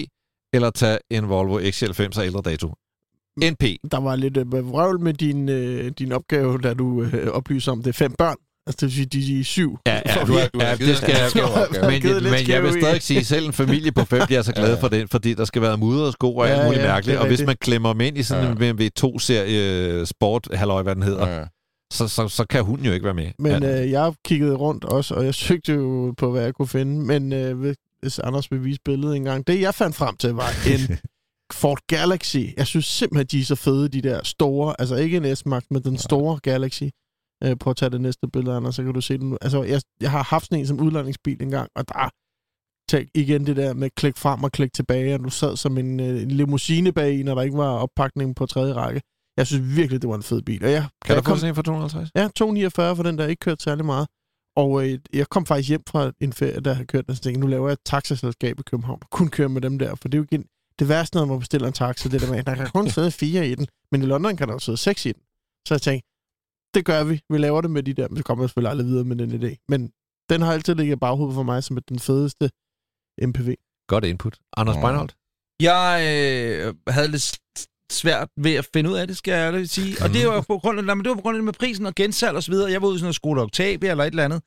eller 0.54 0.70
tag 0.70 0.98
en 1.10 1.28
Volvo 1.28 1.58
XC90 1.60 2.20
af 2.20 2.24
ældre 2.26 2.40
dato. 2.44 2.74
NP. 3.42 3.62
Der 3.92 4.00
var 4.00 4.16
lidt 4.16 4.36
øh, 4.36 4.70
vrøvl 4.72 5.00
med 5.00 5.14
din, 5.14 5.48
øh, 5.48 5.92
din 5.98 6.12
opgave, 6.12 6.58
da 6.58 6.74
du 6.74 7.02
øh, 7.02 7.28
oplyser 7.28 7.72
om 7.72 7.82
det 7.82 7.94
fem 7.94 8.12
børn. 8.18 8.36
Altså, 8.66 8.76
det 8.80 8.82
vil 8.86 8.92
sige, 8.92 9.06
de, 9.06 9.40
er 9.40 9.44
syv. 9.44 9.78
Ja, 9.86 10.00
ja, 10.06 10.24
Du 10.26 10.32
har- 10.32 10.48
du 10.54 10.58
har 10.60 10.66
ja 10.66 10.76
det 10.76 10.96
skal 10.96 11.10
jeg 11.14 11.30
men, 11.90 12.02
lidt 12.02 12.24
men 12.24 12.48
jeg 12.48 12.62
vil 12.62 12.72
stadig 12.72 13.02
sige, 13.02 13.24
selv 13.24 13.46
en 13.46 13.52
familie 13.52 13.92
på 13.92 14.04
fem 14.04 14.22
bliver 14.26 14.42
så 14.42 14.52
glad 14.52 14.74
Ja. 14.74 14.80
for 14.80 14.88
den, 14.88 15.08
fordi 15.08 15.34
der 15.34 15.44
skal 15.44 15.62
være 15.62 15.78
mudder 15.78 16.06
og 16.06 16.12
sko 16.12 16.36
og 16.36 16.48
alt 16.48 16.58
Ja, 16.58 16.64
muligt 16.66 16.82
ja, 16.82 16.88
mærkeligt. 16.88 17.18
Og 17.18 17.26
hvis 17.26 17.42
man 17.46 17.56
klemmer 17.60 17.92
dem 17.92 18.00
ind 18.00 18.18
i 18.18 18.22
sådan 18.22 18.50
en 18.50 18.56
BMW 18.58 18.86
2-serie 19.00 20.06
sport, 20.06 20.48
halløj, 20.54 20.82
hvad 20.82 20.94
den 20.94 21.02
hedder, 21.02 21.28
Ja. 21.38 21.44
Så, 21.92 22.08
så, 22.08 22.28
så 22.28 22.46
kan 22.46 22.64
hunden 22.64 22.86
jo 22.86 22.92
ikke 22.92 23.04
være 23.04 23.14
med. 23.14 23.30
Men 23.38 23.62
ja. 23.62 23.82
øh, 23.82 23.90
jeg 23.90 24.14
kiggede 24.24 24.54
rundt 24.54 24.84
også, 24.84 25.14
og 25.14 25.24
jeg 25.24 25.34
søgte 25.34 25.72
jo 25.72 26.14
på, 26.16 26.30
hvad 26.30 26.42
jeg 26.42 26.54
kunne 26.54 26.68
finde. 26.68 27.06
Men 27.06 27.32
øh, 27.32 27.74
hvis 28.00 28.18
Anders 28.18 28.50
vil 28.50 28.64
vise 28.64 28.80
billedet 28.84 29.16
en 29.16 29.24
gang. 29.24 29.46
Det, 29.46 29.60
jeg 29.60 29.74
fandt 29.74 29.96
frem 29.96 30.16
til, 30.16 30.30
var 30.34 30.50
en 30.72 30.98
Ford 31.52 31.78
Galaxy. 31.86 32.36
Jeg 32.56 32.66
synes 32.66 32.84
simpelthen, 32.84 33.26
de 33.26 33.40
er 33.40 33.44
så 33.44 33.54
fede, 33.54 33.88
de 33.88 34.02
der 34.02 34.20
store. 34.24 34.74
Altså 34.78 34.96
ikke 34.96 35.16
en 35.16 35.36
S-Max, 35.36 35.62
men 35.70 35.82
den 35.82 35.98
store 35.98 36.38
Galaxy. 36.42 36.84
Øh, 37.44 37.56
prøv 37.56 37.70
at 37.70 37.76
tage 37.76 37.90
det 37.90 38.00
næste 38.00 38.28
billede, 38.32 38.56
Anders, 38.56 38.74
så 38.74 38.82
kan 38.82 38.94
du 38.94 39.00
se 39.00 39.18
den. 39.18 39.38
Altså, 39.40 39.62
jeg, 39.62 39.80
jeg 40.00 40.10
har 40.10 40.22
haft 40.22 40.44
sådan 40.44 40.58
en 40.58 40.66
som 40.66 40.80
udlejningsbil 40.80 41.42
engang, 41.42 41.68
og 41.76 41.88
der 41.88 42.10
Tænk 42.88 43.08
igen 43.14 43.46
det 43.46 43.56
der 43.56 43.74
med 43.74 43.90
klik 43.90 44.16
frem 44.16 44.44
og 44.44 44.52
klik 44.52 44.72
tilbage, 44.72 45.14
og 45.14 45.24
du 45.24 45.30
sad 45.30 45.56
som 45.56 45.78
en, 45.78 46.00
øh, 46.00 46.22
en 46.22 46.30
limousine 46.30 46.92
bag 46.92 47.24
når 47.24 47.34
der 47.34 47.42
ikke 47.42 47.56
var 47.56 47.78
oppakning 47.78 48.36
på 48.36 48.46
tredje 48.46 48.72
række. 48.72 49.00
Jeg 49.36 49.46
synes 49.46 49.76
virkelig, 49.76 50.02
det 50.02 50.10
var 50.10 50.16
en 50.16 50.22
fed 50.22 50.42
bil. 50.42 50.64
Og 50.64 50.70
jeg, 50.70 50.86
kan 51.04 51.16
jeg 51.16 51.24
du 51.24 51.30
få 51.30 51.36
sådan 51.36 51.48
en 51.48 51.54
for 51.54 51.62
250? 51.62 52.10
Ja, 52.14 52.28
249 52.36 52.96
for 52.96 53.02
den, 53.02 53.18
der 53.18 53.26
ikke 53.26 53.40
kørt 53.40 53.62
særlig 53.62 53.84
meget. 53.84 54.08
Og 54.56 54.88
øh, 54.88 54.98
jeg 55.12 55.28
kom 55.28 55.46
faktisk 55.46 55.68
hjem 55.68 55.82
fra 55.88 56.12
en 56.20 56.32
ferie, 56.32 56.60
der 56.60 56.72
har 56.72 56.84
kørt 56.84 57.06
den, 57.06 57.10
og 57.10 57.16
så 57.16 57.22
tænkte, 57.22 57.40
nu 57.40 57.46
laver 57.46 57.68
jeg 57.68 57.72
et 57.72 57.78
taxaselskab 57.84 58.60
i 58.60 58.62
København. 58.62 59.00
Kun 59.10 59.28
kører 59.28 59.48
med 59.48 59.60
dem 59.60 59.78
der, 59.78 59.94
for 59.94 60.08
det 60.08 60.14
er 60.14 60.18
jo 60.18 60.26
igen, 60.30 60.44
det 60.78 60.88
værste, 60.88 61.16
når 61.16 61.24
man 61.24 61.38
bestiller 61.38 61.68
en 61.68 61.74
taxa, 61.74 62.08
det 62.08 62.20
der 62.20 62.30
med, 62.30 62.38
at 62.38 62.46
der 62.46 62.54
kan 62.54 62.70
kun 62.74 62.90
sidde 62.90 63.10
fire 63.10 63.48
i 63.48 63.54
den, 63.54 63.66
men 63.92 64.02
i 64.02 64.06
London 64.06 64.36
kan 64.36 64.48
der 64.48 64.54
jo 64.54 64.58
sidde 64.58 64.78
seks 64.78 65.06
i 65.06 65.12
den. 65.12 65.22
Så 65.68 65.74
jeg 65.74 65.82
tænkte, 65.82 66.08
det 66.74 66.84
gør 66.84 67.04
vi. 67.04 67.20
Vi 67.30 67.38
laver 67.38 67.60
det 67.60 67.70
med 67.70 67.82
de 67.82 67.94
der, 67.94 68.08
men 68.08 68.16
så 68.16 68.22
kommer 68.22 68.44
jeg 68.44 68.48
selvfølgelig 68.48 68.70
aldrig 68.70 68.86
videre 68.86 69.04
med 69.04 69.16
den 69.16 69.30
idé. 69.42 69.64
Men 69.68 69.92
den 70.30 70.40
har 70.42 70.52
altid 70.52 70.74
ligget 70.74 70.96
i 70.96 70.98
baghovedet 70.98 71.34
for 71.34 71.42
mig 71.42 71.64
som 71.64 71.78
den 71.88 71.98
fedeste 71.98 72.50
MPV. 73.22 73.54
Godt 73.88 74.04
input. 74.04 74.38
Anders 74.56 74.76
Nå. 74.76 74.80
Breinholt? 74.82 75.16
Jeg 75.60 75.88
øh, 76.08 76.74
havde 76.88 77.08
lidt 77.08 77.38
svært 77.92 78.28
ved 78.36 78.54
at 78.54 78.66
finde 78.74 78.90
ud 78.90 78.96
af 78.96 79.06
det, 79.06 79.16
skal 79.16 79.32
jeg 79.32 79.46
ærligt 79.46 79.70
sige. 79.70 79.96
Og 80.04 80.08
det 80.14 80.26
var 80.26 80.40
på 80.40 80.58
grund 80.58 80.78
af, 80.78 80.84
nej, 80.84 80.94
men 80.94 81.04
det 81.04 81.10
var 81.10 81.16
på 81.16 81.22
grund 81.22 81.36
af 81.36 81.38
det 81.38 81.44
med 81.44 81.52
prisen 81.52 81.86
og 81.86 81.94
gensalg 81.94 82.36
og 82.36 82.42
så 82.42 82.50
videre. 82.50 82.70
Jeg 82.70 82.82
var 82.82 82.88
ude 82.88 82.96
i 82.96 82.98
sådan 82.98 83.04
noget 83.04 83.14
Skoda 83.14 83.40
Octavia 83.40 83.90
eller 83.90 84.04
et 84.04 84.10
eller 84.10 84.24
andet. 84.24 84.42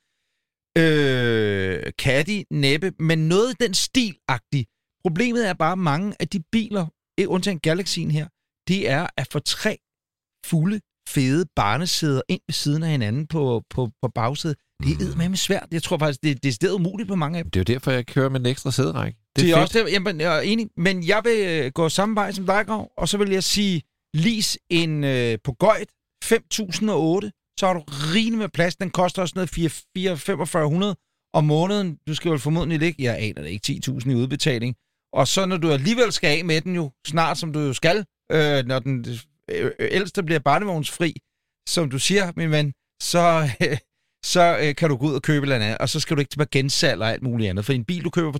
Øh, 0.78 1.92
Caddy, 1.92 2.44
næppe, 2.52 2.92
men 3.00 3.28
noget 3.28 3.52
i 3.52 3.64
den 3.64 3.74
stil-agtig. 3.74 4.64
Problemet 5.04 5.48
er 5.50 5.54
bare, 5.54 5.72
at 5.72 5.78
mange 5.78 6.16
af 6.20 6.28
de 6.28 6.40
biler, 6.52 6.86
eh, 7.20 7.26
undtagen 7.30 7.60
Galaxien 7.60 8.12
her, 8.12 8.28
det 8.68 8.90
er 8.90 9.08
at 9.18 9.28
få 9.32 9.40
tre 9.40 9.78
fulde, 10.46 10.82
fede 11.10 11.46
barnesæder 11.56 12.22
ind 12.30 12.42
ved 12.48 12.54
siden 12.54 12.84
af 12.84 12.90
hinanden 12.90 13.28
på, 13.28 13.64
på, 13.70 13.90
på 14.02 14.08
bagsædet. 14.16 14.58
Det 14.84 15.24
er 15.24 15.30
med 15.30 15.38
svært. 15.38 15.68
Jeg 15.72 15.84
tror 15.84 15.98
faktisk, 15.98 16.24
det, 16.24 16.44
det 16.44 16.50
er 16.50 16.54
stedet 16.54 16.74
umuligt 16.74 17.10
på 17.10 17.16
mange 17.16 17.38
af 17.38 17.44
dem. 17.44 17.52
Det 17.52 17.60
er 17.60 17.64
jo 17.70 17.74
derfor, 17.74 17.92
jeg 17.92 18.06
kører 18.06 18.30
med 18.30 18.40
en 18.40 18.46
ekstra 18.46 18.72
sæderække. 18.72 19.20
Det 19.36 19.44
er, 19.44 19.48
fedt. 19.48 19.58
også 19.58 19.80
det, 19.80 19.92
jamen, 19.92 20.22
jeg 20.22 20.38
er 20.38 20.42
enig, 20.42 20.68
men 20.78 21.08
jeg 21.08 21.22
vil 21.24 21.66
øh, 21.66 21.72
gå 21.72 21.90
samme 21.90 22.16
vej 22.16 22.32
som 22.32 22.46
dig, 22.46 22.66
Grav, 22.66 22.92
og 22.98 23.10
så 23.10 23.18
vil 23.18 23.30
jeg 23.30 23.44
sige, 23.44 23.82
lease 24.14 24.60
en 24.70 25.04
øh, 25.04 25.38
på 25.44 25.52
Gøjt 25.60 25.90
5008, 26.24 27.32
så 27.60 27.68
har 27.68 27.74
du 27.74 27.84
rigeligt 27.88 28.38
med 28.38 28.50
plads. 28.50 28.76
Den 28.76 28.90
koster 28.90 29.22
også 29.22 29.34
noget 29.36 29.50
4, 29.50 29.70
4, 29.98 30.18
4500 30.18 30.96
om 31.34 31.44
måneden. 31.44 31.98
Du 32.08 32.16
skal 32.16 32.30
jo 32.30 32.38
formodentlig 32.38 32.80
ligge, 32.80 33.04
jeg 33.04 33.18
aner 33.20 33.42
det 33.42 33.50
ikke, 33.50 33.82
10.000 33.88 34.12
i 34.12 34.16
udbetaling. 34.16 34.76
Og 35.14 35.28
så 35.28 35.46
når 35.46 35.58
du 35.58 35.72
alligevel 35.72 36.12
skal 36.12 36.38
af 36.38 36.46
med 36.46 36.62
den 36.62 36.76
jo, 36.76 36.92
snart 37.08 37.38
som 37.38 37.54
du 37.54 37.60
jo 37.60 37.74
skal, 37.74 38.06
øh, 38.32 38.66
når 38.66 38.80
den 38.80 39.06
øh, 39.52 39.72
ældste 39.80 40.24
bliver 40.24 40.40
barnevognsfri, 40.40 41.16
som 41.70 41.90
du 41.90 42.00
siger, 42.00 42.32
min 42.36 42.52
ven, 42.52 42.74
så, 43.02 43.50
øh, 43.66 43.78
så 44.26 44.58
øh, 44.62 44.76
kan 44.76 44.90
du 44.90 44.96
gå 44.98 45.06
ud 45.06 45.14
og 45.14 45.22
købe 45.22 45.48
et 45.48 45.54
eller 45.54 45.66
andet, 45.66 45.78
og 45.78 45.90
så 45.90 46.00
skal 46.00 46.16
du 46.16 46.20
ikke 46.20 46.30
tilbage 46.30 46.50
gensalg 46.52 47.02
og 47.02 47.10
alt 47.10 47.24
muligt 47.24 47.50
andet. 47.50 47.66
For 47.66 47.74
en 47.74 47.86
bil, 47.86 48.04
du 48.04 48.10
køber 48.10 48.32
for 48.32 48.40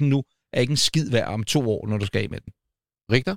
250.000 0.00 0.04
nu, 0.04 0.24
er 0.52 0.60
ikke 0.60 0.70
en 0.70 0.76
skid 0.76 1.10
værd 1.10 1.28
om 1.28 1.44
to 1.44 1.70
år, 1.70 1.86
når 1.86 1.98
du 1.98 2.06
skal 2.06 2.22
af 2.22 2.30
med 2.30 2.40
den. 2.40 2.52
Richter? 3.12 3.36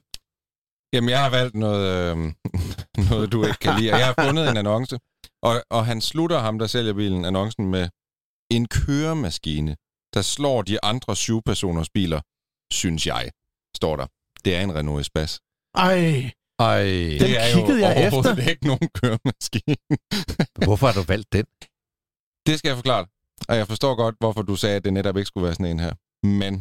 Jamen, 0.93 1.09
jeg 1.09 1.23
har 1.23 1.29
valgt 1.29 1.55
noget, 1.55 1.85
øh, 2.01 2.17
noget 3.09 3.31
du 3.31 3.45
ikke 3.45 3.59
kan 3.59 3.79
lide. 3.79 3.91
Og 3.93 3.99
jeg 3.99 4.05
har 4.05 4.15
fundet 4.27 4.49
en 4.49 4.57
annonce, 4.57 4.99
og, 5.41 5.63
og 5.69 5.85
han 5.85 6.01
slutter 6.01 6.39
ham, 6.39 6.59
der 6.59 6.67
sælger 6.67 6.93
bilen, 6.93 7.25
annoncen 7.25 7.65
med 7.67 7.89
en 8.51 8.67
køremaskine, 8.67 9.75
der 10.13 10.21
slår 10.21 10.61
de 10.61 10.83
andre 10.83 11.15
syvpersoners 11.15 11.89
biler, 11.89 12.21
synes 12.73 13.07
jeg, 13.07 13.31
står 13.75 13.95
der. 13.95 14.07
Det 14.45 14.55
er 14.55 14.61
en 14.61 14.75
Renault 14.75 15.01
Espace. 15.01 15.39
Ej, 15.75 16.31
Ej, 16.59 16.83
Den 16.83 17.19
det 17.19 17.41
er 17.43 17.47
jo 17.49 17.55
kiggede 17.57 17.79
jeg 17.87 17.97
overhovedet 17.97 18.31
efter. 18.39 18.49
ikke 18.51 18.67
nogen 18.67 18.87
køremaskine. 18.99 19.75
hvorfor 20.65 20.85
har 20.87 20.93
du 20.93 21.03
valgt 21.13 21.33
den? 21.33 21.45
Det 22.47 22.59
skal 22.59 22.69
jeg 22.69 22.77
forklare. 22.77 23.05
Og 23.49 23.55
jeg 23.57 23.67
forstår 23.67 23.95
godt, 23.95 24.15
hvorfor 24.19 24.41
du 24.41 24.55
sagde, 24.55 24.75
at 24.75 24.83
det 24.85 24.93
netop 24.93 25.17
ikke 25.17 25.25
skulle 25.27 25.45
være 25.45 25.53
sådan 25.53 25.65
en 25.65 25.79
her. 25.79 25.93
Men 26.41 26.53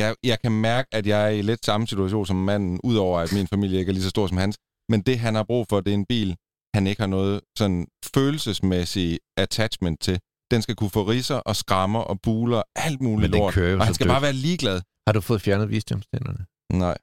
jeg, 0.00 0.14
jeg 0.24 0.40
kan 0.40 0.52
mærke, 0.52 0.88
at 0.92 1.06
jeg 1.06 1.24
er 1.24 1.28
i 1.28 1.42
lidt 1.42 1.64
samme 1.64 1.86
situation 1.86 2.26
som 2.26 2.36
manden, 2.36 2.80
udover 2.84 3.20
at 3.20 3.32
min 3.32 3.46
familie 3.46 3.78
ikke 3.78 3.90
er 3.90 3.92
lige 3.92 4.02
så 4.02 4.10
stor 4.10 4.26
som 4.26 4.36
hans. 4.36 4.56
Men 4.90 5.00
det, 5.02 5.18
han 5.18 5.34
har 5.34 5.42
brug 5.42 5.66
for, 5.68 5.80
det 5.80 5.90
er 5.90 5.94
en 5.94 6.06
bil, 6.06 6.36
han 6.74 6.86
ikke 6.86 7.02
har 7.02 7.06
noget 7.06 7.40
sådan 7.58 7.86
følelsesmæssig 8.14 9.18
attachment 9.36 10.00
til. 10.00 10.20
Den 10.50 10.62
skal 10.62 10.74
kunne 10.76 10.90
få 10.90 11.02
ridser 11.02 11.34
og 11.36 11.56
skrammer 11.56 12.00
og 12.00 12.20
buler, 12.22 12.62
alt 12.76 13.00
muligt 13.00 13.30
Men 13.30 13.32
den 13.32 13.40
lort. 13.40 13.54
kører 13.54 13.70
jo 13.72 13.78
og 13.78 13.84
han 13.84 13.94
skal 13.94 14.04
dødt. 14.06 14.12
bare 14.14 14.22
være 14.22 14.32
ligeglad. 14.32 14.80
Har 15.08 15.12
du 15.12 15.20
fået 15.20 15.42
fjernet 15.42 15.70
visdomstænderne? 15.70 16.46
Nej. 16.72 16.98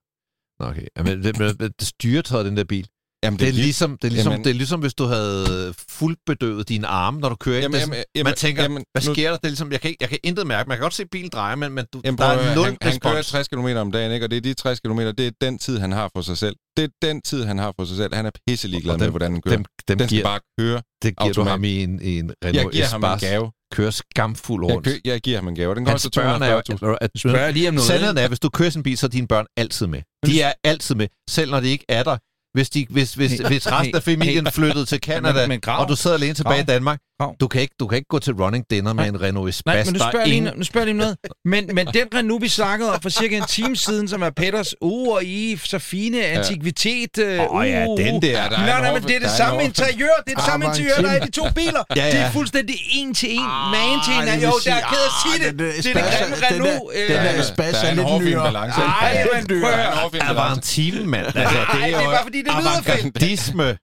Okay. 0.70 0.86
Jamen, 0.98 1.24
det, 1.24 1.40
men, 1.40 1.56
det 1.80 1.88
styretøjet, 1.88 2.46
den 2.46 2.58
der 2.58 2.64
bil, 2.64 2.88
Jamen, 3.24 3.40
det 3.40 3.48
er, 3.48 3.52
lige- 3.52 3.64
ligesom, 3.64 3.98
det, 3.98 4.08
er 4.08 4.12
ligesom, 4.12 4.32
Jamen- 4.32 4.44
det 4.44 4.50
er 4.50 4.54
ligesom, 4.54 4.80
hvis 4.80 4.94
du 4.94 5.06
havde 5.06 5.74
fuldbedøvet 5.90 6.70
dine 6.70 6.88
arme, 6.88 7.20
når 7.20 7.30
du 7.30 7.36
kører 7.36 7.56
ind. 7.56 7.62
Jamen, 7.64 7.74
Det 7.74 7.80
er 7.82 7.86
sådan- 7.86 7.94
jamen, 7.94 8.06
jamen, 8.16 8.24
man 8.30 8.36
tænker, 8.36 8.62
jamen, 8.64 8.84
hvad 8.94 9.08
nu- 9.08 9.14
sker 9.14 9.30
der? 9.30 9.38
Det 9.38 9.44
er 9.46 9.50
ligesom, 9.50 9.72
jeg 9.72 9.82
kan, 9.82 9.90
ikke, 9.90 9.98
jeg 10.02 10.10
kan 10.10 10.18
intet 10.24 10.48
mærke. 10.48 10.68
Man 10.70 10.78
kan 10.78 10.82
godt 10.82 10.94
se 10.94 11.06
bilen 11.06 11.30
dreje, 11.30 11.56
men, 11.56 11.72
men 11.72 11.86
du, 11.94 12.02
Jamen, 12.06 12.18
der 12.18 12.26
er 12.26 12.56
nul 12.56 12.66
han, 12.66 12.78
han 12.82 13.00
kører 13.00 13.14
respons. 13.14 13.28
60 13.28 13.48
km 13.48 13.68
om 13.78 13.92
dagen, 13.92 14.12
ikke? 14.12 14.26
og 14.26 14.32
det 14.32 14.38
er 14.38 14.42
de 14.42 14.54
60 14.54 14.80
km, 14.80 15.00
det 15.00 15.20
er 15.20 15.32
den 15.42 15.60
tid, 15.60 15.78
han 15.80 15.92
har 15.92 16.10
for 16.16 16.22
sig 16.22 16.38
selv. 16.38 16.56
Det 16.78 16.84
er 16.84 16.88
den 17.08 17.22
tid, 17.22 17.44
han 17.44 17.58
har 17.58 17.74
for 17.80 17.86
sig 17.86 17.98
selv. 17.98 18.16
Han 18.16 18.26
er 18.26 18.32
pisse 18.48 18.68
ligeglad 18.68 18.94
Og 18.94 19.00
med, 19.00 19.10
hvordan 19.10 19.32
den 19.34 19.42
kører. 19.42 19.56
Dem, 19.56 19.66
dem 19.88 19.98
den 19.98 20.08
skal 20.08 20.16
giver, 20.18 20.24
bare 20.24 20.40
køre. 20.60 20.82
det 21.04 21.18
giver 21.18 21.34
du 21.34 21.42
automat. 21.42 21.52
ham 21.52 21.64
i 21.64 21.84
en, 21.84 22.02
i 22.02 22.20
en 22.20 22.34
Jeg 22.42 22.50
Renault 22.50 22.72
giver 22.74 22.86
ham 22.86 23.04
en 23.04 23.20
gave. 23.20 23.52
Kører 23.74 23.92
skamfuld 23.92 24.66
Jeg, 24.66 24.76
rundt. 24.76 24.88
kø, 24.88 24.94
jeg 25.06 25.22
giver 25.22 25.38
ham 25.38 25.48
en 25.48 25.56
gave. 25.56 25.76
Den 25.76 25.88
Hans 25.88 26.04
koster 26.04 26.22
børn 26.22 26.42
er 26.42 26.62
240.000. 26.62 26.86
jo... 26.88 26.98
At, 27.02 27.10
Spørger 27.18 27.40
jeg 27.44 27.54
lige 27.54 27.68
om 27.68 27.74
noget, 27.74 27.88
Sandheden 27.88 28.18
er, 28.18 28.28
hvis 28.28 28.40
du 28.40 28.50
kører 28.50 28.70
sin 28.70 28.84
bil, 28.84 28.98
så 28.98 29.06
er 29.06 29.10
dine 29.10 29.28
børn 29.28 29.46
altid 29.58 29.88
med. 29.88 30.02
De 30.26 30.42
er 30.42 30.54
altid 30.64 30.96
med, 30.96 31.08
selv 31.30 31.52
når 31.52 31.60
de 31.60 31.68
ikke 31.68 31.86
er 31.90 32.04
der. 32.04 32.18
Hvis, 32.54 32.70
de, 32.70 32.86
hvis, 32.90 33.14
hvis, 33.14 33.32
Hey, 33.32 33.48
hvis 33.48 33.72
resten 33.72 33.96
af 33.96 34.04
familien 34.04 34.46
hey. 34.46 34.54
flyttede 34.54 34.86
til 34.86 35.00
Canada, 35.00 35.40
Men- 35.42 35.50
men 35.50 35.62
Grav- 35.62 35.80
og 35.82 35.90
du 35.90 35.96
sidder 35.96 36.16
alene 36.18 36.34
tilbage 36.34 36.56
i 36.62 36.64
Grav. 36.64 36.74
Danmark, 36.74 37.00
Du 37.40 37.48
kan, 37.48 37.62
ikke, 37.62 37.76
du 37.80 37.88
kan 37.88 37.96
ikke 37.96 38.08
gå 38.08 38.20
til 38.20 38.34
running 38.34 38.66
dinner 38.72 38.94
med 38.94 39.06
en 39.06 39.22
Renault 39.22 39.50
Espace. 39.50 39.76
Nej, 39.76 39.84
men 39.86 39.94
nu 39.94 40.00
er 40.00 40.04
spørger, 40.04 40.20
jeg 40.20 40.28
lige, 40.28 40.38
ingen- 40.38 40.54
nu 40.58 40.64
spørger 40.64 40.86
lige 40.86 40.98
noget. 40.98 41.18
Men, 41.46 41.70
men 41.74 41.88
den 41.88 42.08
Renault, 42.16 42.42
vi 42.44 42.48
snakkede 42.48 42.94
om 42.94 43.02
for 43.02 43.10
cirka 43.10 43.38
en 43.38 43.44
time 43.48 43.76
siden, 43.76 44.08
som 44.08 44.22
er 44.22 44.30
Petters, 44.30 44.74
uh, 44.82 45.14
og 45.16 45.24
I 45.24 45.60
så 45.64 45.80
fine 45.80 46.24
antikvitet. 46.26 47.18
Uh, 47.18 47.56
Åh, 47.56 47.68
ja, 47.70 47.86
den 47.98 48.22
der. 48.22 48.22
Der 48.22 48.40
er 48.42 48.50
Nej, 48.50 48.78
en 48.78 48.84
nej, 48.84 48.94
men 48.94 49.04
det 49.04 49.16
er 49.16 49.20
det 49.20 49.22
der 49.22 49.28
er 49.28 49.32
en 49.32 49.38
samme 49.38 49.64
interiør. 49.64 50.16
Det 50.26 50.32
er 50.32 50.36
det 50.36 50.44
Ah, 50.44 50.46
samme 50.50 50.66
en 50.66 50.72
interiør, 50.72 50.96
der 50.96 51.10
er 51.12 51.16
i 51.24 51.26
de 51.26 51.32
to 51.32 51.46
biler. 51.56 51.84
Ja, 51.96 52.06
Det 52.06 52.14
ja. 52.14 52.20
er 52.22 52.32
fuldstændig 52.32 52.76
en 52.92 53.14
til 53.14 53.30
en. 53.34 53.40
Ah, 53.40 53.72
Man 53.72 54.00
til 54.06 54.14
det 54.32 54.34
vil 54.42 54.44
Jo, 54.48 54.54
der 54.66 54.76
er 54.76 54.80
ked 54.92 55.04
at 55.10 55.14
ah, 55.16 55.22
sige 55.24 55.38
det. 55.44 55.60
den 55.60 55.60
der 55.60 55.72
Det 55.82 55.90
er 55.96 56.04
det 56.04 56.04
grimme 56.20 56.36
Renault. 56.52 56.82
øh, 56.96 57.08
den 57.10 57.18
der 57.26 57.32
Ja, 57.32 57.40
Espace 57.40 57.78
er 57.88 57.92
en 57.92 57.98
lidt 57.98 58.08
nyere. 58.22 58.44
balance. 58.44 58.82
Ej, 58.82 59.12
Der 59.32 59.48
men 59.50 59.62
er 59.62 59.66
prøv 59.66 59.74
en 59.74 59.80
at- 59.80 59.98
hårfin 59.98 60.20
Der 60.22 60.34
var 60.34 60.54
en 60.56 60.62
time, 60.62 61.06
mand. 61.08 61.26
Altså, 61.26 61.42
Nej, 61.74 61.88
det 61.88 61.96
er 61.96 62.04
bare 62.06 62.24
fordi, 62.24 62.38
det 62.38 62.52
lyder 62.60 62.82
fedt. 62.82 63.78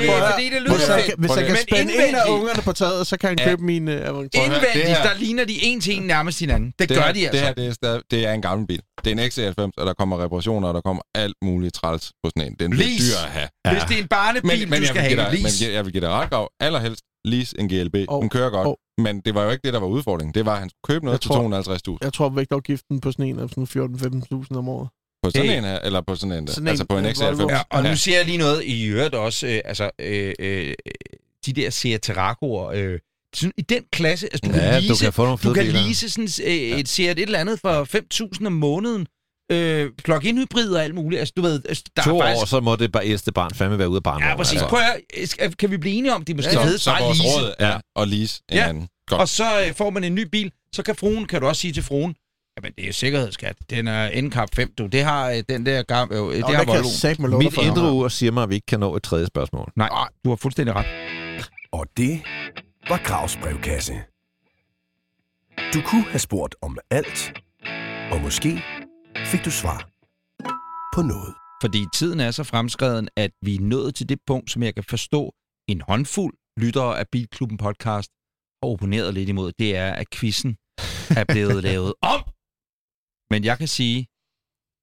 Det 0.00 0.08
er 0.10 0.30
fordi, 0.32 0.44
det 0.44 0.60
Hvis 0.60 0.70
lyder 0.70 0.94
jeg, 0.94 1.04
fedt. 1.04 1.06
kan- 1.06 1.14
hvis 1.18 1.30
jeg 1.36 1.44
kan 1.46 1.56
Men 1.56 1.62
spænde 1.68 2.08
en 2.08 2.14
af 2.14 2.24
ungerne 2.36 2.62
på 2.62 2.72
taget, 2.72 3.06
så 3.06 3.16
kan 3.20 3.28
han 3.28 3.38
Ja. 3.38 3.44
købe 3.48 3.62
min 3.64 3.88
uh, 3.88 3.94
Avantime. 3.94 4.10
Prøv 4.12 4.42
at 4.44 4.48
høre, 4.48 4.60
det 4.60 4.66
Indvendigt, 4.66 4.96
her- 4.98 5.02
der 5.08 5.14
ligner 5.24 5.44
de 5.44 5.64
en 5.64 5.80
til 5.80 5.96
en 5.96 6.02
nærmest 6.02 6.40
hinanden. 6.40 6.68
Det 6.78 6.88
Det 6.88 6.96
gør 6.96 7.04
her, 7.04 7.12
de 7.12 7.20
Det 7.20 7.26
altså. 7.26 7.44
her, 7.44 7.54
det 7.54 7.66
er, 7.66 7.72
stadig, 7.72 8.00
det 8.10 8.26
er 8.26 8.32
en 8.32 8.42
gammel 8.42 8.66
bil. 8.66 8.80
Det 9.04 9.08
er 9.12 9.14
en 9.16 9.30
XC90, 9.30 9.70
og 9.80 9.86
der 9.86 9.94
kommer 10.00 10.24
reparationer, 10.24 10.68
og 10.68 10.74
der 10.74 10.80
kommer 10.80 11.02
alt 11.14 11.36
muligt 11.44 11.74
træls 11.74 12.12
på 12.24 12.30
sådan 12.36 12.48
en. 12.52 12.56
Den 12.60 12.72
Lease. 12.72 12.98
dyr 13.12 13.16
at 13.26 13.30
have. 13.30 13.48
Hvis 13.72 13.82
det 13.88 13.98
er 13.98 14.02
en 14.02 14.08
barnebil, 14.08 14.48
Men, 14.50 14.58
men, 14.60 14.68
du 14.68 14.74
jeg 14.76 14.86
skal 14.86 15.02
vil 15.02 15.08
give 15.08 15.20
have 15.20 15.30
dig, 15.32 15.38
men 15.38 15.42
lease. 15.42 15.64
jeg, 15.64 15.72
jeg 15.74 15.84
vil 15.84 15.92
give 15.92 16.00
dig 16.00 16.10
ret 16.10 16.30
gav. 16.30 16.48
Allerhelst 16.60 17.02
lease 17.24 17.60
en 17.60 17.68
GLB. 17.68 17.96
Og- 18.08 18.22
Den 18.22 18.28
kører 18.28 18.50
godt. 18.50 18.66
og- 18.68 18.78
Men 18.98 19.20
det 19.20 19.34
var 19.34 19.42
jo 19.44 19.50
ikke 19.50 19.62
det, 19.64 19.72
der 19.72 19.80
var 19.80 19.86
udfordringen. 19.86 20.34
Det 20.34 20.46
var, 20.46 20.52
at 20.52 20.58
han 20.58 20.68
skulle 20.70 20.94
købe 20.94 21.04
noget 21.04 21.14
Jeg 21.16 21.20
til 21.20 21.28
tror- 21.28 21.36
250.000 21.36 21.98
Jeg 22.02 22.12
tror, 22.12 22.28
vægtafgiften 22.28 23.00
på 23.00 23.12
sådan 23.12 23.26
en 23.26 23.38
er 23.38 23.46
sådan 23.46 23.66
14-15.000 23.66 24.56
om 24.58 24.68
året. 24.68 24.88
På 25.22 25.30
sådan 25.30 25.48
Hey. 25.50 25.58
en 25.58 25.64
her, 25.64 25.78
eller 25.78 26.00
på 26.06 26.14
sådan 26.16 26.38
en, 26.38 26.48
Sådan 26.48 26.68
altså 26.68 26.82
en- 26.82 26.86
på 26.88 26.98
en 26.98 27.06
en 27.06 27.14
Volvo. 27.20 27.48
XC90. 27.48 27.52
Ja, 27.52 27.60
og 27.70 27.82
nu 27.82 27.96
siger 27.96 28.16
jeg 28.16 28.26
lige 28.26 28.38
noget 28.38 28.64
i 28.64 28.84
øvrigt 28.84 29.14
også. 29.14 29.46
Øh, 29.46 29.60
altså, 29.64 29.90
øh, 29.98 30.34
øh, 30.40 30.74
de 31.46 31.52
der 31.52 31.70
Seat 31.70 32.02
Terracoer, 32.02 32.70
øh, 32.74 32.98
sådan, 33.36 33.52
i 33.58 33.62
den 33.62 33.82
klasse, 33.92 34.26
altså 34.32 34.40
du 34.44 34.56
Ja, 34.58 34.70
kan 34.72 34.82
du 34.82 34.88
lease, 34.88 35.04
kan 35.04 35.12
få 35.12 35.24
nogle 35.24 35.38
du 35.44 35.52
kan 35.54 35.66
lease 35.66 36.10
sådan, 36.10 36.28
øh, 36.44 36.52
et 36.78 36.88
Seat 36.88 37.18
et 37.18 37.22
eller 37.22 37.38
andet 37.38 37.60
for 37.60 37.84
5.000 37.84 38.46
om 38.46 38.52
måneden. 38.52 39.06
øh, 39.52 39.90
plug-in 40.04 40.38
hybrid 40.38 40.68
og 40.70 40.84
alt 40.84 40.94
muligt. 40.94 41.20
Altså, 41.20 41.32
du 41.36 41.42
ved, 41.42 41.62
altså, 41.68 41.84
der 41.96 42.02
To 42.02 42.18
er 42.18 42.22
faktisk... 42.22 42.42
år, 42.42 42.44
så 42.46 42.60
må 42.60 42.76
det 42.76 42.92
bare 42.92 43.06
ældste 43.06 43.32
barn 43.32 43.50
fandme 43.54 43.78
være 43.78 43.88
ude 43.88 43.96
af 43.96 44.02
barndommen. 44.02 44.28
Ja, 44.30 44.36
præcis. 44.36 44.52
altså. 44.52 44.68
Prøv 44.68 44.80
at, 44.80 45.28
skal- 45.28 45.54
kan 45.54 45.70
vi 45.70 45.76
blive 45.76 45.94
enige 45.94 46.14
om, 46.14 46.24
det 46.24 46.36
måske 46.36 46.52
Så, 46.52 46.60
ja, 46.60 46.76
så 46.76 46.90
bare 46.90 47.02
vores 47.02 47.18
lease? 47.18 47.38
råd 47.38 47.54
er 47.58 47.80
at 48.02 48.08
lease 48.08 48.40
en 48.52 48.56
Ja. 48.56 48.68
anden. 48.68 48.88
Godt. 49.08 49.20
Og 49.20 49.28
så 49.28 49.64
øh, 49.66 49.74
får 49.74 49.90
man 49.90 50.04
en 50.04 50.14
ny 50.14 50.22
bil, 50.32 50.52
så 50.74 50.82
kan 50.82 50.94
fruen, 50.94 51.26
kan 51.26 51.40
du 51.40 51.46
også 51.46 51.60
sige 51.60 51.72
til 51.72 51.82
fruen, 51.82 52.14
jamen 52.56 52.72
det 52.76 52.82
er 52.82 52.86
jo 52.86 52.92
sikkerhedsskat. 52.92 53.56
Den 53.70 53.88
er 53.88 54.20
NCAP 54.22 54.48
5, 54.54 54.72
du. 54.78 54.86
Det 54.86 55.04
har 55.04 55.30
øh, 55.30 55.42
den 55.48 55.66
der 55.66 55.82
gamle, 55.82 56.16
øh, 56.16 56.34
det 56.36 56.44
Og 56.44 56.56
har 56.56 57.26
lov 57.26 57.38
Mit 57.38 57.56
indre 57.56 57.92
ur 57.92 58.08
siger 58.08 58.32
mig, 58.32 58.42
at 58.42 58.48
vi 58.48 58.54
ikke 58.54 58.66
kan 58.66 58.80
nå 58.80 58.96
et 58.96 59.02
tredje 59.02 59.26
spørgsmål. 59.26 59.72
Nej, 59.76 59.88
du 60.24 60.28
har 60.28 60.36
fuldstændig 60.36 60.74
ret. 60.74 60.86
Og 61.72 61.86
det 61.96 62.22
var 62.88 63.00
Gravs 63.04 63.36
brevkasse. 63.36 63.94
Du 65.74 65.80
kunne 65.84 66.04
have 66.04 66.18
spurgt 66.18 66.54
om 66.62 66.78
alt, 66.90 67.32
og 68.12 68.20
måske 68.20 68.62
fik 69.26 69.44
du 69.44 69.50
svar 69.50 69.88
på 70.94 71.02
noget. 71.02 71.34
Fordi 71.62 71.86
tiden 71.94 72.20
er 72.20 72.30
så 72.30 72.44
fremskreden, 72.44 73.08
at 73.16 73.30
vi 73.42 73.54
er 73.54 73.60
nået 73.60 73.94
til 73.94 74.08
det 74.08 74.18
punkt, 74.26 74.50
som 74.50 74.62
jeg 74.62 74.74
kan 74.74 74.84
forstå, 74.84 75.34
en 75.68 75.80
håndfuld 75.88 76.34
lyttere 76.56 76.98
af 76.98 77.04
Bilklubben 77.12 77.58
podcast 77.58 78.10
har 78.62 78.70
opponeret 78.70 79.14
lidt 79.14 79.28
imod. 79.28 79.52
Det 79.58 79.76
er, 79.76 79.92
at 79.92 80.06
quizzen 80.14 80.56
er 81.16 81.24
blevet 81.28 81.62
lavet 81.68 81.94
om. 82.02 82.20
Men 83.32 83.44
jeg 83.44 83.58
kan 83.58 83.68
sige, 83.68 84.06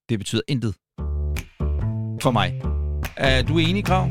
det 0.10 0.20
betyder 0.20 0.42
intet 0.48 0.74
for 2.22 2.32
mig. 2.32 2.62
Er 3.18 3.42
du 3.42 3.58
enig, 3.58 3.86
Grav? 3.86 4.10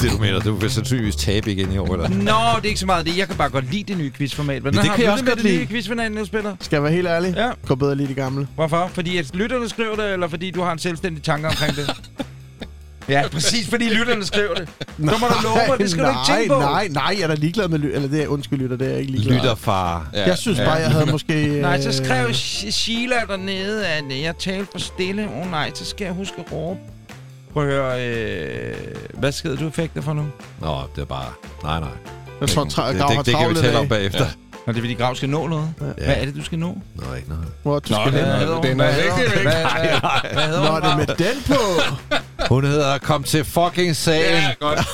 Det 0.00 0.10
du 0.12 0.18
mener, 0.18 0.40
du 0.40 0.52
vil 0.54 0.70
sandsynligvis 0.70 1.16
tabe 1.16 1.52
igen 1.52 1.72
i 1.72 1.78
år, 1.78 1.92
eller? 1.94 2.08
Nå, 2.08 2.56
det 2.56 2.64
er 2.64 2.68
ikke 2.68 2.80
så 2.80 2.86
meget 2.86 3.06
det. 3.06 3.18
Jeg 3.18 3.26
kan 3.26 3.36
bare 3.36 3.50
godt 3.50 3.70
lide 3.70 3.84
det 3.84 3.98
nye 3.98 4.10
quizformat. 4.10 4.62
Hvordan 4.62 4.80
Det 4.80 4.88
har 4.88 4.96
kan 4.96 5.04
jeg 5.04 5.12
også 5.12 5.24
godt 5.24 5.36
det 5.36 5.44
nye 5.44 5.52
lide. 5.52 5.66
quizformat, 5.66 6.12
nu 6.12 6.24
spiller? 6.24 6.56
Skal 6.60 6.76
jeg 6.76 6.82
være 6.82 6.92
helt 6.92 7.06
ærlig? 7.08 7.34
Ja. 7.36 7.50
Gå 7.66 7.74
bedre 7.74 7.94
lige 7.96 8.06
det 8.08 8.16
gamle. 8.16 8.48
Hvorfor? 8.54 8.86
Fordi 8.94 9.16
at 9.18 9.34
lytterne 9.34 9.68
skriver 9.68 9.96
det, 9.96 10.12
eller 10.12 10.28
fordi 10.28 10.50
du 10.50 10.60
har 10.62 10.72
en 10.72 10.78
selvstændig 10.78 11.22
tanke 11.22 11.48
omkring 11.48 11.76
det? 11.76 11.86
ja, 13.08 13.28
præcis, 13.32 13.68
fordi 13.70 13.84
lytterne 13.84 14.24
skriver 14.24 14.54
det. 14.54 14.68
Så 14.80 14.84
må 14.96 15.26
du 15.26 15.34
love 15.42 15.58
mig, 15.68 15.78
det 15.78 15.90
skal 15.90 16.02
nej, 16.02 16.12
du 16.12 16.18
ikke 16.18 16.32
tænke 16.32 16.48
på. 16.54 16.60
Nej, 16.60 16.88
nej, 16.90 17.14
jeg 17.18 17.22
er 17.22 17.26
da 17.26 17.34
ligeglad 17.34 17.68
med 17.68 17.78
ly- 17.78 17.94
Eller 17.94 18.08
det 18.08 18.22
er, 18.22 18.26
undskyld, 18.28 18.58
lytter, 18.58 18.76
det 18.76 18.86
er 18.86 18.90
jeg 18.90 19.00
ikke 19.00 19.12
ligeglad. 19.12 19.34
Lytterfar. 19.36 20.08
Ja, 20.14 20.26
Jeg 20.26 20.38
synes 20.38 20.58
bare, 20.58 20.72
jeg 20.72 20.90
havde 20.90 21.06
måske... 21.06 21.46
Nej, 21.60 21.80
så 21.80 21.88
øh, 21.88 21.94
skrev 21.94 22.26
Sh- 22.28 22.70
Sheila 22.70 23.14
dernede, 23.28 23.86
at 23.86 24.04
øh, 24.12 24.22
jeg 24.22 24.36
talte 24.38 24.66
for 24.72 24.78
stille. 24.78 25.28
Åh 25.36 25.40
oh, 25.46 25.50
nej, 25.50 25.70
så 25.74 25.84
skal 25.84 26.04
jeg 26.04 26.14
huske 26.14 26.34
at 26.46 26.52
råbe. 26.52 26.80
Prøv 27.52 27.62
at 27.68 27.74
høre, 27.74 28.06
øh, 28.08 28.74
hvad 29.14 29.32
skede 29.32 29.56
du 29.56 29.70
fik 29.70 29.94
det 29.94 30.04
for 30.04 30.12
nu? 30.12 30.24
Nå, 30.60 30.76
det 30.96 31.02
er 31.02 31.06
bare... 31.06 31.26
Nej, 31.62 31.80
nej. 31.80 31.88
Jeg 32.40 32.48
tror, 32.48 32.74
Grav 32.74 32.84
har 32.84 32.92
det, 32.92 33.00
det 33.08 33.16
kan 33.16 33.26
vi 33.26 33.32
travlt 33.32 33.58
tale 33.58 33.78
om 33.78 33.88
bagefter. 33.88 34.24
Ja. 34.24 34.30
Når 34.68 34.72
det 34.72 34.80
er, 34.80 34.82
fordi 34.82 34.94
Grav 34.94 35.14
skal 35.14 35.28
nå 35.28 35.46
noget. 35.46 35.74
Ja. 35.80 35.84
Hvad 36.04 36.16
er 36.16 36.24
det, 36.24 36.34
du 36.36 36.44
skal 36.44 36.58
nå? 36.58 36.78
Nå, 36.94 37.14
ikke 37.14 37.28
noget. 37.28 37.44
Hvor 37.62 37.78
du 37.78 37.94
Nå, 37.94 38.00
skal 38.00 38.12
det 38.12 38.20
hen. 38.20 38.28
er- 38.30 38.46
Hvad 38.46 38.62
det 38.62 38.70
er 38.70 38.74
noget 38.74 38.94
hedder 38.94 39.10
hun? 39.10 39.20
vigtigt, 39.24 39.42
Hvad- 39.42 39.52
hvad- 39.52 40.32
Hvad 40.32 40.42
hedder 40.42 40.64
Nå, 40.64 40.70
hun? 40.72 40.82
det 40.82 40.90
er 40.90 40.96
med 40.96 41.06
den 41.06 41.42
på. 41.46 41.54
Hun 42.54 42.64
hedder 42.64 42.98
Kom 42.98 43.24
til 43.24 43.44
fucking 43.44 43.96
sagen. 43.96 44.42
Ja, 44.42 44.54
godt. 44.60 44.78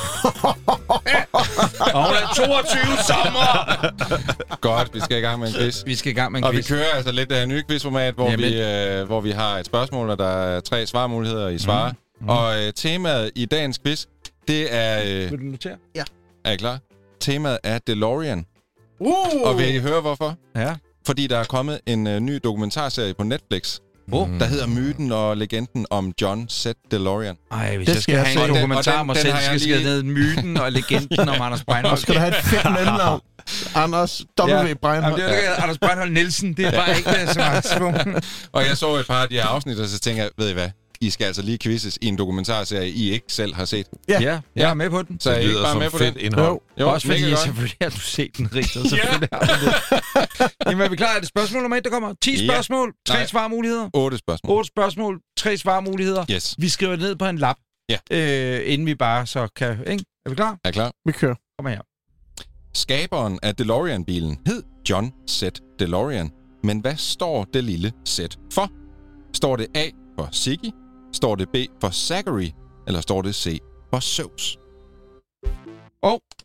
Og 1.95 2.07
hun 2.07 2.14
er 2.22 2.35
22 2.35 2.81
sommer! 3.07 4.57
godt, 4.61 4.95
vi 4.95 5.01
skal 5.01 5.18
i 5.18 5.20
gang 5.20 5.41
med 5.41 5.49
en 5.49 5.55
quiz. 5.55 5.83
Vi 5.87 5.95
skal 5.95 6.12
i 6.12 6.14
gang 6.14 6.33
med 6.33 6.39
en 6.41 6.45
Og 6.45 6.53
vi 6.53 6.57
quiz. 6.57 6.68
kører 6.68 6.85
altså 6.95 7.12
lidt 7.12 7.31
det 7.31 7.39
her 7.39 7.47
nye 7.47 7.62
quizformat, 7.68 8.14
hvor, 8.14 8.31
Jamen. 8.31 8.47
vi, 8.47 8.61
øh, 8.62 9.07
hvor 9.07 9.20
vi 9.20 9.31
har 9.31 9.59
et 9.59 9.66
spørgsmål, 9.66 10.11
og 10.11 10.18
der 10.18 10.29
er 10.29 10.61
tre 10.61 10.87
svarmuligheder 10.87 11.49
i 11.49 11.59
svar. 11.59 11.93
Mm. 12.20 12.29
Og 12.29 12.64
øh, 12.64 12.72
temaet 12.77 13.31
i 13.35 13.45
dagens 13.47 13.79
quiz, 13.85 14.05
det 14.49 14.75
er... 14.75 15.03
Øh, 15.07 15.31
Vil 15.31 15.39
du 15.39 15.45
notere? 15.45 15.77
er 16.45 16.51
I 16.53 16.57
klar? 16.57 16.79
Temaet 17.20 17.59
er 17.64 17.79
DeLorean. 17.87 18.47
Uh! 19.01 19.42
Og 19.49 19.59
vil 19.59 19.74
I 19.74 19.78
høre 19.78 20.01
hvorfor? 20.01 20.34
Ja. 20.57 20.74
Fordi 21.07 21.26
der 21.26 21.38
er 21.38 21.45
kommet 21.45 21.80
en 21.86 22.07
øh, 22.07 22.20
ny 22.20 22.40
dokumentarserie 22.45 23.14
på 23.14 23.22
Netflix, 23.24 23.78
Oh. 24.12 24.28
der 24.40 24.45
hedder 24.47 24.66
Myten 24.66 25.12
og 25.12 25.36
legenden 25.36 25.86
om 25.90 26.12
John 26.22 26.49
Z. 26.49 26.66
DeLorean. 26.90 27.36
Ej, 27.53 27.76
hvis 27.76 27.86
Det 27.86 27.95
jeg 27.95 28.03
skal 28.03 28.03
skal 28.03 28.14
jeg 28.14 28.24
have 28.26 28.34
en 28.34 28.40
Og 28.42 28.49
den- 28.49 28.57
dokumentar 28.57 28.92
og 28.95 29.01
om 29.01 29.07
mig 29.07 29.16
selv, 29.16 29.34
skal 29.59 29.70
jeg 29.70 29.82
ned 29.82 30.03
myten 30.03 30.57
og 30.57 30.72
legenden 30.72 31.28
om 31.28 31.40
Anders 31.40 31.61
Og 31.61 31.66
Breinholt. 31.72 32.01
skal 32.01 32.14
du 32.14 32.18
have 32.20 32.28
et 32.38 32.45
fedt 32.45 32.64
mellemnavn? 32.72 33.20
Anders 33.84 34.22
W. 34.40 34.49
Ja. 34.49 34.57
Jamen, 34.59 34.76
Breinholt. 34.76 35.16
det 35.16 35.24
er 35.24 35.36
ikke 35.36 35.49
Anders 35.51 35.78
Breinholt 35.78 36.12
Nielsen. 36.12 36.53
Det 36.55 36.64
er 36.66 36.70
bare 36.70 36.97
ikke 36.97 37.11
det, 37.11 37.28
så 37.30 37.38
meget 37.38 37.66
svung. 37.66 37.97
Og 38.53 38.62
jeg 38.68 38.76
så 38.76 38.95
et 38.97 39.07
par 39.07 39.22
af 39.22 39.28
de 39.28 39.34
her 39.34 39.45
afsnit, 39.47 39.78
og 39.78 39.88
så 39.88 39.99
tænker 39.99 40.22
jeg, 40.22 40.30
ved 40.38 40.51
I 40.51 40.53
hvad? 40.53 40.68
I 41.07 41.11
skal 41.11 41.24
altså 41.24 41.42
lige 41.42 41.59
quizzes 41.59 41.98
i 42.02 42.07
en 42.07 42.18
dokumentarserie, 42.18 42.90
I 42.90 43.11
ikke 43.12 43.26
selv 43.28 43.55
har 43.55 43.64
set. 43.64 43.86
Ja. 44.09 44.20
Ja, 44.22 44.40
jeg 44.57 44.70
er 44.70 44.74
med 44.74 44.90
på 44.90 45.02
den. 45.02 45.20
Så 45.20 45.30
er 45.30 45.34
I 45.34 45.36
Det 45.36 45.42
ikke 45.42 45.52
lyder 45.52 45.62
bare 45.62 45.72
som 45.72 45.80
med 45.82 45.90
på 45.90 45.98
fedt 45.98 46.14
det? 46.14 46.22
indhold. 46.22 46.46
Jo. 46.52 46.61
Jo, 46.80 46.90
Også 46.92 47.07
fordi, 47.07 47.28
jeg 47.30 47.38
selvfølgelig 47.38 47.76
har 47.82 47.88
du 47.90 48.00
set 48.00 48.36
den, 48.36 48.48
Richard. 48.55 48.84
Selvfølgelig 48.88 49.28
har 49.32 49.40
du 49.40 49.66
det. 49.66 50.52
Jamen, 50.66 50.80
er 50.84 50.88
vi 50.88 50.96
klar? 50.96 51.14
Er 51.16 51.18
det 51.20 51.28
spørgsmål 51.28 51.62
nummer 51.62 51.76
et, 51.76 51.84
der 51.84 51.90
kommer? 51.90 52.14
10 52.22 52.30
Ja. 52.46 52.52
spørgsmål, 52.52 52.92
tre 53.07 53.14
Nej. 53.14 53.26
svarmuligheder. 53.26 53.88
Otte 53.94 54.18
spørgsmål. 54.18 54.57
8 54.57 54.66
spørgsmål, 54.68 55.20
tre 55.38 55.57
svarmuligheder. 55.57 56.24
Yes. 56.30 56.55
Vi 56.59 56.68
skriver 56.68 56.92
det 56.92 57.00
ned 57.00 57.16
på 57.16 57.24
en 57.26 57.38
lap, 57.38 57.57
Ja. 57.88 57.98
øh, 58.11 58.72
inden 58.72 58.86
vi 58.86 58.94
bare 58.94 59.26
så 59.26 59.48
kan... 59.57 59.78
Ikke? 59.86 60.05
Er 60.26 60.30
vi 60.30 60.36
klar? 60.36 60.59
Er 60.64 60.68
I 60.68 60.72
klar? 60.72 60.92
Vi 61.07 61.12
kører. 61.12 61.34
Kom 61.59 61.66
her. 61.66 61.80
Skaberen 62.74 63.38
af 63.42 63.55
DeLorean-bilen 63.57 64.38
hed 64.46 64.62
John 64.90 65.12
Z. 65.30 65.42
DeLorean. 65.78 66.30
Men 66.62 66.80
hvad 66.80 66.96
står 66.96 67.44
det 67.55 67.64
lille 67.64 67.92
Z 68.09 68.20
for? 68.52 68.70
Står 69.36 69.57
det 69.57 69.66
A 69.74 69.90
for 70.18 70.28
Siggy? 70.32 70.70
Står 71.14 71.34
det 71.34 71.48
B 71.48 71.56
for 71.80 71.90
Zachary? 71.90 72.50
Eller 72.86 73.00
står 73.00 73.22
det 73.22 73.34
C 73.34 73.58
for 73.92 74.00
Zeus? 74.00 74.58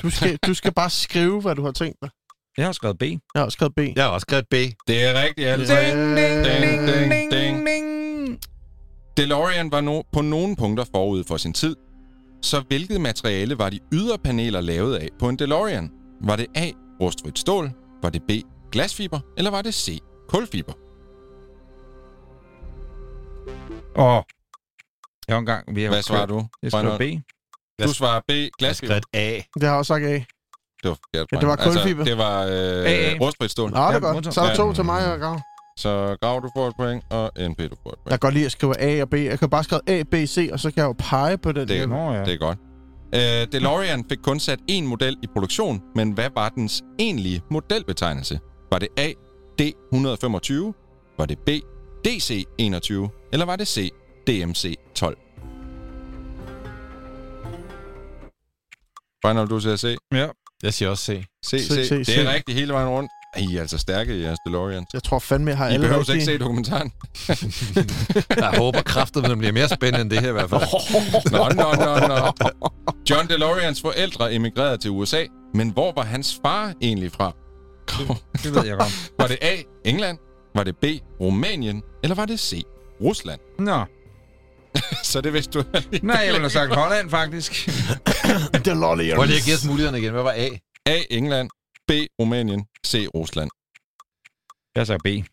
Du 0.02 0.10
skal, 0.10 0.38
du 0.48 0.54
skal 0.54 0.74
bare 0.74 0.90
skrive, 0.90 1.42
hvad 1.42 1.56
du 1.56 1.64
har 1.64 1.72
tænkt 1.72 1.98
dig. 2.02 2.10
Jeg 2.58 2.66
har 2.66 2.72
skrevet 2.72 2.98
B. 2.98 3.02
Jeg 3.04 3.20
har 3.36 3.44
også 3.44 3.56
skrevet 3.56 3.74
B. 3.76 3.80
Jeg 3.96 4.04
har 4.04 4.10
også 4.12 4.26
skrevet 4.30 4.48
B. 4.50 4.54
Det 4.88 5.04
er 5.04 5.24
rigtigt, 5.24 5.68
sammen. 5.68 6.18
Ding, 6.18 6.46
ding, 6.46 6.46
Ding, 6.46 6.88
ding, 6.88 7.12
ding, 7.12 7.32
ding, 7.32 7.68
ding. 7.68 8.40
DeLorean 9.18 9.72
var 9.72 9.82
no- 9.82 10.10
på 10.14 10.22
nogle 10.22 10.56
punkter 10.56 10.86
forud 10.92 11.24
for 11.24 11.38
sin 11.38 11.54
tid. 11.54 11.76
Så 12.42 12.64
hvilket 12.68 13.02
materiale 13.02 13.58
var 13.58 13.70
de 13.70 13.80
ydre 13.94 14.18
paneler 14.18 14.62
lavet 14.62 14.96
af 14.96 15.08
på 15.20 15.30
en 15.30 15.36
DeLorean? 15.40 15.92
Var 16.22 16.36
det 16.36 16.46
A. 16.56 16.72
Rustfrit 17.02 17.40
stål? 17.40 17.72
Var 18.02 18.10
det 18.10 18.24
B. 18.24 18.32
Glasfiber? 18.72 19.20
Eller 19.38 19.52
var 19.52 19.62
det 19.62 19.74
C. 19.74 20.00
Kulfiber? 20.30 20.74
Åh. 23.96 24.22
Jeg 25.30 25.36
har 25.36 25.40
engang... 25.40 25.76
Vi 25.76 25.84
har 25.84 25.90
Hvad 25.90 26.02
svarer 26.02 26.26
du? 26.26 26.46
Jeg 26.64 26.72
skriver 26.72 26.98
B. 26.98 27.04
Du 27.88 27.94
svarer 27.94 28.22
B. 28.28 28.32
Jeg 28.32 28.50
Glasfiber. 28.60 28.88
skrevet 28.88 29.06
A. 29.14 29.42
Det 29.54 29.64
har 29.64 29.70
jeg 29.70 29.78
også 29.78 29.94
sagt 29.94 30.06
A. 30.06 30.14
Det 30.84 30.90
var 30.90 30.98
forkert. 31.06 31.28
Ja, 31.32 31.38
det 31.40 31.48
var 31.48 31.56
Brian. 31.56 31.72
kulfiber. 31.74 32.00
Altså, 32.02 32.12
det 32.12 32.18
var 32.18 32.42
AA. 32.44 33.14
øh, 33.14 33.22
rustfrit 33.22 33.52
stål. 33.52 33.72
Nå, 33.72 33.80
det 33.88 33.96
er 33.96 34.00
godt. 34.00 34.34
Så 34.34 34.42
er 34.42 34.46
der 34.46 34.52
Ja. 34.52 34.56
to 34.58 34.74
til 34.74 34.86
mig 34.86 35.14
og 35.14 35.20
Grav. 35.20 35.40
Så 35.78 36.18
Grav, 36.22 36.42
du 36.42 36.50
får 36.56 36.68
et 36.68 36.74
point, 36.78 37.04
og 37.10 37.32
NP, 37.50 37.58
du 37.60 37.76
får 37.84 37.90
et 37.90 37.96
Jeg 37.96 37.98
point. 38.04 38.10
kan 38.10 38.20
godt 38.20 38.34
lide 38.34 38.46
at 38.46 38.52
skrive 38.52 38.80
A 38.82 39.02
og 39.02 39.10
B. 39.10 39.14
Jeg 39.14 39.40
kan 39.40 39.50
bare 39.50 39.64
skrive 39.64 39.82
A, 39.88 40.04
B, 40.04 40.14
C, 40.28 40.50
og 40.54 40.60
så 40.60 40.72
kan 40.72 40.78
jeg 40.82 40.88
jo 40.88 40.96
pege 41.00 41.38
på 41.38 41.52
den. 41.52 41.68
Det 41.68 41.80
er-. 41.82 41.86
Nå, 41.88 42.14
ja. 42.14 42.24
Det 42.26 42.34
er 42.34 42.38
godt. 42.38 42.58
Øh, 43.16 43.48
DeLorean 43.52 44.06
fik 44.10 44.18
kun 44.24 44.40
sat 44.40 44.60
én 44.72 44.82
model 44.84 45.18
i 45.24 45.28
produktion, 45.34 45.82
men 45.96 46.12
hvad 46.12 46.30
var 46.36 46.50
dens 46.50 46.84
egentlige 47.00 47.42
modelbetegnelse? 47.52 48.40
Var 48.72 48.80
det 48.80 48.88
A, 48.98 49.12
D125? 49.62 50.74
Var 51.18 51.26
det 51.26 51.38
B, 51.40 51.50
DC21? 52.08 53.30
Eller 53.34 53.46
var 53.46 53.56
det 53.56 53.68
C, 53.68 53.90
DMC12? 54.30 55.16
Final, 59.26 59.48
du 59.48 59.60
siger 59.60 59.76
C. 59.76 59.96
Ja. 60.14 60.28
Jeg 60.64 60.74
siger 60.74 60.90
også 60.90 61.04
C. 61.04 61.24
C, 61.46 61.50
C, 61.50 61.68
C. 61.68 61.88
C, 61.88 61.90
Det 61.90 62.08
C. 62.08 62.18
er 62.18 62.34
rigtigt 62.34 62.58
hele 62.58 62.74
vejen 62.74 62.88
rundt. 62.90 63.12
I 63.38 63.56
er 63.56 63.62
altså 63.62 63.78
stærke 63.78 64.18
i 64.18 64.22
jeres 64.22 64.40
DeLoreans. 64.46 64.88
Jeg 64.94 65.04
tror 65.04 65.20
fandme, 65.20 65.50
jeg 65.50 65.58
har 65.58 65.68
I 65.70 65.74
alle 65.74 65.88
behøver 65.88 66.12
ikke 66.14 66.26
se 66.26 66.38
dokumentaren. 66.38 66.92
Jeg 68.38 68.54
håber 68.58 68.82
kraftigt, 68.82 69.26
at 69.26 69.30
den 69.32 69.40
bliver 69.40 69.52
mere 69.52 69.68
spændende 69.70 70.02
end 70.02 70.10
det 70.10 70.20
her 70.20 70.30
i 70.30 70.32
hvert 70.32 70.50
fald. 70.50 70.62
Nå, 71.32 71.50
nå, 71.64 71.74
nå, 71.86 72.08
nå. 72.08 72.70
John 73.10 73.28
DeLoreans 73.30 73.82
forældre 73.82 74.34
emigrerede 74.34 74.78
til 74.78 74.92
USA, 74.92 75.26
men 75.54 75.70
hvor 75.70 75.92
var 75.96 76.04
hans 76.04 76.40
far 76.46 76.74
egentlig 76.82 77.12
fra? 77.12 77.32
Det 78.44 78.56
ved 78.56 78.66
jeg 78.66 78.78
godt. 78.78 79.12
Var 79.20 79.28
det 79.28 79.38
A, 79.42 79.56
England? 79.86 80.18
Var 80.56 80.64
det 80.64 80.78
B, 80.78 80.86
Rumænien? 81.22 81.84
Eller 82.04 82.16
var 82.16 82.26
det 82.26 82.40
C, 82.40 82.64
Rusland? 83.02 83.40
Nå. 83.60 83.84
Så 85.12 85.22
det 85.22 85.34
vidste 85.34 85.60
du 85.60 85.64
Nej, 86.04 86.16
jeg 86.18 86.28
ville 86.28 86.40
have 86.40 86.50
sagt 86.50 86.76
Holland, 86.76 87.10
faktisk. 87.10 87.70
DeLorean. 88.66 89.16
Prøv 89.16 89.26
lige 89.26 89.38
at 89.38 89.44
gætte 89.46 89.68
mulighederne 89.68 90.00
igen. 90.00 90.12
Hvad 90.12 90.24
var 90.24 90.32
A? 90.38 90.50
A, 90.86 91.02
England, 91.10 91.50
B, 91.88 91.92
Rumænien, 92.22 92.66
C, 92.88 93.08
Rusland. 93.16 93.50
Jeg 94.76 94.88
sagde 94.88 95.00
B. 95.04 95.26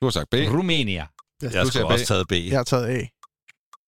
Du 0.00 0.06
har 0.06 0.10
sagt 0.10 0.30
B. 0.30 0.34
Rumænia. 0.34 1.06
Jeg 1.42 1.50
siger 1.50 1.64
skulle 1.64 1.86
B. 1.88 1.90
også 1.90 2.06
taget 2.06 2.28
B. 2.28 2.32
Jeg 2.32 2.58
har 2.58 2.64
taget 2.64 2.86
A. 2.86 3.00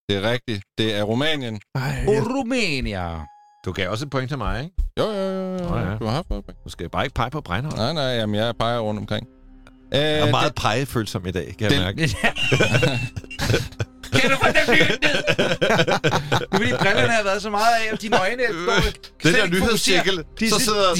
Det 0.08 0.16
er 0.24 0.30
rigtigt. 0.30 0.62
Det 0.78 0.94
er 0.94 1.02
Rumænien. 1.02 1.60
Ej, 1.74 1.82
jeg, 1.82 2.06
Rumænia. 2.26 3.20
Du 3.64 3.72
gav 3.72 3.90
også 3.90 4.04
et 4.04 4.10
point 4.10 4.28
til 4.28 4.38
mig, 4.38 4.64
ikke? 4.64 4.74
Jo, 4.98 5.04
jo, 5.04 5.12
jo. 5.12 5.52
jo. 5.52 5.68
Nå, 5.68 5.78
ja. 5.78 5.96
Du 5.98 6.04
har 6.04 6.12
haft 6.12 6.30
noget. 6.30 6.44
Du 6.64 6.70
skal 6.70 6.90
bare 6.90 7.04
ikke 7.04 7.14
pege 7.14 7.30
på 7.30 7.40
Breinholt. 7.40 7.76
Nej, 7.76 7.92
nej, 7.92 8.02
jamen 8.04 8.34
jeg 8.36 8.54
peger 8.56 8.78
rundt 8.78 9.00
omkring. 9.00 9.26
Øh, 9.94 10.00
Jeg 10.00 10.18
er 10.20 10.30
meget 10.30 10.54
pegefølsom 10.54 11.26
i 11.26 11.30
dag, 11.30 11.54
kan 11.58 11.70
jeg 11.70 11.70
det- 11.70 11.80
mærke. 11.80 12.16
kan 14.12 14.30
du 14.30 14.36
få 14.36 14.46
dem 14.46 14.76
ned? 14.76 14.98
Det 15.02 15.10
er 15.10 16.46
fordi 16.52 16.72
brillerne 16.80 17.12
har 17.12 17.22
været 17.22 17.42
så 17.42 17.50
meget 17.50 17.74
af, 17.86 17.92
og 17.92 18.02
dine 18.02 18.20
øjne 18.20 18.42
er 18.42 18.52
dårligt. 18.52 19.12
Den 19.22 19.34
der 19.34 19.46
nyhedscirkel. 19.46 20.24
De 20.40 20.50
så 20.50 20.60
sidder... 20.60 20.94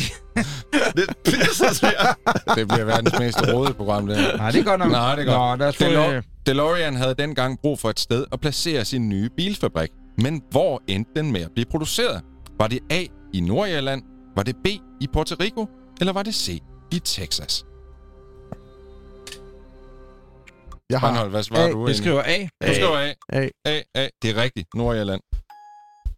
Det, 0.97 1.49
så 1.53 1.75
ser 1.75 2.17
det 2.55 2.69
bliver 2.69 2.85
verdens 2.85 3.19
mest 3.19 3.39
rådede 3.53 3.75
program, 3.75 4.07
det 4.07 4.17
her. 4.17 4.37
Nej, 4.37 4.51
det 4.51 4.61
er 4.61 4.65
godt 4.65 4.79
nok. 4.79 4.91
Nej, 4.91 5.15
det 5.15 5.29
er 5.29 5.33
godt. 5.57 5.81
Nå, 5.81 5.87
lad 5.89 6.15
øh, 6.15 6.23
DeLorean 6.47 6.97
havde 6.97 7.15
dengang 7.19 7.59
brug 7.63 7.79
for 7.79 7.91
et 7.91 8.01
sted 8.01 8.25
at 8.33 8.41
placere 8.41 8.85
sin 8.85 9.09
nye 9.09 9.31
bilfabrik. 9.37 9.91
Men 10.19 10.43
hvor 10.51 10.83
endte 10.87 11.11
den 11.17 11.33
med 11.33 11.41
at 11.41 11.51
blive 11.55 11.67
produceret? 11.71 12.23
Var 12.59 12.67
det 12.67 12.79
A 12.91 13.05
i 13.35 13.41
Nordirland? 13.41 14.03
Var 14.37 14.43
det 14.43 14.57
B 14.65 14.67
i 15.01 15.09
Puerto 15.13 15.37
Rico? 15.41 15.67
Eller 16.01 16.13
var 16.13 16.23
det 16.23 16.35
C 16.35 16.63
i 16.93 16.99
Texas? 16.99 17.65
Jeg 20.91 21.01
har 21.01 21.07
Brandhold, 21.09 21.31
hvad 21.31 21.43
svarer 21.43 21.69
A. 21.69 21.71
du? 21.71 21.87
Jeg 21.87 21.97
skriver 21.97 22.23
A. 22.23 22.43
Du 22.69 22.75
skriver 22.75 22.99
A. 22.99 23.13
A. 23.43 23.49
A, 23.65 23.81
A. 23.95 24.09
Det 24.23 24.31
er 24.31 24.43
rigtigt. 24.43 24.67
Nordirland. 24.75 25.21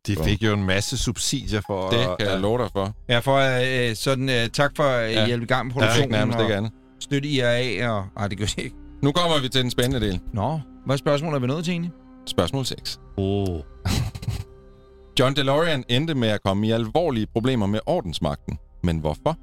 De 0.06 0.16
fik 0.24 0.42
jo 0.42 0.52
en 0.52 0.64
masse 0.64 0.98
subsidier 0.98 1.60
for... 1.66 1.90
Det 1.90 1.98
kan 2.18 2.28
jeg 2.28 2.40
love 2.40 2.58
dig 2.58 2.68
for. 2.72 2.92
Ja, 3.08 3.18
for 3.18 3.36
øh, 3.90 3.96
sådan, 3.96 4.28
øh, 4.28 4.48
tak 4.48 4.70
for 4.76 4.82
at 4.82 5.12
Ja. 5.12 5.26
hjælpe 5.26 5.44
i 5.44 5.46
gang 5.46 5.66
med 5.66 5.72
produktionen. 5.72 6.10
nærmest 6.10 6.36
og 6.38 6.44
ikke 6.44 6.56
andet. 6.56 6.72
Støtte 7.00 7.28
IRA 7.28 7.88
og... 7.90 8.06
Ej, 8.16 8.28
det 8.28 8.38
gør 8.38 8.44
jeg 8.56 8.64
ikke. 8.64 8.76
Nu 9.02 9.12
kommer 9.12 9.40
vi 9.40 9.48
til 9.48 9.62
den 9.62 9.70
spændende 9.70 10.06
del. 10.06 10.20
Nå, 10.32 10.60
hvad 10.86 10.98
spørgsmål 10.98 11.34
er 11.34 11.38
vi 11.38 11.46
nået 11.46 11.64
til 11.64 11.72
egentlig? 11.72 11.92
Spørgsmål 12.26 12.64
6. 12.66 13.00
Oh. 13.16 13.60
John 15.18 15.36
DeLorean 15.36 15.84
endte 15.88 16.14
med 16.14 16.28
at 16.28 16.42
komme 16.42 16.66
i 16.66 16.70
alvorlige 16.70 17.26
problemer 17.26 17.66
med 17.66 17.80
ordensmagten. 17.86 18.58
Men 18.82 18.98
hvorfor? 18.98 19.36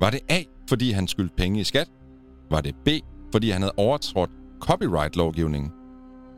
Var 0.00 0.10
det 0.10 0.20
A, 0.28 0.42
fordi 0.68 0.90
han 0.90 1.08
skyldte 1.08 1.34
penge 1.36 1.60
i 1.60 1.64
skat? 1.64 1.86
Var 2.50 2.60
det 2.60 2.74
B, 2.84 2.88
fordi 3.32 3.50
han 3.50 3.62
havde 3.62 3.74
overtrådt 3.76 4.30
copyright-lovgivningen? 4.60 5.70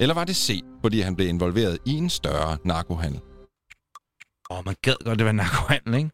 Eller 0.00 0.14
var 0.14 0.24
det 0.24 0.36
C, 0.36 0.60
fordi 0.82 1.00
han 1.00 1.16
blev 1.16 1.28
involveret 1.28 1.78
i 1.86 1.92
en 1.92 2.10
større 2.10 2.58
narkohandel? 2.64 3.20
Åh, 4.50 4.58
oh, 4.58 4.64
man 4.66 4.74
gad 4.82 4.94
godt, 5.04 5.18
det 5.18 5.26
var 5.26 5.32
narkohandel, 5.32 5.94
ikke? 5.94 6.10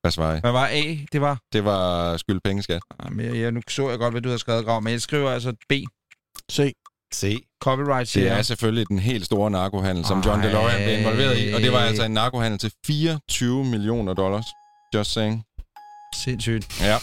Hvad 0.00 0.10
svarer 0.10 0.36
I? 0.36 0.40
Hvad 0.40 0.52
var 0.52 0.66
A? 0.66 0.96
Det 1.12 1.20
var... 1.20 1.38
Det 1.52 1.64
var 1.64 2.16
skyld 2.16 2.40
penge 2.44 2.62
skat. 2.62 2.82
Jamen, 3.04 3.26
jeg, 3.26 3.36
jeg, 3.36 3.52
nu 3.52 3.60
så 3.68 3.90
jeg 3.90 3.98
godt, 3.98 4.14
hvad 4.14 4.22
du 4.22 4.28
havde 4.28 4.38
skrevet, 4.38 4.64
Grav, 4.64 4.82
men 4.82 4.92
jeg 4.92 5.00
skriver 5.00 5.30
altså 5.30 5.52
B. 5.68 5.72
C. 6.52 6.72
Se. 7.12 7.38
Copyright, 7.62 8.14
Det 8.14 8.28
er 8.28 8.42
selvfølgelig 8.42 8.88
den 8.88 8.98
helt 8.98 9.24
store 9.24 9.50
narkohandel, 9.50 10.04
som 10.04 10.20
John. 10.20 10.42
DeLorean 10.42 10.82
blev 10.84 10.98
involveret 10.98 11.38
i. 11.38 11.52
Og 11.52 11.60
det 11.60 11.72
var 11.72 11.78
altså 11.78 12.04
en 12.04 12.10
narkohandel 12.10 12.58
til 12.58 12.72
24 12.86 13.64
millioner 13.64 14.14
dollars. 14.14 14.44
Just 14.94 15.12
saying. 15.12 15.44
Sindssygt. 16.14 16.80
Ja. 16.80 16.96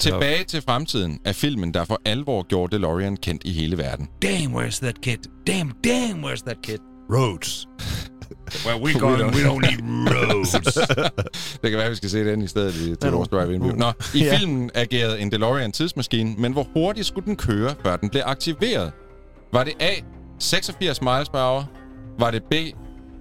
Tilbage 0.00 0.44
til 0.44 0.62
fremtiden 0.62 1.20
er 1.24 1.32
filmen, 1.32 1.74
der 1.74 1.84
for 1.84 2.00
alvor 2.04 2.42
gjorde 2.48 2.76
DeLorean 2.76 3.16
kendt 3.16 3.42
i 3.44 3.52
hele 3.52 3.78
verden. 3.78 4.08
Damn, 4.22 4.54
where's 4.56 4.80
that 4.80 5.00
kid? 5.02 5.18
Damn, 5.46 5.72
damn, 5.84 6.24
where's 6.24 6.42
that 6.44 6.56
kid? 6.62 6.78
Roads. 7.12 7.66
Where 8.66 8.82
we 8.82 8.92
going, 8.98 9.22
we 9.34 9.42
don't 9.48 9.60
need 9.70 9.80
roads. 10.14 10.50
Det 11.62 11.70
kan 11.70 11.78
være, 11.78 11.90
vi 11.90 11.96
skal 11.96 12.10
se 12.10 12.24
den 12.24 12.42
i 12.42 12.46
stedet 12.46 12.74
i, 12.74 12.78
til 12.78 12.96
Ja. 13.02 13.10
vores 13.10 13.28
drive-in 13.28 13.60
Nå, 13.60 13.92
i 14.14 14.24
filmen 14.38 14.70
agerede 14.74 15.20
en 15.20 15.32
DeLorean 15.32 15.72
tidsmaskine, 15.72 16.34
men 16.38 16.52
hvor 16.52 16.66
hurtigt 16.74 17.06
skulle 17.06 17.24
den 17.26 17.36
køre, 17.36 17.74
før 17.82 17.96
den 17.96 18.08
blev 18.08 18.22
aktiveret? 18.26 18.92
Var 19.52 19.64
det 19.64 19.72
A, 19.80 19.90
86 20.38 21.02
miles 21.02 21.28
per 21.28 21.38
hour? 21.38 21.70
Var 22.18 22.30
det 22.30 22.42
B, 22.50 22.54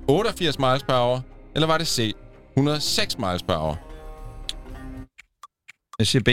88 0.08 0.60
miles 0.60 0.84
per 0.84 0.94
hour? 0.94 1.24
Eller 1.56 1.68
var 1.68 1.78
det 1.78 1.88
C, 1.88 2.14
106 2.58 3.18
miles 3.18 3.44
per 3.44 3.58
hour? 3.58 3.80
Jeg 6.00 6.08
siger 6.08 6.24
B. 6.26 6.30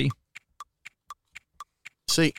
C. 2.11 2.33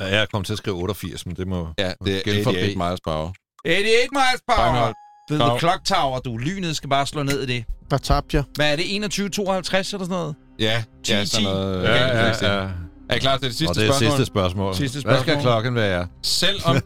Ja, 0.00 0.06
jeg 0.18 0.28
kom 0.32 0.44
til 0.44 0.52
at 0.52 0.58
skrive 0.58 0.76
88, 0.76 1.26
men 1.26 1.36
det 1.36 1.48
må... 1.48 1.68
Ja, 1.78 1.92
det 2.04 2.16
er 2.16 2.22
Gæld 2.22 2.44
for 2.44 2.50
88 2.50 2.74
B. 2.74 2.76
miles 2.78 3.00
per 3.04 3.12
hour. 3.12 3.34
88 3.64 4.08
miles 4.12 4.42
per 4.48 4.54
hour. 4.56 4.92
Det 5.28 5.34
er 5.34 5.38
the 5.38 5.48
Grav. 5.48 5.58
clock 5.58 5.84
tower, 5.84 6.18
du. 6.20 6.36
Lynet 6.36 6.76
skal 6.76 6.90
bare 6.90 7.06
slå 7.06 7.22
ned 7.22 7.42
i 7.42 7.46
det. 7.46 7.64
Der 7.90 7.98
tabte 7.98 8.36
jeg. 8.36 8.44
Hvad 8.54 8.72
er 8.72 8.76
det? 8.76 8.82
21.52 8.82 8.90
eller 8.92 9.82
sådan 9.82 10.08
noget? 10.08 10.34
Ja, 10.58 10.82
10, 11.04 11.12
ja, 11.12 11.24
sådan 11.24 11.44
noget. 11.44 11.82
Ja, 11.84 11.94
ja, 12.06 12.26
ja. 12.26 12.62
ja. 12.62 12.68
Er 13.10 13.14
I 13.14 13.18
klar 13.18 13.36
til 13.36 13.48
det 13.48 13.56
sidste 13.56 13.70
Og 13.70 13.74
det 13.74 13.82
er 13.82 13.92
spørgsmål? 13.92 14.10
sidste 14.10 14.26
spørgsmål. 14.26 14.74
Sidste 14.74 15.00
Hvad 15.00 15.14
skal 15.14 15.24
spørgsmål. 15.24 15.42
klokken 15.42 15.74
være? 15.74 16.06
Selvom... 16.22 16.76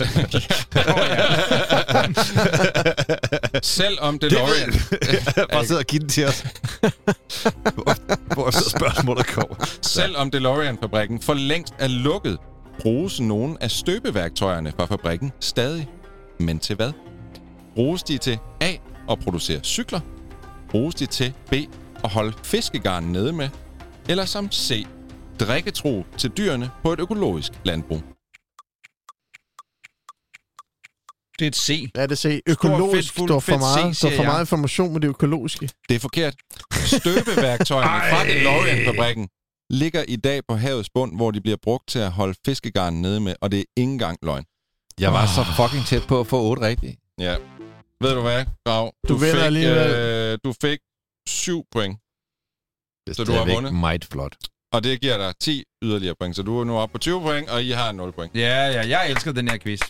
Selvom 3.62 4.18
DeLorean... 4.18 4.72
Bare 5.52 5.66
sidde 5.66 5.78
og 5.80 5.84
give 5.84 6.00
den 6.00 6.08
til 6.08 6.26
os. 6.26 6.44
så 8.52 8.70
spørgsmålet 8.70 9.26
kommer. 9.36 9.54
Selvom 9.82 10.30
DeLorean-fabrikken 10.30 11.20
for 11.20 11.34
længst 11.34 11.74
er 11.78 11.88
lukket, 11.88 12.38
bruges 12.80 13.20
nogle 13.20 13.56
af 13.62 13.70
støbeværktøjerne 13.70 14.72
fra 14.76 14.84
fabrikken 14.84 15.32
stadig. 15.40 15.88
Men 16.40 16.58
til 16.58 16.76
hvad? 16.76 16.92
Bruges 17.74 18.02
de 18.02 18.18
til 18.18 18.38
A. 18.60 18.72
at 19.10 19.18
producere 19.18 19.60
cykler? 19.62 20.00
Bruges 20.68 20.94
de 20.94 21.06
til 21.06 21.32
B. 21.50 21.52
at 22.04 22.10
holde 22.10 22.32
fiskegarn 22.44 23.04
nede 23.04 23.32
med? 23.32 23.48
Eller 24.08 24.24
som 24.24 24.52
C. 24.52 24.86
Drikketro 25.40 26.04
til 26.18 26.30
dyrene 26.30 26.70
på 26.82 26.92
et 26.92 27.00
økologisk 27.00 27.52
landbrug? 27.64 28.13
Det 31.38 31.44
er 31.44 31.48
et 31.48 31.56
C. 31.56 31.90
Ja, 31.96 32.06
det 32.06 32.18
C. 32.18 32.40
Økologisk 32.46 33.08
fedt, 33.12 33.18
fuld, 33.18 33.28
står 33.28 33.40
for 33.40 33.52
fedt 33.52 33.62
C, 33.62 33.76
meget, 33.82 33.96
står 33.96 34.10
for 34.10 34.22
meget 34.22 34.42
information 34.42 34.92
med 34.92 35.00
det 35.00 35.08
økologiske. 35.08 35.68
Det 35.88 35.94
er 35.94 36.00
forkert. 36.00 36.34
Støbeværktøjerne 36.74 38.00
fra. 38.10 38.24
DeLorean-fabrikken 38.24 39.28
ligger 39.70 40.04
i 40.08 40.16
dag 40.16 40.40
på 40.48 40.54
havets 40.56 40.90
bund, 40.94 41.16
hvor 41.16 41.30
de 41.30 41.40
bliver 41.40 41.56
brugt 41.62 41.88
til 41.88 41.98
at 41.98 42.12
holde 42.12 42.34
fiskegarn 42.46 42.94
nede 42.94 43.20
med, 43.20 43.34
og 43.40 43.50
det 43.52 43.60
er 43.60 43.64
ikke 43.76 43.92
engang 43.92 44.18
løgn. 44.22 44.44
Jeg 45.00 45.12
var 45.12 45.26
så 45.26 45.44
fucking 45.62 45.86
tæt 45.86 46.06
på 46.08 46.20
at 46.20 46.26
få 46.26 46.42
8 46.42 46.62
rigtige. 46.62 46.96
Ja. 47.18 47.36
Ved 48.00 48.14
du 48.14 48.20
hvad, 48.20 48.44
Grav? 48.66 48.92
Du 49.08 49.14
vinder 49.16 49.34
fik, 49.34 49.42
alligevel. 49.44 49.90
øh, 50.32 50.38
du 50.44 50.54
fik 50.62 50.78
7 51.28 51.64
point, 51.72 51.98
Det 53.06 53.16
Så 53.16 53.24
du 53.24 53.32
har 53.32 53.44
vundet? 53.54 53.74
meget 53.74 54.04
flot. 54.04 54.36
og 54.72 54.84
det 54.84 55.00
giver 55.00 55.16
dig 55.18 55.34
10 55.40 55.64
yderligere 55.82 56.14
point. 56.20 56.36
Så 56.36 56.42
du 56.42 56.60
er 56.60 56.64
nu 56.64 56.76
oppe 56.78 56.92
på 56.92 56.98
20 56.98 57.20
point, 57.20 57.48
og 57.50 57.64
I 57.64 57.70
har 57.70 57.92
0 57.92 58.12
point. 58.12 58.34
Ja, 58.34 58.66
ja, 58.66 58.88
jeg 58.88 59.10
elsker 59.10 59.32
den 59.32 59.48
her 59.48 59.58
quiz. 59.58 59.80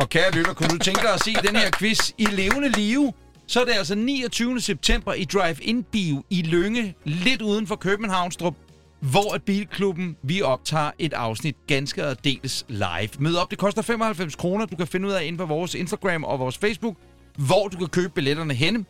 Og 0.00 0.08
kære 0.08 0.30
lytter, 0.30 0.52
kunne 0.52 0.68
du 0.68 0.78
tænke 0.78 1.02
dig 1.02 1.14
at 1.14 1.24
se 1.24 1.34
den 1.34 1.56
her 1.56 1.70
quiz 1.78 2.10
i 2.18 2.24
levende 2.24 2.68
live? 2.68 3.12
Så 3.46 3.60
er 3.60 3.64
det 3.64 3.72
altså 3.72 3.94
29. 3.94 4.60
september 4.60 5.14
i 5.14 5.24
Drive-In 5.24 5.82
Bio 5.82 6.24
i 6.30 6.42
Lønge, 6.42 6.94
lidt 7.04 7.42
uden 7.42 7.66
for 7.66 7.76
Københavnstrup, 7.76 8.54
hvor 9.00 9.34
at 9.34 9.42
Bilklubben, 9.42 10.16
vi 10.22 10.42
optager 10.42 10.90
et 10.98 11.12
afsnit 11.12 11.56
ganske 11.66 12.06
og 12.06 12.24
dels 12.24 12.64
live. 12.68 13.08
Mød 13.18 13.36
op, 13.36 13.50
det 13.50 13.58
koster 13.58 13.82
95 13.82 14.34
kroner. 14.34 14.66
Du 14.66 14.76
kan 14.76 14.86
finde 14.86 15.08
ud 15.08 15.12
af 15.12 15.24
inde 15.24 15.38
på 15.38 15.46
vores 15.46 15.74
Instagram 15.74 16.24
og 16.24 16.38
vores 16.38 16.58
Facebook, 16.58 16.96
hvor 17.36 17.68
du 17.68 17.78
kan 17.78 17.88
købe 17.88 18.12
billetterne 18.14 18.54
henne. 18.54 18.84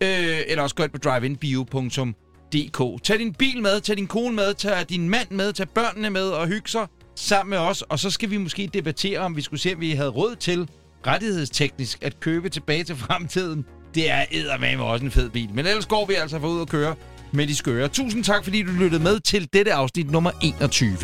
Øh, 0.00 0.38
eller 0.46 0.62
også 0.62 0.74
gå 0.74 0.82
ind 0.82 0.92
på 0.92 0.98
driveinbio.dk. 0.98 3.02
Tag 3.02 3.18
din 3.18 3.34
bil 3.34 3.62
med, 3.62 3.80
tag 3.80 3.96
din 3.96 4.06
kone 4.06 4.36
med, 4.36 4.54
tag 4.54 4.88
din 4.88 5.08
mand 5.08 5.30
med, 5.30 5.52
tag 5.52 5.68
børnene 5.68 6.10
med 6.10 6.28
og 6.28 6.46
hygge 6.46 6.68
sig 6.68 6.86
sammen 7.16 7.50
med 7.50 7.58
os. 7.58 7.82
Og 7.82 7.98
så 7.98 8.10
skal 8.10 8.30
vi 8.30 8.36
måske 8.36 8.70
debattere, 8.74 9.18
om 9.18 9.36
vi 9.36 9.42
skulle 9.42 9.60
se, 9.60 9.74
om 9.74 9.80
vi 9.80 9.90
havde 9.90 10.10
råd 10.10 10.36
til 10.36 10.68
rettighedsteknisk 11.06 11.98
at 12.02 12.20
købe 12.20 12.48
tilbage 12.48 12.84
til 12.84 12.96
fremtiden. 12.96 13.64
Det 13.94 14.10
er 14.10 14.24
eddermame 14.30 14.84
også 14.84 15.04
en 15.04 15.10
fed 15.10 15.30
bil. 15.30 15.48
Men 15.54 15.66
ellers 15.66 15.86
går 15.86 16.06
vi 16.06 16.14
altså 16.14 16.40
for 16.40 16.48
ud 16.48 16.60
og 16.60 16.68
køre 16.68 16.94
med 17.32 17.46
de 17.46 17.54
skøre. 17.56 17.88
Tusind 17.88 18.24
tak, 18.24 18.44
fordi 18.44 18.62
du 18.62 18.70
lyttede 18.70 19.02
med 19.02 19.20
til 19.20 19.48
dette 19.52 19.72
afsnit 19.72 20.10
nummer 20.10 20.30
21. 20.42 20.96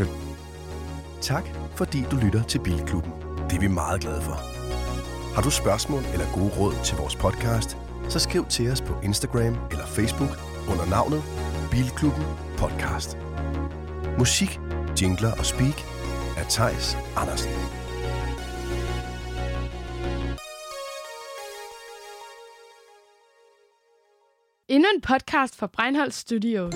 Tak, 1.20 1.44
fordi 1.76 2.04
du 2.10 2.16
lytter 2.16 2.42
til 2.42 2.58
Bilklubben. 2.58 3.12
Det 3.50 3.56
er 3.56 3.60
vi 3.60 3.68
meget 3.68 4.00
glade 4.00 4.22
for. 4.22 4.40
Har 5.34 5.42
du 5.42 5.50
spørgsmål 5.50 6.02
eller 6.12 6.26
gode 6.34 6.50
råd 6.58 6.74
til 6.84 6.96
vores 6.96 7.16
podcast, 7.16 7.76
så 8.08 8.18
skriv 8.18 8.46
til 8.46 8.70
os 8.70 8.80
på 8.80 8.94
Instagram 9.04 9.56
eller 9.70 9.86
Facebook 9.86 10.38
under 10.68 10.86
navnet 10.86 11.22
Bilklubben 11.70 12.24
Podcast. 12.58 13.16
Musik, 14.18 14.60
jingler 15.00 15.32
og 15.32 15.46
speak 15.46 15.91
af 16.42 16.48
Tejs 16.48 16.96
Andersen. 17.16 17.50
Endnu 24.68 24.88
en 24.94 25.00
podcast 25.00 25.56
fra 25.56 25.66
Breinholt 25.66 26.14
Studios. 26.14 26.74